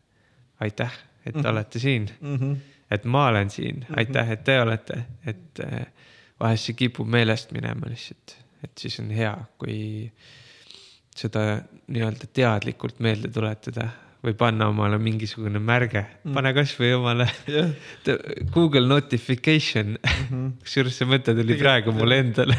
aitäh, 0.59 0.91
et 1.25 1.33
te 1.33 1.39
mm 1.39 1.45
-hmm. 1.45 1.49
olete 1.49 1.79
siin 1.79 2.09
mm. 2.21 2.35
-hmm. 2.35 2.57
et 2.91 3.05
ma 3.05 3.27
olen 3.27 3.49
siin 3.49 3.75
mm, 3.75 3.81
-hmm. 3.81 3.97
aitäh, 3.97 4.31
et 4.31 4.43
te 4.43 4.61
olete, 4.61 5.05
et 5.25 5.59
äh, 5.59 5.85
vahest 6.39 6.63
see 6.63 6.75
kipub 6.75 7.07
meelest 7.07 7.51
minema 7.51 7.89
lihtsalt, 7.89 8.37
et 8.63 8.77
siis 8.77 8.99
on 8.99 9.11
hea, 9.11 9.37
kui 9.57 10.11
seda 11.15 11.61
nii-öelda 11.87 12.25
teadlikult 12.33 12.99
meelde 12.99 13.27
tuletada 13.27 13.89
või 14.23 14.33
panna 14.33 14.67
omale 14.67 14.97
mingisugune 14.97 15.59
märge 15.59 16.05
mm., 16.23 16.33
pane 16.33 16.53
kasvõi 16.53 16.93
omale 16.93 17.27
yeah. 17.47 17.69
Google 18.55 18.87
notification 18.87 19.87
mm 19.87 20.27
-hmm. 20.29 20.51
kusjuures 20.59 20.97
see 20.97 21.07
mõte 21.07 21.35
tuli 21.35 21.57
praegu 21.59 21.91
mulle 21.91 22.19
endale, 22.19 22.57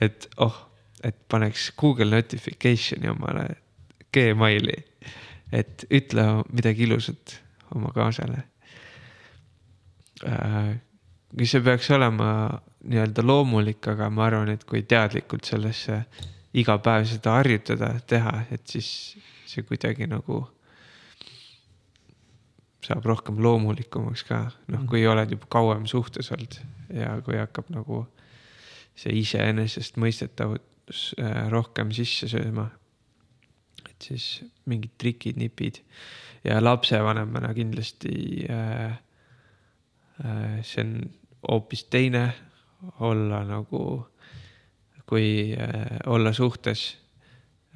et 0.00 0.28
oh, 0.36 0.66
et 1.04 1.16
paneks 1.28 1.70
Google 1.76 2.10
notification'i 2.16 3.08
omale 3.08 3.48
Gmaili 4.12 4.76
et 5.52 5.86
ütle 5.90 6.26
midagi 6.52 6.86
ilusat 6.86 7.40
oma 7.74 7.92
kaasale 7.94 8.42
äh,. 10.26 10.76
see 11.44 11.60
peaks 11.60 11.90
olema 11.90 12.30
nii-öelda 12.86 13.22
loomulik, 13.26 13.88
aga 13.88 14.10
ma 14.10 14.26
arvan, 14.26 14.48
et 14.54 14.64
kui 14.64 14.82
teadlikult 14.82 15.44
sellesse 15.44 16.04
iga 16.56 16.78
päev 16.78 17.04
seda 17.10 17.38
harjutada, 17.40 17.90
teha, 18.06 18.32
et 18.54 18.66
siis 18.70 19.16
see 19.46 19.64
kuidagi 19.66 20.06
nagu 20.08 20.44
saab 22.86 23.06
rohkem 23.10 23.40
loomulikumaks 23.42 24.22
ka, 24.28 24.44
noh, 24.72 24.86
kui 24.88 25.02
oled 25.10 25.32
juba 25.34 25.48
kauem 25.50 25.86
suhtes 25.90 26.30
olnud 26.34 26.58
ja 26.94 27.16
kui 27.26 27.38
hakkab 27.40 27.70
nagu 27.74 28.04
see 28.96 29.12
iseenesestmõistetavus 29.20 31.02
äh, 31.20 31.48
rohkem 31.52 31.90
sisse 31.94 32.30
sööma 32.30 32.70
siis 34.02 34.44
mingid 34.66 34.96
trikid, 34.98 35.38
nipid 35.40 35.80
ja 36.44 36.58
lapsevanemana 36.62 37.52
kindlasti 37.54 38.46
äh, 38.50 38.98
äh, 40.24 40.58
see 40.62 40.84
on 40.84 40.92
hoopis 41.48 41.86
teine 41.90 42.28
olla 43.00 43.42
nagu, 43.46 43.82
kui 45.06 45.54
äh, 45.56 45.98
olla 46.06 46.32
suhtes 46.32 46.88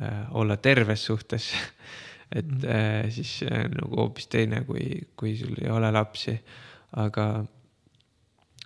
äh,, 0.02 0.26
olla 0.30 0.56
terves 0.56 1.04
suhtes 1.04 1.52
et 2.38 2.46
-hmm. 2.46 2.68
äh, 2.68 3.10
siis 3.10 3.38
see 3.38 3.64
on 3.64 3.70
nagu 3.70 3.96
hoopis 3.96 4.26
teine, 4.26 4.64
kui, 4.64 5.08
kui 5.16 5.36
sul 5.36 5.56
ei 5.62 5.70
ole 5.70 5.90
lapsi. 5.90 6.40
aga 6.92 7.44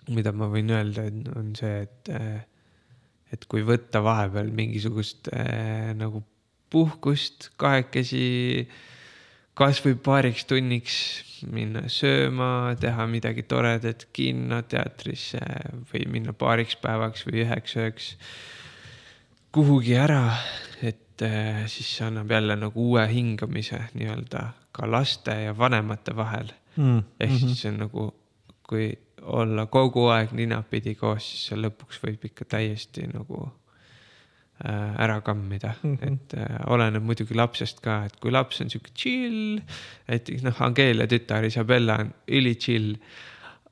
mida 0.09 0.31
ma 0.31 0.47
võin 0.49 0.69
öelda, 0.69 1.03
on 1.35 1.55
see, 1.55 1.81
et 1.81 2.09
äh, 2.09 2.45
et 3.33 3.45
kui 3.49 3.65
võtta 3.65 4.01
vahepeal 4.05 4.51
mingisugust 4.55 5.29
äh, 5.33 5.93
nagu 5.97 6.23
puhkust 6.75 7.51
kahekesi 7.61 8.25
kasvõi 9.55 9.95
paariks 10.03 10.43
tunniks 10.49 10.97
minna 11.55 11.85
sööma, 11.91 12.75
teha 12.79 13.05
midagi 13.07 13.45
toredat 13.47 14.07
kinno, 14.15 14.61
teatrisse 14.67 15.39
või 15.91 16.03
minna 16.11 16.35
paariks 16.35 16.75
päevaks 16.81 17.25
või 17.27 17.45
üheks 17.45 17.77
ööks 17.79 18.11
kuhugi 19.55 19.95
ära, 19.95 20.35
et 20.83 21.23
eh, 21.23 21.63
siis 21.71 21.93
see 21.95 22.07
annab 22.09 22.31
jälle 22.35 22.59
nagu 22.59 22.89
uue 22.91 23.05
hingamise 23.07 23.79
nii-öelda 23.95 24.45
ka 24.75 24.89
laste 24.91 25.37
ja 25.45 25.55
vanemate 25.55 26.15
vahel 26.15 26.51
mm.. 26.75 27.03
ehk 27.19 27.35
siis 27.37 27.45
mhm. 27.45 27.59
see 27.61 27.71
on 27.71 27.83
nagu, 27.85 28.07
kui 28.67 28.89
olla 29.25 29.69
kogu 29.71 30.09
aeg 30.11 30.35
ninapidi 30.35 30.97
koos, 30.99 31.29
siis 31.29 31.51
see 31.51 31.61
lõpuks 31.61 32.03
võib 32.03 32.27
ikka 32.27 32.49
täiesti 32.57 33.07
nagu 33.13 33.45
Äh, 33.47 33.64
ära 34.63 35.19
kammida 35.21 35.73
mm, 35.83 35.97
-hmm. 35.97 36.13
et 36.13 36.33
äh, 36.33 36.59
oleneb 36.71 37.03
muidugi 37.03 37.35
lapsest 37.35 37.81
ka, 37.83 38.05
et 38.05 38.15
kui 38.23 38.31
laps 38.31 38.61
on 38.61 38.69
sihuke 38.71 38.93
chill, 38.95 39.59
näiteks 40.07 40.45
noh, 40.45 40.61
Angelia 40.63 41.07
tütar 41.11 41.43
Isabella 41.43 41.97
on 41.99 42.13
üli 42.27 42.55
chill. 42.55 42.95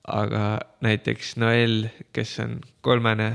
aga 0.03 0.59
näiteks 0.83 1.37
Noel, 1.39 1.87
kes 2.11 2.39
on 2.43 2.57
kolmene, 2.81 3.29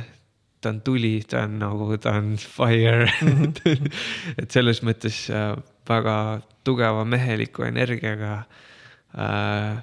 ta 0.60 0.68
on 0.68 0.80
tuli, 0.84 1.22
ta 1.24 1.46
on 1.46 1.54
nagu, 1.58 1.96
ta 1.96 2.12
on 2.20 2.36
fire 2.36 3.08
mm. 3.22 3.28
-hmm. 3.28 3.92
et 4.42 4.50
selles 4.50 4.82
mõttes 4.82 5.30
äh, 5.30 5.56
väga 5.88 6.40
tugeva 6.64 7.04
meheliku 7.04 7.62
energiaga 7.62 8.42
äh, 9.16 9.80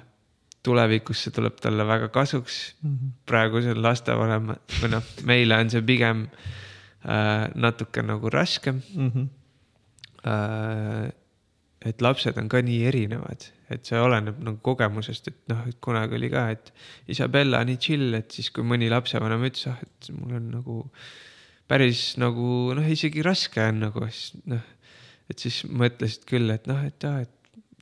tulevikus 0.62 1.24
see 1.24 1.32
tuleb 1.32 1.58
talle 1.60 1.86
väga 1.86 2.08
kasuks 2.08 2.76
mm 2.82 2.90
-hmm.. 2.90 3.10
praegusel 3.26 3.82
lastevanema 3.82 4.56
või 4.80 4.90
noh, 4.90 5.02
meile 5.24 5.58
on 5.58 5.70
see 5.70 5.82
pigem 5.82 6.22
äh, 6.22 6.30
äh, 6.30 6.65
natuke 7.04 8.02
nagu 8.02 8.30
raskem 8.30 8.82
mm. 8.94 9.10
-hmm. 9.10 9.28
Äh, 10.26 11.12
et 11.86 12.00
lapsed 12.02 12.38
on 12.38 12.48
ka 12.48 12.58
nii 12.60 12.80
erinevad, 12.88 13.44
et 13.70 13.86
see 13.86 13.98
oleneb 14.00 14.40
nagu 14.42 14.58
kogemusest, 14.58 15.28
et 15.28 15.36
noh, 15.52 15.60
et 15.68 15.76
kunagi 15.80 16.14
oli 16.14 16.30
ka, 16.32 16.48
et 16.50 16.72
Isabella 17.06 17.60
nii 17.64 17.76
chill, 17.76 18.14
et 18.14 18.32
siis, 18.32 18.50
kui 18.50 18.64
mõni 18.66 18.88
lapsevanem 18.90 19.44
ütles, 19.46 19.68
ah, 19.70 19.78
et 19.82 20.10
mul 20.16 20.34
on 20.40 20.48
nagu 20.50 20.80
päris 21.68 22.16
nagu 22.18 22.74
noh, 22.74 22.88
isegi 22.90 23.22
raske 23.22 23.62
on 23.62 23.78
nagu 23.86 24.02
noh 24.50 24.64
et 25.30 25.42
siis 25.42 25.62
mõtlesid 25.66 26.26
küll, 26.28 26.50
et 26.54 26.68
noh, 26.70 26.82
et 26.86 27.06
aa, 27.08 27.24
et 27.24 27.32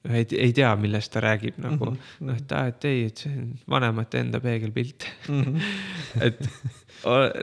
ei, 0.04 0.26
ei 0.46 0.52
tea, 0.56 0.70
millest 0.80 1.12
ta 1.14 1.22
räägib 1.24 1.58
nagu 1.62 1.90
mm 1.90 1.96
-hmm. 1.96 2.26
noh, 2.28 2.40
et 2.40 2.52
aa, 2.52 2.72
et 2.72 2.84
ei, 2.88 3.04
et 3.08 3.24
see 3.24 3.32
on 3.32 3.52
vanemate 3.76 4.20
enda 4.20 4.40
peegelpilt 4.40 5.06
mm. 5.28 5.42
-hmm. 5.42 5.60
et 6.26 6.48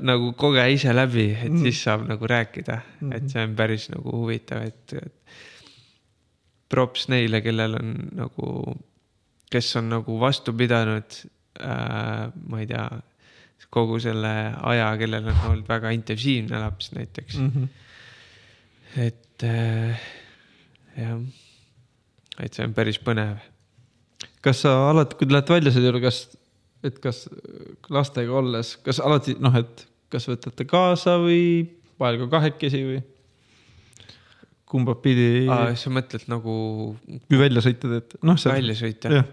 nagu 0.01 0.31
koge 0.39 0.63
ise 0.73 0.93
läbi, 0.95 1.27
et 1.35 1.49
mm 1.51 1.65
siis 1.65 1.83
saab 1.85 2.07
nagu 2.09 2.27
rääkida 2.27 2.77
mm, 2.77 3.09
-hmm. 3.09 3.15
et 3.17 3.29
see 3.29 3.43
on 3.43 3.55
päris 3.55 3.89
nagu 3.89 4.15
huvitav, 4.17 4.63
et, 4.65 4.93
et. 4.93 5.13
props 6.69 7.07
neile, 7.11 7.41
kellel 7.41 7.75
on 7.75 7.95
nagu, 8.15 8.75
kes 9.51 9.75
on 9.75 9.89
nagu 9.89 10.19
vastu 10.19 10.53
pidanud 10.53 11.17
äh,, 11.59 12.31
ma 12.47 12.59
ei 12.59 12.67
tea, 12.67 12.89
kogu 13.69 13.99
selle 13.99 14.53
aja, 14.63 14.97
kellel 14.97 15.27
on 15.27 15.45
olnud 15.49 15.67
väga 15.67 15.89
intensiivne 15.89 16.59
laps 16.59 16.91
näiteks 16.91 17.37
mm. 17.37 17.51
-hmm. 17.51 17.67
et 19.07 19.43
äh, 19.43 20.01
jah 20.97 21.19
et 22.39 22.55
see 22.55 22.65
on 22.65 22.75
päris 22.75 22.99
põnev. 23.01 23.39
kas 24.41 24.63
sa 24.65 24.73
alati, 24.89 25.17
kui 25.17 25.27
te 25.27 25.35
lähete 25.35 25.53
välja 25.53 25.73
selle 25.73 25.89
juurde, 25.91 26.03
kas, 26.05 26.21
et 26.83 26.97
kas 27.01 27.25
lastega 27.93 28.33
olles, 28.41 28.75
kas 28.85 28.99
alati 29.03 29.35
noh, 29.39 29.55
et 29.59 29.85
kas 30.11 30.27
võtate 30.29 30.65
kaasa 30.69 31.17
või 31.21 31.43
vahel 32.01 32.23
ka 32.23 32.29
kahekesi 32.37 32.83
või? 32.87 32.99
kumba 34.71 34.95
pidi? 35.03 35.47
sa 35.75 35.91
mõtled 35.91 36.27
nagu. 36.31 36.53
kui 37.27 37.39
välja 37.39 37.63
sõita 37.63 37.91
teed, 37.91 38.13
noh. 38.27 38.39
välja 38.45 38.75
sõita, 38.79 39.23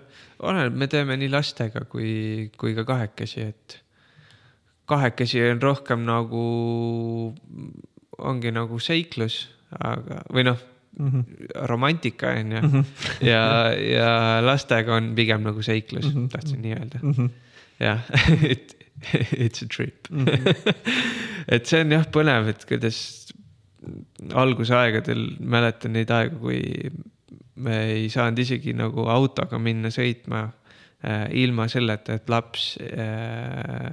oleneb, 0.43 0.79
me 0.79 0.89
teeme 0.91 1.19
nii 1.21 1.31
lastega 1.33 1.85
kui, 1.91 2.51
kui 2.59 2.75
ka 2.77 2.85
kahekesi, 2.89 3.47
et 3.53 3.79
kahekesi 4.89 5.45
on 5.51 5.63
rohkem 5.63 6.03
nagu, 6.09 6.43
ongi 8.19 8.53
nagu 8.55 8.81
seiklus, 8.83 9.47
aga, 9.79 10.25
või 10.35 10.49
noh 10.51 10.67
mm 10.99 11.11
-hmm. 11.11 11.25
romantika 11.67 12.31
on 12.31 12.53
ju 12.53 12.61
mm. 12.63 12.73
-hmm. 12.73 12.85
ja, 13.27 13.73
ja 13.73 14.47
lastega 14.47 14.95
on 14.95 15.15
pigem 15.15 15.43
nagu 15.43 15.63
seiklus 15.63 16.15
mm, 16.15 16.25
-hmm. 16.25 16.29
tahtsin 16.29 16.63
nii 16.63 16.75
öelda 16.75 16.99
mm. 17.03 17.13
-hmm. 17.13 17.31
jah, 17.81 18.01
et 18.53 18.77
it's 19.33 19.65
a 19.65 19.69
trip 19.77 20.11
mm. 20.11 20.25
-hmm. 20.25 20.75
et 21.55 21.67
see 21.67 21.81
on 21.81 21.93
jah 21.93 22.07
põnev, 22.17 22.49
et 22.49 22.65
kuidas 22.65 23.29
algusaegadel 24.35 25.37
mäletan 25.41 25.93
neid 25.93 26.11
aegu, 26.11 26.39
kui 26.39 26.91
me 27.55 27.83
ei 27.93 28.09
saanud 28.11 28.39
isegi 28.39 28.75
nagu 28.77 29.07
autoga 29.11 29.59
minna 29.59 29.91
sõitma 29.95 30.43
äh, 31.05 31.27
ilma 31.43 31.69
selleta, 31.71 32.19
et 32.19 32.31
laps 32.31 32.71
äh, 32.83 33.93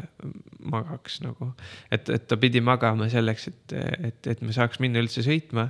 magaks 0.59 1.21
nagu. 1.25 1.51
et, 1.91 2.09
et 2.09 2.27
ta 2.27 2.37
pidi 2.37 2.61
magama 2.61 3.09
selleks, 3.09 3.47
et, 3.47 3.77
et, 4.09 4.27
et 4.27 4.41
me 4.41 4.55
saaks 4.55 4.81
minna 4.83 5.03
üldse 5.03 5.25
sõitma 5.25 5.69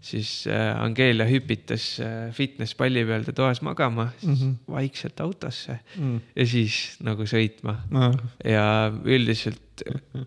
siis 0.00 0.46
äh, 0.46 0.82
Angelia 0.82 1.26
hüpitas 1.28 2.00
äh, 2.00 2.32
fitnesspalli 2.32 3.04
peal 3.04 3.24
toas 3.36 3.62
magama 3.62 4.08
mm, 4.22 4.34
-hmm. 4.34 4.54
vaikselt 4.72 5.20
autosse 5.20 5.78
mm. 5.96 6.20
ja 6.36 6.46
siis 6.46 6.96
nagu 7.04 7.22
sõitma 7.22 7.76
no. 7.90 8.12
ja 8.44 8.92
üldiselt 9.04 9.84
äh, 9.86 10.24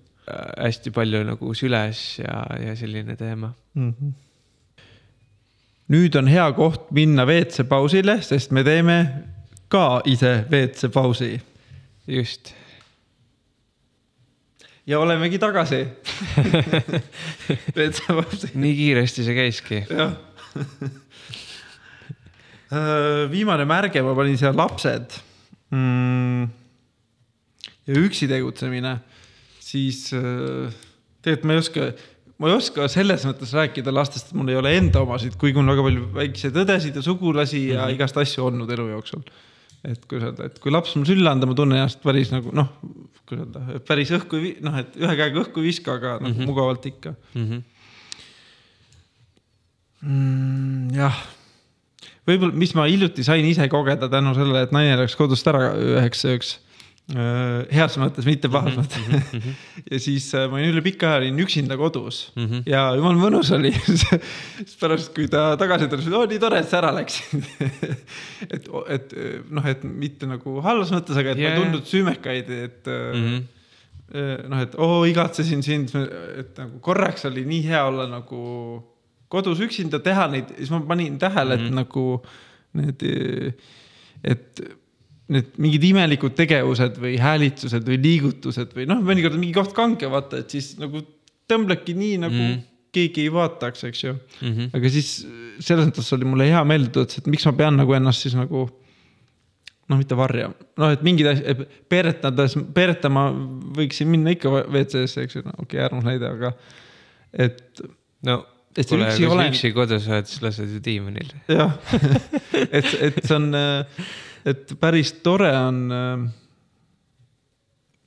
hästi 0.57 0.91
palju 0.91 1.23
nagu 1.23 1.53
süles 1.53 2.19
ja, 2.19 2.45
ja 2.67 2.75
selline 2.75 3.15
teema 3.15 3.53
mm. 3.73 3.93
-hmm. 3.93 4.11
nüüd 5.87 6.15
on 6.15 6.27
hea 6.27 6.51
koht 6.51 6.91
minna 6.91 7.25
WC 7.25 7.67
pausile, 7.69 8.21
sest 8.21 8.51
me 8.51 8.63
teeme 8.63 9.23
ka 9.67 10.01
ise 10.05 10.45
WC 10.51 10.91
pausi. 10.93 11.41
just 12.07 12.53
ja 14.89 14.99
olemegi 14.99 15.39
tagasi. 15.41 15.81
Nii 18.59 18.73
kiiresti 18.79 19.25
see 19.27 19.37
käiski. 19.37 19.83
jah. 19.89 20.17
Äh, 22.73 23.27
viimane 23.29 23.67
märge, 23.69 24.01
ma 24.01 24.15
panin 24.17 24.37
siia 24.39 24.49
lapsed. 24.55 25.19
Mm.. 25.73 26.47
ja 27.87 27.95
üksi 27.97 28.27
tegutsemine, 28.29 28.91
siis 29.61 30.07
äh, 30.13 30.73
tegelikult 31.25 31.47
ma 31.49 31.55
ei 31.55 31.61
oska, 31.63 31.87
ma 32.37 32.51
ei 32.51 32.57
oska 32.59 32.85
selles 32.93 33.25
mõttes 33.25 33.55
rääkida 33.57 33.93
lastest, 33.93 34.29
et 34.29 34.37
mul 34.37 34.51
ei 34.53 34.59
ole 34.59 34.75
enda 34.77 35.01
omasid, 35.01 35.33
kuigi 35.41 35.57
on 35.61 35.71
väga 35.73 35.85
palju 35.87 36.05
väikseid 36.17 36.59
õdesid 36.61 36.99
ja 36.99 37.05
sugulasi 37.05 37.57
mm 37.59 37.65
-hmm. 37.65 37.79
ja 37.79 37.89
igast 37.95 38.21
asju 38.21 38.45
olnud 38.45 38.69
elu 38.69 38.87
jooksul. 38.91 39.25
Et 39.83 40.05
kuidas 40.05 40.29
öelda, 40.29 40.45
et 40.45 40.61
kui 40.61 40.71
laps 40.71 40.93
mul 40.95 41.09
sülle 41.09 41.29
anda, 41.29 41.49
ma 41.49 41.57
tunnen 41.57 41.81
ennast 41.81 42.01
päris 42.05 42.29
nagu 42.31 42.53
noh, 42.53 42.69
kuidas 43.33 43.67
öelda, 43.67 43.83
päris 43.87 44.11
õhku 44.15 44.41
noh, 44.63 44.79
et 44.81 44.97
ühe 45.01 45.19
käega 45.19 45.43
õhku 45.43 45.61
ei 45.61 45.69
viska, 45.69 45.99
aga 45.99 46.17
noh 46.19 46.29
mm 46.29 46.35
-hmm. 46.35 46.49
mugavalt 46.49 46.85
ikka 46.89 47.15
mm. 47.33 47.45
-hmm. 47.45 47.61
Mm, 50.03 50.89
jah, 50.97 51.15
võib-olla, 52.27 52.53
mis 52.53 52.73
ma 52.75 52.85
hiljuti 52.85 53.23
sain 53.23 53.45
ise 53.45 53.67
kogeda 53.71 54.09
tänu 54.09 54.33
sellele, 54.35 54.63
et 54.67 54.71
naine 54.75 54.97
läks 54.99 55.15
kodust 55.15 55.47
ära 55.47 55.71
üheks 55.79 56.25
ööks 56.27 56.57
Äh, 56.57 56.72
heas 57.11 57.97
mõttes, 57.99 58.23
mitte 58.23 58.47
pahas 58.47 58.77
mhm, 58.77 58.79
mõttes 58.79 59.01
mm. 59.03 59.23
-hmm. 59.31 59.55
ja 59.91 59.97
siis 59.99 60.29
äh, 60.39 60.45
ma 60.47 60.55
olin 60.55 60.71
üle 60.71 60.83
pika 60.85 61.09
aja 61.09 61.19
olin 61.19 61.39
üksinda 61.43 61.75
kodus 61.77 62.31
mm 62.35 62.45
-hmm. 62.45 62.61
ja 62.65 62.83
jumal 62.95 63.17
mõnus 63.19 63.51
oli 63.51 63.73
siis 63.85 64.77
pärast, 64.79 65.11
kui 65.15 65.27
ta 65.27 65.57
tagasi 65.59 65.89
tuli, 65.91 66.07
oo 66.15 66.23
nii 66.25 66.39
tore, 66.39 66.61
et 66.63 66.69
sa 66.69 66.79
ära 66.79 66.93
läksid 66.95 67.43
et, 68.55 68.69
et 68.87 69.15
noh, 69.51 69.67
et 69.67 69.83
mitte 69.83 70.29
nagu 70.31 70.61
halvas 70.63 70.93
mõttes, 70.95 71.19
aga 71.19 71.35
et 71.35 71.43
yeah. 71.43 71.51
ma 71.51 71.57
ei 71.57 71.65
tundnud 71.65 71.91
süümekaid, 71.91 72.49
et 72.49 72.87
mm 72.87 73.25
-hmm. 73.27 74.47
noh, 74.47 74.61
et 74.61 74.75
oo 74.79 75.03
igatsesin 75.05 75.63
sind, 75.63 75.91
et 76.39 76.57
nagu 76.57 76.79
korraks 76.79 77.25
oli 77.25 77.43
nii 77.45 77.67
hea 77.67 77.83
olla 77.83 78.07
nagu 78.07 78.39
kodus 79.27 79.59
üksinda 79.59 79.99
teha 79.99 80.27
neid, 80.31 80.55
siis 80.57 80.71
ma 80.71 80.79
panin 80.79 81.19
tähele 81.19 81.57
mm, 81.57 81.61
-hmm. 81.61 81.65
et 81.65 81.71
mhm. 81.71 81.75
nagu 81.75 82.25
need, 82.73 83.03
et 84.23 84.63
need 85.31 85.55
mingid 85.61 85.85
imelikud 85.87 86.35
tegevused 86.35 86.99
või 86.99 87.15
häälitsused 87.21 87.87
või 87.87 87.99
liigutused 88.03 88.75
või 88.75 88.87
noh, 88.89 88.99
mõnikord 89.05 89.37
on 89.37 89.43
mingi 89.43 89.55
koht 89.55 89.75
kange, 89.77 90.09
vaata, 90.11 90.41
et 90.43 90.53
siis 90.53 90.73
nagu 90.81 90.99
tõmblebki 91.49 91.95
nii 91.95 92.19
nagu 92.25 92.35
mm. 92.35 92.61
keegi 92.95 93.27
ei 93.27 93.33
vaataks, 93.33 93.85
eks 93.87 94.03
ju 94.03 94.13
mm. 94.13 94.51
-hmm. 94.51 94.69
aga 94.77 94.93
siis 94.93 95.11
selles 95.63 95.89
mõttes 95.89 96.13
oli 96.17 96.27
mulle 96.27 96.49
hea 96.51 96.63
meelde 96.67 96.91
tuletada, 96.91 97.23
et 97.23 97.31
miks 97.31 97.47
ma 97.47 97.55
pean 97.63 97.79
nagu 97.79 97.95
ennast 97.95 98.25
siis 98.25 98.35
nagu 98.37 98.67
noh, 99.89 99.99
mitte 99.99 100.17
varjama, 100.17 100.55
noh, 100.79 100.93
et 100.95 101.03
mingid 101.05 101.29
asjad, 101.31 101.63
peeretades, 101.91 102.55
peeretama 102.75 103.27
võiksin 103.77 104.09
minna 104.11 104.33
ikka 104.35 104.51
WC-sse, 104.63 105.25
eks 105.27 105.39
ju, 105.39 105.45
no 105.47 105.55
okei 105.57 105.77
okay,, 105.77 105.85
äärmusnäide, 105.87 106.33
aga 106.37 106.53
et. 107.33 107.83
no 108.27 108.43
et 108.73 108.89
kuule, 108.89 109.05
kui 109.05 109.29
sa 109.29 109.47
üksi 109.51 109.69
kodus 109.75 110.05
oled, 110.09 110.29
siis 110.29 110.41
lased 110.41 110.71
ju 110.71 110.79
diivanil. 110.83 111.33
jah 111.51 111.75
et, 112.77 112.87
et 113.05 113.19
see 113.21 113.35
on 113.35 113.51
et 114.45 114.73
päris 114.79 115.13
tore 115.23 115.49
on 115.57 115.79
äh, 115.91 116.23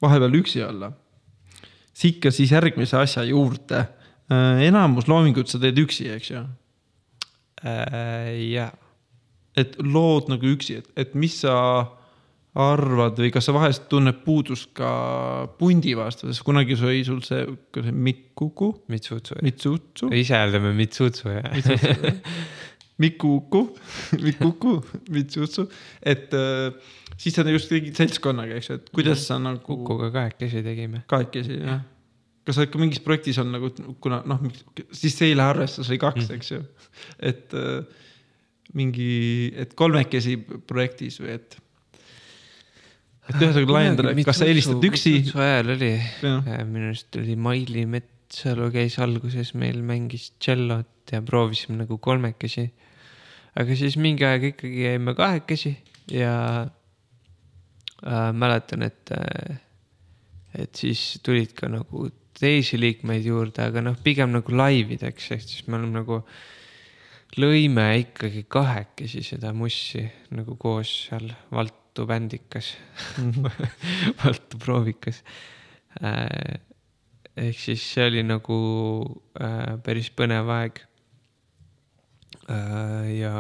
vahepeal 0.03 0.41
üksi 0.41 0.63
olla. 0.65 0.93
sikka 1.97 2.31
siis 2.31 2.53
järgmise 2.53 2.99
asja 3.01 3.25
juurde. 3.25 3.87
Äh, 4.33 4.63
enamus 4.69 5.09
loomingut 5.09 5.49
sa 5.49 5.59
teed 5.63 5.79
üksi, 5.79 6.11
eks 6.13 6.31
ju 6.31 6.43
äh,? 7.65 8.33
jaa. 8.53 8.73
et 9.57 9.77
lood 9.81 10.29
nagu 10.29 10.51
üksi, 10.57 10.81
et, 10.83 10.91
et 10.97 11.15
mis 11.15 11.41
sa 11.41 11.55
arvad 12.57 13.19
või 13.21 13.31
kas 13.35 13.47
sa 13.49 13.53
vahest 13.53 13.85
tunned 13.91 14.23
puudust 14.25 14.71
ka 14.77 14.91
pundi 15.61 15.93
vastu, 15.97 16.29
sest 16.31 16.45
kunagi 16.45 16.77
sai 16.81 17.03
sul 17.05 17.21
see, 17.25 17.45
see 17.77 17.93
Mikuku. 17.93 18.71
Mitsutsu. 18.93 19.37
Mitsutsu. 19.45 20.09
ise 20.17 20.37
hääldame 20.37 20.73
Mitsutsu 20.77 21.35
jah 21.37 21.57
Mikuku, 23.03 23.61
Mikuku, 24.25 24.79
Mitsutsu, 25.13 25.67
et 26.01 26.33
äh, 26.37 26.95
siis 27.21 27.37
sa 27.37 27.45
just 27.51 27.69
tegid 27.69 27.99
seltskonnaga, 27.99 28.57
eks 28.57 28.71
ju, 28.71 28.79
et 28.81 28.89
kuidas 28.95 29.27
sa 29.29 29.37
nagu. 29.43 29.61
Kukuga 29.67 30.09
kahekesi 30.15 30.63
tegime. 30.65 31.03
kahekesi, 31.11 31.61
jah. 31.61 31.85
kas 32.47 32.57
sa 32.57 32.65
ikka 32.65 32.81
mingis 32.81 33.03
projektis 33.05 33.41
on 33.43 33.53
nagu, 33.53 33.69
kuna 34.01 34.23
noh, 34.29 34.41
siis 34.95 35.17
see 35.19 35.33
ei 35.33 35.37
lähe 35.37 35.53
arvesse, 35.57 35.85
see 35.85 35.97
oli 35.97 36.03
kaks 36.07 36.25
mm., 36.25 36.41
eks 36.41 36.53
ju. 36.55 36.65
et 37.21 37.57
äh, 37.59 38.03
mingi, 38.77 39.13
et 39.61 39.77
kolmekesi 39.79 40.39
projektis 40.67 41.21
või 41.21 41.37
et 41.37 41.61
et 43.27 43.41
ühesõnaga 43.43 43.75
laiendada, 43.75 44.13
kas 44.25 44.41
sa 44.41 44.49
helistad 44.49 44.85
üksi? 44.89 45.19
ajal 45.35 45.73
oli, 45.77 45.93
minu 46.23 46.93
arust 46.95 47.21
oli 47.21 47.37
Maili 47.37 47.85
Metsalu 47.91 48.71
käis 48.73 48.97
alguses 49.03 49.53
meil, 49.59 49.83
mängis 49.85 50.31
tšellot 50.39 50.96
ja 51.13 51.23
proovisime 51.23 51.83
nagu 51.85 51.99
kolmekesi. 52.03 52.67
Aga 53.57 53.77
siis 53.79 53.97
mingi 53.97 54.25
aeg 54.27 54.51
ikkagi 54.53 54.83
jäime 54.85 55.15
kahekesi 55.17 55.73
ja 56.13 56.35
äh, 58.05 58.33
mäletan, 58.33 58.83
et 58.83 59.13
äh,, 59.17 59.57
et 60.57 60.77
siis 60.77 61.19
tulid 61.25 61.53
ka 61.57 61.69
nagu 61.69 62.09
teisi 62.37 62.79
liikmeid 62.81 63.25
juurde, 63.27 63.65
aga 63.65 63.83
noh, 63.85 63.97
pigem 64.05 64.33
nagu 64.35 64.53
laivideks, 64.53 65.31
ehk 65.37 65.45
siis 65.45 65.67
me 65.69 65.79
oleme 65.79 66.01
nagu, 66.01 66.21
lõime 67.41 67.87
ikkagi 68.03 68.45
kahekesi 68.49 69.25
seda 69.27 69.53
mussi 69.57 70.05
nagu 70.37 70.57
koos 70.61 70.93
seal 71.09 71.31
Valtu 71.53 72.07
bändikas. 72.09 72.75
Valtu 74.21 74.61
proovikas. 74.61 75.23
Äh,. 76.03 76.61
ehk 77.37 77.57
siis 77.61 77.83
see 77.93 78.05
oli 78.09 78.23
nagu 78.25 78.57
äh, 79.41 79.77
päris 79.85 80.11
põnev 80.13 80.49
aeg 80.53 80.83
ja 82.47 83.35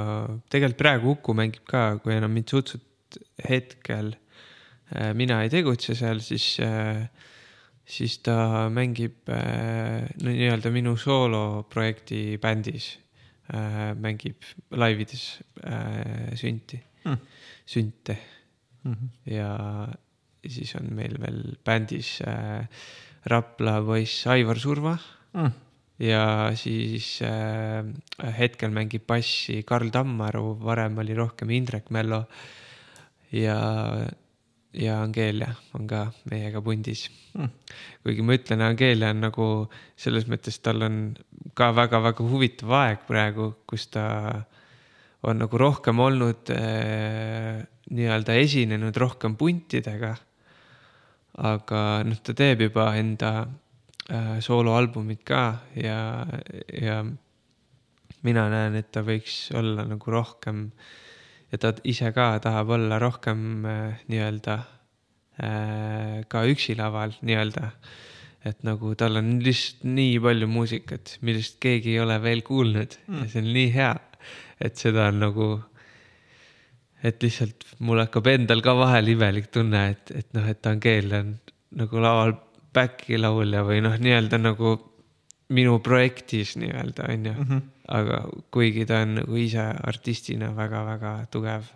tegelikult 0.50 0.78
praegu 0.80 1.12
Uku 1.14 1.34
mängib 1.38 1.66
ka, 1.68 1.96
kui 2.02 2.16
enam 2.16 2.32
Mitsutsut 2.34 3.18
hetkel 3.46 4.14
mina 5.14 5.40
ei 5.44 5.50
tegutse 5.50 5.94
seal, 5.98 6.18
siis, 6.22 6.56
siis 7.86 8.16
ta 8.26 8.66
mängib 8.70 9.30
no 9.30 10.32
nii-öelda 10.32 10.72
minu 10.74 10.96
sooloprojekti 10.98 12.38
bändis 12.42 12.96
mängib 14.02 14.42
laivides 14.74 15.26
sünti 16.38 16.80
mm., 17.04 17.20
sünte 17.66 18.18
mm. 18.82 18.92
-hmm. 18.92 19.08
ja 19.34 19.50
siis 20.50 20.74
on 20.78 20.90
meil 20.94 21.16
veel 21.20 21.56
bändis 21.64 22.20
äh, 22.26 22.66
Rapla 23.26 23.80
poiss 23.82 24.26
Aivar 24.30 24.58
Surva 24.58 24.96
mm. 25.34 25.65
Ja 26.02 26.52
siis 26.58 27.20
äh, 27.24 27.82
hetkel 28.38 28.70
mängib 28.74 29.06
bassi 29.08 29.62
Karl 29.66 29.90
Tammaru, 29.94 30.56
varem 30.60 30.98
oli 31.00 31.16
rohkem 31.16 31.50
Indrek 31.56 31.90
Mello 31.90 32.24
ja 33.32 33.58
ja 34.76 34.98
Angeelia 35.00 35.54
on 35.74 35.86
ka 35.88 36.02
meiega 36.30 36.60
pundis 36.60 37.06
mm.. 37.34 37.48
kuigi 38.04 38.24
ma 38.24 38.36
ütlen, 38.36 38.64
Angeelia 38.64 39.12
on 39.14 39.22
nagu 39.24 39.46
selles 39.96 40.26
mõttes, 40.28 40.60
tal 40.60 40.84
on 40.84 40.98
ka 41.56 41.70
väga-väga 41.76 42.26
huvitav 42.28 42.74
aeg 42.82 43.06
praegu, 43.08 43.52
kus 43.68 43.88
ta 43.94 44.06
on 45.26 45.40
nagu 45.40 45.58
rohkem 45.58 46.00
olnud 46.02 46.52
äh, 46.54 47.64
nii-öelda 47.90 48.36
esinenud 48.42 48.96
rohkem 49.00 49.36
puntidega. 49.38 50.16
aga 51.36 51.80
noh, 52.04 52.20
ta 52.24 52.32
teeb 52.36 52.62
juba 52.68 52.90
enda 52.96 53.46
äh, 54.10 54.36
sooloalbumit 54.44 55.24
ka 55.26 55.42
ja, 55.78 56.26
ja 56.72 57.00
mina 58.26 58.46
näen, 58.52 58.78
et 58.78 58.90
ta 58.94 59.02
võiks 59.06 59.50
olla 59.56 59.86
nagu 59.86 60.12
rohkem 60.12 60.66
ja 61.52 61.60
ta 61.62 61.72
ise 61.86 62.10
ka 62.14 62.34
tahab 62.42 62.74
olla 62.76 62.98
rohkem 63.02 63.66
äh, 63.68 64.02
nii-öelda 64.10 64.56
äh, 65.42 66.18
ka 66.30 66.44
üksi 66.50 66.76
laval 66.78 67.14
nii-öelda. 67.20 67.70
et 68.46 68.60
nagu 68.62 68.92
tal 68.94 69.18
on 69.18 69.40
lihtsalt 69.42 69.82
nii 69.90 70.18
palju 70.22 70.46
muusikat, 70.46 71.16
millest 71.26 71.56
keegi 71.62 71.96
ei 71.96 72.02
ole 72.04 72.20
veel 72.22 72.44
kuulnud 72.46 72.94
mm. 73.08 73.22
ja 73.24 73.30
see 73.32 73.42
on 73.42 73.48
nii 73.56 73.72
hea, 73.74 73.94
et 74.62 74.78
seda 74.78 75.08
on 75.10 75.18
nagu, 75.24 75.48
et 77.02 77.18
lihtsalt 77.26 77.66
mul 77.82 78.04
hakkab 78.04 78.30
endal 78.30 78.62
ka 78.62 78.76
vahel 78.78 79.10
imelik 79.16 79.50
tunne, 79.50 79.82
et, 79.96 80.14
et 80.22 80.30
noh, 80.38 80.46
et 80.46 80.70
Angeel 80.70 81.10
on 81.18 81.34
nagu 81.76 82.04
laval 82.04 82.36
back'i 82.76 83.18
laulja 83.18 83.64
või 83.64 83.80
noh, 83.84 83.96
nii-öelda 83.98 84.42
nagu 84.42 84.76
minu 85.56 85.78
projektis 85.80 86.56
nii-öelda 86.60 87.08
onju 87.12 87.32
mm. 87.32 87.48
-hmm 87.48 87.64
aga 87.92 88.20
kuigi 88.50 88.86
ta 88.86 89.00
on 89.04 89.16
nagu 89.20 89.38
ise 89.38 89.62
artistina 89.62 90.50
väga-väga 90.54 91.12
tugev. 91.30 91.70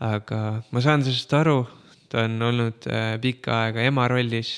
aga 0.00 0.62
ma 0.72 0.80
saan 0.80 1.04
sellest 1.04 1.32
aru, 1.36 1.58
ta 2.08 2.24
on 2.24 2.42
olnud 2.42 2.86
äh, 2.88 3.18
pikka 3.20 3.58
aega 3.66 3.82
ema 3.84 4.06
rollis 4.08 4.54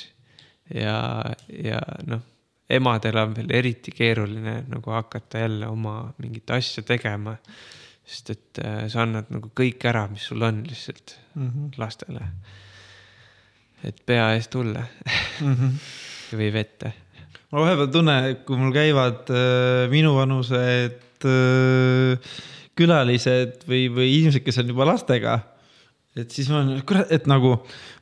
ja, 0.70 1.24
ja 1.50 1.80
noh, 2.06 2.22
emadel 2.70 3.18
on 3.18 3.34
veel 3.36 3.50
eriti 3.58 3.90
keeruline 3.90 4.62
nagu 4.70 4.94
hakata 4.94 5.42
jälle 5.42 5.66
oma 5.66 6.12
mingit 6.22 6.50
asja 6.50 6.82
tegema. 6.86 7.36
sest 8.06 8.30
et 8.30 8.62
äh, 8.64 8.86
sa 8.88 9.02
annad 9.02 9.28
nagu 9.30 9.50
kõik 9.54 9.84
ära, 9.86 10.06
mis 10.10 10.24
sul 10.30 10.42
on 10.42 10.62
lihtsalt 10.68 11.18
mm 11.34 11.48
-hmm. 11.48 11.78
lastele. 11.78 12.26
Et 13.84 14.02
pea 14.06 14.32
ees 14.36 14.48
tulle 14.48 14.84
mm 15.40 15.54
-hmm. 15.54 15.78
või 16.38 16.52
vette 16.52 16.94
ma 17.52 17.66
vahepeal 17.66 17.90
tunnen, 17.92 18.36
kui 18.46 18.56
mul 18.56 18.72
käivad 18.72 19.28
äh, 19.30 19.90
minuvanused 19.92 21.26
äh, 21.28 22.32
külalised 22.78 23.66
või, 23.68 23.86
või 23.92 24.12
inimesed, 24.16 24.44
kes 24.44 24.62
on 24.62 24.72
juba 24.72 24.86
lastega. 24.88 25.40
et 26.16 26.30
siis 26.30 26.48
ma 26.52 26.60
olen, 26.60 26.80
kurat, 26.88 27.12
et 27.12 27.28
nagu 27.28 27.54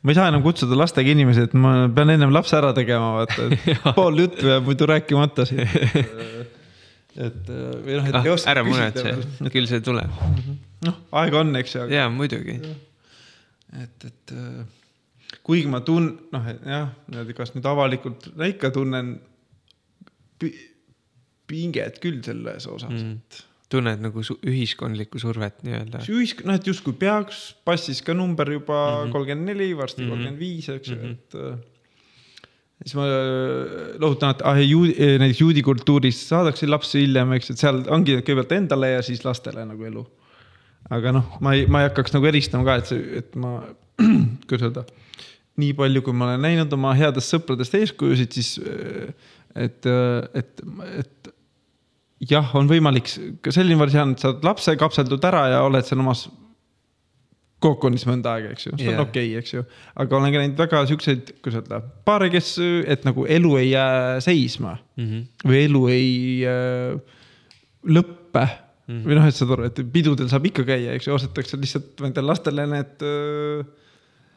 ma 0.03 0.13
ei 0.13 0.19
saa 0.19 0.31
enam 0.31 0.43
kutsuda 0.43 0.79
lastega 0.79 1.11
inimesi, 1.11 1.45
et 1.47 1.53
ma 1.55 1.89
pean 1.95 2.11
ennem 2.11 2.33
lapse 2.35 2.57
ära 2.59 2.73
tegema, 2.75 3.13
vaata, 3.21 3.51
et 3.51 3.83
pool 3.99 4.23
juttu 4.25 4.51
jääb 4.51 4.67
muidu 4.67 4.89
rääkimata 4.91 5.47
siin 5.51 5.67
et 7.27 7.51
äh, 7.51 7.71
või 7.85 7.99
noh, 7.99 8.07
et 8.07 8.19
ah, 8.19 8.27
ei 8.27 8.35
oska. 8.35 8.51
ära 8.55 8.65
muretse, 8.67 9.17
küll 9.51 9.67
see 9.71 9.83
tuleb. 9.83 10.23
noh, 10.87 11.01
aega 11.23 11.43
on, 11.43 11.55
eks 11.59 11.75
ju. 11.75 11.87
jaa, 11.91 12.07
muidugi. 12.15 12.61
et, 13.83 14.07
et 14.07 14.35
äh, 14.37 14.63
kuigi 15.51 15.71
ma 15.71 15.83
tun-, 15.87 16.13
noh, 16.33 16.51
jah, 16.63 16.91
kas 17.37 17.55
nüüd 17.57 17.67
avalikult, 17.67 18.31
no 18.39 18.49
ikka 18.49 18.71
tunnen 18.75 19.17
pinget 21.51 21.99
küll 22.03 22.21
selles 22.25 22.67
osas 22.71 22.95
mm.. 22.95 23.41
tunned 23.73 24.05
nagu 24.05 24.23
su 24.27 24.37
ühiskondlikku 24.47 25.21
survet 25.23 25.65
nii-öelda? 25.67 26.05
ühisk-, 26.07 26.45
noh, 26.49 26.59
et 26.59 26.71
justkui 26.71 26.97
peaks, 27.01 27.51
passis 27.67 28.03
ka 28.07 28.17
number 28.17 28.49
juba 28.55 28.79
mhm. 28.79 29.13
kolmkümmend 29.15 29.45
mm 29.45 29.51
-hmm. 29.51 29.61
neli, 29.61 29.77
varsti 29.79 30.03
mhm. 30.03 30.15
kolmkümmend 30.15 30.41
viis, 30.41 30.69
eks 30.69 30.89
ju 30.89 30.97
mm, 30.97 31.03
-hmm. 31.03 31.13
et 31.13 31.35
äh, 31.35 31.59
siis 32.85 32.97
ma 32.97 33.05
äh, 33.07 33.99
lohutan, 34.01 34.37
et 34.37 34.43
ah, 34.45 34.63
juudi, 34.63 34.95
äh, 34.97 35.19
näiteks 35.21 35.41
juudi 35.41 35.63
kultuuris 35.63 36.23
saadakse 36.29 36.69
lapsi 36.71 37.05
hiljem, 37.05 37.37
eks, 37.37 37.53
et 37.53 37.63
seal 37.63 37.83
ongi 37.93 38.17
kõigepealt 38.21 38.57
endale 38.57 38.95
ja 38.95 39.05
siis 39.05 39.25
lastele 39.25 39.67
nagu 39.69 39.85
elu. 39.85 40.07
aga 40.91 41.13
noh, 41.13 41.37
ma 41.45 41.53
ei, 41.55 41.67
ma 41.71 41.83
ei 41.83 41.91
hakkaks 41.91 42.15
nagu 42.17 42.27
eristama 42.27 42.65
ka, 42.67 42.81
et 42.81 42.89
see, 42.91 43.03
et 43.21 43.37
ma, 43.37 43.59
kuidas 44.49 44.65
öelda, 44.71 44.87
nii 45.61 45.77
palju, 45.79 46.03
kui 46.07 46.17
ma 46.17 46.31
olen 46.31 46.45
näinud 46.49 46.73
oma 46.77 46.95
headest 46.99 47.35
sõpradest 47.35 47.77
eeskujusid, 47.79 48.37
siis 48.37 48.57
et, 49.55 49.87
et, 49.87 50.63
et 51.01 51.33
jah, 52.31 52.53
on 52.59 52.69
võimalik 52.71 53.09
ka 53.45 53.53
selline 53.55 53.79
variant, 53.81 54.17
et 54.17 54.27
saad 54.27 54.45
lapse, 54.47 54.75
kapseldud 54.81 55.25
ära 55.31 55.47
ja 55.55 55.65
oled 55.67 55.87
seal 55.87 56.03
omas 56.03 56.27
kookonis 57.61 58.07
mõnda 58.09 58.37
aega, 58.37 58.55
eks 58.55 58.67
ju, 58.67 58.73
see 58.79 58.89
yeah. 58.89 58.97
on 58.97 59.05
okei 59.05 59.33
okay,, 59.33 59.41
eks 59.43 59.55
ju. 59.55 59.65
aga 60.01 60.17
olen 60.17 60.33
ka 60.33 60.43
näinud 60.43 60.63
väga 60.63 60.81
siukseid, 60.89 61.33
kuidas 61.45 61.61
öelda, 61.61 61.81
paare, 62.09 62.31
kes, 62.33 62.55
et 62.89 63.05
nagu 63.09 63.27
elu 63.29 63.53
ei 63.61 63.69
jää 63.75 64.21
seisma 64.25 64.79
mm 64.97 65.07
-hmm. 65.07 65.51
või 65.51 65.61
elu 65.67 65.83
ei 65.93 66.15
äh, 66.49 67.19
lõppe 67.97 68.47
mm 68.47 68.95
-hmm. 68.95 69.05
või 69.05 69.19
noh, 69.19 69.29
et 69.29 69.37
saad 69.37 69.53
aru, 69.57 69.69
et 69.69 69.83
pidudel 69.93 70.31
saab 70.33 70.49
ikka 70.49 70.65
käia, 70.69 70.97
eks 70.97 71.09
ju, 71.09 71.15
ostetakse 71.17 71.61
lihtsalt 71.61 72.01
nendele 72.01 72.33
lastele 72.33 72.67
need 72.71 73.05
äh, 73.05 73.69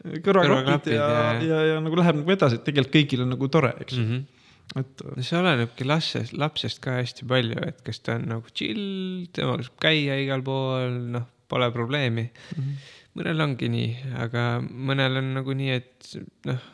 kõrvaklapid 0.03 0.93
ja, 0.93 1.09
ja, 1.09 1.33
ja, 1.47 1.59
ja 1.73 1.81
nagu 1.83 1.99
läheb 1.99 2.21
nagu 2.21 2.33
edasi, 2.35 2.59
et 2.59 2.65
tegelikult 2.67 2.95
kõigil 2.95 3.25
on 3.25 3.35
nagu 3.35 3.51
tore, 3.51 3.75
eks 3.79 3.99
mm 3.99 4.07
-hmm 4.09 4.41
et. 4.79 5.03
no 5.05 5.23
see 5.25 5.37
olenebki 5.39 5.87
lapsest, 5.87 6.35
lapsest 6.39 6.81
ka 6.83 6.97
hästi 6.99 7.27
palju, 7.29 7.61
et 7.67 7.81
kas 7.85 8.01
ta 8.05 8.17
on 8.19 8.27
nagu 8.31 8.53
chill, 8.55 8.83
temaga 9.35 9.67
saab 9.67 9.79
käia 9.83 10.17
igal 10.21 10.43
pool, 10.45 10.99
noh, 11.13 11.27
pole 11.51 11.69
probleemi 11.75 12.25
mm. 12.29 12.53
-hmm. 12.55 12.77
mõnel 13.19 13.45
ongi 13.47 13.69
nii, 13.73 13.89
aga 14.25 14.45
mõnel 14.61 15.19
on 15.21 15.33
nagu 15.37 15.57
nii, 15.57 15.75
et 15.81 16.13
noh, 16.49 16.69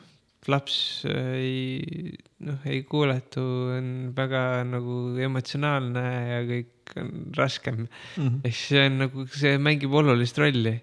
laps 0.50 0.78
ei, 1.10 2.14
noh, 2.48 2.62
ei 2.70 2.84
kuuletu, 2.88 3.44
on 3.76 3.90
väga 4.16 4.64
nagu 4.70 5.00
emotsionaalne 5.20 6.06
ja 6.30 6.40
kõik 6.48 6.96
on 6.98 7.12
raskem 7.38 7.82
mm. 7.84 7.90
-hmm. 8.16 8.40
ehk 8.48 8.60
see 8.62 8.86
on 8.86 8.98
nagu, 9.04 9.28
see 9.28 9.58
mängib 9.62 9.94
olulist 9.94 10.40
rolli. 10.40 10.80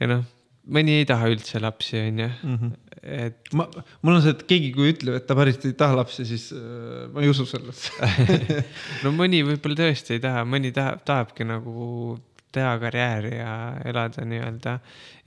ja 0.00 0.06
noh, 0.12 0.24
mõni 0.66 1.00
ei 1.00 1.06
taha 1.08 1.30
üldse 1.32 1.62
lapsi, 1.62 2.00
onju 2.02 2.32
mhm 2.42 2.74
et 3.06 3.52
ma, 3.54 3.66
mul 4.02 4.16
on 4.16 4.22
see, 4.24 4.34
et 4.34 4.44
keegi, 4.50 4.72
kui 4.74 4.90
ütleb, 4.90 5.18
et 5.20 5.26
ta 5.28 5.36
päriselt 5.38 5.68
ei 5.68 5.76
taha 5.78 6.00
lapsi, 6.00 6.26
siis 6.26 6.48
äh, 6.56 7.06
ma 7.12 7.22
ei 7.22 7.30
usu 7.30 7.46
sellesse 7.48 8.08
no 9.04 9.12
mõni 9.14 9.44
võib-olla 9.46 9.78
tõesti 9.84 10.16
ei 10.16 10.22
taha, 10.24 10.42
mõni 10.48 10.72
tahab, 10.74 11.04
tahabki 11.06 11.46
nagu 11.46 12.16
teha 12.56 12.72
karjääri 12.80 13.34
ja 13.36 13.52
elada 13.84 14.24
nii-öelda. 14.24 14.78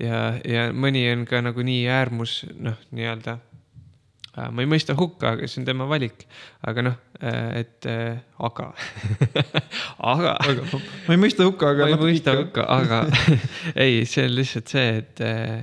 ja, 0.02 0.22
ja 0.44 0.70
mõni 0.74 1.06
on 1.14 1.28
ka 1.30 1.44
nagu 1.46 1.64
nii 1.66 1.84
äärmus, 1.94 2.42
noh, 2.58 2.80
nii-öelda. 2.96 3.38
Ma 4.38 4.64
ei 4.64 4.70
mõista 4.70 4.96
hukka, 4.98 5.34
aga 5.36 5.50
see 5.50 5.62
on 5.62 5.68
tema 5.68 5.88
valik, 5.90 6.26
aga 6.68 6.86
noh, 6.86 6.98
äh, 7.20 7.64
et 7.64 7.90
äh, 7.90 8.22
aga 8.38 8.70
aga, 10.14 10.36
aga. 10.38 10.82
ma 11.08 11.16
ei 11.16 11.22
mõista 11.22 11.48
hukka, 11.48 11.74
aga. 11.74 11.90
ma 11.90 11.98
ei 11.98 12.14
mõista 12.14 12.36
hukka, 12.38 12.66
aga 12.78 13.04
ei, 13.86 14.06
see 14.10 14.28
on 14.30 14.36
lihtsalt 14.38 14.74
see, 14.76 14.90
et, 15.02 15.24
äh, 15.26 15.62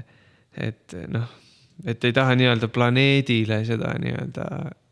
et 0.69 0.97
noh 1.12 1.29
et 1.85 2.05
ei 2.09 2.14
taha 2.17 2.33
nii-öelda 2.41 2.71
planeedile 2.73 3.59
seda 3.69 3.91
nii-öelda 4.01 4.47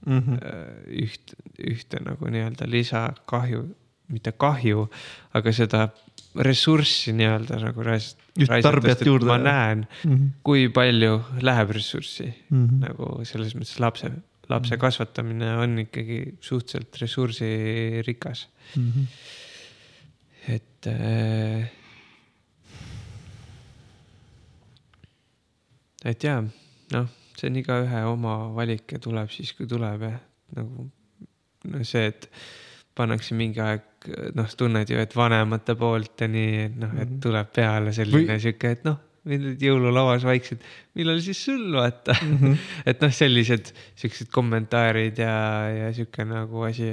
mm 0.06 0.18
-hmm. 0.18 0.40
üht, 1.00 1.32
ühte 1.58 2.00
nagu 2.04 2.28
nii-öelda 2.28 2.68
lisakahju, 2.68 3.62
mitte 4.12 4.32
kahju, 4.36 4.88
aga 5.32 5.52
seda 5.52 5.88
ressurssi 6.36 7.14
nii-öelda 7.16 7.60
nagu 7.62 7.82
rais-. 8.38 8.62
tarbijat 8.62 9.04
juurde. 9.06 9.26
ma 9.26 9.38
näen 9.38 9.86
mm, 9.86 10.14
-hmm. 10.14 10.30
kui 10.42 10.68
palju 10.68 11.20
läheb 11.40 11.70
ressurssi 11.70 12.26
mm 12.50 12.66
-hmm. 12.66 12.80
nagu 12.86 13.24
selles 13.24 13.54
mõttes 13.54 13.80
lapse, 13.80 14.10
lapse 14.48 14.74
-hmm. 14.74 14.80
kasvatamine 14.80 15.56
on 15.56 15.78
ikkagi 15.78 16.34
suhteliselt 16.40 17.00
ressursirikas 17.02 18.48
mm. 18.76 18.92
-hmm. 18.92 19.06
et 20.48 20.86
äh, 20.86 21.70
et 26.04 26.24
jaa 26.24 26.42
noh, 26.92 27.08
see 27.38 27.50
on 27.50 27.56
igaühe 27.56 28.04
oma 28.04 28.36
valik 28.54 28.92
ja 28.92 28.98
tuleb 28.98 29.30
siis, 29.30 29.52
kui 29.56 29.66
tuleb 29.66 30.02
jah, 30.02 30.20
nagu 30.56 30.90
no 31.70 31.84
see, 31.84 32.06
et 32.12 32.28
pannakse 32.94 33.36
mingi 33.38 33.62
aeg, 33.62 33.84
noh, 34.38 34.52
tunned 34.58 34.90
ju, 34.90 35.00
et 35.00 35.16
vanemate 35.16 35.74
poolt 35.78 36.24
ja 36.24 36.28
nii, 36.30 36.68
noh, 36.78 36.94
et 36.98 37.08
mhm. 37.08 37.18
tuleb 37.24 37.50
peale 37.54 37.94
selline 37.96 38.36
Või... 38.36 38.42
sihuke, 38.42 38.74
et 38.76 38.86
noh, 38.86 39.00
nüüd 39.28 39.62
jõululauas 39.64 40.24
vaikselt, 40.26 40.64
millal 40.98 41.20
siis 41.24 41.38
sul 41.46 41.62
vaata 41.72 42.12
mm. 42.18 42.34
-hmm. 42.40 42.58
et 42.92 43.00
noh, 43.00 43.12
sellised 43.14 43.70
siuksed 43.96 44.28
kommentaarid 44.34 45.20
ja, 45.22 45.36
ja 45.72 45.92
sihuke 45.96 46.26
nagu 46.28 46.66
asi. 46.68 46.92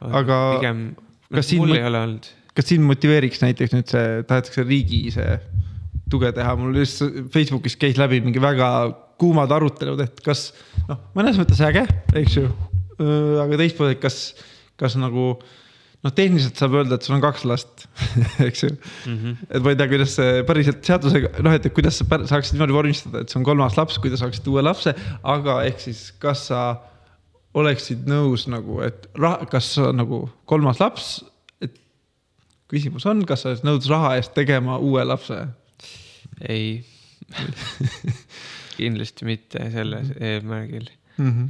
aga 0.00 0.38
pigem, 0.56 0.86
kas 1.34 1.52
ei 1.52 1.60
ole 1.60 2.00
olnud. 2.00 2.30
kas 2.56 2.72
sind 2.72 2.88
motiveeriks 2.88 3.44
näiteks 3.44 3.76
nüüd 3.76 3.92
see, 3.92 4.22
tahetakse 4.24 4.64
riigi 4.64 5.10
see 5.12 5.36
tuge 6.10 6.32
teha, 6.36 6.56
mul 6.56 6.76
just 6.80 7.02
Facebookis 7.32 7.76
käis 7.80 7.98
läbi 8.00 8.20
mingi 8.24 8.40
väga 8.42 8.70
kuumad 9.20 9.52
arutelud, 9.54 10.00
et 10.04 10.20
kas 10.24 10.48
noh, 10.88 11.00
mõnes 11.16 11.38
mõttes 11.40 11.60
äge, 11.64 11.84
eks 12.20 12.38
ju. 12.40 12.48
aga 13.42 13.58
teistpidi, 13.58 13.98
kas, 14.02 14.18
kas 14.80 14.96
nagu 15.00 15.26
noh, 16.04 16.12
tehniliselt 16.12 16.58
saab 16.60 16.76
öelda, 16.78 16.98
et 16.98 17.06
sul 17.06 17.16
on 17.16 17.22
kaks 17.24 17.44
last 17.48 17.86
eks 18.48 18.64
ju 18.66 18.70
mm. 18.70 19.18
-hmm. 19.18 19.36
et 19.48 19.62
ma 19.64 19.72
ei 19.72 19.78
tea, 19.80 19.90
kuidas 19.92 20.16
see 20.18 20.46
päriselt 20.48 20.84
seadusega, 20.84 21.32
noh, 21.44 21.56
et 21.56 21.68
kuidas 21.74 22.00
sa 22.00 22.06
saaksid 22.32 22.56
niimoodi 22.56 22.76
vormistada, 22.76 23.22
et 23.22 23.32
see 23.32 23.40
on 23.40 23.46
kolmas 23.46 23.78
laps, 23.80 23.98
kui 23.98 24.12
te 24.12 24.20
saaksite 24.20 24.50
uue 24.52 24.64
lapse, 24.64 24.94
aga 25.22 25.62
ehk 25.68 25.80
siis, 25.86 26.06
kas 26.22 26.48
sa 26.50 26.64
oleksid 27.54 28.08
nõus 28.10 28.48
nagu, 28.50 28.80
et 28.82 29.06
raha, 29.18 29.46
kas 29.50 29.76
nagu 29.94 30.24
kolmas 30.50 30.80
laps, 30.82 31.12
et 31.62 31.78
küsimus 32.70 33.06
on, 33.06 33.22
kas 33.28 33.44
sa 33.44 33.52
oled 33.52 33.68
nõus 33.68 33.88
raha 33.90 34.16
eest 34.18 34.34
tegema 34.36 34.78
uue 34.78 35.04
lapse? 35.06 35.46
ei 36.48 36.82
kindlasti 38.76 39.26
mitte 39.28 39.68
sellel 39.70 40.08
eesmärgil 40.18 40.88
mm. 41.16 41.30
-hmm. 41.30 41.48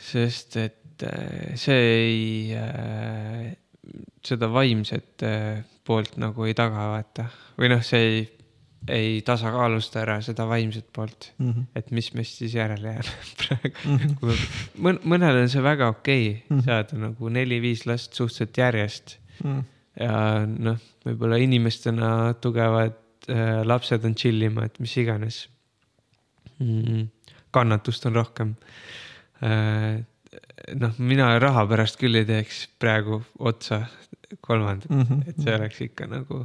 sest 0.00 0.56
et 0.56 0.81
Äh, 1.02 1.56
see 1.58 1.74
ei, 1.74 2.54
äh, 2.54 3.56
seda 4.24 4.48
vaimset 4.52 5.24
äh, 5.26 5.62
poolt 5.86 6.16
nagu 6.22 6.46
ei 6.46 6.54
taga, 6.54 6.92
vaata. 6.92 7.26
või 7.58 7.72
noh, 7.72 7.82
see 7.84 8.02
ei, 8.06 8.20
ei 8.90 9.10
tasakaalusta 9.26 10.02
ära 10.02 10.18
seda 10.24 10.46
vaimset 10.50 10.88
poolt 10.94 11.32
mm. 11.38 11.50
-hmm. 11.50 11.66
et 11.78 11.90
mis 11.94 12.12
meist 12.14 12.38
siis 12.38 12.54
järele 12.54 12.94
jääb 12.96 13.10
praegu 13.42 13.72
mm. 13.84 13.98
-hmm. 13.98 14.46
Mõn, 14.86 15.00
mõnel 15.14 15.42
on 15.42 15.50
see 15.50 15.62
väga 15.62 15.88
okei 15.88 16.28
okay, 16.28 16.42
mm 16.48 16.58
-hmm. 16.58 16.64
saada 16.64 16.98
nagu 16.98 17.28
neli-viis 17.28 17.86
last 17.86 18.14
suhteliselt 18.14 18.58
järjest 18.58 19.18
mm. 19.44 19.50
-hmm. 19.50 19.64
ja 20.04 20.46
noh, 20.46 20.78
võib-olla 21.06 21.38
inimestena 21.42 22.34
tugevad 22.34 22.98
äh, 23.28 23.62
lapsed 23.64 24.04
on 24.04 24.14
chill 24.14 24.42
imad, 24.42 24.78
mis 24.78 24.96
iganes 24.96 25.48
mm. 26.58 26.82
-hmm. 26.82 27.06
kannatust 27.50 28.06
on 28.06 28.14
rohkem 28.14 28.54
äh, 29.42 30.04
noh, 30.78 30.96
mina 30.98 31.28
raha 31.42 31.66
pärast 31.70 31.98
küll 32.00 32.20
ei 32.20 32.26
teeks 32.28 32.66
praegu 32.80 33.22
otsa 33.38 33.84
kolmandat 34.40 34.90
mm, 34.90 35.02
-hmm. 35.02 35.28
et 35.28 35.40
see 35.42 35.54
oleks 35.54 35.80
ikka 35.88 36.06
nagu 36.10 36.42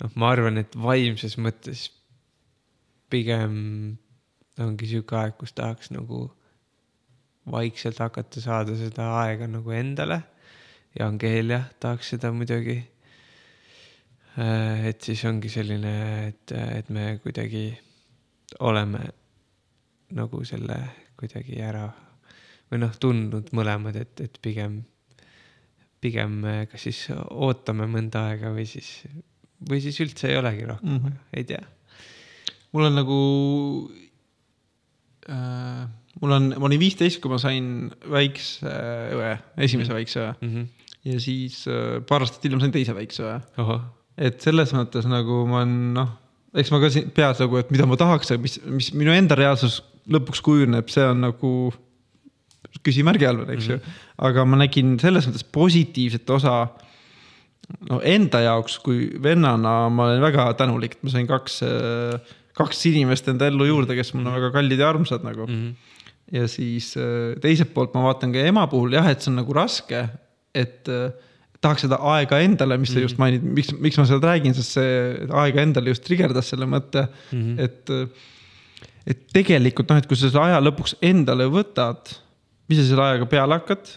noh, 0.00 0.10
ma 0.14 0.30
arvan, 0.30 0.58
et 0.58 0.76
vaimses 0.76 1.36
mõttes 1.38 1.88
pigem 3.10 3.54
ongi 4.62 4.88
sihuke 4.90 5.16
aeg, 5.18 5.36
kus 5.38 5.52
tahaks 5.52 5.90
nagu 5.94 6.28
vaikselt 7.50 7.98
hakata 8.00 8.40
saada 8.40 8.76
seda 8.78 9.10
aega 9.22 9.46
nagu 9.50 9.70
endale. 9.70 10.22
ja 10.98 11.08
Angelia 11.08 11.64
tahaks 11.80 12.12
seda 12.14 12.30
muidugi. 12.32 12.76
Äh, 14.38 14.86
et 14.90 15.02
siis 15.02 15.24
ongi 15.24 15.48
selline, 15.48 16.28
et, 16.28 16.52
et 16.52 16.88
me 16.88 17.18
kuidagi 17.22 17.66
oleme 18.60 19.00
nagu 20.14 20.44
selle 20.44 20.78
kuidagi 21.18 21.60
ära 21.62 21.88
või 22.74 22.82
noh, 22.82 22.94
tundnud 22.98 23.52
mõlemad, 23.54 23.96
et, 24.02 24.20
et 24.24 24.38
pigem, 24.42 24.80
pigem 26.02 26.40
kas 26.70 26.88
siis 26.88 27.06
ootame 27.14 27.86
mõnda 27.90 28.26
aega 28.32 28.50
või 28.54 28.66
siis, 28.68 28.88
või 29.70 29.78
siis 29.84 30.00
üldse 30.02 30.32
ei 30.32 30.40
olegi 30.40 30.66
rohkem 30.66 30.96
mm, 30.96 31.04
-hmm. 31.04 31.20
ei 31.38 31.46
tea. 31.48 31.62
mul 32.74 32.90
on 32.90 32.98
nagu 32.98 33.18
äh,, 35.30 35.84
mul 36.20 36.36
on, 36.36 36.50
ma 36.58 36.68
olin 36.68 36.82
viisteist, 36.82 37.22
kui 37.22 37.30
ma 37.32 37.38
sain 37.42 37.92
väikse 38.10 38.74
õe, 39.14 39.30
esimese 39.56 39.92
mm 39.92 39.94
-hmm. 39.94 40.00
väikse 40.00 40.20
õe 40.20 40.34
mm. 40.34 40.50
-hmm. 40.50 40.90
ja 41.12 41.20
siis 41.20 41.64
äh, 41.68 42.02
paar 42.08 42.26
aastat 42.26 42.44
hiljem 42.44 42.60
sain 42.60 42.74
teise 42.74 42.94
väikse 42.94 43.22
õe. 43.22 43.80
et 44.18 44.40
selles 44.40 44.74
mõttes 44.74 45.06
nagu 45.06 45.46
ma 45.46 45.62
olen 45.62 45.94
noh, 45.94 46.12
eks 46.54 46.70
ma 46.74 46.80
ka 46.82 46.90
siin 46.90 47.10
peas 47.10 47.38
nagu, 47.38 47.56
et 47.56 47.70
mida 47.70 47.86
ma 47.86 47.96
tahaks, 47.96 48.34
mis, 48.38 48.60
mis 48.66 48.92
minu 48.94 49.14
enda 49.14 49.34
reaalsus 49.34 49.82
lõpuks 50.10 50.42
kujuneb, 50.44 50.88
see 50.88 51.06
on 51.06 51.20
nagu 51.24 51.72
küsimärgi 52.82 53.28
all 53.28 53.42
veel, 53.42 53.54
eks 53.56 53.68
ju 53.68 53.76
mm 53.76 53.82
-hmm.. 53.82 54.00
aga 54.28 54.44
ma 54.44 54.60
nägin 54.62 54.96
selles 55.00 55.28
mõttes 55.28 55.46
positiivset 55.52 56.30
osa. 56.30 56.68
no 57.90 58.00
enda 58.04 58.40
jaoks 58.44 58.78
kui 58.84 59.08
vennana 59.22 59.88
ma 59.88 60.10
olen 60.10 60.20
väga 60.20 60.52
tänulik, 60.54 60.96
et 60.96 61.02
ma 61.02 61.10
sain 61.10 61.26
kaks, 61.26 61.60
kaks 62.54 62.86
inimest 62.86 63.28
enda 63.28 63.46
ellu 63.46 63.64
juurde, 63.64 63.96
kes 63.96 64.12
mul 64.14 64.26
on 64.26 64.36
väga 64.36 64.50
kallid 64.52 64.78
ja 64.78 64.88
armsad 64.88 65.24
nagu 65.24 65.46
mm. 65.46 65.54
-hmm. 65.54 65.74
ja 66.32 66.48
siis 66.48 66.94
teiselt 67.40 67.72
poolt 67.74 67.94
ma 67.94 68.02
vaatan 68.02 68.32
ka 68.32 68.38
ema 68.38 68.66
puhul 68.66 68.92
jah, 68.92 69.08
et 69.08 69.22
see 69.22 69.30
on 69.30 69.40
nagu 69.40 69.52
raske, 69.52 70.08
et 70.54 70.88
tahaks 71.64 71.86
seda 71.86 71.96
aega 72.12 72.40
endale, 72.44 72.76
mis 72.78 72.88
sa 72.92 72.94
mm 72.94 72.98
-hmm. 72.98 73.08
just 73.08 73.18
mainid, 73.18 73.42
miks, 73.42 73.72
miks 73.80 73.98
ma 73.98 74.04
seda 74.04 74.28
räägin, 74.32 74.54
sest 74.54 74.76
see 74.76 75.28
aega 75.30 75.62
endale 75.62 75.88
just 75.88 76.04
trigerdas 76.04 76.50
selle 76.52 76.66
mõtte 76.66 77.08
mm, 77.32 77.40
-hmm. 77.40 77.60
et 77.60 77.90
et 79.06 79.26
tegelikult 79.32 79.90
noh, 79.90 80.00
et 80.00 80.06
kui 80.08 80.16
sa 80.16 80.28
selle 80.28 80.44
aja 80.48 80.60
lõpuks 80.64 80.96
endale 81.02 81.46
võtad 81.52 82.14
mis 82.68 82.80
sa 82.80 82.86
selle 82.88 83.08
ajaga 83.08 83.28
peale 83.30 83.58
hakkad 83.58 83.90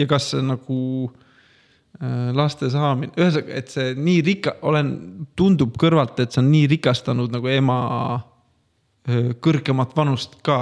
ja 0.00 0.06
kas 0.10 0.30
see 0.32 0.42
nagu 0.44 0.80
äh, 2.00 2.30
laste 2.36 2.70
saamine, 2.72 3.12
ühesõnaga, 3.18 3.56
et 3.60 3.72
see 3.72 3.94
nii 3.98 4.20
rika-, 4.26 4.58
olen, 4.68 4.92
tundub 5.38 5.76
kõrvalt, 5.80 6.20
et 6.22 6.34
see 6.34 6.42
on 6.42 6.52
nii 6.52 6.68
rikastanud 6.76 7.34
nagu 7.34 7.50
ema 7.52 7.80
äh, 8.16 9.32
kõrgemat 9.42 9.96
vanust 9.96 10.40
ka. 10.46 10.60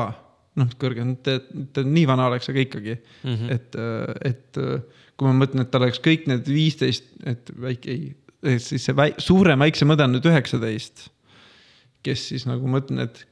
noh, 0.59 0.71
kõrgem, 0.75 1.13
mitte 1.15 1.85
nii 1.87 2.07
vana 2.11 2.25
oleks, 2.27 2.49
aga 2.51 2.59
ikkagi 2.65 2.97
mm, 2.97 3.35
-hmm. 3.35 3.51
et, 3.55 3.77
äh, 3.79 4.33
et 4.33 4.59
kui 5.19 5.29
ma 5.29 5.35
mõtlen, 5.35 5.63
et 5.63 5.71
tal 5.71 5.85
oleks 5.87 6.01
kõik 6.03 6.27
need 6.31 6.49
viisteist, 6.51 7.05
et 7.27 7.53
väike, 7.55 7.95
ei, 7.95 8.59
siis 8.63 8.85
see 8.87 8.97
väi, 8.97 9.13
suurem 9.23 9.63
väiksem 9.63 9.95
õde 9.95 10.07
on 10.07 10.17
nüüd 10.17 10.27
üheksateist. 10.31 11.09
kes 12.03 12.29
siis 12.31 12.45
nagu 12.47 12.67
ma 12.71 12.79
ütlen, 12.79 13.03
et 13.07 13.25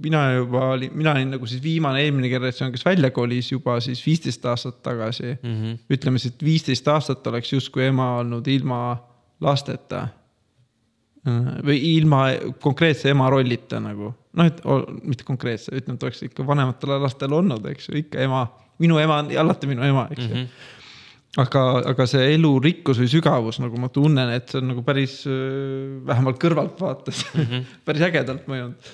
mina 0.00 0.32
juba 0.32 0.64
olin, 0.72 0.90
mina 0.94 1.12
olin 1.12 1.34
nagu 1.36 1.46
siis 1.46 1.62
viimane 1.62 2.00
eelmine 2.04 2.30
generatsioon, 2.32 2.72
kes 2.72 2.84
välja 2.84 3.10
kolis 3.12 3.52
juba 3.52 3.78
siis 3.84 4.00
viisteist 4.06 4.46
aastat 4.48 4.82
tagasi 4.82 5.34
mm. 5.34 5.54
-hmm. 5.54 5.78
ütleme 5.90 6.18
siis, 6.18 6.34
et 6.34 6.44
viisteist 6.44 6.88
aastat 6.88 7.26
oleks 7.26 7.52
justkui 7.52 7.84
ema 7.84 8.16
olnud 8.22 8.46
ilma 8.46 8.96
lasteta. 9.40 10.08
või 11.66 11.76
ilma 11.78 12.24
konkreetse 12.60 13.10
ema 13.10 13.28
rollita 13.30 13.78
nagu, 13.80 14.08
noh, 14.32 14.46
et 14.46 14.56
mitte 15.06 15.22
konkreetse, 15.24 15.70
ütleme, 15.70 15.94
et 15.94 16.02
oleks 16.02 16.22
ikka 16.26 16.46
vanematele 16.46 16.96
lastele 16.98 17.36
olnud, 17.36 17.66
eks 17.70 17.88
ju, 17.88 17.94
ikka 18.00 18.18
ema, 18.24 18.40
minu 18.82 18.98
ema 18.98 19.20
on 19.22 19.30
alati 19.38 19.70
minu 19.70 19.84
ema, 19.86 20.08
eks 20.10 20.24
ju 20.24 20.34
mm. 20.34 20.40
-hmm 20.40 20.80
aga, 21.36 21.60
aga 21.88 22.06
see 22.06 22.34
elurikkus 22.34 22.98
või 23.00 23.08
sügavus, 23.08 23.60
nagu 23.62 23.78
ma 23.80 23.88
tunnen, 23.88 24.34
et 24.34 24.50
see 24.50 24.58
on 24.60 24.68
nagu 24.68 24.82
päris, 24.84 25.22
vähemalt 26.06 26.42
kõrvalt 26.42 26.80
vaates 26.80 27.22
mm, 27.34 27.40
-hmm. 27.40 27.64
päris 27.86 28.02
ägedalt 28.02 28.50
mõjunud 28.50 28.90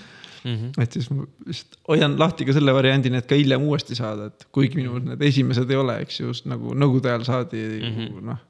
mm. 0.49 0.59
-hmm. 0.59 0.83
et 0.83 0.99
siis 0.99 1.09
ma 1.13 1.25
lihtsalt 1.47 1.79
hoian 1.93 2.19
lahti 2.21 2.47
ka 2.49 2.57
selle 2.57 2.75
variandini, 2.77 3.21
et 3.21 3.31
ka 3.31 3.39
hiljem 3.39 3.65
uuesti 3.69 3.99
saada, 3.99 4.29
et 4.33 4.47
kuigi 4.55 4.81
minul 4.81 5.03
need 5.05 5.25
esimesed 5.31 5.71
ei 5.71 5.81
ole, 5.81 5.99
eks 6.05 6.21
ju, 6.21 6.29
just 6.33 6.49
nagu 6.51 6.75
nõukogude 6.75 7.13
ajal 7.13 7.27
saadi 7.29 7.65
mm 7.79 7.99
-hmm. 7.99 8.23
noh. 8.31 8.45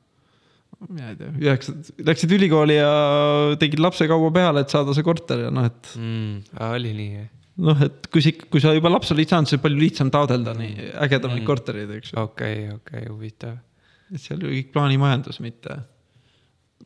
mina 0.89 1.11
ei 1.11 1.17
tea, 1.19 1.33
üheksa, 1.43 1.75
läksid 2.11 2.37
ülikooli 2.39 2.79
ja 2.79 2.93
tegid 3.59 3.83
lapse 3.83 4.07
kaua 4.11 4.31
peale, 4.31 4.63
et 4.63 4.71
saada 4.71 4.95
see 4.95 5.07
korter 5.07 5.49
ja 5.49 5.51
noh, 5.51 5.67
et 5.67 5.93
mm,. 5.97 6.63
oli 6.71 6.95
nii 7.01 7.13
jah? 7.17 7.31
noh, 7.69 7.81
et 7.83 8.11
kui 8.13 8.23
sa, 8.23 8.35
kui 8.51 8.63
sa 8.63 8.75
juba 8.77 8.93
lapse 8.93 9.15
olid 9.15 9.31
saanud, 9.33 9.51
siis 9.51 9.63
palju 9.63 9.81
lihtsam 9.81 10.11
taotleda 10.15 10.55
nii 10.55 10.93
ägedamaid 11.07 11.43
mm. 11.43 11.47
kortereid, 11.49 11.91
eks 11.99 12.13
ju. 12.13 12.21
okei 12.23 12.69
okay,, 12.69 12.77
okei 12.77 13.03
okay,, 13.03 13.09
huvitav. 13.13 13.57
et 14.15 14.23
seal 14.23 14.45
ju 14.45 14.53
kõik 14.53 14.71
plaanimajandus, 14.77 15.41
mitte 15.45 15.81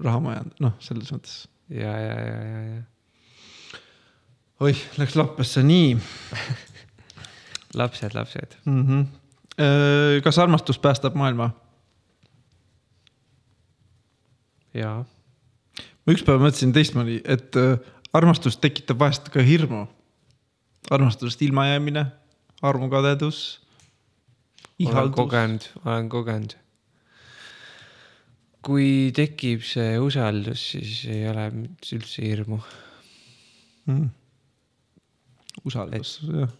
rahamajandus, 0.00 0.62
noh, 0.64 0.78
selles 0.80 1.12
mõttes. 1.12 1.36
ja, 1.68 1.92
ja, 2.06 2.16
ja, 2.16 2.40
ja, 2.48 2.62
ja 2.70 2.80
oih, 4.62 4.78
läks 5.00 5.16
lappesse, 5.18 5.62
nii 5.66 5.96
lapsed, 7.80 8.14
lapsed 8.14 8.56
mm. 8.64 8.84
-hmm. 8.86 10.22
kas 10.24 10.38
armastus 10.38 10.78
päästab 10.78 11.14
maailma? 11.18 11.50
jaa. 14.74 15.02
ma 16.06 16.14
ükspäev 16.14 16.40
mõtlesin 16.44 16.74
teistmoodi, 16.74 17.20
et 17.24 17.58
armastus 18.12 18.56
tekitab 18.56 18.98
vahest 18.98 19.28
ka 19.34 19.42
hirmu. 19.42 19.86
armastusest 20.90 21.42
ilmajäämine, 21.42 22.06
armukadedus. 22.62 23.60
olen 24.86 25.12
kogenud, 25.12 25.68
olen 25.84 26.08
kogenud. 26.08 26.56
kui 28.62 29.12
tekib 29.14 29.62
see 29.66 29.98
usaldus, 29.98 30.70
siis 30.70 31.04
ei 31.04 31.28
ole 31.28 31.50
üldse 31.92 32.22
hirmu 32.22 32.60
mm 33.86 34.21
usaldus, 35.64 36.20
jah. 36.26 36.50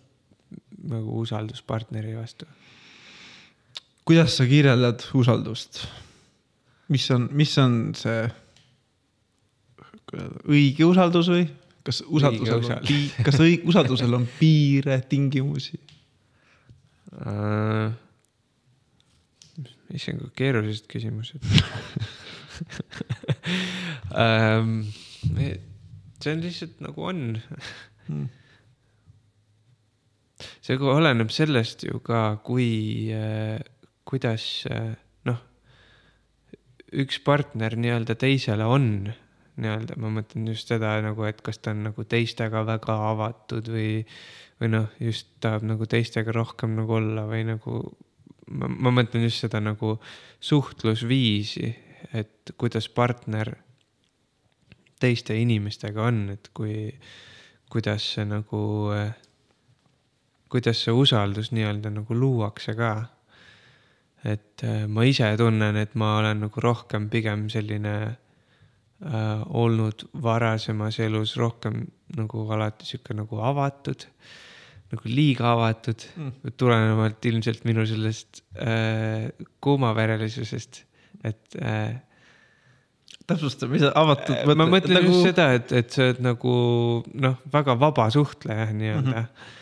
nagu 0.92 1.20
usaldus 1.22 1.62
partneri 1.62 2.14
vastu. 2.16 2.46
kuidas 4.04 4.36
sa 4.36 4.46
kirjeldad 4.46 5.04
usaldust? 5.14 5.86
mis 6.92 7.10
on, 7.10 7.28
mis 7.32 7.56
on 7.58 7.94
see 7.96 8.22
õige 10.52 10.84
usaldus 10.84 11.30
või 11.32 11.46
kas 11.82 12.02
usaldusel 12.06 12.60
on 12.60 12.84
piir, 12.86 13.14
kas 13.26 13.40
õig-, 13.42 13.64
usaldusel 13.68 14.14
on 14.18 14.28
piire, 14.38 15.00
tingimusi 15.08 15.80
uh,? 17.22 17.90
issand, 19.92 20.22
kui 20.22 20.30
keerulised 20.40 20.86
küsimused 20.88 21.42
um, 24.16 24.78
see 26.22 26.32
on 26.32 26.44
lihtsalt 26.44 26.78
nagu 26.84 27.08
on 27.10 27.24
hmm. 28.06 28.28
See 30.64 30.78
oleneb 30.78 31.32
sellest 31.34 31.86
ju 31.88 32.00
ka, 32.04 32.38
kui 32.44 33.10
äh,, 33.14 33.58
kuidas 34.08 34.66
äh, 34.70 34.94
noh, 35.28 35.42
üks 36.92 37.20
partner 37.24 37.76
nii-öelda 37.78 38.18
teisele 38.20 38.66
on 38.68 39.12
nii-öelda, 39.60 39.96
ma 40.00 40.10
mõtlen 40.12 40.48
just 40.48 40.70
seda 40.70 40.94
nagu, 41.04 41.24
et 41.28 41.42
kas 41.44 41.60
ta 41.62 41.74
on 41.74 41.84
nagu 41.88 42.04
teistega 42.08 42.62
väga 42.66 42.96
avatud 43.10 43.68
või, 43.72 43.90
või 44.60 44.72
noh, 44.72 44.88
just 45.02 45.28
tahab 45.44 45.66
nagu 45.68 45.88
teistega 45.90 46.32
rohkem 46.34 46.76
nagu 46.78 46.96
olla 46.98 47.26
või 47.28 47.44
nagu. 47.48 47.82
ma, 48.52 48.68
ma 48.68 48.92
mõtlen 48.92 49.26
just 49.26 49.44
seda 49.44 49.60
nagu 49.60 49.98
suhtlusviisi, 50.40 51.74
et 52.12 52.54
kuidas 52.58 52.88
partner 52.88 53.54
teiste 55.00 55.36
inimestega 55.38 56.08
on, 56.08 56.24
et 56.30 56.50
kui, 56.54 56.88
kuidas 57.70 58.06
see 58.14 58.24
nagu, 58.28 58.62
kuidas 60.52 60.84
see 60.84 60.94
usaldus 60.94 61.50
nii-öelda 61.56 61.90
nagu 61.94 62.16
luuakse 62.16 62.76
ka 62.78 62.92
et 64.24 64.62
ma 64.90 65.04
ise 65.08 65.32
tunnen, 65.38 65.76
et 65.80 65.96
ma 65.98 66.16
olen 66.20 66.44
nagu 66.46 66.62
rohkem 66.62 67.08
pigem 67.10 67.48
selline 67.52 67.94
äh, 68.06 69.42
olnud 69.48 70.06
varasemas 70.22 71.00
elus 71.02 71.34
rohkem 71.40 71.82
nagu 72.16 72.46
alati 72.54 72.86
sihuke 72.86 73.16
nagu 73.18 73.40
avatud, 73.42 74.06
nagu 74.92 75.10
liiga 75.10 75.52
avatud 75.56 76.06
mm., 76.14 76.54
tulenevalt 76.60 77.28
ilmselt 77.32 77.66
minu 77.68 77.86
sellest 77.88 78.44
äh, 78.60 79.32
kuumaverelisusest, 79.64 80.84
et 81.26 81.58
äh, 81.58 81.96
täpsusta, 83.26 83.66
mis 83.70 83.84
avatud 83.88 84.36
mõtled? 84.36 84.60
ma 84.60 84.68
mõtlen 84.76 85.00
nagu... 85.00 85.10
just 85.10 85.32
seda, 85.32 85.48
et, 85.58 85.74
et 85.82 85.90
sa 85.90 86.06
oled 86.06 86.22
nagu 86.22 86.54
noh, 87.26 87.42
väga 87.52 87.76
vaba 87.80 88.06
suhtleja 88.14 88.70
nii-öelda 88.70 89.18
mm. 89.18 89.26
-hmm. 89.26 89.58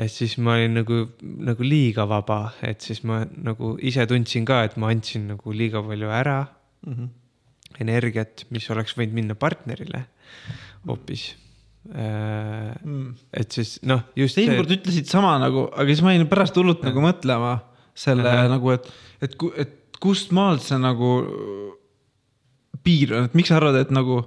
Et 0.00 0.12
siis 0.12 0.36
ma 0.40 0.56
olin 0.56 0.78
nagu, 0.80 1.00
nagu 1.20 1.66
liiga 1.66 2.06
vaba, 2.08 2.54
et 2.64 2.80
siis 2.80 3.02
ma 3.04 3.22
nagu 3.36 3.74
ise 3.84 4.06
tundsin 4.08 4.46
ka, 4.48 4.62
et 4.64 4.76
ma 4.80 4.92
andsin 4.94 5.26
nagu 5.34 5.52
liiga 5.52 5.82
palju 5.84 6.12
ära 6.20 6.42
mm. 6.86 6.92
-hmm 6.94 7.16
energiat, 7.78 8.46
mis 8.54 8.66
oleks 8.72 8.96
võinud 8.98 9.14
minna 9.16 9.36
partnerile 9.38 10.04
hoopis 10.88 11.26
mm.. 11.90 13.12
et 13.36 13.56
siis 13.56 13.76
noh, 13.88 14.02
just. 14.18 14.38
teinekord 14.38 14.70
see... 14.70 14.80
ütlesid 14.80 15.10
sama 15.10 15.36
nagu, 15.42 15.68
aga 15.70 15.86
siis 15.90 16.02
ma 16.04 16.14
jäin 16.14 16.26
pärast 16.30 16.58
hullult 16.58 16.82
nagu 16.86 17.04
mõtlema 17.04 17.56
selle 17.96 18.26
Aha. 18.28 18.48
nagu, 18.50 18.72
et, 18.74 18.88
et, 19.22 19.36
et 19.60 20.00
kust 20.02 20.34
maalt 20.36 20.64
see 20.64 20.78
nagu 20.80 21.12
piir 22.84 23.14
on, 23.16 23.28
et 23.28 23.34
miks 23.36 23.50
sa 23.52 23.58
arvad, 23.60 23.76
et 23.82 23.90
nagu. 23.92 24.22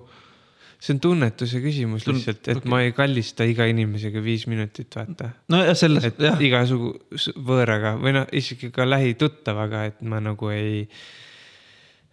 See 0.83 0.97
on 0.97 0.99
tunnetuse 0.99 1.61
küsimus 1.63 2.03
lihtsalt, 2.09 2.47
et 2.51 2.59
okay. 2.59 2.69
ma 2.69 2.81
ei 2.83 2.91
kallista 2.95 3.47
iga 3.47 3.65
inimesega 3.71 4.19
viis 4.23 4.47
minutit, 4.51 4.91
vaata. 4.97 5.29
nojah, 5.53 5.75
selles. 5.79 6.09
jah. 6.19 6.41
igasugu 6.43 6.95
võõraga 7.39 7.95
või 8.01 8.17
noh, 8.17 8.25
isegi 8.35 8.71
ka 8.75 8.87
lähituttavaga, 8.89 9.85
et 9.91 10.01
ma 10.03 10.19
nagu 10.23 10.51
ei 10.51 10.83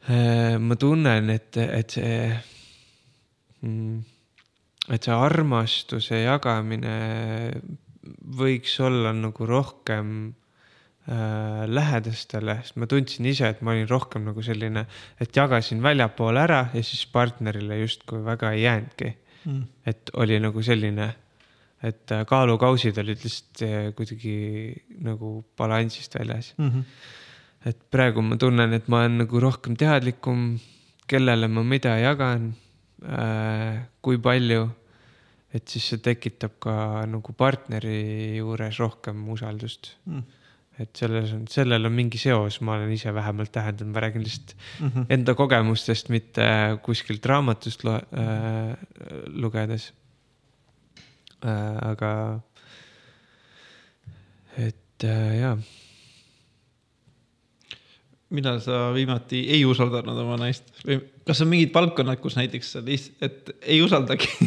Äh, 0.08 0.56
ma 0.58 0.76
tunnen, 0.80 1.28
et, 1.28 1.56
et 1.60 1.92
see, 1.92 2.20
mm, 3.60 3.98
et 4.88 5.04
see 5.04 5.12
armastuse 5.12 6.22
jagamine 6.22 6.94
võiks 8.40 8.78
olla 8.80 9.12
nagu 9.12 9.44
rohkem 9.46 10.32
äh, 11.10 11.62
lähedastele, 11.68 12.58
sest 12.64 12.78
ma 12.80 12.88
tundsin 12.90 13.28
ise, 13.30 13.50
et 13.50 13.62
ma 13.66 13.74
olin 13.74 13.88
rohkem 13.90 14.28
nagu 14.30 14.44
selline, 14.44 14.86
et 15.20 15.36
jagasin 15.36 15.82
väljapoole 15.84 16.44
ära 16.44 16.62
ja 16.74 16.84
siis 16.86 17.06
partnerile 17.12 17.80
justkui 17.82 18.22
väga 18.24 18.54
ei 18.56 18.64
jäänudki 18.64 19.14
mm.. 19.44 19.64
et 19.86 20.14
oli 20.22 20.40
nagu 20.40 20.62
selline, 20.62 21.12
et 21.82 22.14
äh, 22.16 22.26
kaalukausid 22.26 22.98
olid 23.02 23.24
lihtsalt 23.24 23.64
äh, 23.66 23.80
kuidagi 23.96 24.36
nagu 25.04 25.40
balansist 25.58 26.18
väljas 26.18 26.54
mm. 26.58 26.70
-hmm 26.70 27.18
et 27.66 27.80
praegu 27.92 28.22
ma 28.24 28.38
tunnen, 28.40 28.72
et 28.72 28.88
ma 28.88 29.02
olen 29.02 29.20
nagu 29.24 29.40
rohkem 29.42 29.76
teadlikum, 29.76 30.54
kellele 31.10 31.48
ma 31.50 31.64
mida 31.66 31.96
jagan 32.00 32.52
äh,, 33.04 33.80
kui 34.00 34.20
palju. 34.22 34.68
et 35.50 35.66
siis 35.66 35.88
see 35.90 35.98
tekitab 35.98 36.60
ka 36.62 36.72
nagu 37.10 37.32
partneri 37.34 38.36
juures 38.38 38.76
rohkem 38.78 39.24
usaldust 39.34 39.96
mm. 40.06 40.20
Et 40.80 40.90
selles 40.96 41.32
on, 41.36 41.44
sellel 41.50 41.88
on 41.88 41.94
mingi 41.94 42.18
seos, 42.20 42.60
ma 42.64 42.76
olen 42.78 42.92
ise 42.94 43.12
vähemalt 43.14 43.52
täheldanud, 43.52 43.92
ma 43.94 44.04
räägin 44.04 44.24
lihtsalt 44.24 44.54
mm 44.56 44.88
-hmm. 44.88 45.06
enda 45.16 45.34
kogemustest, 45.34 46.08
mitte 46.08 46.46
kuskilt 46.82 47.26
raamatust 47.26 47.84
lo- 47.84 47.96
äh, 47.96 48.76
lugedes 49.26 49.92
äh,. 51.44 51.90
aga, 51.90 52.40
et 54.56 55.04
äh, 55.04 55.36
jaa 55.40 55.58
millal 58.30 58.60
sa 58.62 58.92
viimati 58.94 59.42
ei 59.50 59.64
usaldanud 59.66 60.18
oma 60.22 60.36
naist 60.38 60.70
või 60.86 61.00
kas 61.26 61.42
on 61.42 61.50
mingid 61.50 61.74
valdkonnad, 61.74 62.20
kus 62.22 62.36
näiteks 62.38 62.72
sa 62.76 62.82
lihtsalt, 62.84 63.22
et 63.26 63.50
ei 63.62 63.80
usaldagi 63.82 64.30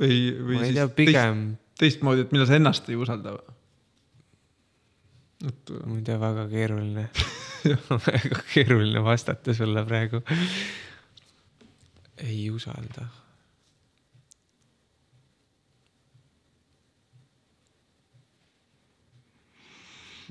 või, 0.00 0.18
või 0.48 0.58
siis 0.64 0.74
tea, 0.74 0.88
pigem... 0.98 1.44
teist, 1.54 1.78
teistmoodi, 1.82 2.26
et 2.26 2.34
millal 2.34 2.50
sa 2.50 2.58
ennast 2.58 2.90
ei 2.90 2.98
usalda? 2.98 3.36
Et. 5.46 5.70
ei 5.70 6.02
tea, 6.02 6.18
väga 6.20 6.48
keeruline 6.50 7.08
väga 8.10 8.42
keeruline 8.54 9.04
vastata 9.04 9.54
sulle 9.54 9.84
praegu. 9.86 10.22
ei 12.24 12.50
usalda 12.50 13.06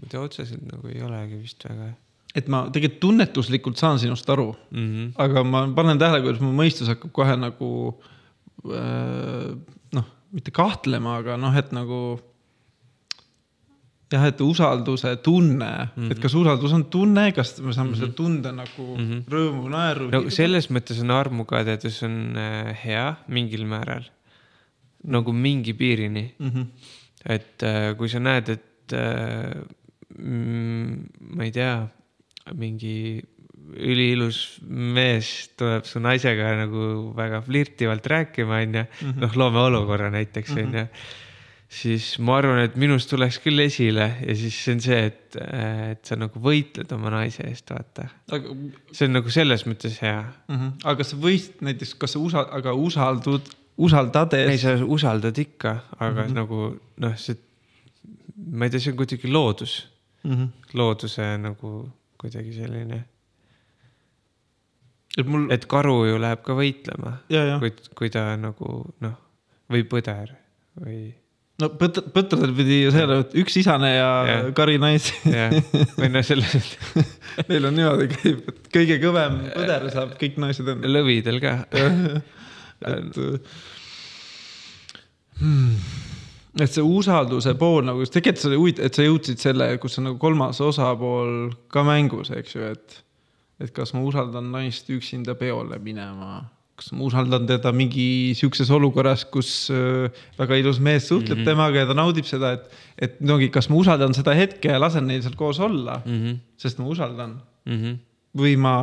tea, 0.05 0.21
otseselt 0.21 0.65
nagu 0.67 0.91
ei 0.91 1.01
olegi 1.03 1.39
vist 1.41 1.65
väga. 1.67 1.91
et 2.37 2.49
ma 2.51 2.65
tegelikult 2.73 3.01
tunnetuslikult 3.01 3.79
saan 3.79 3.99
sinust 3.99 4.29
aru 4.29 4.51
mm, 4.53 4.87
-hmm. 4.87 5.11
aga 5.23 5.43
ma 5.43 5.65
panen 5.75 5.99
tähele, 5.99 6.21
kuidas 6.25 6.41
mu 6.43 6.53
mõistus 6.55 6.91
hakkab 6.91 7.11
kohe 7.15 7.35
nagu 7.39 7.69
äh, 8.67 9.51
noh, 9.97 10.07
mitte 10.31 10.51
kahtlema, 10.51 11.17
aga 11.21 11.37
noh, 11.37 11.55
et 11.55 11.71
nagu 11.75 12.19
jah, 14.11 14.27
et 14.29 14.41
usalduse 14.41 15.15
tunne 15.23 15.71
mm, 15.71 16.03
-hmm. 16.03 16.11
et 16.11 16.19
kas 16.19 16.35
usaldus 16.35 16.73
on 16.73 16.85
tunne, 16.85 17.31
kas 17.31 17.57
me 17.61 17.73
saame 17.73 17.89
mm 17.89 17.93
-hmm. 17.93 17.99
selle 17.99 18.13
tunde 18.13 18.51
nagu 18.51 18.85
mm 18.97 19.07
-hmm. 19.07 19.23
rõõmu, 19.33 19.69
naeru. 19.69 20.11
no 20.11 20.29
selles 20.29 20.69
mõttes 20.69 21.01
on 21.01 21.11
armukadedus 21.11 22.03
on 22.03 22.37
äh, 22.37 22.77
hea 22.85 23.15
mingil 23.27 23.65
määral, 23.65 24.03
nagu 25.03 25.33
mingi 25.33 25.73
piirini 25.73 26.35
mm. 26.39 26.49
-hmm. 26.49 26.65
et 27.25 27.63
äh, 27.63 27.97
kui 27.97 28.09
sa 28.09 28.19
näed, 28.19 28.49
et 28.49 28.93
äh, 28.93 29.65
Mm, 30.17 31.03
ma 31.35 31.45
ei 31.45 31.51
tea, 31.53 31.73
mingi 32.57 33.19
üliilus 33.77 34.39
mees 34.63 35.29
tuleb 35.59 35.85
su 35.85 35.99
naisega 36.01 36.53
nagu 36.61 37.11
väga 37.17 37.41
flirtivalt 37.45 38.07
rääkima, 38.07 38.61
onju. 38.63 38.83
Mhm. 38.87 39.19
noh, 39.21 39.37
loome 39.37 39.63
olukorra 39.67 40.09
näiteks, 40.13 40.55
mhm. 40.55 40.63
onju. 40.65 40.85
Siis 41.67 42.13
ma 42.23 42.37
arvan, 42.39 42.61
et 42.63 42.75
minust 42.79 43.09
tuleks 43.11 43.41
küll 43.43 43.59
esile 43.59 44.07
ja 44.23 44.35
siis 44.39 44.55
see 44.63 44.75
on 44.77 44.83
see, 44.83 44.99
et, 45.09 45.37
et 45.43 46.07
sa 46.07 46.15
nagu 46.19 46.39
võitled 46.43 46.91
oma 46.95 47.11
naise 47.17 47.43
eest, 47.47 47.73
vaata 47.73 48.07
aga.... 48.35 48.55
see 48.95 49.09
on 49.09 49.17
nagu 49.19 49.33
selles 49.33 49.65
mõttes 49.67 49.97
hea 50.03 50.21
mm. 50.21 50.55
-hmm. 50.55 50.71
aga 50.85 51.01
kas 51.01 51.11
sa 51.11 51.19
võist 51.25 51.59
näiteks, 51.67 51.93
kas 51.99 52.15
sa 52.15 52.23
usa-, 52.23 52.47
aga 52.59 52.73
usaldud, 52.73 53.51
usaldades? 53.83 54.47
ei, 54.53 54.61
sa 54.63 54.77
usaldad 54.79 55.43
ikka, 55.43 55.75
aga 55.99 56.23
mm 56.23 56.23
-hmm. 56.23 56.39
nagu 56.39 56.71
noh, 57.03 57.19
see, 57.19 57.35
ma 58.37 58.65
ei 58.65 58.71
tea, 58.71 58.79
see 58.79 58.95
on 58.95 59.03
kuidagi 59.03 59.31
loodus 59.31 59.75
mm. 60.23 60.33
-hmm. 60.33 60.49
looduse 60.73 61.29
nagu 61.37 61.75
kuidagi 62.17 62.53
selline. 62.53 63.03
et 65.17 65.27
mul. 65.27 65.51
et 65.51 65.65
karu 65.65 66.05
ju 66.05 66.17
läheb 66.21 66.41
ka 66.47 66.55
võitlema, 66.55 67.17
kui, 67.59 67.73
kui 67.95 68.09
ta 68.09 68.37
nagu 68.39 68.85
noh, 68.99 69.23
või 69.69 69.83
põder 69.83 70.37
või. 70.79 71.26
No 71.61 71.69
põt-, 71.79 72.01
põtradel 72.13 72.53
pidi 72.57 72.81
ju 72.83 72.93
see 72.95 73.05
olema, 73.07 73.25
et 73.25 73.37
üks 73.43 73.57
isane 73.61 73.91
ja, 73.93 74.09
ja. 74.29 74.39
kari 74.57 74.77
naisi. 74.81 75.15
või 75.97 76.11
noh, 76.13 76.25
selles 76.25 76.73
Neil 77.49 77.69
on 77.69 77.77
niimoodi 77.77 78.09
käib, 78.13 78.43
et 78.51 78.69
kõige 78.73 78.99
kõvem 79.03 79.39
põder 79.53 79.87
saab 79.93 80.17
kõik 80.21 80.39
naised 80.41 80.73
enda. 80.73 80.91
lõvidel 80.97 81.41
ka 81.43 81.57
et 82.97 83.23
hmm 85.37 86.05
et 86.63 86.73
see 86.73 86.83
usalduse 86.83 87.53
pool 87.59 87.85
nagu, 87.85 88.05
tegelikult 88.09 88.41
see 88.41 88.49
oli 88.51 88.59
huvitav, 88.61 88.87
et 88.87 88.97
sa 88.97 89.05
jõudsid 89.05 89.41
selle, 89.41 89.67
kus 89.81 89.99
on 89.99 90.09
nagu 90.09 90.19
kolmas 90.21 90.61
osapool 90.63 91.51
ka 91.73 91.83
mängus, 91.87 92.31
eks 92.33 92.55
ju, 92.55 92.71
et. 92.73 93.01
et 93.61 93.73
kas 93.73 93.93
ma 93.95 94.03
usaldan 94.05 94.51
naist 94.53 94.89
üksinda 94.93 95.33
peole 95.37 95.79
minema, 95.81 96.43
kas 96.77 96.91
ma 96.93 97.07
usaldan 97.07 97.47
teda 97.49 97.71
mingi 97.73 98.35
sihukeses 98.37 98.69
olukorras, 98.75 99.23
kus 99.33 99.69
äh, 99.73 100.11
väga 100.37 100.59
ilus 100.61 100.77
mees 100.83 101.07
suhtleb 101.09 101.39
mm 101.39 101.41
-hmm. 101.41 101.49
temaga 101.49 101.81
ja 101.81 101.87
ta 101.89 101.95
naudib 101.97 102.27
seda, 102.29 102.53
et. 102.53 102.67
et 102.97 103.17
ongi, 103.21 103.49
kas 103.53 103.69
ma 103.69 103.79
usaldan 103.81 104.13
seda 104.13 104.35
hetke 104.37 104.69
ja 104.69 104.81
lasen 104.81 105.07
neil 105.09 105.23
seal 105.25 105.35
koos 105.35 105.59
olla 105.59 106.01
mm, 106.05 106.19
-hmm. 106.21 106.37
sest 106.57 106.79
ma 106.79 106.85
usaldan 106.85 107.39
mm. 107.65 107.77
-hmm. 107.77 107.97
või 108.41 108.57
ma 108.57 108.75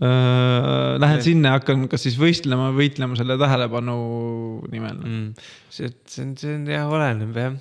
äh, 0.00 0.96
lähen 1.04 1.20
see. 1.20 1.32
sinna 1.32 1.52
ja 1.52 1.58
hakkan 1.60 1.88
kas 1.88 2.02
siis 2.08 2.16
võistlema, 2.16 2.72
võitlema 2.72 3.16
selle 3.16 3.36
tähelepanu 3.38 3.98
nimel 4.72 4.96
mm.. 4.96 5.28
see, 5.68 5.92
see 6.06 6.24
on, 6.24 6.36
see 6.36 6.54
on 6.54 6.66
jah, 6.66 6.88
oleneb 6.88 7.36
jah. 7.36 7.60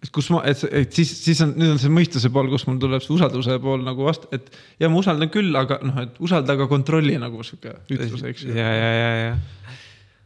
Et 0.00 0.10
kus 0.14 0.30
ma, 0.32 0.42
et, 0.48 0.62
et 0.82 0.96
siis, 0.96 1.12
siis 1.24 1.40
on, 1.44 1.54
nüüd 1.60 1.74
on 1.74 1.80
see 1.82 1.92
mõistuse 1.92 2.30
pool, 2.32 2.48
kus 2.52 2.66
mul 2.68 2.80
tuleb 2.80 3.04
see 3.04 3.14
usalduse 3.16 3.58
pool 3.62 3.84
nagu 3.86 4.06
vastu, 4.06 4.30
et 4.36 4.48
ja 4.80 4.88
ma 4.88 5.00
usaldan 5.02 5.32
küll, 5.32 5.52
aga 5.60 5.80
noh, 5.84 6.02
et 6.06 6.20
usalda, 6.24 6.56
aga 6.56 6.68
kontrolli 6.70 7.18
nagu 7.20 7.44
sihuke 7.46 7.76
ütlus, 7.92 8.24
eks 8.32 8.46
ju. 8.46 8.56
ja, 8.56 8.68
ja, 8.80 8.92
ja, 8.96 9.10
ja. 9.20 9.74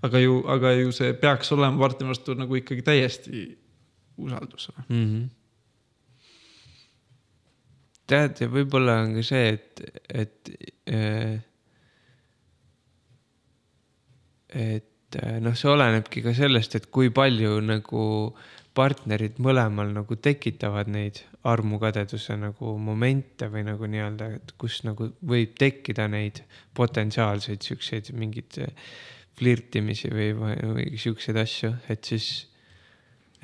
aga 0.06 0.22
ju, 0.22 0.40
aga 0.56 0.74
ju 0.78 0.94
see 0.94 1.14
peaks 1.18 1.52
olema 1.56 1.82
partneri 1.82 2.14
vastu 2.14 2.38
nagu 2.38 2.60
ikkagi 2.60 2.86
täiesti 2.86 3.46
usaldus 4.22 4.70
mm. 4.88 5.06
-hmm 5.06 5.32
tead, 8.10 8.40
ja 8.42 8.50
võib-olla 8.52 8.98
on 9.04 9.14
ka 9.18 9.26
see, 9.26 9.52
et, 9.56 9.84
et 10.12 10.50
äh,. 10.92 11.38
et 14.54 15.18
äh, 15.18 15.38
noh, 15.42 15.56
see 15.58 15.70
olenebki 15.72 16.22
ka 16.24 16.34
sellest, 16.36 16.76
et 16.78 16.90
kui 16.94 17.10
palju 17.14 17.56
nagu 17.64 18.04
partnerid 18.74 19.38
mõlemal 19.42 19.92
nagu 19.94 20.16
tekitavad 20.18 20.88
neid 20.90 21.20
armukadeduse 21.46 22.36
nagu 22.40 22.74
momente 22.80 23.48
või 23.52 23.64
nagu 23.68 23.88
nii-öelda, 23.90 24.30
et 24.38 24.54
kus 24.58 24.80
nagu 24.86 25.10
võib 25.22 25.54
tekkida 25.60 26.08
neid 26.10 26.42
potentsiaalseid 26.74 27.62
siukseid 27.62 28.10
mingeid 28.18 28.58
flirtimisi 29.38 30.10
või, 30.10 30.32
või, 30.34 30.88
siukseid 31.00 31.38
asju, 31.42 31.72
et 31.90 32.10
siis 32.10 32.28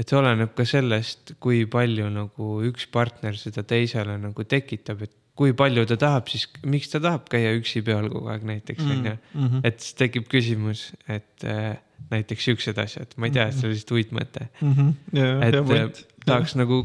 et 0.01 0.09
see 0.09 0.17
oleneb 0.17 0.55
ka 0.57 0.65
sellest, 0.65 1.35
kui 1.43 1.67
palju 1.69 2.09
nagu 2.15 2.53
üks 2.65 2.87
partner 2.93 3.37
seda 3.37 3.67
teisele 3.69 4.17
nagu 4.21 4.47
tekitab, 4.49 5.03
et 5.05 5.17
kui 5.41 5.53
palju 5.57 5.87
ta 5.89 5.97
tahab, 6.01 6.29
siis 6.29 6.47
miks 6.69 6.91
ta 6.93 7.01
tahab 7.03 7.29
käia 7.33 7.53
üksi 7.57 7.83
peol 7.85 8.11
kogu 8.13 8.33
aeg 8.33 8.43
näiteks 8.49 8.83
onju 8.85 9.13
mm 9.13 9.47
-hmm.. 9.47 9.61
et 9.65 9.81
siis 9.81 9.97
tekib 10.01 10.27
küsimus, 10.29 10.91
et 11.09 11.45
äh, 11.45 11.79
näiteks 12.11 12.45
siuksed 12.45 12.79
asjad, 12.79 13.13
ma 13.17 13.29
ei 13.29 13.35
tea, 13.35 13.49
see 13.55 13.69
oli 13.69 13.77
lihtsalt 13.77 13.97
uitmõte 13.99 14.47
mm. 14.61 14.73
-hmm. 14.73 14.95
Yeah, 15.17 15.43
et 15.47 15.55
yeah, 15.55 15.85
äh, 15.85 16.05
tahaks 16.27 16.55
ja. 16.55 16.63
nagu, 16.63 16.81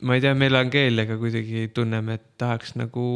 ma 0.00 0.18
ei 0.18 0.24
tea, 0.24 0.34
meil 0.34 0.58
Angeliaga 0.58 1.18
kuidagi 1.20 1.68
tunneme, 1.74 2.18
et 2.18 2.26
tahaks 2.38 2.74
nagu 2.80 3.06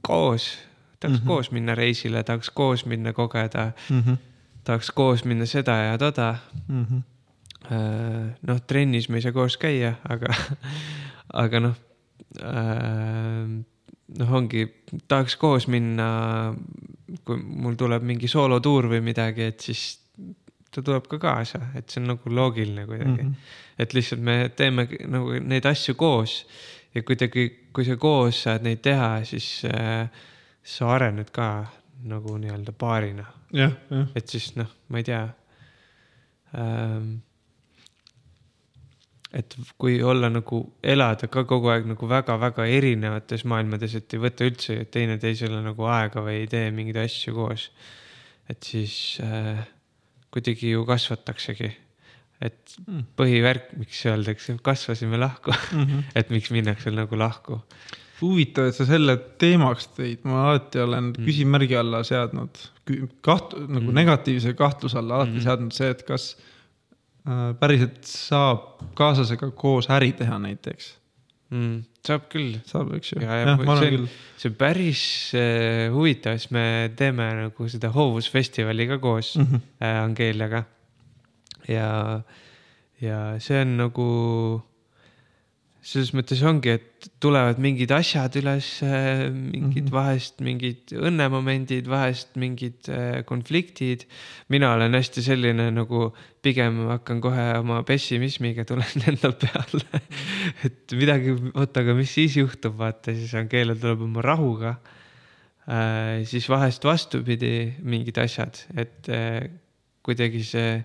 koos, 0.00 0.58
tahaks 1.00 1.20
mm 1.20 1.22
-hmm. 1.22 1.26
koos 1.26 1.50
minna 1.50 1.74
reisile, 1.74 2.22
tahaks 2.22 2.50
koos 2.50 2.86
minna 2.86 3.12
kogeda 3.12 3.72
mm. 3.90 4.02
-hmm. 4.02 4.16
tahaks 4.64 4.90
koos 4.90 5.24
minna 5.24 5.46
seda 5.46 5.76
ja 5.76 5.98
toda 5.98 6.36
mm. 6.68 6.84
-hmm 6.84 7.02
noh, 8.42 8.60
trennis 8.66 9.08
me 9.08 9.16
ei 9.16 9.22
saa 9.22 9.32
koos 9.32 9.56
käia, 9.56 9.92
aga, 10.08 10.34
aga 11.44 11.60
noh 11.60 11.76
äh,, 12.40 13.64
noh, 14.18 14.32
ongi, 14.34 14.66
tahaks 15.08 15.36
koos 15.40 15.66
minna, 15.70 16.08
kui 17.26 17.40
mul 17.40 17.76
tuleb 17.78 18.04
mingi 18.06 18.30
soolotuur 18.30 18.90
või 18.90 19.02
midagi, 19.04 19.50
et 19.52 19.64
siis 19.64 19.84
ta 20.70 20.82
tuleb 20.82 21.06
ka 21.10 21.18
kaasa, 21.18 21.60
et 21.74 21.90
see 21.90 22.02
on 22.02 22.12
nagu 22.12 22.34
loogiline 22.34 22.86
kuidagi 22.86 23.22
mm. 23.22 23.30
-hmm. 23.30 23.56
et 23.78 23.94
lihtsalt 23.94 24.20
me 24.20 24.50
teeme 24.56 24.86
nagu 25.06 25.38
neid 25.40 25.66
asju 25.66 25.94
koos 25.94 26.46
ja 26.94 27.02
kuidagi, 27.02 27.48
kui 27.72 27.84
sa 27.84 27.96
koos 27.96 28.42
saad 28.42 28.62
neid 28.66 28.82
teha, 28.82 29.24
siis 29.24 29.62
äh, 29.64 30.08
sa 30.62 30.94
arened 30.94 31.30
ka 31.32 31.66
nagu 32.04 32.36
nii-öelda 32.38 32.72
paarina. 32.72 33.24
et 34.14 34.28
siis 34.28 34.54
noh, 34.56 34.70
ma 34.88 34.98
ei 34.98 35.04
tea 35.04 35.28
ähm, 36.54 37.18
et 39.32 39.56
kui 39.78 40.00
olla 40.02 40.30
nagu, 40.30 40.60
elada 40.82 41.28
ka 41.30 41.44
kogu 41.48 41.70
aeg 41.70 41.86
nagu 41.90 42.08
väga-väga 42.10 42.66
erinevates 42.66 43.44
maailmades, 43.44 43.94
et 43.94 44.14
ei 44.14 44.22
võta 44.22 44.46
üldse 44.46 44.78
teineteisele 44.90 45.62
nagu 45.62 45.86
aega 45.86 46.22
või 46.26 46.40
ei 46.42 46.48
tee 46.50 46.70
mingeid 46.74 47.02
asju 47.04 47.34
koos. 47.34 47.70
et 48.50 48.62
siis 48.66 49.18
äh, 49.22 49.62
kuidagi 50.34 50.74
ju 50.74 50.84
kasvataksegi. 50.88 51.70
et 52.40 52.76
mm. 52.86 53.00
põhivärk, 53.20 53.74
miks 53.76 53.98
öeldakse, 54.08 54.54
kasvasime 54.64 55.18
lahku 55.20 55.52
mm, 55.52 55.82
-hmm. 55.82 56.04
et 56.18 56.30
miks 56.30 56.50
minnakse 56.50 56.90
nagu 56.90 57.18
lahku. 57.18 57.60
huvitav, 58.20 58.68
et 58.68 58.74
sa 58.74 58.86
selle 58.86 59.16
teemaks 59.38 59.90
tõid, 59.96 60.24
ma 60.24 60.46
alati 60.50 60.80
olen 60.80 61.12
mm. 61.12 61.26
küsimärgi 61.26 61.76
alla 61.76 62.02
seadnud, 62.04 62.62
kaht-, 63.20 63.56
nagu 63.66 63.86
mm. 63.90 63.94
negatiivse 63.94 64.54
kahtluse 64.54 64.98
alla 64.98 65.20
alati 65.20 65.38
mm. 65.38 65.44
seadnud 65.48 65.76
see, 65.76 65.90
et 65.90 66.02
kas 66.08 66.34
Äh, 67.28 67.50
päriselt 67.60 68.06
saab 68.08 68.78
kaaslasega 68.96 69.50
koos 69.52 69.90
äri 69.92 70.14
teha 70.16 70.38
näiteks 70.40 70.86
mm,? 71.52 71.82
Saab 72.06 72.28
küll. 72.32 72.58
saab, 72.68 72.92
eks 72.96 73.12
ju. 73.12 73.20
see 73.20 73.90
on, 73.96 74.08
see 74.40 74.50
on 74.50 74.56
päris 74.60 75.02
äh, 75.36 75.88
huvitav, 75.94 76.38
sest 76.40 76.54
me 76.56 76.64
teeme 76.96 77.28
nagu 77.42 77.68
seda 77.72 77.92
hoovusfestivali 77.94 78.88
ka 78.94 78.98
koos 79.02 79.36
mm 79.36 79.46
-hmm. 79.46 79.66
äh, 79.82 80.02
Angeliaga. 80.04 80.64
ja, 81.68 82.22
ja 83.00 83.20
see 83.38 83.60
on 83.60 83.76
nagu 83.76 84.10
selles 85.90 86.12
mõttes 86.14 86.38
ongi, 86.46 86.76
et 86.78 87.08
tulevad 87.22 87.58
mingid 87.62 87.90
asjad 87.94 88.36
üles, 88.38 88.68
mingid 88.84 89.58
mm 89.58 89.72
-hmm. 89.88 89.94
vahest 89.94 90.42
mingid 90.44 90.92
õnnemomendid, 90.94 91.88
vahest 91.90 92.36
mingid 92.38 92.86
äh, 92.88 93.24
konfliktid. 93.26 94.06
mina 94.48 94.74
olen 94.74 94.94
hästi 94.94 95.22
selline 95.22 95.70
nagu 95.74 96.12
pigem 96.42 96.86
hakkan 96.92 97.20
kohe 97.20 97.58
oma 97.58 97.82
pessimismiga 97.82 98.64
tulen 98.64 99.04
endal 99.10 99.34
peale 99.34 100.02
et 100.64 100.94
midagi, 100.94 101.34
oota, 101.54 101.80
aga 101.80 101.94
mis 101.94 102.14
siis 102.14 102.36
juhtub, 102.36 102.78
vaata 102.78 103.14
siis 103.14 103.34
Angela 103.34 103.74
tuleb 103.74 104.06
oma 104.06 104.22
rahuga 104.22 104.76
äh,. 105.66 106.22
siis 106.24 106.48
vahest 106.48 106.84
vastupidi 106.84 107.74
mingid 107.82 108.18
asjad, 108.18 108.62
et 108.76 109.08
äh, 109.08 109.50
kuidagi 110.02 110.44
see 110.44 110.84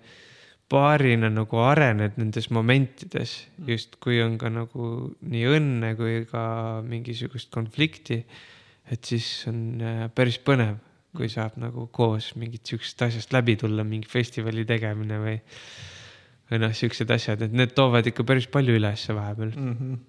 paarina 0.72 1.30
nagu 1.30 1.62
arened 1.62 2.18
nendes 2.18 2.50
momentides, 2.54 3.36
mm. 3.60 3.70
just 3.70 4.00
kui 4.02 4.18
on 4.24 4.40
ka 4.42 4.50
nagu 4.54 4.90
nii 5.22 5.46
õnne 5.58 5.94
kui 6.00 6.24
ka 6.30 6.82
mingisugust 6.86 7.52
konflikti. 7.54 8.24
et 8.86 9.02
siis 9.02 9.48
on 9.50 9.82
äh, 9.82 10.02
päris 10.14 10.38
põnev, 10.38 10.78
kui 11.18 11.30
saab 11.32 11.56
nagu 11.58 11.88
koos 11.96 12.34
mingit 12.38 12.68
sihukesest 12.68 13.02
asjast 13.08 13.32
läbi 13.34 13.56
tulla, 13.58 13.86
mingi 13.88 14.10
festivali 14.10 14.66
tegemine 14.68 15.18
või, 15.22 15.38
või 16.52 16.60
noh, 16.62 16.76
siuksed 16.76 17.10
asjad, 17.16 17.46
et 17.46 17.56
need 17.56 17.74
toovad 17.78 18.06
ikka 18.12 18.26
päris 18.28 18.46
palju 18.52 18.76
ülesse 18.78 19.16
vahepeal 19.18 19.56
mm. 19.56 19.72
-hmm. 19.80 20.04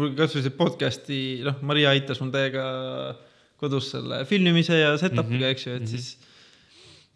mul 0.00 0.16
kasvõi 0.18 0.46
see 0.46 0.56
podcast'i, 0.58 1.20
noh, 1.46 1.62
Maria 1.62 1.92
aitas 1.94 2.22
mul 2.22 2.32
täiega 2.34 2.64
kodus 3.60 3.92
selle 3.94 4.24
filmimise 4.26 4.78
ja 4.78 4.96
setup'iga 4.96 5.26
mm, 5.28 5.46
-hmm. 5.46 5.54
eks 5.54 5.66
ju, 5.66 5.72
et 5.74 5.80
mm 5.80 5.86
-hmm. 5.86 5.90
siis 5.90 6.29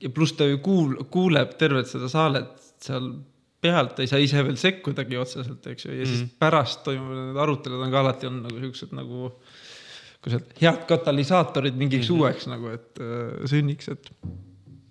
ja 0.04 0.12
pluss 0.14 0.36
ta 0.38 0.48
ju 0.48 0.60
kuul-, 0.64 0.98
kuuleb 1.12 1.56
tervet 1.60 1.88
seda 1.90 2.10
saalet 2.12 2.52
seal 2.84 3.10
pealt, 3.64 3.94
ta 3.96 4.04
ei 4.04 4.10
saa 4.10 4.20
ise 4.20 4.42
veel 4.44 4.56
sekkudagi 4.60 5.18
otseselt, 5.20 5.66
eks 5.72 5.86
ju, 5.86 5.92
ja 5.92 5.96
mm 5.96 6.02
-hmm. 6.02 6.08
siis 6.12 6.24
mhm. 6.26 6.38
pärast 6.38 6.82
toimuvad 6.84 7.20
need 7.20 7.42
arutelud 7.44 7.84
on 7.86 7.94
ka 7.94 8.00
alati 8.00 8.28
olnud 8.28 8.48
nagu 8.48 8.64
siuksed 8.64 8.96
nagu, 8.96 9.30
kuidas 10.24 10.48
head 10.60 10.82
katalüsaatorid 10.88 11.76
mingiks 11.80 12.10
mm 12.10 12.16
-hmm. 12.16 12.20
uueks 12.20 12.50
nagu, 12.52 12.68
et 12.68 13.00
äh, 13.00 13.46
sünniks, 13.48 13.88
et 13.88 14.10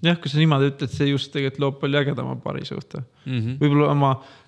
jah, 0.03 0.18
kui 0.19 0.30
sa 0.30 0.41
niimoodi 0.41 0.72
ütled, 0.73 0.91
see 0.91 1.11
just 1.11 1.31
tegelikult 1.31 1.60
loob 1.60 1.80
palju 1.84 2.02
ägedama 2.02 2.35
parisuhte 2.35 3.03
mm 3.26 3.40
-hmm.. 3.40 3.60
võib-olla 3.61 3.91
oma 3.91 4.15
Äh, 4.18 4.43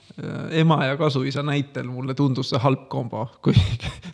ema 0.52 0.78
ja 0.86 0.98
kasuisa 0.98 1.44
näitel 1.44 1.90
mulle 1.92 2.14
tundus 2.16 2.52
see 2.54 2.60
halb 2.64 2.86
kombo, 2.92 3.26
kui 3.44 3.56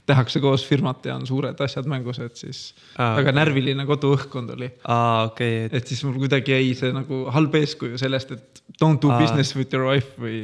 tehakse 0.10 0.42
koos 0.42 0.64
firmat 0.68 1.06
ja 1.06 1.16
on 1.20 1.28
suured 1.30 1.60
asjad 1.62 1.90
mängus, 1.90 2.20
et 2.24 2.40
siis 2.40 2.64
Aa, 2.98 3.18
väga 3.20 3.30
okay. 3.30 3.38
närviline 3.38 3.86
koduõhkkond 3.90 4.56
oli. 4.56 4.72
okei 4.82 5.28
okay, 5.28 5.68
et.... 5.68 5.78
et 5.82 5.94
siis 5.94 6.02
mul 6.08 6.18
kuidagi 6.24 6.56
jäi 6.56 6.74
see 6.78 6.96
nagu 6.96 7.24
halb 7.36 7.56
eeskuju 7.62 8.02
sellest, 8.02 8.34
et 8.34 8.64
don't 8.82 9.02
do 9.04 9.14
Aa. 9.14 9.20
business 9.22 9.56
with 9.58 9.74
your 9.76 9.92
wife 9.92 10.18
või. 10.22 10.42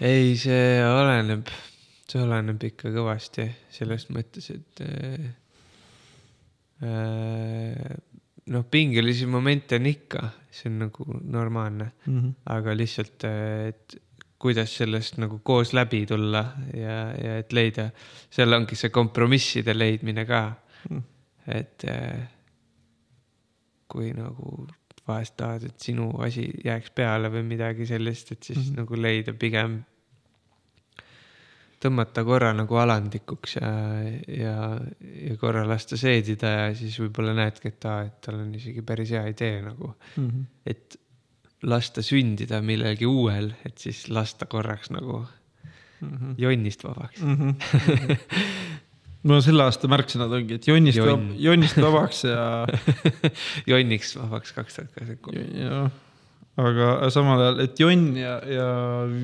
ei, 0.00 0.34
see 0.40 0.82
oleneb, 0.86 1.52
see 2.10 2.24
oleneb 2.24 2.66
ikka 2.72 2.90
kõvasti 2.94 3.46
selles 3.76 4.08
mõttes, 4.10 4.50
et 4.56 4.82
äh, 4.82 5.30
äh 6.90 7.96
noh, 8.46 8.66
pingelisi 8.70 9.26
momente 9.26 9.78
on 9.78 9.86
ikka, 9.90 10.28
see 10.54 10.70
on 10.70 10.82
nagu 10.84 11.06
normaalne 11.22 11.88
mm, 12.06 12.18
-hmm. 12.18 12.34
aga 12.54 12.74
lihtsalt, 12.76 13.24
et 13.24 13.96
kuidas 14.38 14.76
sellest 14.78 15.18
nagu 15.22 15.40
koos 15.44 15.72
läbi 15.72 16.04
tulla 16.06 16.44
ja, 16.76 16.96
ja 17.16 17.36
et 17.40 17.52
leida, 17.56 17.88
seal 18.30 18.52
ongi 18.52 18.76
see 18.76 18.92
kompromisside 18.92 19.74
leidmine 19.76 20.26
ka 20.28 20.42
mm.. 20.90 21.02
et 21.56 21.86
äh, 21.88 22.26
kui 23.88 24.12
nagu 24.16 24.66
vahest 25.06 25.36
tahad, 25.38 25.68
et 25.68 25.80
sinu 25.80 26.10
asi 26.24 26.48
jääks 26.64 26.90
peale 26.94 27.30
või 27.30 27.44
midagi 27.46 27.86
sellist, 27.86 28.32
et 28.32 28.42
siis 28.42 28.58
mm 28.58 28.64
-hmm. 28.64 28.80
nagu 28.82 29.02
leida 29.02 29.32
pigem 29.32 29.76
tõmmata 31.82 32.24
korra 32.24 32.52
nagu 32.56 32.78
alandlikuks 32.80 33.56
ja, 33.58 33.70
ja, 34.28 34.56
ja 35.28 35.36
korra 35.40 35.66
lasta 35.68 35.96
seedida 36.00 36.52
ja 36.52 36.68
siis 36.74 36.96
võib-olla 37.00 37.34
näedki, 37.36 37.68
et 37.68 37.88
aa, 37.88 38.06
et 38.08 38.20
tal 38.24 38.40
on 38.40 38.54
isegi 38.56 38.82
päris 38.82 39.12
hea 39.14 39.26
idee 39.32 39.60
nagu 39.62 39.92
mm. 39.92 40.28
-hmm. 40.28 40.44
et 40.66 41.00
lasta 41.62 42.02
sündida 42.04 42.60
millelgi 42.64 43.08
uuel, 43.08 43.52
et 43.64 43.78
siis 43.80 44.06
lasta 44.12 44.46
korraks 44.46 44.90
nagu 44.92 45.22
mm 46.00 46.10
-hmm. 46.10 46.34
jonnist 46.38 46.84
vabaks 46.84 47.22
mm. 47.22 47.36
-hmm. 47.36 48.16
no 49.28 49.40
selle 49.40 49.62
aasta 49.62 49.88
märksõnad 49.88 50.32
ongi, 50.32 50.58
et 50.60 50.66
jonnist 50.68 50.98
Jonn., 50.98 51.34
jonnist 51.38 51.80
vabaks 51.80 52.24
ja 52.24 52.66
jonniks 53.72 54.16
vabaks 54.16 54.52
kaks 54.52 54.74
tuhat 54.74 54.92
kakskümmend 54.92 55.22
kolm. 55.22 55.90
aga 56.56 57.10
samal 57.10 57.40
ajal, 57.40 57.60
et 57.64 57.80
jonn 57.80 58.16
ja, 58.16 58.38
ja 58.48 58.68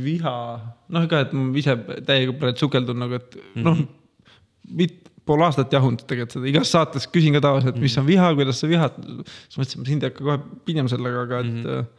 viha, 0.05 0.37
noh, 0.89 1.07
ega, 1.07 1.23
et 1.27 1.33
ma 1.33 1.47
ise 1.57 1.77
täiega 2.07 2.35
praegu 2.37 2.65
sukeldun 2.65 2.99
nagu, 2.99 3.21
et 3.21 3.37
mm 3.37 3.63
-hmm. 3.63 3.65
noh, 3.65 3.79
mit-, 4.81 5.01
pool 5.27 5.43
aastat 5.47 5.73
jahunud 5.73 6.03
tegelikult 6.05 6.37
seda, 6.37 6.49
igas 6.51 6.73
saates 6.75 7.07
küsin 7.09 7.37
ka 7.37 7.41
tavaliselt, 7.45 7.79
mis 7.81 7.97
on 8.01 8.07
viha, 8.07 8.35
kuidas 8.35 8.61
sa 8.61 8.69
vihad. 8.69 8.97
siis 8.99 9.59
mõtlesin, 9.59 9.81
ma 9.81 9.89
sind 9.89 10.03
ei 10.03 10.11
hakka 10.11 10.25
kohe 10.27 10.39
pinema 10.67 10.93
sellega, 10.93 11.27
aga 11.29 11.41
et 11.45 11.53
mm 11.53 11.65
-hmm. 11.65 11.91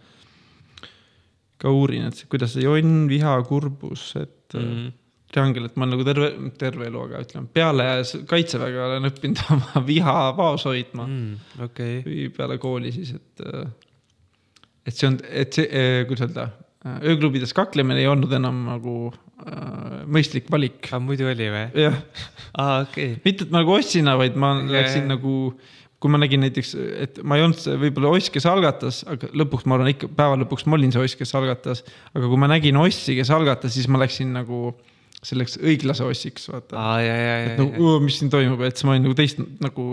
Ka 1.62 1.72
uurin, 1.72 2.10
et 2.10 2.26
kuidas 2.32 2.56
see 2.56 2.66
jonn, 2.66 3.08
viha, 3.12 3.38
kurbus, 3.48 4.12
et 4.20 4.58
mm. 4.58 4.68
-hmm 4.68 4.92
triangel, 5.34 5.66
et 5.66 5.78
ma 5.78 5.88
olen 5.88 5.96
nagu 5.96 6.04
terve, 6.06 6.28
terve 6.62 6.86
elu, 6.86 7.06
aga 7.08 7.22
ütleme 7.24 7.48
peale 7.56 7.88
kaitseväge 8.30 8.82
olen 8.84 9.10
õppinud 9.10 9.40
oma 9.56 9.82
viha 9.88 10.18
vaos 10.38 10.68
hoidma 10.70 11.08
mm,. 11.08 11.56
Okay. 11.70 12.04
või 12.06 12.28
peale 12.36 12.60
kooli 12.62 12.94
siis, 12.94 13.16
et 13.18 13.46
et 14.84 14.94
see 14.94 15.08
on, 15.10 15.18
et 15.32 15.58
see, 15.58 15.66
eh, 15.72 16.04
kuidas 16.10 16.28
öelda, 16.28 16.50
ööklubides 16.84 17.54
kaklemine 17.56 18.02
ei 18.02 18.10
olnud 18.12 18.34
enam 18.36 18.66
nagu 18.68 18.96
äh, 19.46 20.02
mõistlik 20.12 20.50
valik. 20.52 20.82
aga 20.90 21.00
muidu 21.04 21.30
oli 21.32 21.48
või? 21.54 21.64
jah. 21.86 21.96
aa, 22.58 22.82
okei 22.86 23.14
okay.. 23.14 23.22
mitte, 23.24 23.48
et 23.48 23.54
ma 23.54 23.64
nagu 23.64 23.78
ostsin, 23.78 24.12
vaid 24.20 24.36
ma 24.40 24.58
yeah. 24.60 24.74
läksin 24.78 25.08
nagu, 25.12 25.38
kui 26.04 26.12
ma 26.12 26.20
nägin 26.20 26.42
näiteks, 26.44 26.74
et 27.00 27.20
ma 27.24 27.38
ei 27.40 27.46
olnud 27.46 27.62
võib-olla 27.80 28.12
oss, 28.18 28.28
kes 28.34 28.48
algatas, 28.50 29.02
aga 29.08 29.30
lõpuks 29.40 29.68
ma 29.70 29.78
arvan 29.78 29.94
ikka 29.94 30.10
päeva 30.12 30.36
lõpuks 30.42 30.68
ma 30.68 30.76
olin 30.76 30.92
see 30.92 31.04
oss, 31.04 31.16
kes 31.20 31.32
algatas. 31.40 31.86
aga 32.12 32.28
kui 32.28 32.42
ma 32.42 32.50
nägin 32.52 32.80
ossi, 32.82 33.16
kes 33.16 33.32
algatas, 33.32 33.78
siis 33.78 33.88
ma 33.88 34.02
läksin 34.04 34.34
nagu 34.36 34.74
selleks 35.24 35.56
õiglase 35.64 36.04
ossiks, 36.04 36.50
vaata. 36.52 36.88
et 37.00 37.62
nagu, 37.62 37.94
mis 38.04 38.20
siin 38.20 38.32
toimub, 38.34 38.66
et 38.68 38.76
siis 38.76 38.88
ma 38.90 38.98
olin 38.98 39.08
nagu 39.08 39.16
teist 39.16 39.40
nagu 39.64 39.86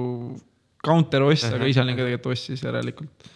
counter 0.82 1.28
oss, 1.28 1.47
aga 1.47 1.69
ise 1.70 1.85
olin 1.85 1.95
ka 1.95 2.09
tegelikult 2.09 2.35
oss 2.35 2.51
siis 2.51 2.66
järelikult 2.66 3.31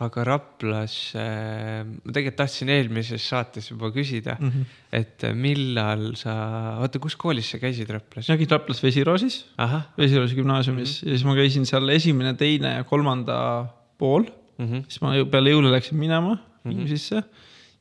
aga 0.00 0.24
Raplas 0.24 0.94
äh,, 1.18 1.82
ma 1.84 2.14
tegelikult 2.14 2.38
tahtsin 2.40 2.70
eelmises 2.72 3.24
saates 3.28 3.70
juba 3.70 3.90
küsida 3.94 4.36
mm, 4.38 4.50
-hmm. 4.50 4.76
et 4.98 5.26
millal 5.36 6.12
sa, 6.16 6.34
oota, 6.80 7.00
kus 7.02 7.16
koolis 7.16 7.50
sa 7.52 7.60
käisid 7.62 7.90
Raplas? 7.92 8.28
ma 8.28 8.38
käin 8.40 8.50
Raplas 8.50 8.82
Vesiroosis, 8.82 9.42
Vesiroosi 9.98 10.38
gümnaasiumis 10.38 11.02
mm 11.02 11.06
-hmm. 11.06 11.10
ja 11.10 11.16
siis 11.18 11.24
ma 11.24 11.34
käisin 11.34 11.66
seal 11.66 11.88
esimene, 11.88 12.34
teine 12.34 12.76
ja 12.78 12.84
kolmanda 12.84 13.66
pool 13.98 14.24
mm. 14.58 14.66
-hmm. 14.66 14.84
siis 14.88 15.02
ma 15.02 15.12
peale 15.30 15.50
jõule 15.50 15.72
läksin 15.72 15.98
minema 15.98 16.38
mm 16.64 16.72
-hmm. 16.72 17.24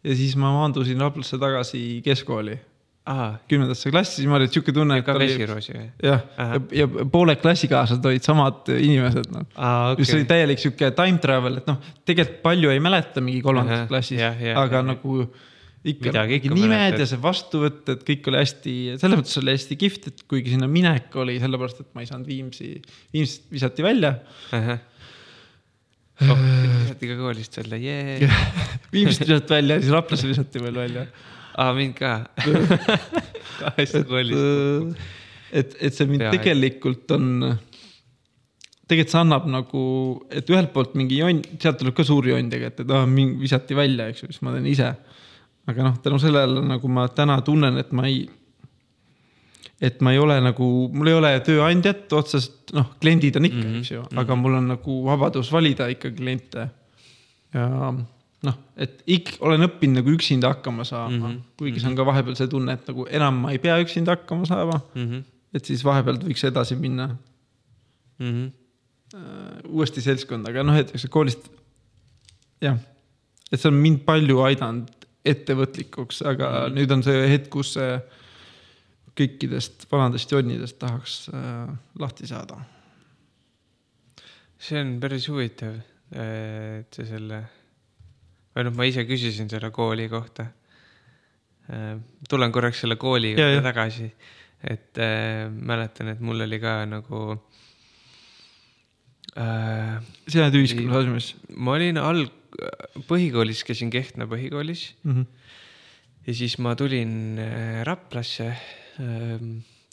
ja 0.04 0.16
siis 0.16 0.36
ma 0.36 0.52
maandusin 0.52 1.00
Raplasse 1.00 1.38
tagasi 1.38 2.02
keskkooli 2.04 2.60
kümnendasse 3.50 3.90
klassi, 3.90 4.20
siis 4.20 4.30
ma 4.30 4.38
olin 4.38 4.50
sihuke 4.52 4.74
tunne. 4.76 5.00
ka 5.06 5.16
vesiroosi 5.18 5.74
või? 5.74 5.86
jah, 6.06 6.22
ja, 6.38 6.60
ja 6.84 6.86
pooled 7.12 7.40
klassikaaslased 7.42 8.06
olid 8.06 8.26
samad 8.26 8.70
inimesed, 8.76 9.32
noh. 9.34 9.48
Okay. 9.56 9.96
mis 10.04 10.12
oli 10.18 10.28
täielik 10.30 10.62
sihuke 10.62 10.92
time 10.98 11.22
travel, 11.24 11.58
et 11.64 11.70
noh, 11.70 11.80
tegelikult 12.06 12.44
palju 12.46 12.74
ei 12.74 12.84
mäleta 12.84 13.24
mingi 13.26 13.42
kolmandas 13.46 13.88
klassis, 13.90 14.22
aga 14.22 14.84
ja, 14.84 14.84
nagu 14.86 15.24
ikka 15.82 16.12
Midagi, 16.12 16.40
nimed 16.46 16.70
mäletad. 16.70 17.02
ja 17.02 17.10
see 17.10 17.24
vastuvõtt, 17.24 17.82
et 17.90 18.06
kõik 18.06 18.30
oli 18.30 18.42
hästi, 18.44 18.76
selles 19.02 19.22
mõttes 19.24 19.42
oli 19.42 19.58
hästi 19.58 19.80
kihvt, 19.82 20.08
et 20.12 20.24
kuigi 20.30 20.54
sinna 20.54 20.70
minek 20.70 21.18
oli 21.18 21.40
sellepärast, 21.42 21.82
et 21.82 21.90
ma 21.98 22.06
ei 22.06 22.10
saanud 22.12 22.30
Viimsi, 22.30 22.76
Viimsist 23.16 23.50
visati 23.50 23.86
välja 23.86 24.16
uh. 24.54 24.56
-huh. 24.70 24.88
Oh, 26.22 26.38
visati 26.38 27.08
ka 27.10 27.16
koolist 27.18 27.56
välja, 27.58 27.80
jee. 27.82 28.30
Viimsist 28.94 29.26
visati 29.26 29.56
välja 29.56 29.80
ja 29.80 29.82
siis 29.82 29.94
Raplasse 29.96 30.28
visati 30.30 30.62
veel 30.62 30.76
välja 30.78 31.08
aa, 31.56 31.74
mind 31.76 31.96
ka 31.98 32.12
kahest 33.62 34.02
koolist. 34.10 35.00
et, 35.52 35.76
et 35.80 35.96
see 35.96 36.10
mind 36.10 36.26
Pea 36.26 36.34
tegelikult 36.38 37.14
on, 37.16 37.30
tegelikult 38.88 39.14
see 39.14 39.22
annab 39.22 39.48
nagu, 39.52 39.86
et 40.32 40.52
ühelt 40.52 40.74
poolt 40.76 40.98
mingi 41.00 41.22
jonn, 41.22 41.42
sealt 41.62 41.80
tuleb 41.82 41.96
ka 41.98 42.06
suur 42.08 42.28
jonn 42.32 42.52
tegelikult, 42.52 42.84
et 42.86 42.94
ah, 42.98 43.08
mind 43.08 43.40
visati 43.42 43.78
välja, 43.78 44.10
eks 44.12 44.26
ju, 44.26 44.32
siis 44.32 44.44
ma 44.46 44.56
teen 44.56 44.70
ise. 44.72 44.92
aga 45.72 45.84
noh, 45.86 45.98
tänu 46.04 46.18
sellele 46.20 46.64
nagu 46.68 46.90
ma 46.92 47.08
täna 47.16 47.38
tunnen, 47.46 47.78
et 47.80 47.92
ma 47.96 48.08
ei, 48.10 48.24
et 49.82 50.00
ma 50.02 50.16
ei 50.16 50.20
ole 50.22 50.40
nagu, 50.44 50.70
mul 50.94 51.12
ei 51.12 51.20
ole 51.20 51.36
tööandjat 51.46 52.12
otseselt, 52.18 52.74
noh, 52.78 52.96
kliendid 53.02 53.38
on 53.38 53.48
ikka 53.48 53.62
mm, 53.62 53.70
-hmm. 53.70 53.84
eks 53.84 53.92
ju, 53.92 54.08
aga 54.16 54.34
mhm. 54.34 54.42
mul 54.42 54.58
on 54.62 54.72
nagu 54.76 54.98
vabadus 55.06 55.52
valida 55.54 55.88
ikka 55.92 56.12
kliente. 56.18 56.70
ja 57.54 57.68
noh, 58.48 58.58
et 58.82 59.04
ikka 59.14 59.38
olen 59.46 59.68
õppinud 59.68 60.00
nagu 60.00 60.14
üksinda 60.16 60.54
hakkama 60.56 60.86
saama 60.88 61.18
mm, 61.18 61.26
-hmm. 61.26 61.42
kuigi 61.62 61.82
see 61.82 61.92
on 61.92 61.98
ka 61.98 62.06
vahepeal 62.06 62.38
see 62.40 62.50
tunne, 62.52 62.74
et 62.74 62.88
nagu 62.90 63.06
enam 63.20 63.44
ma 63.44 63.52
ei 63.54 63.60
pea 63.62 63.78
üksinda 63.84 64.16
hakkama 64.16 64.48
saama 64.50 64.80
mm. 64.80 65.04
-hmm. 65.04 65.24
et 65.54 65.66
siis 65.66 65.84
vahepealt 65.86 66.24
võiks 66.26 66.46
edasi 66.48 66.76
minna 66.76 67.08
mm. 68.20 68.32
-hmm. 68.32 68.50
Uuesti 69.68 70.02
seltskonda, 70.02 70.50
aga 70.50 70.64
noh, 70.64 70.76
et 70.80 70.94
eks 70.96 71.06
koolist 71.12 71.50
jah, 72.64 72.78
et 73.52 73.60
see 73.60 73.68
on 73.68 73.76
mind 73.76 74.06
palju 74.08 74.40
aidanud 74.46 74.90
ettevõtlikuks, 75.26 76.22
aga 76.26 76.50
mm 76.50 76.56
-hmm. 76.56 76.76
nüüd 76.80 76.92
on 76.96 77.04
see 77.04 77.30
hetk, 77.30 77.50
kus 77.50 77.74
see 77.74 78.00
kõikidest 79.20 79.86
vanadest 79.92 80.32
jonnidest 80.32 80.80
tahaks 80.80 81.30
äh, 81.34 81.74
lahti 82.00 82.28
saada. 82.28 82.62
see 84.62 84.82
on 84.82 85.00
päris 85.00 85.28
huvitav, 85.28 85.76
et 86.12 86.94
sa 86.94 87.06
selle 87.06 87.44
või 88.56 88.68
noh, 88.68 88.76
ma 88.76 88.88
ise 88.90 89.06
küsisin 89.08 89.50
selle 89.52 89.72
kooli 89.72 90.08
kohta. 90.12 90.48
Äh, 91.72 91.96
tulen 92.30 92.52
korraks 92.52 92.84
selle 92.84 92.98
kooli 93.00 93.36
juurde 93.36 93.62
tagasi, 93.64 94.10
et 94.64 95.00
äh, 95.02 95.48
mäletan, 95.52 96.12
et 96.16 96.20
mul 96.24 96.44
oli 96.48 96.60
ka 96.62 96.82
nagu 96.90 97.24
äh,. 99.40 99.98
sina 100.28 100.48
oled 100.48 100.60
ühiskonnas? 100.60 101.34
ma 101.56 101.78
olin 101.78 102.02
alg-, 102.02 102.38
põhikoolis 103.08 103.64
käisin 103.68 103.92
Kehtna 103.94 104.28
põhikoolis 104.30 104.92
mm. 105.04 105.12
-hmm. 105.12 105.26
ja 106.28 106.36
siis 106.36 106.58
ma 106.60 106.76
tulin 106.76 107.40
äh, 107.40 107.84
Raplasse 107.88 108.50
äh,, 108.52 109.46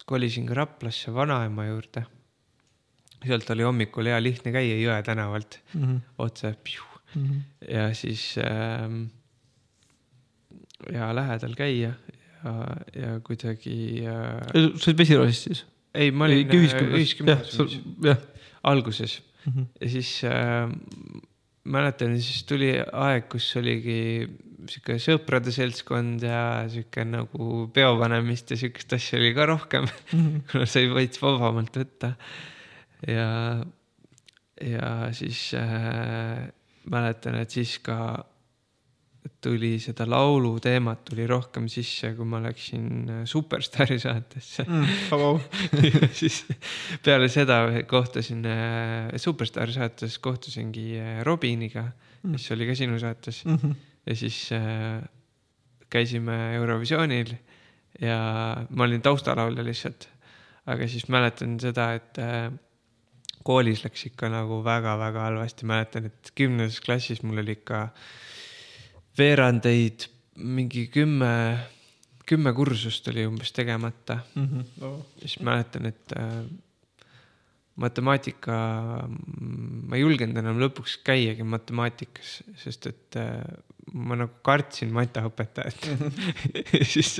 kolisin 0.06 0.46
ka 0.48 0.54
Raplasse 0.54 1.14
vanaema 1.14 1.68
juurde. 1.68 2.06
sealt 3.24 3.50
oli 3.50 3.62
hommikul 3.66 4.06
hea 4.06 4.18
lihtne 4.22 4.52
käia 4.52 4.76
Jõe 4.78 5.02
tänavalt 5.02 5.60
mm 5.74 5.84
-hmm. 5.84 6.00
otse 6.18 6.54
mm. 7.14 7.22
-hmm. 7.22 7.72
ja 7.74 7.94
siis 7.94 8.36
ähm, 8.38 9.04
ja 10.92 11.14
lähedal 11.14 11.54
käia 11.54 11.92
ja, 12.44 12.54
ja 12.94 13.20
kuidagi 13.20 14.04
äh,. 14.06 14.76
sa 14.76 14.90
olid 14.90 14.98
Vesiroosist 14.98 15.42
siis? 15.42 15.66
ei, 15.94 16.10
ma 16.10 16.24
olin 16.24 16.50
ühisgümnaasiumis 16.50 17.80
äh, 18.06 18.18
alguses 18.62 19.22
mm 19.44 19.52
-hmm. 19.52 19.66
ja 19.80 19.88
siis 19.88 20.24
äh, 20.24 20.70
mäletan, 21.64 22.20
siis 22.20 22.44
tuli 22.44 22.72
aeg, 22.80 23.28
kus 23.32 23.48
oligi 23.60 24.28
sihuke 24.68 24.98
sõprade 25.00 25.52
seltskond 25.54 26.22
ja 26.26 26.66
sihuke 26.70 27.04
nagu 27.06 27.68
peopanemist 27.74 28.52
ja 28.52 28.60
sihukest 28.60 28.92
asja 28.96 29.18
oli 29.20 29.32
ka 29.36 29.46
rohkem 29.46 29.86
mm, 29.86 30.20
-hmm. 30.20 30.40
kuna 30.52 30.66
sai 30.66 30.88
veits 30.94 31.22
vabamalt 31.22 31.76
võtta. 31.76 32.12
ja, 33.06 33.64
ja 34.60 35.12
siis 35.12 35.54
äh, 35.54 36.48
mäletan, 36.90 37.38
et 37.40 37.50
siis 37.50 37.78
ka 37.84 37.98
tuli 39.42 39.76
seda 39.82 40.06
laulu 40.08 40.56
teemat 40.62 41.04
tuli 41.06 41.26
rohkem 41.28 41.68
sisse, 41.70 42.10
kui 42.16 42.26
ma 42.28 42.40
läksin 42.42 42.86
äh, 43.12 43.22
Superstaari 43.28 43.98
saatesse 44.02 44.64
mm, 44.64 44.86
siis 46.20 46.40
peale 47.04 47.28
seda 47.32 47.60
kohtusin 47.88 48.44
äh, 48.48 49.14
Superstaari 49.20 49.74
saates, 49.76 50.18
kohtusingi 50.22 50.88
äh, 50.98 51.20
Robiniga 51.26 51.84
mm., 51.86 52.34
kes 52.34 52.50
oli 52.56 52.68
ka 52.70 52.78
sinu 52.78 52.98
saates 52.98 53.44
mm. 53.44 53.58
-hmm. 53.62 53.74
ja 54.06 54.16
siis 54.16 54.48
käisime 55.90 56.54
Eurovisioonil 56.54 57.34
ja 58.00 58.18
ma 58.70 58.84
olin 58.84 59.02
taustalaulja 59.02 59.64
lihtsalt. 59.64 60.08
aga 60.66 60.88
siis 60.88 61.08
mäletan 61.08 61.60
seda, 61.60 61.92
et 61.94 62.18
koolis 63.46 63.84
läks 63.84 64.06
ikka 64.10 64.30
nagu 64.32 64.60
väga-väga 64.64 65.26
halvasti, 65.28 65.66
mäletan, 65.68 66.08
et 66.10 66.32
kümnendas 66.38 66.80
klassis 66.84 67.22
mul 67.22 67.42
oli 67.42 67.56
ikka 67.58 67.88
veerandeid 69.18 70.08
mingi 70.38 70.86
kümme, 70.94 71.32
kümme 72.28 72.52
kursust 72.54 73.08
oli 73.10 73.26
umbes 73.26 73.52
tegemata 73.52 74.20
mm. 74.34 74.48
-hmm. 74.48 74.84
Oh. 74.84 75.06
siis 75.18 75.40
mäletan, 75.40 75.86
et 75.86 76.12
äh, 76.18 76.44
matemaatika 77.76 78.58
ma 79.08 79.96
ei 79.96 80.02
julgenud 80.02 80.36
enam 80.36 80.60
lõpuks 80.62 80.98
käiagi 81.06 81.46
matemaatikas, 81.46 82.42
sest 82.56 82.86
et 82.86 83.18
äh, 83.18 83.42
ma 83.98 84.18
nagu 84.18 84.38
kartsin 84.46 84.92
matjaõpetajat 84.94 85.88
siis 86.92 87.18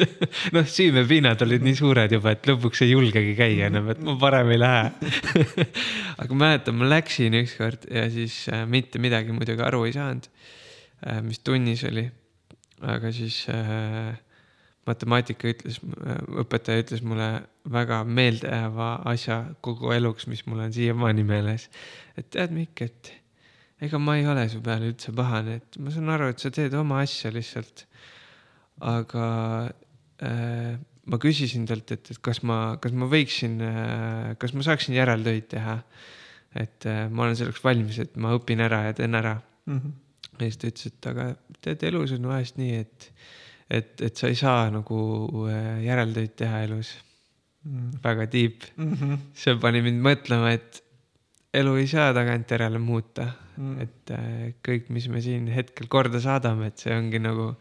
noh, 0.55 0.67
süümepinnad 0.69 1.43
olid 1.47 1.65
nii 1.67 1.79
suured 1.79 2.15
juba, 2.15 2.35
et 2.37 2.47
lõpuks 2.49 2.85
ei 2.87 2.93
julgegi 2.93 3.35
käia 3.39 3.69
enam, 3.71 3.91
et 3.93 4.03
ma 4.05 4.15
parem 4.21 4.53
ei 4.55 4.61
lähe 4.61 4.87
aga 6.23 6.39
mäletan, 6.45 6.79
ma 6.79 6.89
läksin 6.93 7.37
ükskord 7.41 7.89
ja 7.91 8.07
siis 8.13 8.45
äh, 8.53 8.65
mitte 8.71 9.03
midagi 9.03 9.35
muidugi 9.35 9.65
aru 9.67 9.85
ei 9.89 9.97
saanud 9.97 10.31
äh,, 10.31 11.21
mis 11.27 11.43
tunnis 11.45 11.85
oli. 11.89 12.09
aga 12.95 13.13
siis 13.15 13.43
äh, 13.53 14.15
matemaatika 14.89 15.51
ütles, 15.53 15.81
äh, 15.83 16.21
õpetaja 16.45 16.85
ütles 16.85 17.05
mulle 17.05 17.29
väga 17.69 18.03
meeldejääva 18.09 18.91
asja 19.11 19.43
kogu 19.65 19.93
eluks, 19.97 20.29
mis 20.31 20.45
mul 20.47 20.65
on 20.67 20.73
siiamaani 20.73 21.25
meeles. 21.29 21.69
et 22.17 22.31
tead, 22.31 22.55
Mikk, 22.55 22.87
et 22.87 23.18
ega 23.81 23.99
ma 23.99 24.17
ei 24.19 24.27
ole 24.27 24.49
su 24.51 24.61
peale 24.65 24.91
üldse 24.91 25.13
pahane, 25.15 25.59
et 25.61 25.79
ma 25.83 25.93
saan 25.95 26.11
aru, 26.11 26.33
et 26.33 26.43
sa 26.43 26.51
teed 26.55 26.75
oma 26.79 27.03
asja 27.05 27.31
lihtsalt. 27.35 27.85
aga 28.79 29.25
äh, 30.23 30.75
ma 31.11 31.19
küsisin 31.19 31.67
talt, 31.67 31.91
et, 31.95 32.11
et 32.13 32.21
kas 32.23 32.43
ma, 32.47 32.77
kas 32.83 32.95
ma 32.95 33.09
võiksin 33.11 33.59
äh,, 33.65 34.35
kas 34.39 34.55
ma 34.55 34.67
saaksin 34.67 34.95
järeltöid 34.99 35.49
teha. 35.55 35.81
et 36.59 36.87
äh, 36.89 37.07
ma 37.11 37.27
olen 37.27 37.39
selleks 37.39 37.63
valmis, 37.65 37.99
et 38.03 38.15
ma 38.17 38.35
õpin 38.37 38.63
ära 38.65 38.85
ja 38.89 38.95
teen 38.97 39.15
ära 39.15 39.37
mm. 39.67 39.79
-hmm. 39.79 39.93
ja 40.39 40.47
siis 40.47 40.57
ta 40.59 40.71
ütles, 40.71 40.87
et 40.93 41.11
aga 41.13 41.27
tead, 41.61 41.83
elus 41.91 42.15
on 42.17 42.31
vahest 42.31 42.57
nii, 42.59 42.79
et, 42.83 43.11
et, 43.71 44.01
et 44.01 44.17
sa 44.17 44.31
ei 44.31 44.39
saa 44.39 44.71
nagu 44.75 45.01
äh, 45.47 45.85
järeltöid 45.85 46.35
teha 46.37 46.63
elus 46.67 46.95
mm. 47.65 47.75
-hmm. 47.79 47.99
väga 48.05 48.31
deep 48.33 48.71
mm. 48.77 48.95
-hmm. 48.95 49.19
see 49.35 49.57
pani 49.57 49.83
mind 49.83 50.03
mõtlema, 50.03 50.55
et 50.55 50.83
elu 51.55 51.77
ei 51.77 51.87
saa 51.87 52.15
tagantjärele 52.15 52.79
muuta 52.79 53.29
mm., 53.59 53.85
et 53.85 54.15
äh, 54.15 54.49
kõik, 54.65 54.89
mis 54.95 55.09
me 55.13 55.23
siin 55.25 55.49
hetkel 55.53 55.91
korda 55.91 56.23
saadame, 56.23 56.71
et 56.71 56.85
see 56.85 56.95
ongi 56.95 57.21
nagu 57.23 57.53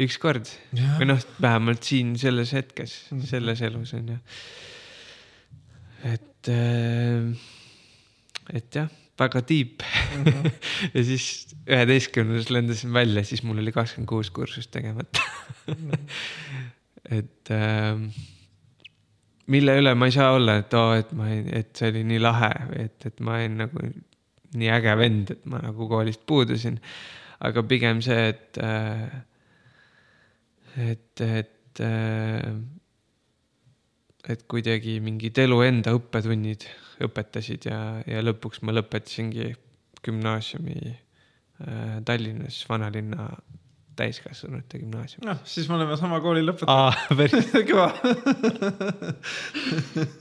ükskord 0.00 0.48
yeah. 0.76 0.96
või 1.00 1.10
noh, 1.12 1.22
vähemalt 1.42 1.86
siin 1.86 2.14
selles 2.20 2.54
hetkes 2.56 2.96
mm., 3.10 3.26
selles 3.30 3.62
elus 3.66 3.94
on 3.98 4.14
ju. 4.14 4.18
et 6.10 6.50
äh,, 6.54 7.46
et 8.56 8.80
jah, 8.80 8.90
väga 9.20 9.42
deep 9.48 9.84
mm. 9.84 10.24
-hmm. 10.24 10.50
ja 10.94 11.04
siis 11.04 11.54
üheteistkümnendas 11.66 12.50
lendasin 12.50 12.92
välja, 12.92 13.24
siis 13.24 13.42
mul 13.42 13.58
oli 13.62 13.72
kakskümmend 13.72 14.08
kuus 14.08 14.30
kursust 14.30 14.70
tegemata 14.70 15.20
mm. 15.66 15.90
et 17.20 17.50
äh, 17.50 18.00
mille 19.46 19.76
üle 19.80 19.94
ma 19.94 20.08
ei 20.08 20.14
saa 20.14 20.32
olla, 20.32 20.60
et 20.62 20.74
oo 20.74 20.90
oh,, 20.90 20.98
et 20.98 21.12
ma 21.12 21.28
ei, 21.32 21.42
et 21.60 21.74
see 21.76 21.90
oli 21.92 22.04
nii 22.06 22.22
lahe 22.22 22.52
või 22.70 22.86
et, 22.86 23.06
et 23.06 23.20
ma 23.26 23.36
olin 23.38 23.60
nagu 23.64 23.90
nii 24.58 24.70
äge 24.74 24.96
vend, 24.98 25.32
et 25.34 25.46
ma 25.50 25.60
nagu 25.62 25.88
koolist 25.90 26.24
puudusin. 26.26 26.80
aga 27.40 27.62
pigem 27.64 28.02
see, 28.04 28.28
et, 28.34 28.58
äh, 28.60 29.08
et, 30.76 31.20
et, 31.24 31.80
äh, 31.80 32.50
et 34.28 34.42
kuidagi 34.48 34.98
mingid 35.00 35.38
elu 35.40 35.62
enda 35.64 35.94
õppetunnid 35.96 36.66
õpetasid 37.00 37.70
ja, 37.70 37.78
ja 38.04 38.20
lõpuks 38.20 38.60
ma 38.66 38.74
lõpetasingi 38.76 39.54
gümnaasiumi 40.04 40.76
äh, 40.90 41.96
Tallinnas, 42.04 42.60
vanalinna 42.68 43.30
täiskasvanute 43.96 44.78
gümnaasiumis. 44.80 45.26
noh, 45.28 45.40
siis 45.44 45.68
me 45.68 45.76
oleme 45.78 45.96
sama 46.00 46.20
kooli 46.24 46.44
lõpetanud. 46.44 47.16
päris 47.16 47.50
kõva 47.70 47.88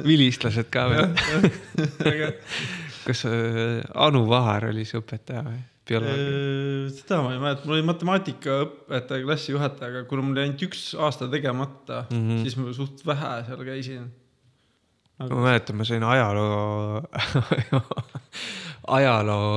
vilistlased 0.08 0.72
ka 0.74 0.88
veel 0.94 1.12
kas 3.06 3.26
äh, 3.30 3.82
Anu 4.08 4.26
Vahar 4.30 4.70
oli 4.70 4.86
see 4.88 5.02
õpetaja 5.02 5.44
või? 5.48 5.60
Äh, 5.90 6.90
seda 6.94 7.22
ma 7.26 7.32
ei 7.34 7.40
mäleta, 7.42 7.66
mul 7.66 7.80
oli 7.80 7.86
matemaatikaõpetaja, 7.88 9.26
klassijuhataja, 9.26 9.90
aga 9.90 10.04
kuna 10.10 10.26
mul 10.26 10.36
oli 10.38 10.44
ainult 10.46 10.66
üks 10.68 10.84
aasta 11.00 11.30
tegemata 11.32 12.04
mm, 12.10 12.20
-hmm. 12.20 12.44
siis 12.44 12.58
ma 12.60 12.74
suht 12.78 13.02
vähe 13.08 13.32
seal 13.48 13.64
käisin. 13.66 14.04
Aga... 15.20 15.34
ma 15.34 15.48
mäletan, 15.48 15.80
ma 15.80 15.88
sain 15.88 16.04
ajaloo 16.06 17.02
ajaloo 19.00 19.56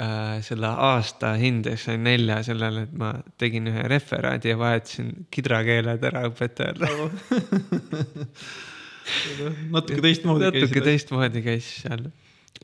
äh, 0.00 0.38
selle 0.46 0.70
aasta 0.90 1.34
hinde 1.40 1.74
sain 1.76 2.06
nelja 2.06 2.42
sellele, 2.46 2.86
et 2.86 2.94
ma 2.94 3.12
tegin 3.38 3.66
ühe 3.72 3.82
referaadi 3.90 4.54
ja 4.54 4.60
vahetasin 4.62 5.26
kidrakeeled 5.30 6.06
ära 6.06 6.22
õpetajale 6.30 6.92
natuke 9.74 10.00
teistmoodi 10.02 10.50
käis. 10.50 10.62
natuke 10.62 10.86
teistmoodi 10.86 11.42
käis 11.44 11.68
seal 11.82 12.06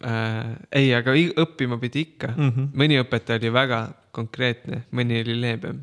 äh,. 0.01 0.53
ei, 0.73 0.93
aga 0.95 1.15
õppima 1.45 1.79
pidi 1.83 2.07
ikka 2.07 2.35
mm. 2.37 2.51
-hmm. 2.51 2.69
mõni 2.83 3.01
õpetaja 3.03 3.43
oli 3.43 3.53
väga 3.53 3.81
konkreetne, 4.13 4.85
mõni 4.93 5.23
oli 5.23 5.39
leebem. 5.41 5.81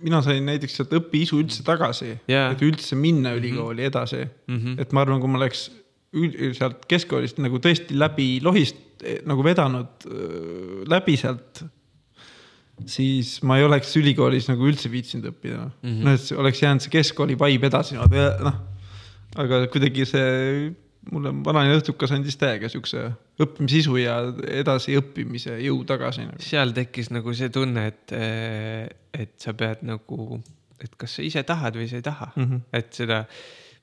mina 0.00 0.22
sain 0.22 0.46
näiteks 0.46 0.76
sealt 0.76 0.92
õpiisu 0.96 1.40
üldse 1.42 1.62
tagasi 1.62 2.14
yeah., 2.30 2.52
et 2.52 2.62
üldse 2.62 2.96
minna 2.96 3.30
mhm. 3.30 3.38
ülikooli 3.38 3.82
mm 3.82 3.84
-hmm. 3.84 3.86
edasi 3.86 4.22
mm. 4.46 4.56
-hmm. 4.56 4.80
et 4.80 4.92
ma 4.92 5.00
arvan, 5.00 5.20
kui 5.20 5.28
ma 5.30 5.38
oleks 5.38 5.70
sealt 6.56 6.86
keskkoolist 6.88 7.38
nagu 7.38 7.58
tõesti 7.58 7.98
läbi 7.98 8.40
lohist 8.42 8.86
Eh, 9.04 9.20
nagu 9.28 9.42
vedanud 9.44 10.06
äh, 10.08 10.84
läbi 10.88 11.18
sealt, 11.20 11.60
siis 12.88 13.34
ma 13.44 13.58
ei 13.60 13.66
oleks 13.66 13.90
ülikoolis 14.00 14.48
nagu 14.48 14.64
üldse 14.70 14.88
viitsinud 14.88 15.28
õppida 15.34 15.66
mm. 15.66 15.82
-hmm. 15.82 16.06
noh, 16.06 16.16
et 16.16 16.40
oleks 16.40 16.62
jäänud 16.62 16.84
see 16.84 16.94
keskkooli 16.94 17.36
vibe 17.36 17.68
edasi, 17.68 17.98
noh. 17.98 18.56
aga 19.36 19.60
kuidagi 19.72 20.06
see 20.08 20.30
mulle 21.12 21.32
vanaline 21.44 21.76
õhtukas 21.78 22.14
andis 22.16 22.38
täiega 22.40 22.70
siukse 22.72 23.04
õppimisisu 23.42 23.98
ja 24.00 24.16
edasiõppimise 24.62 25.58
jõu 25.64 25.82
tagasi 25.88 26.26
nagu.. 26.26 26.42
seal 26.42 26.74
tekkis 26.76 27.12
nagu 27.14 27.34
see 27.36 27.52
tunne, 27.54 27.86
et, 27.92 28.16
eh, 28.16 28.88
et 29.14 29.36
sa 29.42 29.54
pead 29.58 29.84
nagu, 29.86 30.40
et 30.82 30.98
kas 30.98 31.18
sa 31.18 31.26
ise 31.26 31.44
tahad 31.46 31.78
või 31.78 31.88
sa 31.90 32.00
ei 32.00 32.06
taha 32.06 32.32
mm, 32.34 32.44
-hmm. 32.48 32.66
et 32.80 33.00
seda 33.00 33.22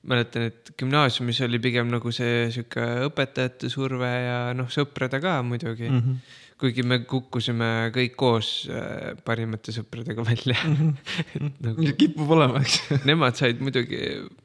mäletan, 0.04 0.50
et 0.50 0.72
gümnaasiumis 0.78 1.40
oli 1.46 1.60
pigem 1.64 1.88
nagu 1.92 2.12
see 2.12 2.48
sihuke 2.52 2.84
õpetajate 3.08 3.70
surve 3.72 4.10
ja 4.10 4.38
noh, 4.56 4.68
sõprade 4.72 5.20
ka 5.24 5.38
muidugi 5.46 5.88
mm. 5.88 6.00
-hmm. 6.00 6.34
Kuigi 6.60 6.84
me 6.86 7.00
kukkusime 7.08 7.68
kõik 7.94 8.14
koos 8.18 8.50
äh, 8.70 9.14
parimate 9.26 9.74
sõpradega 9.74 10.24
välja. 10.26 10.56
-hmm. 10.64 11.50
nagu, 11.64 11.88
kipub 11.98 12.30
olema, 12.36 12.62
eks 12.62 13.04
Nemad 13.08 13.36
said 13.38 13.60
muidugi 13.64 14.00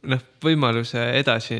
noh, 0.09 0.25
võimaluse 0.43 1.03
edasi 1.19 1.59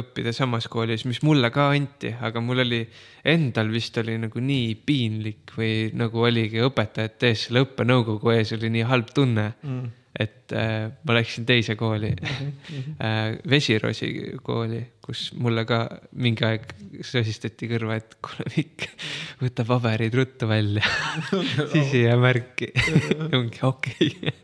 õppida 0.00 0.32
samas 0.36 0.68
koolis, 0.72 1.04
mis 1.04 1.22
mulle 1.26 1.52
ka 1.54 1.70
anti, 1.74 2.14
aga 2.20 2.40
mul 2.40 2.64
oli 2.64 2.82
endal 3.24 3.70
vist 3.70 3.96
oli 4.00 4.16
nagu 4.18 4.40
nii 4.40 4.74
piinlik 4.86 5.54
või 5.56 5.90
nagu 5.94 6.26
oligi 6.26 6.62
õpetajate 6.64 7.32
ees, 7.32 7.46
selle 7.48 7.64
õppenõukogu 7.66 8.32
ees 8.34 8.54
oli 8.56 8.72
nii 8.72 8.86
halb 8.88 9.14
tunne 9.14 9.52
mm 9.62 9.88
et 10.20 10.52
äh, 10.56 10.90
ma 11.06 11.16
läksin 11.16 11.46
teise 11.48 11.76
kooli 11.80 12.10
mm, 12.12 12.26
-hmm. 12.26 12.96
äh, 13.06 13.38
Vesiroosi 13.50 14.10
kooli, 14.42 14.82
kus 15.04 15.30
mulle 15.38 15.64
ka 15.64 15.80
mingi 16.12 16.44
aeg 16.44 16.66
sosistati 17.06 17.68
kõrva, 17.70 17.96
et 18.00 18.18
kuule 18.24 18.46
Mikk, 18.56 18.88
võta 19.40 19.64
paberid 19.68 20.14
ruttu 20.14 20.48
välja 20.50 20.84
siis 21.72 21.94
ei 21.94 22.04
jää 22.04 22.18
märki 22.20 22.72
ongi 23.38 23.62
okei 23.62 24.10
okay. 24.10 24.36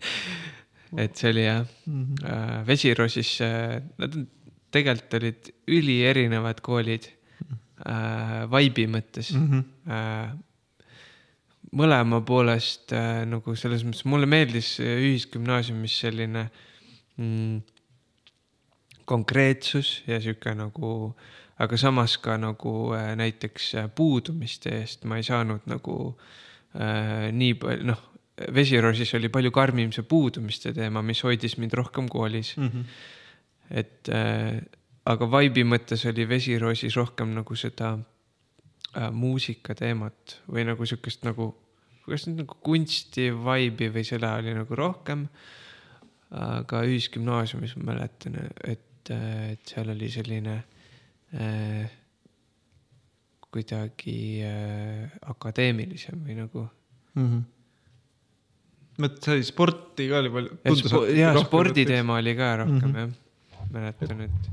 et 1.05 1.17
see 1.17 1.31
oli 1.35 1.45
jah 1.45 1.67
mm 1.87 2.03
-hmm. 2.05 2.33
äh, 2.33 2.67
Vesiroosis 2.67 3.41
äh,, 3.41 3.83
nad 3.99 4.17
tegelikult 4.71 5.15
olid 5.21 5.53
ülierinevad 5.69 6.61
koolid 6.65 7.11
äh, 7.87 8.45
vibe'i 8.53 8.89
mõttes 8.91 9.33
mm. 9.35 9.49
-hmm. 9.51 9.65
Äh, 9.87 10.33
mõlema 11.77 12.21
poolest 12.27 12.93
äh, 12.95 13.25
nagu 13.29 13.57
selles 13.59 13.85
mõttes, 13.87 14.05
mulle 14.09 14.29
meeldis 14.31 14.77
ühisgümnaasiumis 14.83 15.97
selline 16.05 16.47
mm, 17.17 17.61
konkreetsus 19.07 20.03
ja 20.07 20.21
sihuke 20.23 20.55
nagu, 20.57 20.91
aga 21.63 21.79
samas 21.81 22.17
ka 22.23 22.37
nagu 22.41 22.75
äh, 22.97 23.15
näiteks 23.19 23.71
äh, 23.75 23.89
puudumiste 23.95 24.75
eest 24.81 25.07
ma 25.09 25.21
ei 25.21 25.27
saanud 25.27 25.67
nagu 25.71 25.97
äh, 26.75 27.33
nii 27.33 27.57
palju, 27.63 27.89
noh, 27.93 28.05
Vesiroosis 28.53 29.15
oli 29.17 29.31
palju 29.33 29.49
karmim 29.49 29.93
see 29.97 30.05
puudumiste 30.05 30.75
teema, 30.77 31.01
mis 31.01 31.23
hoidis 31.25 31.55
mind 31.57 31.73
rohkem 31.79 32.09
koolis 32.13 32.53
mm. 32.59 32.67
-hmm. 32.69 32.85
et 33.71 34.11
äh, 34.13 34.61
aga 35.07 35.29
vibe'i 35.31 35.65
mõttes 35.65 36.05
oli 36.11 36.29
Vesiroosis 36.29 36.97
rohkem 36.97 37.33
nagu 37.35 37.57
seda 37.57 37.97
äh, 38.97 39.11
muusika 39.13 39.77
teemat 39.79 40.39
või 40.49 40.67
nagu 40.69 40.89
sihukest 40.89 41.25
nagu 41.29 41.53
kas 42.07 42.27
nüüd 42.29 42.45
nagu 42.45 42.59
kunsti 42.65 43.29
vibe'i 43.35 43.91
või 43.95 44.05
seda 44.07 44.37
oli 44.41 44.55
nagu 44.57 44.79
rohkem. 44.79 45.27
aga 46.37 46.81
ühisgümnaasiumis 46.83 47.77
ma 47.79 47.93
mäletan, 47.93 48.35
et, 48.67 49.11
et 49.11 49.71
seal 49.71 49.93
oli 49.93 50.09
selline 50.11 50.57
äh, 51.39 51.93
kuidagi 53.55 54.43
äh, 54.45 55.13
akadeemilisem 55.31 56.25
või 56.27 56.41
nagu 56.41 56.65
mm. 57.15 57.29
-hmm 57.29 57.45
mõtled, 58.97 59.23
see 59.23 59.35
oli 59.37 59.45
sporti 59.45 60.09
ka 60.11 60.21
oli 60.23 60.31
palju. 60.33 60.59
ja, 60.65 60.75
spo 60.81 61.01
ja 61.13 61.33
sporditeema 61.41 62.17
oli 62.21 62.33
ka 62.37 62.53
rohkem 62.63 62.91
mm 62.91 62.95
-hmm. 62.95 63.13
jah, 63.53 63.67
mäletan, 63.71 64.21
et. 64.25 64.51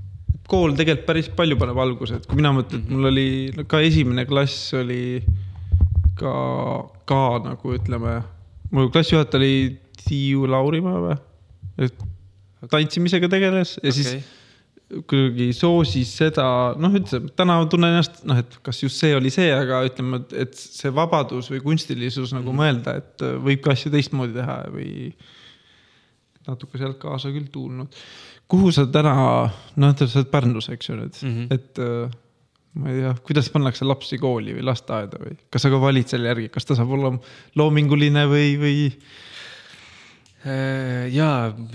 Kool 0.53 0.75
tegelikult 0.77 1.07
päris 1.09 1.31
palju 1.33 1.57
paneb 1.59 1.81
alguse, 1.81 2.19
et 2.19 2.29
kui 2.29 2.39
mina 2.39 2.53
mõtlen, 2.55 2.83
et 2.83 2.93
mul 2.93 3.09
oli 3.09 3.65
ka 3.69 3.81
esimene 3.83 4.27
klass 4.29 4.73
oli 4.77 5.01
ka, 6.19 6.33
ka 7.09 7.23
nagu 7.47 7.75
ütleme, 7.77 8.19
mul 8.73 8.91
klassijuhataja 8.93 9.41
oli 9.41 9.55
Tiiu 10.03 10.45
Laurimaa 10.49 11.01
või, 11.01 11.19
et 11.87 12.07
tantsimisega 12.71 13.29
tegeles 13.31 13.77
ja 13.79 13.89
okay. 13.89 13.97
siis 13.97 14.31
kuidagi 15.09 15.47
soosis 15.57 16.11
seda, 16.19 16.45
noh, 16.79 16.93
üldse 16.93 17.19
täna 17.37 17.55
tunnen 17.71 17.95
ennast, 17.95 18.21
noh, 18.29 18.37
et 18.43 18.57
kas 18.65 18.83
just 18.83 18.99
see 19.01 19.13
oli 19.17 19.31
see, 19.33 19.47
aga 19.55 19.81
ütleme, 19.87 20.21
et 20.37 20.53
see 20.57 20.91
vabadus 20.93 21.49
või 21.53 21.63
kunstilisus 21.63 22.35
nagu 22.35 22.51
mm. 22.51 22.59
mõelda, 22.59 22.97
et 23.01 23.25
võib 23.47 23.63
ka 23.63 23.73
asju 23.73 23.93
teistmoodi 23.93 24.37
teha 24.37 24.59
või 24.73 24.91
natuke 26.47 26.79
sealt 26.79 26.99
kaasa 27.01 27.31
küll 27.33 27.49
tuulnud. 27.51 27.95
Kuhu 28.53 28.73
sa 28.75 28.85
täna, 28.93 29.13
noh, 29.81 29.95
sa 29.97 30.21
oled 30.21 30.29
Pärnus, 30.33 30.69
eks 30.73 30.89
ju 30.89 30.97
nüüd 30.99 31.17
mm, 31.17 31.33
-hmm. 31.33 31.53
et 31.55 31.81
äh, 31.81 32.17
ma 32.79 32.89
ei 32.91 33.01
tea, 33.01 33.13
kuidas 33.25 33.49
pannakse 33.53 33.85
lapsi 33.87 34.19
kooli 34.21 34.55
või 34.57 34.65
lasteaeda 34.69 35.21
või 35.21 35.37
kas 35.53 35.65
sa 35.65 35.71
ka 35.73 35.79
valid 35.81 36.09
selle 36.09 36.29
järgi, 36.31 36.49
kas 36.53 36.69
ta 36.69 36.77
saab 36.77 36.93
olla 36.97 37.13
loominguline 37.59 38.25
või, 38.29 38.51
või? 38.61 38.75
Äh, 40.43 41.07
ja 41.13 41.29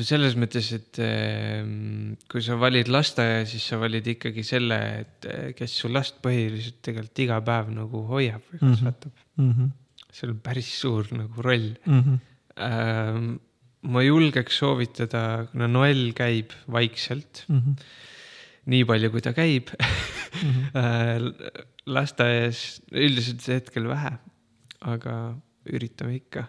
selles 0.04 0.36
mõttes, 0.38 0.70
et 0.76 1.00
ähm, 1.02 2.14
kui 2.30 2.44
sa 2.44 2.58
valid 2.60 2.90
lasteaia, 2.92 3.46
siis 3.48 3.64
sa 3.70 3.80
valid 3.80 4.10
ikkagi 4.14 4.44
selle, 4.46 4.78
et 5.02 5.28
äh, 5.30 5.50
kes 5.58 5.78
su 5.82 5.90
last 5.90 6.22
põhiliselt 6.24 6.82
tegelikult 6.84 7.24
iga 7.26 7.42
päev 7.46 7.74
nagu 7.74 8.04
hoiab 8.12 8.44
või 8.52 8.62
kasvatab 8.66 9.12
mm. 9.40 9.52
-hmm. 9.52 9.76
see 10.12 10.30
on 10.30 10.40
päris 10.44 10.72
suur 10.78 11.10
nagu 11.16 11.42
roll 11.42 11.74
mm. 11.86 12.02
-hmm 12.02 13.38
ma 13.86 14.02
julgeks 14.02 14.58
soovitada, 14.58 15.46
kuna 15.52 15.68
Noel 15.70 16.12
käib 16.16 16.54
vaikselt 16.70 17.44
mm. 17.48 17.58
-hmm. 17.58 17.74
nii 18.72 18.84
palju, 18.88 19.10
kui 19.10 19.22
ta 19.22 19.32
käib 19.32 19.70
mm. 19.78 20.54
-hmm. 20.74 21.34
lasteaias 21.96 22.82
üldiselt 22.92 23.46
hetkel 23.48 23.88
vähe, 23.88 24.12
aga 24.80 25.14
üritame 25.66 26.18
ikka 26.18 26.44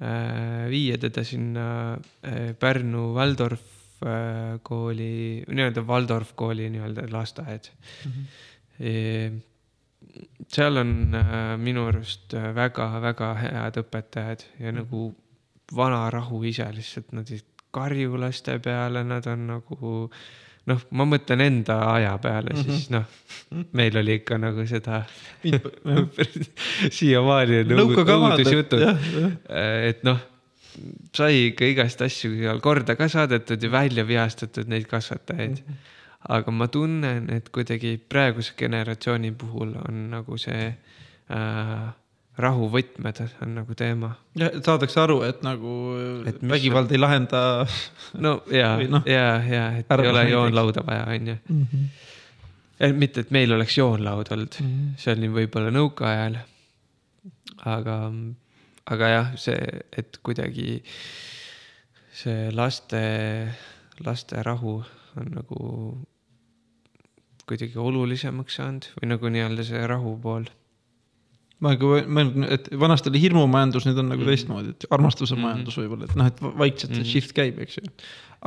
äh, 0.00 0.68
viia 0.70 0.98
teda 0.98 1.24
sinna 1.24 1.98
äh, 2.22 2.54
Pärnu 2.54 3.14
Waldorf 3.14 3.72
kooli, 4.62 5.42
nii-öelda 5.48 5.82
Waldorf 5.88 6.34
kooli 6.36 6.68
nii-öelda 6.70 7.06
lasteaed 7.10 7.70
mm. 8.04 8.12
-hmm. 8.12 9.38
seal 10.52 10.76
on 10.76 11.16
minu 11.58 11.86
arust 11.88 12.34
väga-väga 12.54 13.34
head 13.40 13.78
õpetajad 13.80 14.44
ja 14.60 14.72
mm 14.72 14.76
-hmm. 14.76 14.76
nagu 14.76 15.16
vana 15.74 16.10
rahu 16.10 16.42
ise 16.46 16.66
lihtsalt, 16.72 17.12
nad 17.16 17.30
ei 17.30 17.40
karju 17.74 18.18
laste 18.20 18.58
peale, 18.62 19.02
nad 19.04 19.26
on 19.26 19.46
nagu 19.50 20.10
noh, 20.66 20.84
ma 20.98 21.06
mõtlen 21.08 21.42
enda 21.44 21.78
aja 21.92 22.14
peale 22.22 22.54
mm, 22.54 22.60
-hmm. 22.60 22.70
siis 22.70 22.90
noh, 22.90 23.66
meil 23.78 23.98
oli 24.00 24.20
ikka 24.20 24.38
nagu 24.42 24.66
seda 24.66 25.02
siiamaani 26.98 27.60
on 27.64 27.84
õudusjutud, 28.06 28.86
et 29.90 30.02
noh, 30.06 30.22
sai 31.16 31.50
ikka 31.50 31.70
igast 31.72 32.02
asju 32.04 32.56
korda 32.62 32.96
ka 32.96 33.08
saadetud 33.08 33.62
ja 33.62 33.70
välja 33.72 34.06
vihastatud 34.06 34.68
neid 34.68 34.88
kasvatajaid 34.90 35.60
mm. 35.60 35.68
-hmm. 35.68 35.92
aga 36.38 36.50
ma 36.50 36.68
tunnen, 36.68 37.30
et 37.30 37.48
kuidagi 37.48 37.96
praeguse 38.08 38.54
generatsiooni 38.58 39.32
puhul 39.32 39.76
on 39.88 40.10
nagu 40.10 40.38
see 40.38 40.66
äh, 41.30 41.86
rahuvõtmed 42.40 43.20
on 43.44 43.54
nagu 43.56 43.74
teema. 43.76 44.10
saadakse 44.36 45.00
aru, 45.00 45.20
et 45.24 45.42
nagu 45.44 45.74
et 46.28 46.42
vägivald 46.44 46.90
on... 46.90 46.96
ei 46.96 47.00
lahenda. 47.00 47.42
no 48.26 48.38
ja 48.52 48.74
no,, 48.88 49.02
ja, 49.08 49.28
ja, 49.40 49.62
et 49.80 49.94
ei 49.96 50.10
ole 50.10 50.26
joonlauda 50.30 50.84
vaja, 50.86 51.06
on 51.14 51.30
ju. 51.32 51.36
Mhm. 51.48 51.86
mitte, 53.00 53.24
et 53.24 53.30
meil 53.32 53.52
oleks 53.56 53.78
joonlaud 53.78 54.32
olnud 54.32 54.58
mm, 54.60 54.66
-hmm. 54.66 54.98
see 55.00 55.14
oli 55.16 55.30
võib-olla 55.32 55.72
nõukaajal. 55.72 56.36
aga, 57.64 57.96
aga 58.86 59.08
jah, 59.08 59.32
see, 59.40 59.80
et 59.96 60.18
kuidagi 60.22 60.82
see 62.12 62.50
laste, 62.52 63.00
laste 64.04 64.42
rahu 64.42 64.82
on 65.16 65.32
nagu 65.32 65.62
kuidagi 67.48 67.78
olulisemaks 67.78 68.60
saanud 68.60 68.86
või 69.00 69.08
nagu 69.14 69.28
nii-öelda 69.32 69.64
see 69.64 69.86
rahu 69.86 70.16
pool 70.20 70.44
ma 71.64 71.72
nagu 71.72 71.92
mõtlen, 72.04 72.46
et 72.52 72.68
vanasti 72.76 73.10
oli 73.12 73.22
hirmumajandus, 73.22 73.86
nüüd 73.88 74.00
on 74.02 74.10
nagu 74.12 74.22
-hmm. 74.22 74.32
teistmoodi, 74.34 74.74
et 74.74 74.86
armastuse 74.90 75.34
mm 75.34 75.38
-hmm. 75.38 75.46
majandus 75.48 75.78
võib-olla, 75.80 76.04
et 76.04 76.16
noh, 76.20 76.26
et 76.32 76.42
vaikselt 76.42 76.92
mm 76.92 77.00
-hmm. 77.00 77.12
shift 77.12 77.32
käib, 77.36 77.58
eks 77.64 77.78
ju. 77.78 77.90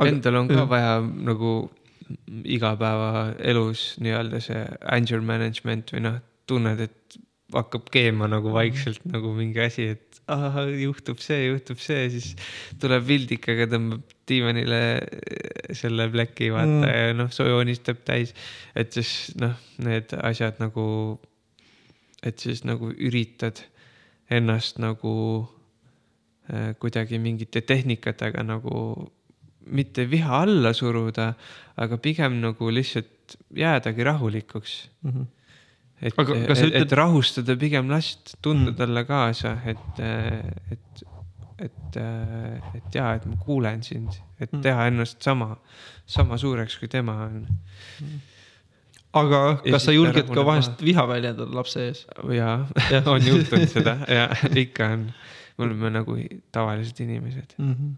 Endal 0.06 0.36
on 0.42 0.48
ka 0.48 0.68
vaja 0.68 1.00
nagu 1.00 1.70
igapäevaelus 2.44 3.96
nii-öelda 4.02 4.40
see 4.40 4.62
anger 4.96 5.20
management 5.20 5.92
või 5.94 6.04
noh, 6.06 6.20
tunned, 6.46 6.80
et 6.80 7.18
hakkab 7.54 7.90
keema 7.90 8.28
nagu 8.30 8.52
vaikselt 8.54 9.02
nagu 9.10 9.32
mingi 9.34 9.60
asi, 9.62 9.88
et 9.96 10.20
ah, 10.30 10.60
juhtub 10.68 11.18
see, 11.22 11.48
juhtub 11.48 11.80
see, 11.82 12.06
siis 12.14 12.34
tuleb 12.82 13.06
vildikaga, 13.06 13.66
tõmbab 13.70 14.14
diivanile 14.30 14.80
selle 15.74 16.06
pleki 16.12 16.50
vaata 16.54 16.76
mm. 16.76 16.92
ja 16.94 17.16
noh, 17.18 17.32
joonistab 17.34 18.04
täis. 18.06 18.34
et 18.78 18.92
siis 18.94 19.32
noh, 19.40 19.56
need 19.82 20.14
asjad 20.22 20.60
nagu 20.62 20.84
et 22.22 22.38
siis 22.38 22.64
nagu 22.68 22.90
üritad 22.92 23.62
ennast 24.30 24.78
nagu 24.82 25.14
äh, 26.50 26.74
kuidagi 26.78 27.18
mingite 27.18 27.62
tehnikatega 27.66 28.44
nagu 28.46 29.10
mitte 29.70 30.06
viha 30.10 30.42
alla 30.44 30.72
suruda, 30.74 31.34
aga 31.76 31.98
pigem 31.98 32.40
nagu 32.42 32.70
lihtsalt 32.72 33.36
jäädagi 33.56 34.04
rahulikuks 34.04 34.88
mm. 35.02 35.10
-hmm. 35.10 35.26
et, 36.02 36.14
ütled... 36.18 36.74
et 36.82 36.92
rahustada 36.92 37.56
pigem 37.56 37.90
last, 37.90 38.36
tunda 38.42 38.70
mm 38.70 38.76
talle 38.76 39.04
kaasa, 39.04 39.58
et, 39.66 40.00
et, 40.70 41.04
et, 41.58 41.96
et 42.74 42.94
jaa, 42.94 43.14
et 43.14 43.26
ma 43.26 43.36
kuulen 43.36 43.82
sind, 43.82 44.20
et 44.40 44.52
mhm. 44.52 44.62
teha 44.62 44.86
ennast 44.86 45.22
sama, 45.22 45.56
sama 46.06 46.36
suureks, 46.36 46.78
kui 46.78 46.88
tema 46.88 47.12
on 47.24 47.46
mm. 48.00 48.20
Aga 49.10 49.38
kas 49.64 49.88
sa 49.88 49.94
julged 49.94 50.28
ka 50.30 50.42
vahest 50.46 50.70
maha. 50.76 50.86
viha 50.86 51.04
väljendada 51.10 51.54
lapse 51.54 51.82
ees? 51.82 52.04
jaa 52.30 52.66
ja. 52.92 53.00
on 53.14 53.26
juhtunud 53.26 53.70
seda 53.72 53.96
ja 54.06 54.28
ikka 54.54 54.86
on. 54.94 55.02
me 55.58 55.66
oleme 55.66 55.90
nagu 55.98 56.16
tavalised 56.54 57.00
inimesed 57.02 57.56
mm. 57.58 57.72
-hmm. 57.74 57.90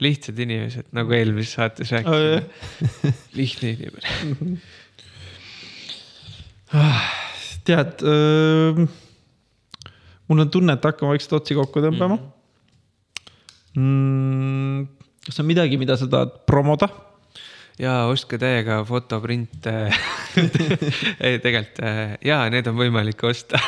lihtsad 0.00 0.38
inimesed, 0.38 0.86
nagu 0.92 1.12
eelmises 1.12 1.52
saates 1.58 1.92
rääkisime 1.92 2.36
oh,. 2.36 2.42
lihtne 3.38 3.70
inimene 3.70 4.08
mm. 4.24 4.36
-hmm. 4.40 4.56
tead 7.64 8.06
äh,, 8.06 8.88
mul 10.28 10.38
on 10.38 10.50
tunne, 10.50 10.72
et 10.72 10.84
hakkame 10.84 11.10
vaikselt 11.16 11.32
otsi 11.40 11.54
kokku 11.58 11.82
tõmbama 11.82 12.16
mm. 13.74 13.82
-hmm. 13.82 14.86
kas 15.26 15.40
on 15.40 15.46
midagi, 15.46 15.76
mida 15.76 15.96
sa 15.96 16.06
tahad 16.06 16.30
promoda? 16.46 16.88
ja 17.78 18.06
ostke 18.06 18.38
täiega 18.38 18.84
fotoprinte 18.84 19.74
ei, 21.26 21.38
tegelikult 21.42 22.24
ja 22.24 22.42
need 22.52 22.68
on 22.70 22.76
võimalik 22.78 23.22
osta 23.26 23.60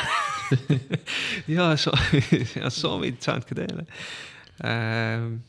ja 1.47 1.75
soovid, 1.83 2.55
ja 2.55 2.69
soovid 2.73 3.21
saatke 3.23 3.57
teile. 3.57 3.85
Ähm, 4.65 5.39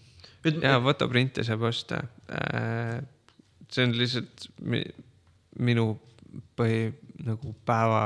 ja 0.63 0.79
fotoprinte 0.83 1.45
saab 1.47 1.67
osta. 1.71 2.03
Äh, 2.33 3.01
see 3.71 3.87
on 3.87 3.95
lihtsalt 3.99 4.49
minu 5.61 5.93
põhi 6.59 6.91
nagu 7.27 7.55
päeva 7.67 8.05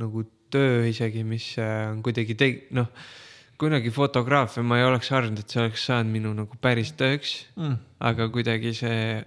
nagu 0.00 0.24
töö 0.52 0.84
isegi, 0.88 1.24
mis 1.26 1.54
äh, 1.62 1.90
on 1.90 2.02
kuidagi 2.04 2.36
teg-, 2.38 2.66
noh 2.74 2.90
kunagi 3.58 3.92
fotograafia 3.94 4.64
ma 4.66 4.80
ei 4.80 4.86
oleks 4.88 5.12
arvanud, 5.14 5.38
et 5.40 5.52
see 5.52 5.62
oleks 5.62 5.84
saanud 5.86 6.10
minu 6.12 6.32
nagu 6.34 6.58
päris 6.60 6.90
tööks 6.98 7.44
mm.. 7.54 7.76
aga 8.02 8.26
kuidagi 8.34 8.74
see 8.76 8.98
äh, 9.20 9.22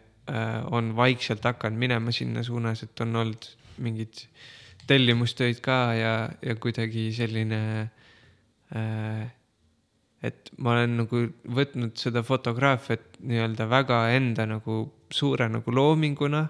on 0.71 0.95
vaikselt 0.95 1.45
hakanud 1.47 1.79
minema 1.79 2.11
sinna 2.11 2.43
suunas, 2.43 2.83
et 2.83 3.01
on 3.01 3.15
olnud 3.15 3.45
mingid 3.83 4.25
tellimustöid 4.87 5.61
ka 5.63 5.77
ja, 5.97 6.13
ja 6.41 6.55
kuidagi 6.55 7.09
selline 7.15 7.61
äh,. 8.75 9.27
et 10.23 10.49
ma 10.57 10.73
olen 10.73 10.97
nagu 11.03 11.21
võtnud 11.59 11.93
seda 11.99 12.23
fotograafiat 12.25 13.19
nii-öelda 13.21 13.67
väga 13.69 13.99
enda 14.15 14.47
nagu 14.49 14.79
suure 15.13 15.47
nagu 15.51 15.71
loominguna. 15.71 16.47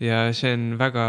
ja 0.00 0.28
see 0.34 0.52
on 0.54 0.76
väga 0.78 1.06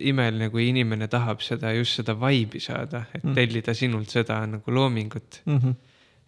imeline, 0.00 0.48
kui 0.50 0.68
inimene 0.70 1.08
tahab 1.10 1.42
seda, 1.44 1.72
just 1.76 2.00
seda 2.00 2.14
vibe'i 2.16 2.60
saada, 2.62 3.04
et 3.12 3.24
mm. 3.24 3.34
tellida 3.36 3.74
sinult 3.76 4.10
seda 4.10 4.40
nagu 4.46 4.72
loomingut 4.72 5.42
mm. 5.44 5.58
-hmm. 5.58 5.74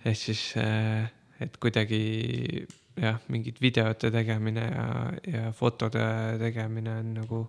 ehk 0.05 0.17
siis, 0.17 0.55
äh, 0.57 1.11
et 1.41 1.57
kuidagi 1.57 2.67
jah, 3.01 3.19
mingid 3.29 3.59
videote 3.63 4.11
tegemine 4.15 4.69
ja, 4.69 4.87
ja 5.27 5.53
fotode 5.57 6.05
tegemine 6.41 6.99
on 7.01 7.15
nagu 7.19 7.41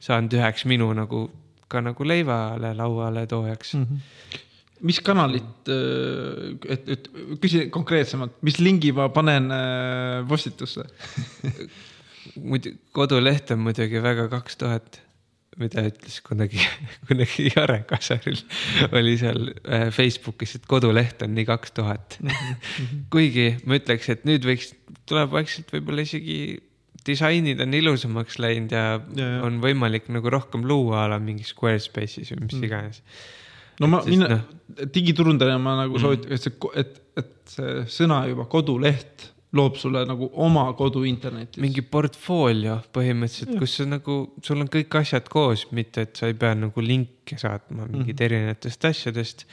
saanud 0.00 0.38
üheks 0.38 0.66
minu 0.70 0.92
nagu 0.96 1.26
ka 1.72 1.80
nagu 1.80 2.04
leivale 2.04 2.74
lauale 2.76 3.26
toojaks 3.26 3.74
mm. 3.74 3.86
-hmm 3.90 4.48
mis 4.82 4.98
kanalit, 5.04 5.68
äh, 5.70 6.72
et, 6.74 6.88
et 6.88 7.08
küsi 7.42 7.68
konkreetsemalt, 7.70 8.34
mis 8.42 8.58
lingi 8.58 8.92
ma 8.96 9.08
panen 9.14 9.50
äh, 9.54 10.26
postitusse 10.28 10.86
muidu 12.50 12.74
koduleht 12.94 13.50
on 13.54 13.62
muidugi 13.66 14.02
väga 14.02 14.28
kaks 14.32 14.58
tuhat, 14.58 15.00
mida 15.60 15.84
ütles 15.88 16.18
kunagi, 16.24 16.60
kunagi 17.08 17.50
Jare 17.50 17.82
Kasaril 17.88 18.40
oli 18.96 19.14
seal 19.20 19.50
äh, 19.66 19.88
Facebookis, 19.94 20.56
et 20.58 20.68
koduleht 20.70 21.22
on 21.24 21.34
nii 21.36 21.46
kaks 21.48 21.74
tuhat. 21.76 22.18
kuigi 23.12 23.52
ma 23.68 23.80
ütleks, 23.80 24.08
et 24.14 24.24
nüüd 24.28 24.46
võiks, 24.48 24.72
tuleb 25.08 25.32
vaikselt 25.34 25.72
võib-olla 25.74 26.06
isegi 26.06 26.38
disainid 27.06 27.60
on 27.62 27.74
ilusamaks 27.74 28.38
läinud 28.42 28.72
ja, 28.74 28.86
ja, 29.16 29.28
ja. 29.36 29.38
on 29.46 29.58
võimalik 29.62 30.08
nagu 30.14 30.30
rohkem 30.32 30.66
luua 30.68 31.04
a 31.04 31.12
la 31.14 31.20
mingi 31.22 31.46
Squarespace'is 31.46 32.30
või 32.34 32.46
mis 32.46 32.56
mm. 32.56 32.66
iganes. 32.68 33.02
no 33.82 33.90
ma, 33.90 34.02
mina 34.06 34.28
no, 34.30 34.40
digiturundajana 34.94 35.58
ma 35.62 35.76
nagu 35.82 35.98
mm. 35.98 36.04
soovitan, 36.04 36.36
et 36.36 36.46
see, 36.46 36.72
et, 36.78 37.00
et 37.18 37.54
see 37.56 37.86
sõna 37.98 38.22
juba 38.30 38.46
koduleht 38.50 39.32
loob 39.52 39.76
sulle 39.76 40.04
nagu 40.08 40.30
oma 40.40 40.64
kodu 40.76 41.02
internetis. 41.04 41.60
mingi 41.60 41.82
portfoolio 41.84 42.78
põhimõtteliselt, 42.94 43.58
kus 43.60 43.76
sa 43.80 43.86
nagu, 43.88 44.16
sul 44.44 44.64
on 44.64 44.70
kõik 44.72 44.96
asjad 45.02 45.28
koos, 45.32 45.66
mitte 45.76 46.06
et 46.06 46.16
sa 46.16 46.30
ei 46.30 46.36
pea 46.38 46.54
nagu 46.56 46.84
linke 46.84 47.36
saatma 47.38 47.84
mingit 47.84 48.14
mm 48.14 48.18
-hmm. 48.18 48.24
erinevatest 48.24 48.84
asjadest. 48.84 49.46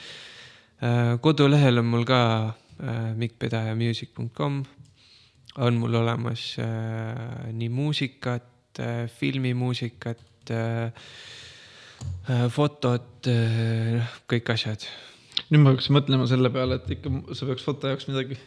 Äh, 0.79 1.19
kodulehel 1.19 1.77
on 1.81 1.85
mul 1.85 2.05
ka 2.07 2.19
äh, 2.47 3.15
mikkpedajamusic.com 3.15 4.63
on 5.57 5.73
mul 5.75 5.95
olemas 5.95 6.55
äh, 6.59 7.51
nii 7.51 7.69
muusikat 7.69 8.43
filmimuusikat 9.19 10.51
äh,, 10.51 10.93
kõik 14.29 14.53
asjad 14.53 14.85
nüüd 15.49 15.63
ma 15.63 15.73
hakkasin 15.73 15.95
mõtlema 15.97 16.27
selle 16.29 16.51
peale, 16.53 16.77
et 16.79 16.95
ikka 16.95 17.11
sa 17.37 17.47
peaks 17.49 17.65
foto 17.65 17.91
jaoks 17.91 18.07
midagi 18.09 18.37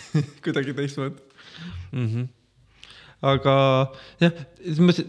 kuidagi 0.44 0.74
teistmoodi 0.78 1.18
mm. 1.92 2.08
-hmm. 2.08 2.26
aga 3.32 3.54
jah, 4.22 4.42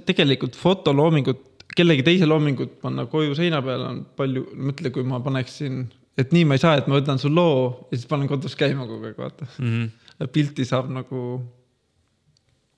tegelikult 0.10 0.58
fotoloomingut, 0.60 1.66
kellegi 1.78 2.06
teise 2.10 2.30
loomingut 2.30 2.80
panna 2.82 3.06
koju 3.10 3.36
seina 3.38 3.62
peale 3.66 3.90
on 3.90 4.06
palju, 4.18 4.48
mõtle, 4.70 4.94
kui 4.94 5.06
ma 5.08 5.22
paneksin, 5.24 5.84
et 6.18 6.34
nii 6.34 6.46
ma 6.50 6.58
ei 6.58 6.64
saa, 6.64 6.78
et 6.78 6.90
ma 6.90 7.00
võtan 7.00 7.22
su 7.22 7.32
loo 7.34 7.88
ja 7.92 7.98
siis 7.98 8.10
panen 8.10 8.30
kodus 8.32 8.58
käima 8.60 8.88
kogu 8.90 9.12
aeg, 9.12 9.18
vaata 9.18 9.50
mm. 9.58 9.68
-hmm. 9.68 10.32
pilti 10.34 10.66
saab 10.66 10.90
nagu 10.94 11.22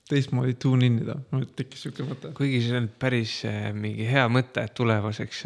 teistmoodi 0.06 0.54
tune 0.62 0.86
in 0.86 1.00
ida, 1.02 1.16
mul 1.32 1.48
tekkis 1.58 1.88
siuke 1.88 2.04
mõte. 2.06 2.30
kuigi 2.36 2.60
see 2.68 2.76
on 2.78 2.92
päris 2.98 3.40
eh, 3.48 3.72
mingi 3.74 4.06
hea 4.06 4.28
mõte 4.30 4.68
tulevaseks 4.76 5.44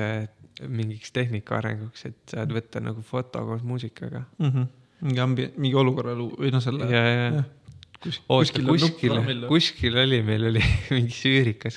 mingiks 0.69 1.15
tehnika 1.16 1.59
arenguks, 1.61 2.05
et 2.09 2.35
saad 2.35 2.53
võtta 2.55 2.82
nagu 2.85 3.03
foto 3.07 3.43
koos 3.47 3.65
muusikaga 3.66 4.24
mm. 4.39 4.51
-hmm. 4.51 4.69
mingi 5.07 5.24
ambi-, 5.24 5.49
mingi 5.57 5.81
olukorra 5.81 6.15
luu- 6.19 6.37
või 6.37 6.53
noh, 6.55 6.62
selle. 6.65 6.91
ja, 6.91 7.03
ja, 7.07 7.24
ja. 7.39 7.49
Kus, 8.01 8.16
kuskil, 8.24 8.65
kuskil, 8.65 9.19
kuskil 9.45 9.97
oli, 10.01 10.23
meil 10.24 10.47
oli 10.49 10.62
mingi 10.97 11.35
üürikas 11.35 11.77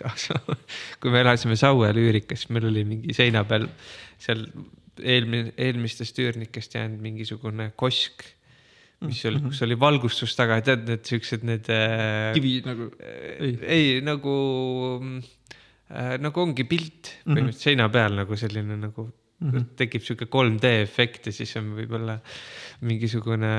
kui 1.04 1.12
me 1.12 1.20
elasime 1.20 1.58
Sauel 1.60 2.00
üürikas, 2.00 2.48
meil 2.50 2.70
oli 2.70 2.86
mingi 2.88 3.16
seina 3.16 3.44
peal 3.44 3.68
seal 4.18 4.46
eelmine, 5.04 5.52
eelmistest 5.58 6.20
üürnikest 6.24 6.78
jäänud 6.78 7.04
mingisugune 7.04 7.74
kosk 7.76 8.24
mis 9.04 9.20
oli, 9.28 9.42
kus 9.44 9.62
oli 9.66 9.78
valgustus 9.80 10.36
taga, 10.38 10.60
tead 10.66 10.86
need 10.88 11.04
siuksed 11.08 11.44
need. 11.48 11.70
Äh, 11.72 12.32
kivi 12.38 12.54
nagu? 12.66 12.90
ei, 13.04 13.58
ei, 13.68 13.88
nagu 14.06 14.36
äh, 15.02 15.32
nagu 16.24 16.42
ongi 16.42 16.66
pilt 16.66 17.12
põhimõtteliselt 17.24 17.44
mm 17.44 17.52
-hmm. 17.52 17.64
seina 17.66 17.90
peal 17.94 18.18
nagu 18.18 18.38
selline 18.40 18.78
nagu 18.80 19.08
mm 19.44 19.52
-hmm. 19.52 19.70
tekib 19.80 20.04
sihuke 20.06 20.28
3D 20.32 20.74
efekt 20.82 21.28
ja 21.30 21.36
siis 21.36 21.56
on 21.60 21.74
võib-olla 21.78 22.18
mingisugune 22.88 23.54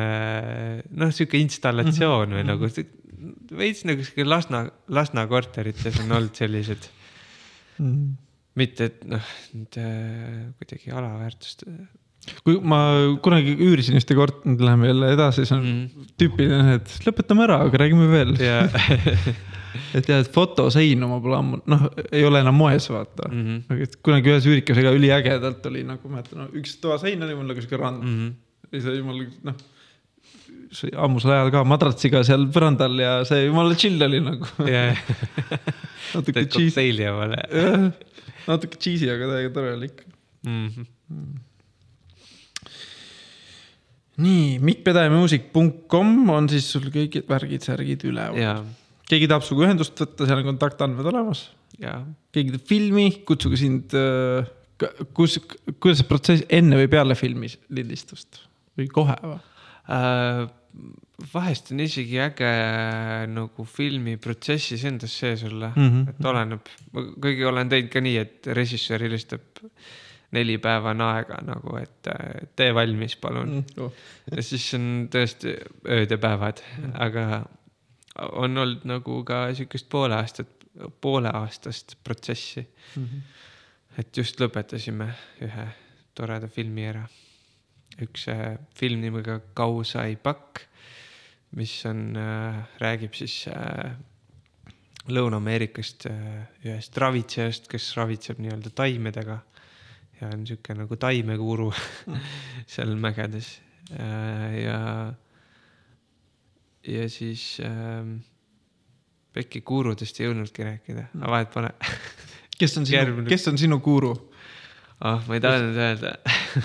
noh, 0.91 1.15
sihuke 1.15 1.39
installatsioon 1.39 2.29
mm 2.29 2.35
-hmm. 2.35 2.39
või 2.39 2.45
nagu 2.51 3.59
veits 3.63 3.85
nagu 3.89 4.05
sihuke 4.05 4.27
Lasna, 4.29 4.67
Lasna 4.89 5.27
korterites 5.27 6.01
on 6.03 6.13
olnud 6.13 6.35
sellised 6.35 6.89
mm. 7.79 7.91
-hmm. 7.91 8.09
mitte, 8.55 8.91
et 8.91 9.05
noh, 9.09 9.35
nüüd 9.55 9.79
äh, 9.81 10.41
kuidagi 10.59 10.91
alaväärtust 10.91 11.69
kui 12.45 12.57
ma 12.61 12.79
kunagi 13.25 13.53
üürisin 13.61 13.99
ühte 14.01 14.17
korterit, 14.17 14.47
nüüd 14.49 14.63
läheme 14.65 14.89
jälle 14.89 15.11
edasi, 15.13 15.45
see 15.45 15.57
on 15.57 15.65
mm 15.65 15.83
-hmm. 15.85 16.13
tüüpiline, 16.21 16.79
et 16.79 16.95
lõpetame 17.07 17.45
ära, 17.45 17.61
aga 17.67 17.83
räägime 17.85 18.09
veel 18.11 18.33
yeah. 18.41 18.73
et 19.95 20.09
jah, 20.09 20.23
et 20.23 20.31
fotoseinu 20.35 21.09
ma 21.11 21.21
pole 21.25 21.37
ammu, 21.39 21.61
noh, 21.71 21.85
ei 22.11 22.25
ole 22.27 22.43
enam 22.45 22.57
moes, 22.59 22.89
vaata 22.93 23.29
mm. 23.31 23.45
-hmm. 23.45 23.77
aga 23.77 24.01
kunagi 24.09 24.33
ühes 24.33 24.49
üürikasega 24.51 24.95
üliägedalt 24.97 25.69
oli 25.71 25.85
nagu, 25.87 26.09
ma 26.09 26.21
mäletan 26.21 26.43
no,, 26.43 26.49
üks 26.61 26.77
toasein 26.83 27.23
oli 27.27 27.39
mul 27.39 27.49
nagu 27.51 27.65
sihuke 27.65 27.81
rand 27.81 28.03
mm. 28.03 28.19
-hmm. 28.19 28.35
ja 28.73 28.83
see 28.87 28.99
jumala, 28.99 29.29
noh, 29.51 29.63
see 30.75 30.93
ammusel 31.07 31.35
ajal 31.37 31.55
ka 31.55 31.65
madratsiga 31.75 32.25
seal 32.27 32.49
põrandal 32.55 33.01
ja 33.03 33.17
see 33.29 33.47
jumala 33.47 33.79
chill 33.79 34.09
oli 34.09 34.21
nagu 34.25 34.69
yeah. 34.69 34.99
natuke 36.15 36.47
cheesy. 36.47 36.93
natuke 38.51 38.79
cheesy, 38.79 39.11
aga 39.11 39.33
täiega 39.35 39.57
tore 39.57 39.75
oli 39.79 39.91
ikka 39.93 40.07
mm. 40.47 40.69
-hmm. 40.69 40.93
Mm 41.15 41.43
nii, 44.17 44.59
mikkpedajamuusik.com 44.63 46.31
on 46.31 46.49
siis 46.51 46.69
sul 46.71 46.87
kõik 46.95 47.25
värgid, 47.29 47.65
särgid 47.67 48.05
üleval 48.07 48.39
keegi 49.11 49.29
tahab 49.31 49.47
sinuga 49.47 49.69
ühendust 49.69 50.01
võtta, 50.01 50.27
seal 50.27 50.41
on 50.41 50.51
kontaktandmed 50.53 51.13
olemas. 51.13 51.47
keegi 52.35 52.57
teeb 52.57 52.67
filmi, 52.69 53.07
kutsuge 53.29 53.59
sind, 53.61 53.95
äh, 53.99 54.49
kus, 55.17 55.39
kuidas 55.79 56.03
see 56.03 56.11
protsess 56.11 56.47
enne 56.53 56.79
või 56.81 56.91
peale 56.93 57.17
filmi 57.19 57.51
lindistust 57.75 58.45
või 58.79 58.91
kohe 58.93 59.17
või 59.23 59.41
äh,? 59.93 60.45
vahest 61.33 61.71
on 61.71 61.83
isegi 61.85 62.19
äge 62.19 62.49
nagu 63.31 63.67
filmi 63.71 64.17
protsessis 64.19 64.83
endas 64.89 65.13
sees 65.21 65.45
olla 65.47 65.71
mm, 65.75 65.91
-hmm. 65.91 66.09
et 66.11 66.27
oleneb, 66.27 66.73
kuigi 67.23 67.45
olen 67.47 67.71
teinud 67.71 67.93
ka 67.93 68.03
nii, 68.03 68.17
et 68.19 68.49
režissöör 68.59 69.07
helistab 69.07 69.63
neli 70.35 70.57
päeva 70.59 70.91
on 70.91 71.05
aega 71.07 71.39
nagu, 71.47 71.77
et 71.79 72.11
tee 72.57 72.75
valmis, 72.75 73.17
palun 73.17 73.51
mm. 73.55 73.65
-hmm. 73.77 73.91
ja 74.35 74.43
siis 74.43 74.67
on 74.75 74.89
tõesti 75.13 75.55
ööd 75.87 76.11
ja 76.11 76.19
päevad 76.19 76.65
mm, 76.65 76.97
aga 77.07 77.45
on 78.19 78.59
olnud 78.59 78.85
nagu 78.89 79.23
ka 79.27 79.47
sihukest 79.55 79.89
poole 79.91 80.17
aastat, 80.17 80.51
pooleaastast 81.01 81.97
protsessi 82.05 82.67
mm. 82.97 83.05
-hmm. 83.05 83.21
et 83.99 84.17
just 84.17 84.41
lõpetasime 84.41 85.09
ühe 85.43 85.67
toreda 86.15 86.49
filmi 86.49 86.87
ära. 86.87 87.09
üks 88.03 88.29
äh, 88.29 88.59
film 88.75 89.01
nimega 89.01 89.41
Kausai 89.55 90.17
pakk, 90.17 90.61
mis 91.55 91.87
on 91.87 92.17
äh,, 92.17 92.65
räägib 92.81 93.15
siis 93.15 93.47
äh, 93.49 93.95
Lõuna-Ameerikast 95.09 96.07
äh, 96.11 96.47
ühest 96.65 96.97
ravitsejast, 96.97 97.69
kes 97.69 97.97
ravitseb 97.97 98.39
nii-öelda 98.41 98.71
taimedega 98.75 99.39
ja 100.21 100.31
on 100.33 100.47
sihuke 100.47 100.75
nagu 100.75 100.97
taimekuru 100.97 101.71
mm. 101.71 102.21
seal 102.75 102.97
mägedes 102.97 103.61
äh, 103.93 104.65
ja 104.65 104.79
ja 106.89 107.09
siis 107.13 107.59
ähm, 107.65 108.17
Pekki 109.35 109.65
kuurudest 109.67 110.21
ei 110.21 110.29
jõudnudki 110.29 110.63
rääkida, 110.67 111.09
aga 111.19 111.31
vahet 111.33 111.51
pole 111.55 111.73
kes 112.61 112.79
on 112.79 112.87
sinu, 112.87 113.25
kes 113.29 113.49
on 113.51 113.59
sinu 113.61 113.81
kuuru? 113.85 114.13
ah 115.01 115.17
oh,, 115.17 115.25
ma 115.29 115.37
ei 115.37 115.43
tahtnud 115.43 115.79
öelda 115.81 116.13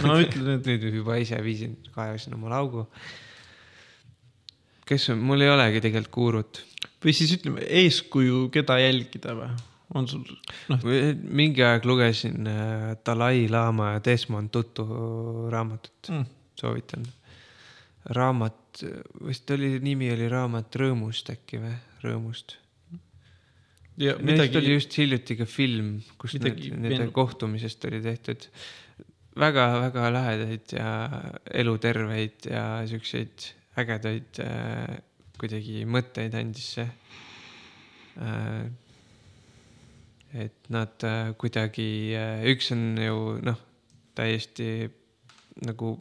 no 0.05 0.17
ütle 0.23 0.43
nüüd. 0.45 0.67
nüüd 0.67 0.99
juba 0.99 1.17
ise 1.21 1.39
viisin, 1.43 1.77
kaevasin 1.95 2.35
omale 2.37 2.59
augu. 2.59 2.85
kes 4.89 5.09
on, 5.13 5.23
mul 5.31 5.41
ei 5.45 5.49
olegi 5.51 5.81
tegelikult 5.85 6.13
kuurut. 6.13 6.61
või 7.03 7.15
siis 7.17 7.33
ütleme 7.39 7.65
eeskuju, 7.81 8.47
keda 8.53 8.77
jälgida 8.83 9.35
või? 9.37 9.49
on 9.97 10.07
sul 10.07 10.25
noh? 10.69 10.85
mingi 11.41 11.65
aeg 11.65 11.87
lugesin 11.89 12.45
äh, 12.47 12.91
Dalai 13.05 13.47
Lama 13.49 13.95
ja 13.95 14.03
Desmond 14.05 14.53
Tutu 14.53 14.85
raamatut 15.49 16.13
mm., 16.13 16.27
soovitan 16.59 17.07
raamat, 18.15 18.68
vist 19.25 19.51
oli, 19.55 19.77
nimi 19.83 20.11
oli 20.13 20.27
raamat 20.31 20.75
Rõõmust 20.81 21.31
äkki 21.33 21.61
või, 21.61 21.75
Rõõmust. 22.05 22.57
Neist 23.99 24.21
midagi... 24.23 24.55
oli 24.61 24.75
just 24.77 24.95
hiljuti 24.95 25.35
ka 25.35 25.45
film, 25.49 25.97
kus 26.21 26.37
midagi 26.37 26.71
need, 26.71 26.85
nende 26.85 27.09
kohtumisest 27.15 27.83
oli 27.89 27.99
tehtud 28.03 28.47
väga-väga 29.39 30.09
lahedaid 30.13 30.73
ja 30.75 30.91
eluterveid 31.61 32.47
ja 32.47 32.63
siukseid 32.87 33.49
ägedaid 33.79 34.39
äh, 34.43 34.99
kuidagi 35.39 35.83
mõtteid 35.87 36.35
andis 36.39 36.73
see 36.77 36.87
äh,. 38.19 38.69
et 40.45 40.71
nad 40.71 41.07
äh, 41.07 41.33
kuidagi 41.39 41.89
äh,, 42.15 42.47
üks 42.53 42.71
on 42.75 42.83
ju 43.03 43.19
noh, 43.43 43.59
täiesti 44.15 44.89
nagu 45.67 45.97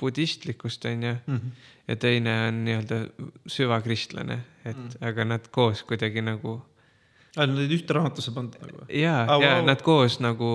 budistlikust, 0.00 0.84
on 0.84 1.02
ju 1.02 1.14
mm. 1.26 1.36
-hmm. 1.36 1.68
ja 1.88 1.96
teine 1.96 2.34
on 2.48 2.64
nii-öelda 2.64 3.00
süvakristlane, 3.46 4.40
et 4.64 4.76
mm 4.76 4.88
-hmm. 4.88 5.08
aga 5.08 5.24
nad 5.24 5.48
koos 5.50 5.82
kuidagi 5.82 6.22
nagu 6.22 6.60
aa, 7.36 7.46
nad 7.46 7.56
olid 7.56 7.74
ühte 7.76 7.94
raamatusse 7.94 8.32
pandud 8.34 8.62
nagu? 8.66 8.86
ja 8.88 9.14
ah,, 9.22 9.42
ja 9.42 9.54
wow. 9.56 9.66
nad 9.66 9.82
koos 9.82 10.20
nagu, 10.20 10.50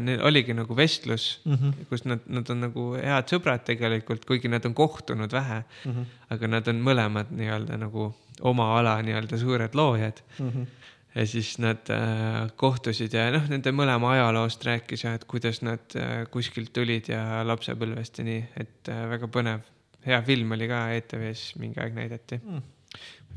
neil 0.00 0.22
oligi 0.22 0.54
nagu 0.54 0.76
vestlus 0.76 1.40
mm, 1.44 1.54
-hmm. 1.54 1.88
kus 1.88 2.04
nad, 2.04 2.20
nad 2.26 2.50
on 2.50 2.60
nagu 2.60 2.92
head 2.94 3.32
sõbrad 3.32 3.64
tegelikult, 3.64 4.24
kuigi 4.24 4.48
nad 4.48 4.64
on 4.64 4.74
kohtunud 4.74 5.32
vähe 5.32 5.62
mm. 5.84 5.92
-hmm. 5.92 6.04
aga 6.30 6.46
nad 6.56 6.68
on 6.68 6.80
mõlemad 6.80 7.30
nii-öelda 7.30 7.76
nagu 7.76 8.14
oma 8.40 8.78
ala 8.78 9.02
nii-öelda 9.02 9.38
suured 9.38 9.74
loojad 9.74 10.22
mm. 10.38 10.50
-hmm 10.50 10.83
ja 11.14 11.26
siis 11.26 11.54
nad 11.62 11.90
äh, 11.94 12.50
kohtusid 12.58 13.14
ja 13.14 13.28
noh, 13.34 13.46
nende 13.50 13.72
mõlema 13.74 14.14
ajaloost 14.16 14.64
rääkis 14.66 15.06
ja 15.06 15.14
et 15.14 15.26
kuidas 15.30 15.62
nad 15.62 15.94
äh, 15.98 16.24
kuskilt 16.30 16.72
tulid 16.74 17.10
ja 17.12 17.44
lapsepõlvest 17.46 18.20
ja 18.20 18.26
nii, 18.26 18.44
et 18.60 18.92
äh, 18.92 19.04
väga 19.14 19.30
põnev. 19.30 19.64
hea 20.04 20.20
film 20.26 20.52
oli 20.52 20.68
ka 20.68 20.86
ETV-s 20.98 21.54
mingi 21.62 21.80
aeg 21.80 21.94
näidati 21.96 22.40
mm 22.42 22.70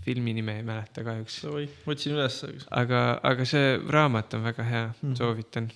filmi 0.07 0.31
nime 0.33 0.53
ei 0.55 0.63
mäleta 0.63 1.03
kahjuks. 1.03 1.41
otsin 1.87 2.13
üles. 2.15 2.35
aga, 2.71 2.99
aga 3.23 3.45
see 3.49 3.73
raamat 3.91 4.37
on 4.37 4.45
väga 4.45 4.63
hea 4.63 4.83
mm., 5.01 5.15
soovitan. 5.19 5.67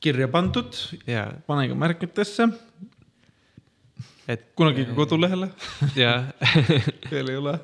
kirja 0.00 0.28
pandud, 0.28 0.78
pane 1.46 1.64
ka 1.68 1.74
märkmetesse. 1.74 2.46
et 4.28 4.46
kunagi 4.54 4.86
ka 4.86 4.94
kodulehele. 4.94 5.50
jaa 5.96 6.20
veel 7.10 7.34
ei 7.34 7.42
ole 7.42 7.58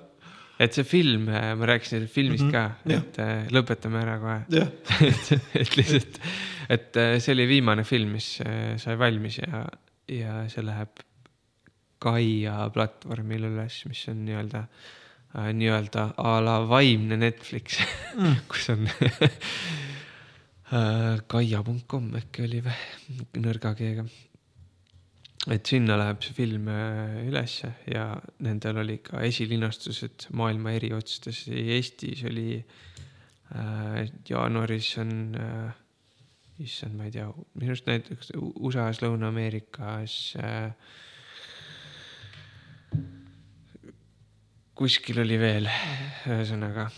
et 0.60 0.76
see 0.76 0.86
film, 0.86 1.28
ma 1.30 1.66
rääkisin 1.66 2.06
filmist 2.08 2.44
mm 2.44 2.50
-hmm. 2.50 2.52
ka, 2.52 2.96
et. 2.98 3.18
Äh, 3.18 3.46
lõpetame 3.50 4.02
ära 4.02 4.18
kohe 4.22 4.40
et, 5.08 5.32
et 5.54 5.76
lihtsalt, 5.76 6.20
et 6.68 6.96
äh, 6.96 7.18
see 7.18 7.34
oli 7.34 7.48
viimane 7.48 7.84
film, 7.84 8.12
mis 8.18 8.40
äh, 8.44 8.76
sai 8.78 8.98
valmis 8.98 9.38
ja, 9.38 9.64
ja 10.08 10.44
see 10.48 10.62
läheb 10.64 11.02
Gaia 12.04 12.68
platvormil 12.70 13.46
üles, 13.48 13.84
mis 13.88 14.08
on 14.12 14.24
nii-öelda 14.26 14.60
äh,, 15.38 15.52
nii-öelda 15.56 16.02
a 16.20 16.40
la 16.44 16.58
vaimne 16.68 17.16
Netflix 17.16 17.80
mm. 18.18 18.36
kus 18.48 18.68
on 18.74 18.88
äh, 20.76 21.20
gaia.com 21.28 22.12
äkki 22.20 22.44
oli 22.48 22.60
või, 22.66 22.76
nõrga 23.40 23.74
G-ga. 23.78 24.04
Et 25.52 25.68
sinna 25.68 25.98
läheb 26.00 26.22
see 26.24 26.36
film 26.36 26.68
äh, 26.72 27.20
ülesse 27.28 27.74
ja 27.90 28.06
nendel 28.44 28.80
oli 28.80 28.98
ka 29.04 29.20
esilinastused 29.26 30.28
maailma 30.32 30.72
eri 30.78 30.92
otsades, 30.96 31.44
Eestis 31.52 32.24
oli 32.30 32.56
äh, 32.56 34.04
jaanuaris 34.28 34.94
on 35.02 35.12
äh, 35.36 35.72
issand, 36.64 36.96
ma 36.96 37.08
ei 37.08 37.14
tea, 37.14 37.26
minu 37.58 37.74
arust 37.74 37.88
näiteks 37.90 38.32
USA-s, 38.38 39.02
Lõuna-Ameerikas 39.02 40.16
äh, 40.40 40.70
kuskil 44.78 45.20
oli 45.22 45.38
veel, 45.38 45.68
ühesõnaga. 46.30 46.88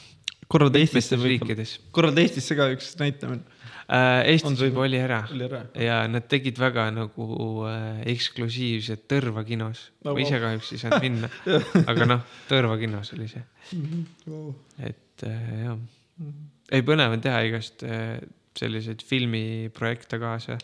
korralda 0.48 0.80
Eestisse 0.80 1.18
võib-olla, 1.20 1.66
korralda 1.92 2.22
Eestisse 2.22 2.56
ka 2.56 2.70
üks 2.72 2.94
näitamine. 3.00 3.55
Eestis 3.86 4.58
juba 4.64 4.82
oli 4.82 4.98
ära, 4.98 5.20
ära 5.46 5.60
ja 5.78 6.00
nad 6.10 6.26
tegid 6.26 6.58
väga 6.58 6.88
nagu 6.90 7.26
äh, 7.70 8.00
eksklusiivset 8.10 9.04
Tõrva 9.10 9.44
kinos 9.46 9.84
no,. 10.02 10.10
ma 10.10 10.22
ise 10.24 10.40
kahjuks 10.42 10.72
ei 10.74 10.80
saanud 10.82 11.04
minna 11.04 11.30
aga 11.92 12.08
noh, 12.08 12.24
Tõrva 12.50 12.80
kinos 12.80 13.12
oli 13.14 13.28
see 13.30 13.44
mm. 13.44 14.02
-hmm. 14.26 14.56
et 14.90 15.26
äh, 15.28 15.46
jah 15.62 15.76
mm, 15.76 15.86
-hmm. 16.18 16.50
ei 16.72 16.82
põnev 16.82 17.14
on 17.14 17.22
teha 17.22 17.44
igast 17.46 17.86
äh, 17.86 18.18
selliseid 18.58 19.02
filmiprojekte 19.06 20.18
kaasa. 20.18 20.58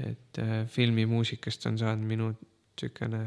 et 0.00 0.38
äh, 0.38 0.66
filmimuusikast 0.66 1.66
on 1.66 1.78
saanud 1.78 2.06
minu 2.08 2.32
siukene 2.80 3.26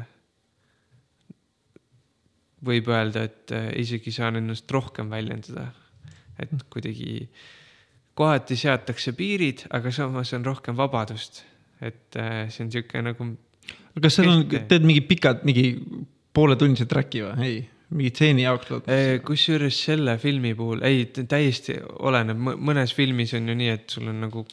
võib 2.64 2.90
öelda, 2.90 3.22
et 3.28 3.52
äh, 3.54 3.70
isegi 3.80 4.12
saan 4.14 4.40
ennast 4.40 4.70
rohkem 4.70 5.10
väljendada. 5.10 5.70
et 6.38 6.52
mm. 6.52 6.66
kuidagi 6.70 7.28
kohati 8.18 8.58
seatakse 8.58 9.14
piirid, 9.16 9.66
aga 9.74 9.92
samas 9.94 10.32
on 10.36 10.46
rohkem 10.46 10.76
vabadust. 10.78 11.44
et 11.80 12.16
äh, 12.18 12.48
see 12.50 12.64
on 12.64 12.70
sihuke 12.74 13.02
nagu. 13.06 13.32
kas 14.02 14.18
seal 14.18 14.30
on, 14.32 14.46
teed 14.50 14.86
mingi 14.86 15.04
pikad, 15.06 15.44
mingi 15.46 15.68
pooletunnise 16.34 16.88
track'i 16.90 17.22
või, 17.22 17.46
ei? 17.46 17.58
mingi 17.94 18.10
stseeni 18.12 18.44
jaoks 18.44 18.72
lood? 18.72 18.88
Äh, 18.90 19.18
kusjuures 19.24 19.78
selle 19.86 20.16
filmi 20.18 20.54
puhul, 20.58 20.82
ei, 20.86 21.06
täiesti 21.14 21.78
oleneb, 22.10 22.40
mõnes 22.58 22.94
filmis 22.96 23.34
on 23.38 23.48
ju 23.48 23.58
nii, 23.58 23.76
et 23.78 23.94
sul 23.94 24.10
on 24.10 24.26
nagu 24.26 24.44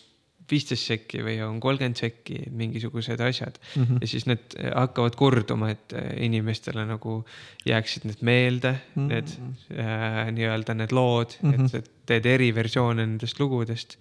viisteist 0.51 0.89
sekki 0.91 1.22
või 1.26 1.35
on 1.45 1.59
kolmkümmend 1.63 1.99
sekki, 1.99 2.38
mingisugused 2.53 3.22
asjad 3.23 3.57
mm. 3.61 3.84
-hmm. 3.84 4.01
ja 4.01 4.07
siis 4.07 4.27
need 4.30 4.55
hakkavad 4.76 5.17
korduma, 5.17 5.72
et 5.73 5.95
äh, 5.97 6.11
inimestele 6.27 6.85
nagu 6.85 7.17
jääksid 7.65 8.05
need 8.09 8.22
meelde 8.22 8.72
mm, 8.72 9.01
-hmm. 9.01 9.07
need 9.09 9.80
äh, 9.80 10.31
nii-öelda 10.31 10.77
need 10.77 10.93
lood 10.93 11.38
mm, 11.41 11.53
-hmm. 11.53 11.77
et 11.77 11.91
teed 12.05 12.26
eriversioone 12.26 13.05
nendest 13.05 13.39
lugudest. 13.39 13.97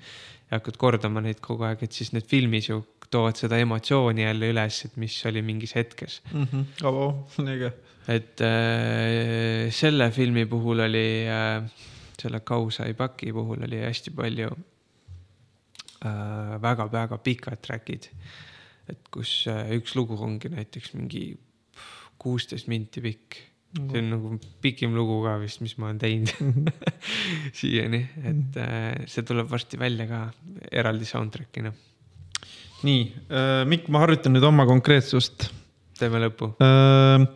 ja 0.50 0.58
hakkad 0.58 0.76
kordama 0.76 1.20
neid 1.20 1.40
kogu 1.40 1.64
aeg, 1.64 1.82
et 1.82 1.92
siis 1.92 2.12
need 2.12 2.26
filmis 2.28 2.68
ju 2.68 2.84
toovad 3.10 3.36
seda 3.36 3.56
emotsiooni 3.58 4.22
jälle 4.22 4.50
üles, 4.52 4.84
et 4.84 4.96
mis 4.96 5.26
oli 5.26 5.42
mingis 5.42 5.74
hetkes 5.74 6.22
mm. 6.32 6.46
-hmm. 6.52 6.86
Oh, 6.86 7.14
on 7.38 7.48
äge. 7.48 7.72
et 8.16 8.40
äh, 8.40 9.72
selle 9.72 10.10
filmi 10.10 10.46
puhul 10.46 10.80
oli 10.80 11.26
äh,, 11.28 11.64
selle 12.22 12.40
Kausai 12.40 12.94
paki 12.94 13.32
puhul 13.32 13.64
oli 13.64 13.80
hästi 13.80 14.10
palju 14.10 14.50
väga-väga 16.02 17.16
äh, 17.18 17.22
pikad 17.22 17.62
track'id. 17.64 18.08
et 18.88 19.00
kus 19.10 19.46
äh, 19.48 19.72
üks 19.78 19.94
lugu 19.96 20.18
ongi 20.20 20.50
näiteks 20.52 20.92
mingi 20.94 21.38
kuusteist 22.20 22.68
minti 22.68 23.00
pikk. 23.00 23.38
see 23.74 23.98
on 23.98 24.10
nagu 24.12 24.36
pikim 24.62 24.94
lugu 24.94 25.22
ka 25.24 25.38
vist, 25.40 25.60
mis 25.64 25.76
ma 25.78 25.88
olen 25.88 25.98
teinud 25.98 26.68
siiani, 27.58 28.04
et 28.22 28.58
äh, 28.60 29.04
see 29.10 29.26
tuleb 29.26 29.50
varsti 29.50 29.80
välja 29.80 30.06
ka 30.10 30.20
eraldi 30.70 31.08
soundtrack'ina. 31.08 31.72
nii 32.84 33.04
Mikk, 33.70 33.88
ma 33.88 34.04
harjutan 34.04 34.36
nüüd 34.36 34.44
oma 34.46 34.66
konkreetsust. 34.68 35.48
teeme 35.98 36.20
lõppu 36.26 36.52
äh,. 36.62 37.26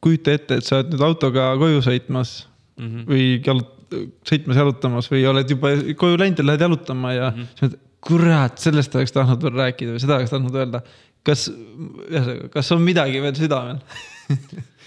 kujuta 0.00 0.38
ette, 0.38 0.60
et 0.60 0.64
sa 0.64 0.78
oled 0.78 0.94
nüüd 0.94 1.04
autoga 1.04 1.50
koju 1.58 1.82
sõitmas 1.84 2.44
mm 2.78 2.86
-hmm. 2.86 3.10
või 3.10 3.26
jalut-, 3.42 3.77
sõitmas, 4.28 4.56
jalutamas 4.60 5.10
või 5.12 5.26
oled 5.30 5.50
juba 5.50 5.74
koju 5.98 6.18
läinud 6.20 6.40
ja 6.40 6.46
lähed 6.46 6.64
jalutama 6.66 7.12
ja 7.14 7.28
mm 7.30 7.36
-hmm. 7.36 7.52
siis 7.52 7.66
mõtled, 7.66 7.84
kurat, 8.08 8.58
sellest 8.62 8.94
oleks 8.94 9.12
tahtnud 9.12 9.42
veel 9.42 9.56
rääkida 9.58 9.94
või 9.94 10.02
seda 10.02 10.16
oleks 10.16 10.30
tahtnud 10.30 10.54
öelda. 10.54 10.82
kas, 11.26 11.48
ühesõnaga, 11.50 12.48
kas 12.54 12.72
on 12.72 12.82
midagi 12.82 13.22
veel 13.22 13.34
südamel 13.36 13.80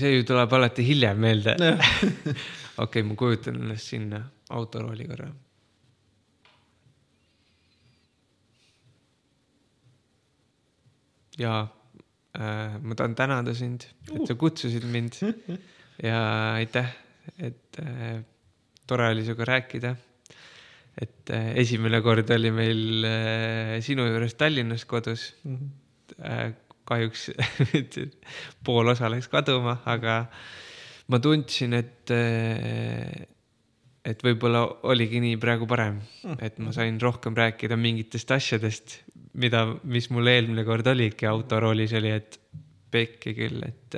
see 0.00 0.14
ju 0.14 0.24
tuleb 0.24 0.52
alati 0.56 0.84
hiljem 0.86 1.18
meelde. 1.20 1.56
okei, 2.84 3.04
ma 3.04 3.16
kujutan 3.18 3.60
ennast 3.60 3.92
sinna 3.92 4.24
autorooli 4.50 5.06
korra. 5.08 5.30
ja 11.40 11.68
äh, 12.36 12.74
ma 12.82 12.94
tahan 12.94 13.14
tänada 13.16 13.54
sind, 13.56 13.86
et 14.12 14.26
sa 14.28 14.34
kutsusid 14.36 14.84
mind 14.84 15.14
ja 16.08 16.18
aitäh, 16.58 16.90
et 17.38 17.80
äh, 17.82 18.20
tore 18.86 19.10
oli 19.12 19.24
sinuga 19.24 19.46
rääkida 19.54 19.94
et 21.00 21.30
äh, 21.32 21.52
esimene 21.62 22.00
kord 22.04 22.30
oli 22.34 22.50
meil 22.54 23.06
äh, 23.06 23.76
sinu 23.84 24.06
juures 24.08 24.34
Tallinnas 24.34 24.84
kodus 24.84 25.34
mm. 25.44 25.56
-hmm. 25.56 26.54
kahjuks 26.84 27.30
pool 28.64 28.88
osa 28.88 29.10
läks 29.10 29.28
kaduma, 29.28 29.78
aga 29.86 30.26
ma 31.10 31.18
tundsin, 31.18 31.74
et, 31.74 32.10
et 34.04 34.22
võib-olla 34.22 34.62
oligi 34.82 35.20
nii 35.22 35.36
praegu 35.36 35.66
parem 35.66 35.94
mm, 35.94 36.34
-hmm. 36.34 36.44
et 36.44 36.58
ma 36.58 36.72
sain 36.72 37.00
rohkem 37.00 37.34
rääkida 37.34 37.76
mingitest 37.76 38.30
asjadest, 38.30 39.00
mida, 39.34 39.66
mis 39.84 40.10
mul 40.10 40.26
eelmine 40.26 40.64
kord 40.64 40.86
oligi 40.86 41.26
autoroolis 41.26 41.92
oli, 41.92 42.10
et 42.10 42.40
pekki 42.90 43.34
küll, 43.34 43.62
et 43.62 43.94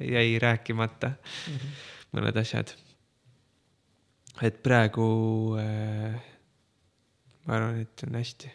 jäi 0.00 0.38
rääkimata 0.40 1.08
mm 1.08 1.56
-hmm. 1.56 1.91
Mõned 2.12 2.36
asjad 2.40 2.72
et 4.40 4.62
praegu 4.64 5.06
äh, 5.60 6.16
ma 7.46 7.54
arvan, 7.58 7.80
et 7.82 8.04
on 8.06 8.14
hästi. 8.16 8.48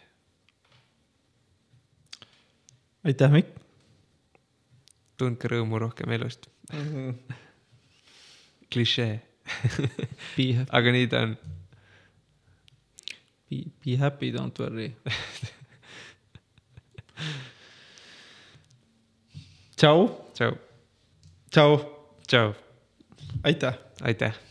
aitäh, 3.08 3.32
Mikk. 3.32 3.50
tundke 5.18 5.48
rõõmu 5.50 5.80
rohkem 5.82 6.12
elust 6.14 6.50
mm. 6.74 6.86
-hmm. 6.88 7.12
klišee 8.72 9.16
aga 10.78 10.92
nii 10.92 11.08
ta 11.12 11.18
on. 11.28 11.38
Be, 13.48 13.58
be 13.84 13.96
happy, 13.98 14.32
don't 14.32 14.60
worry 14.60 14.90
tšau. 19.80 20.00
tšau. 20.36 20.54
tšau. 21.52 21.72
tšau. 22.28 22.67
Aitäh. 23.48 23.74
aitäh 24.02 24.47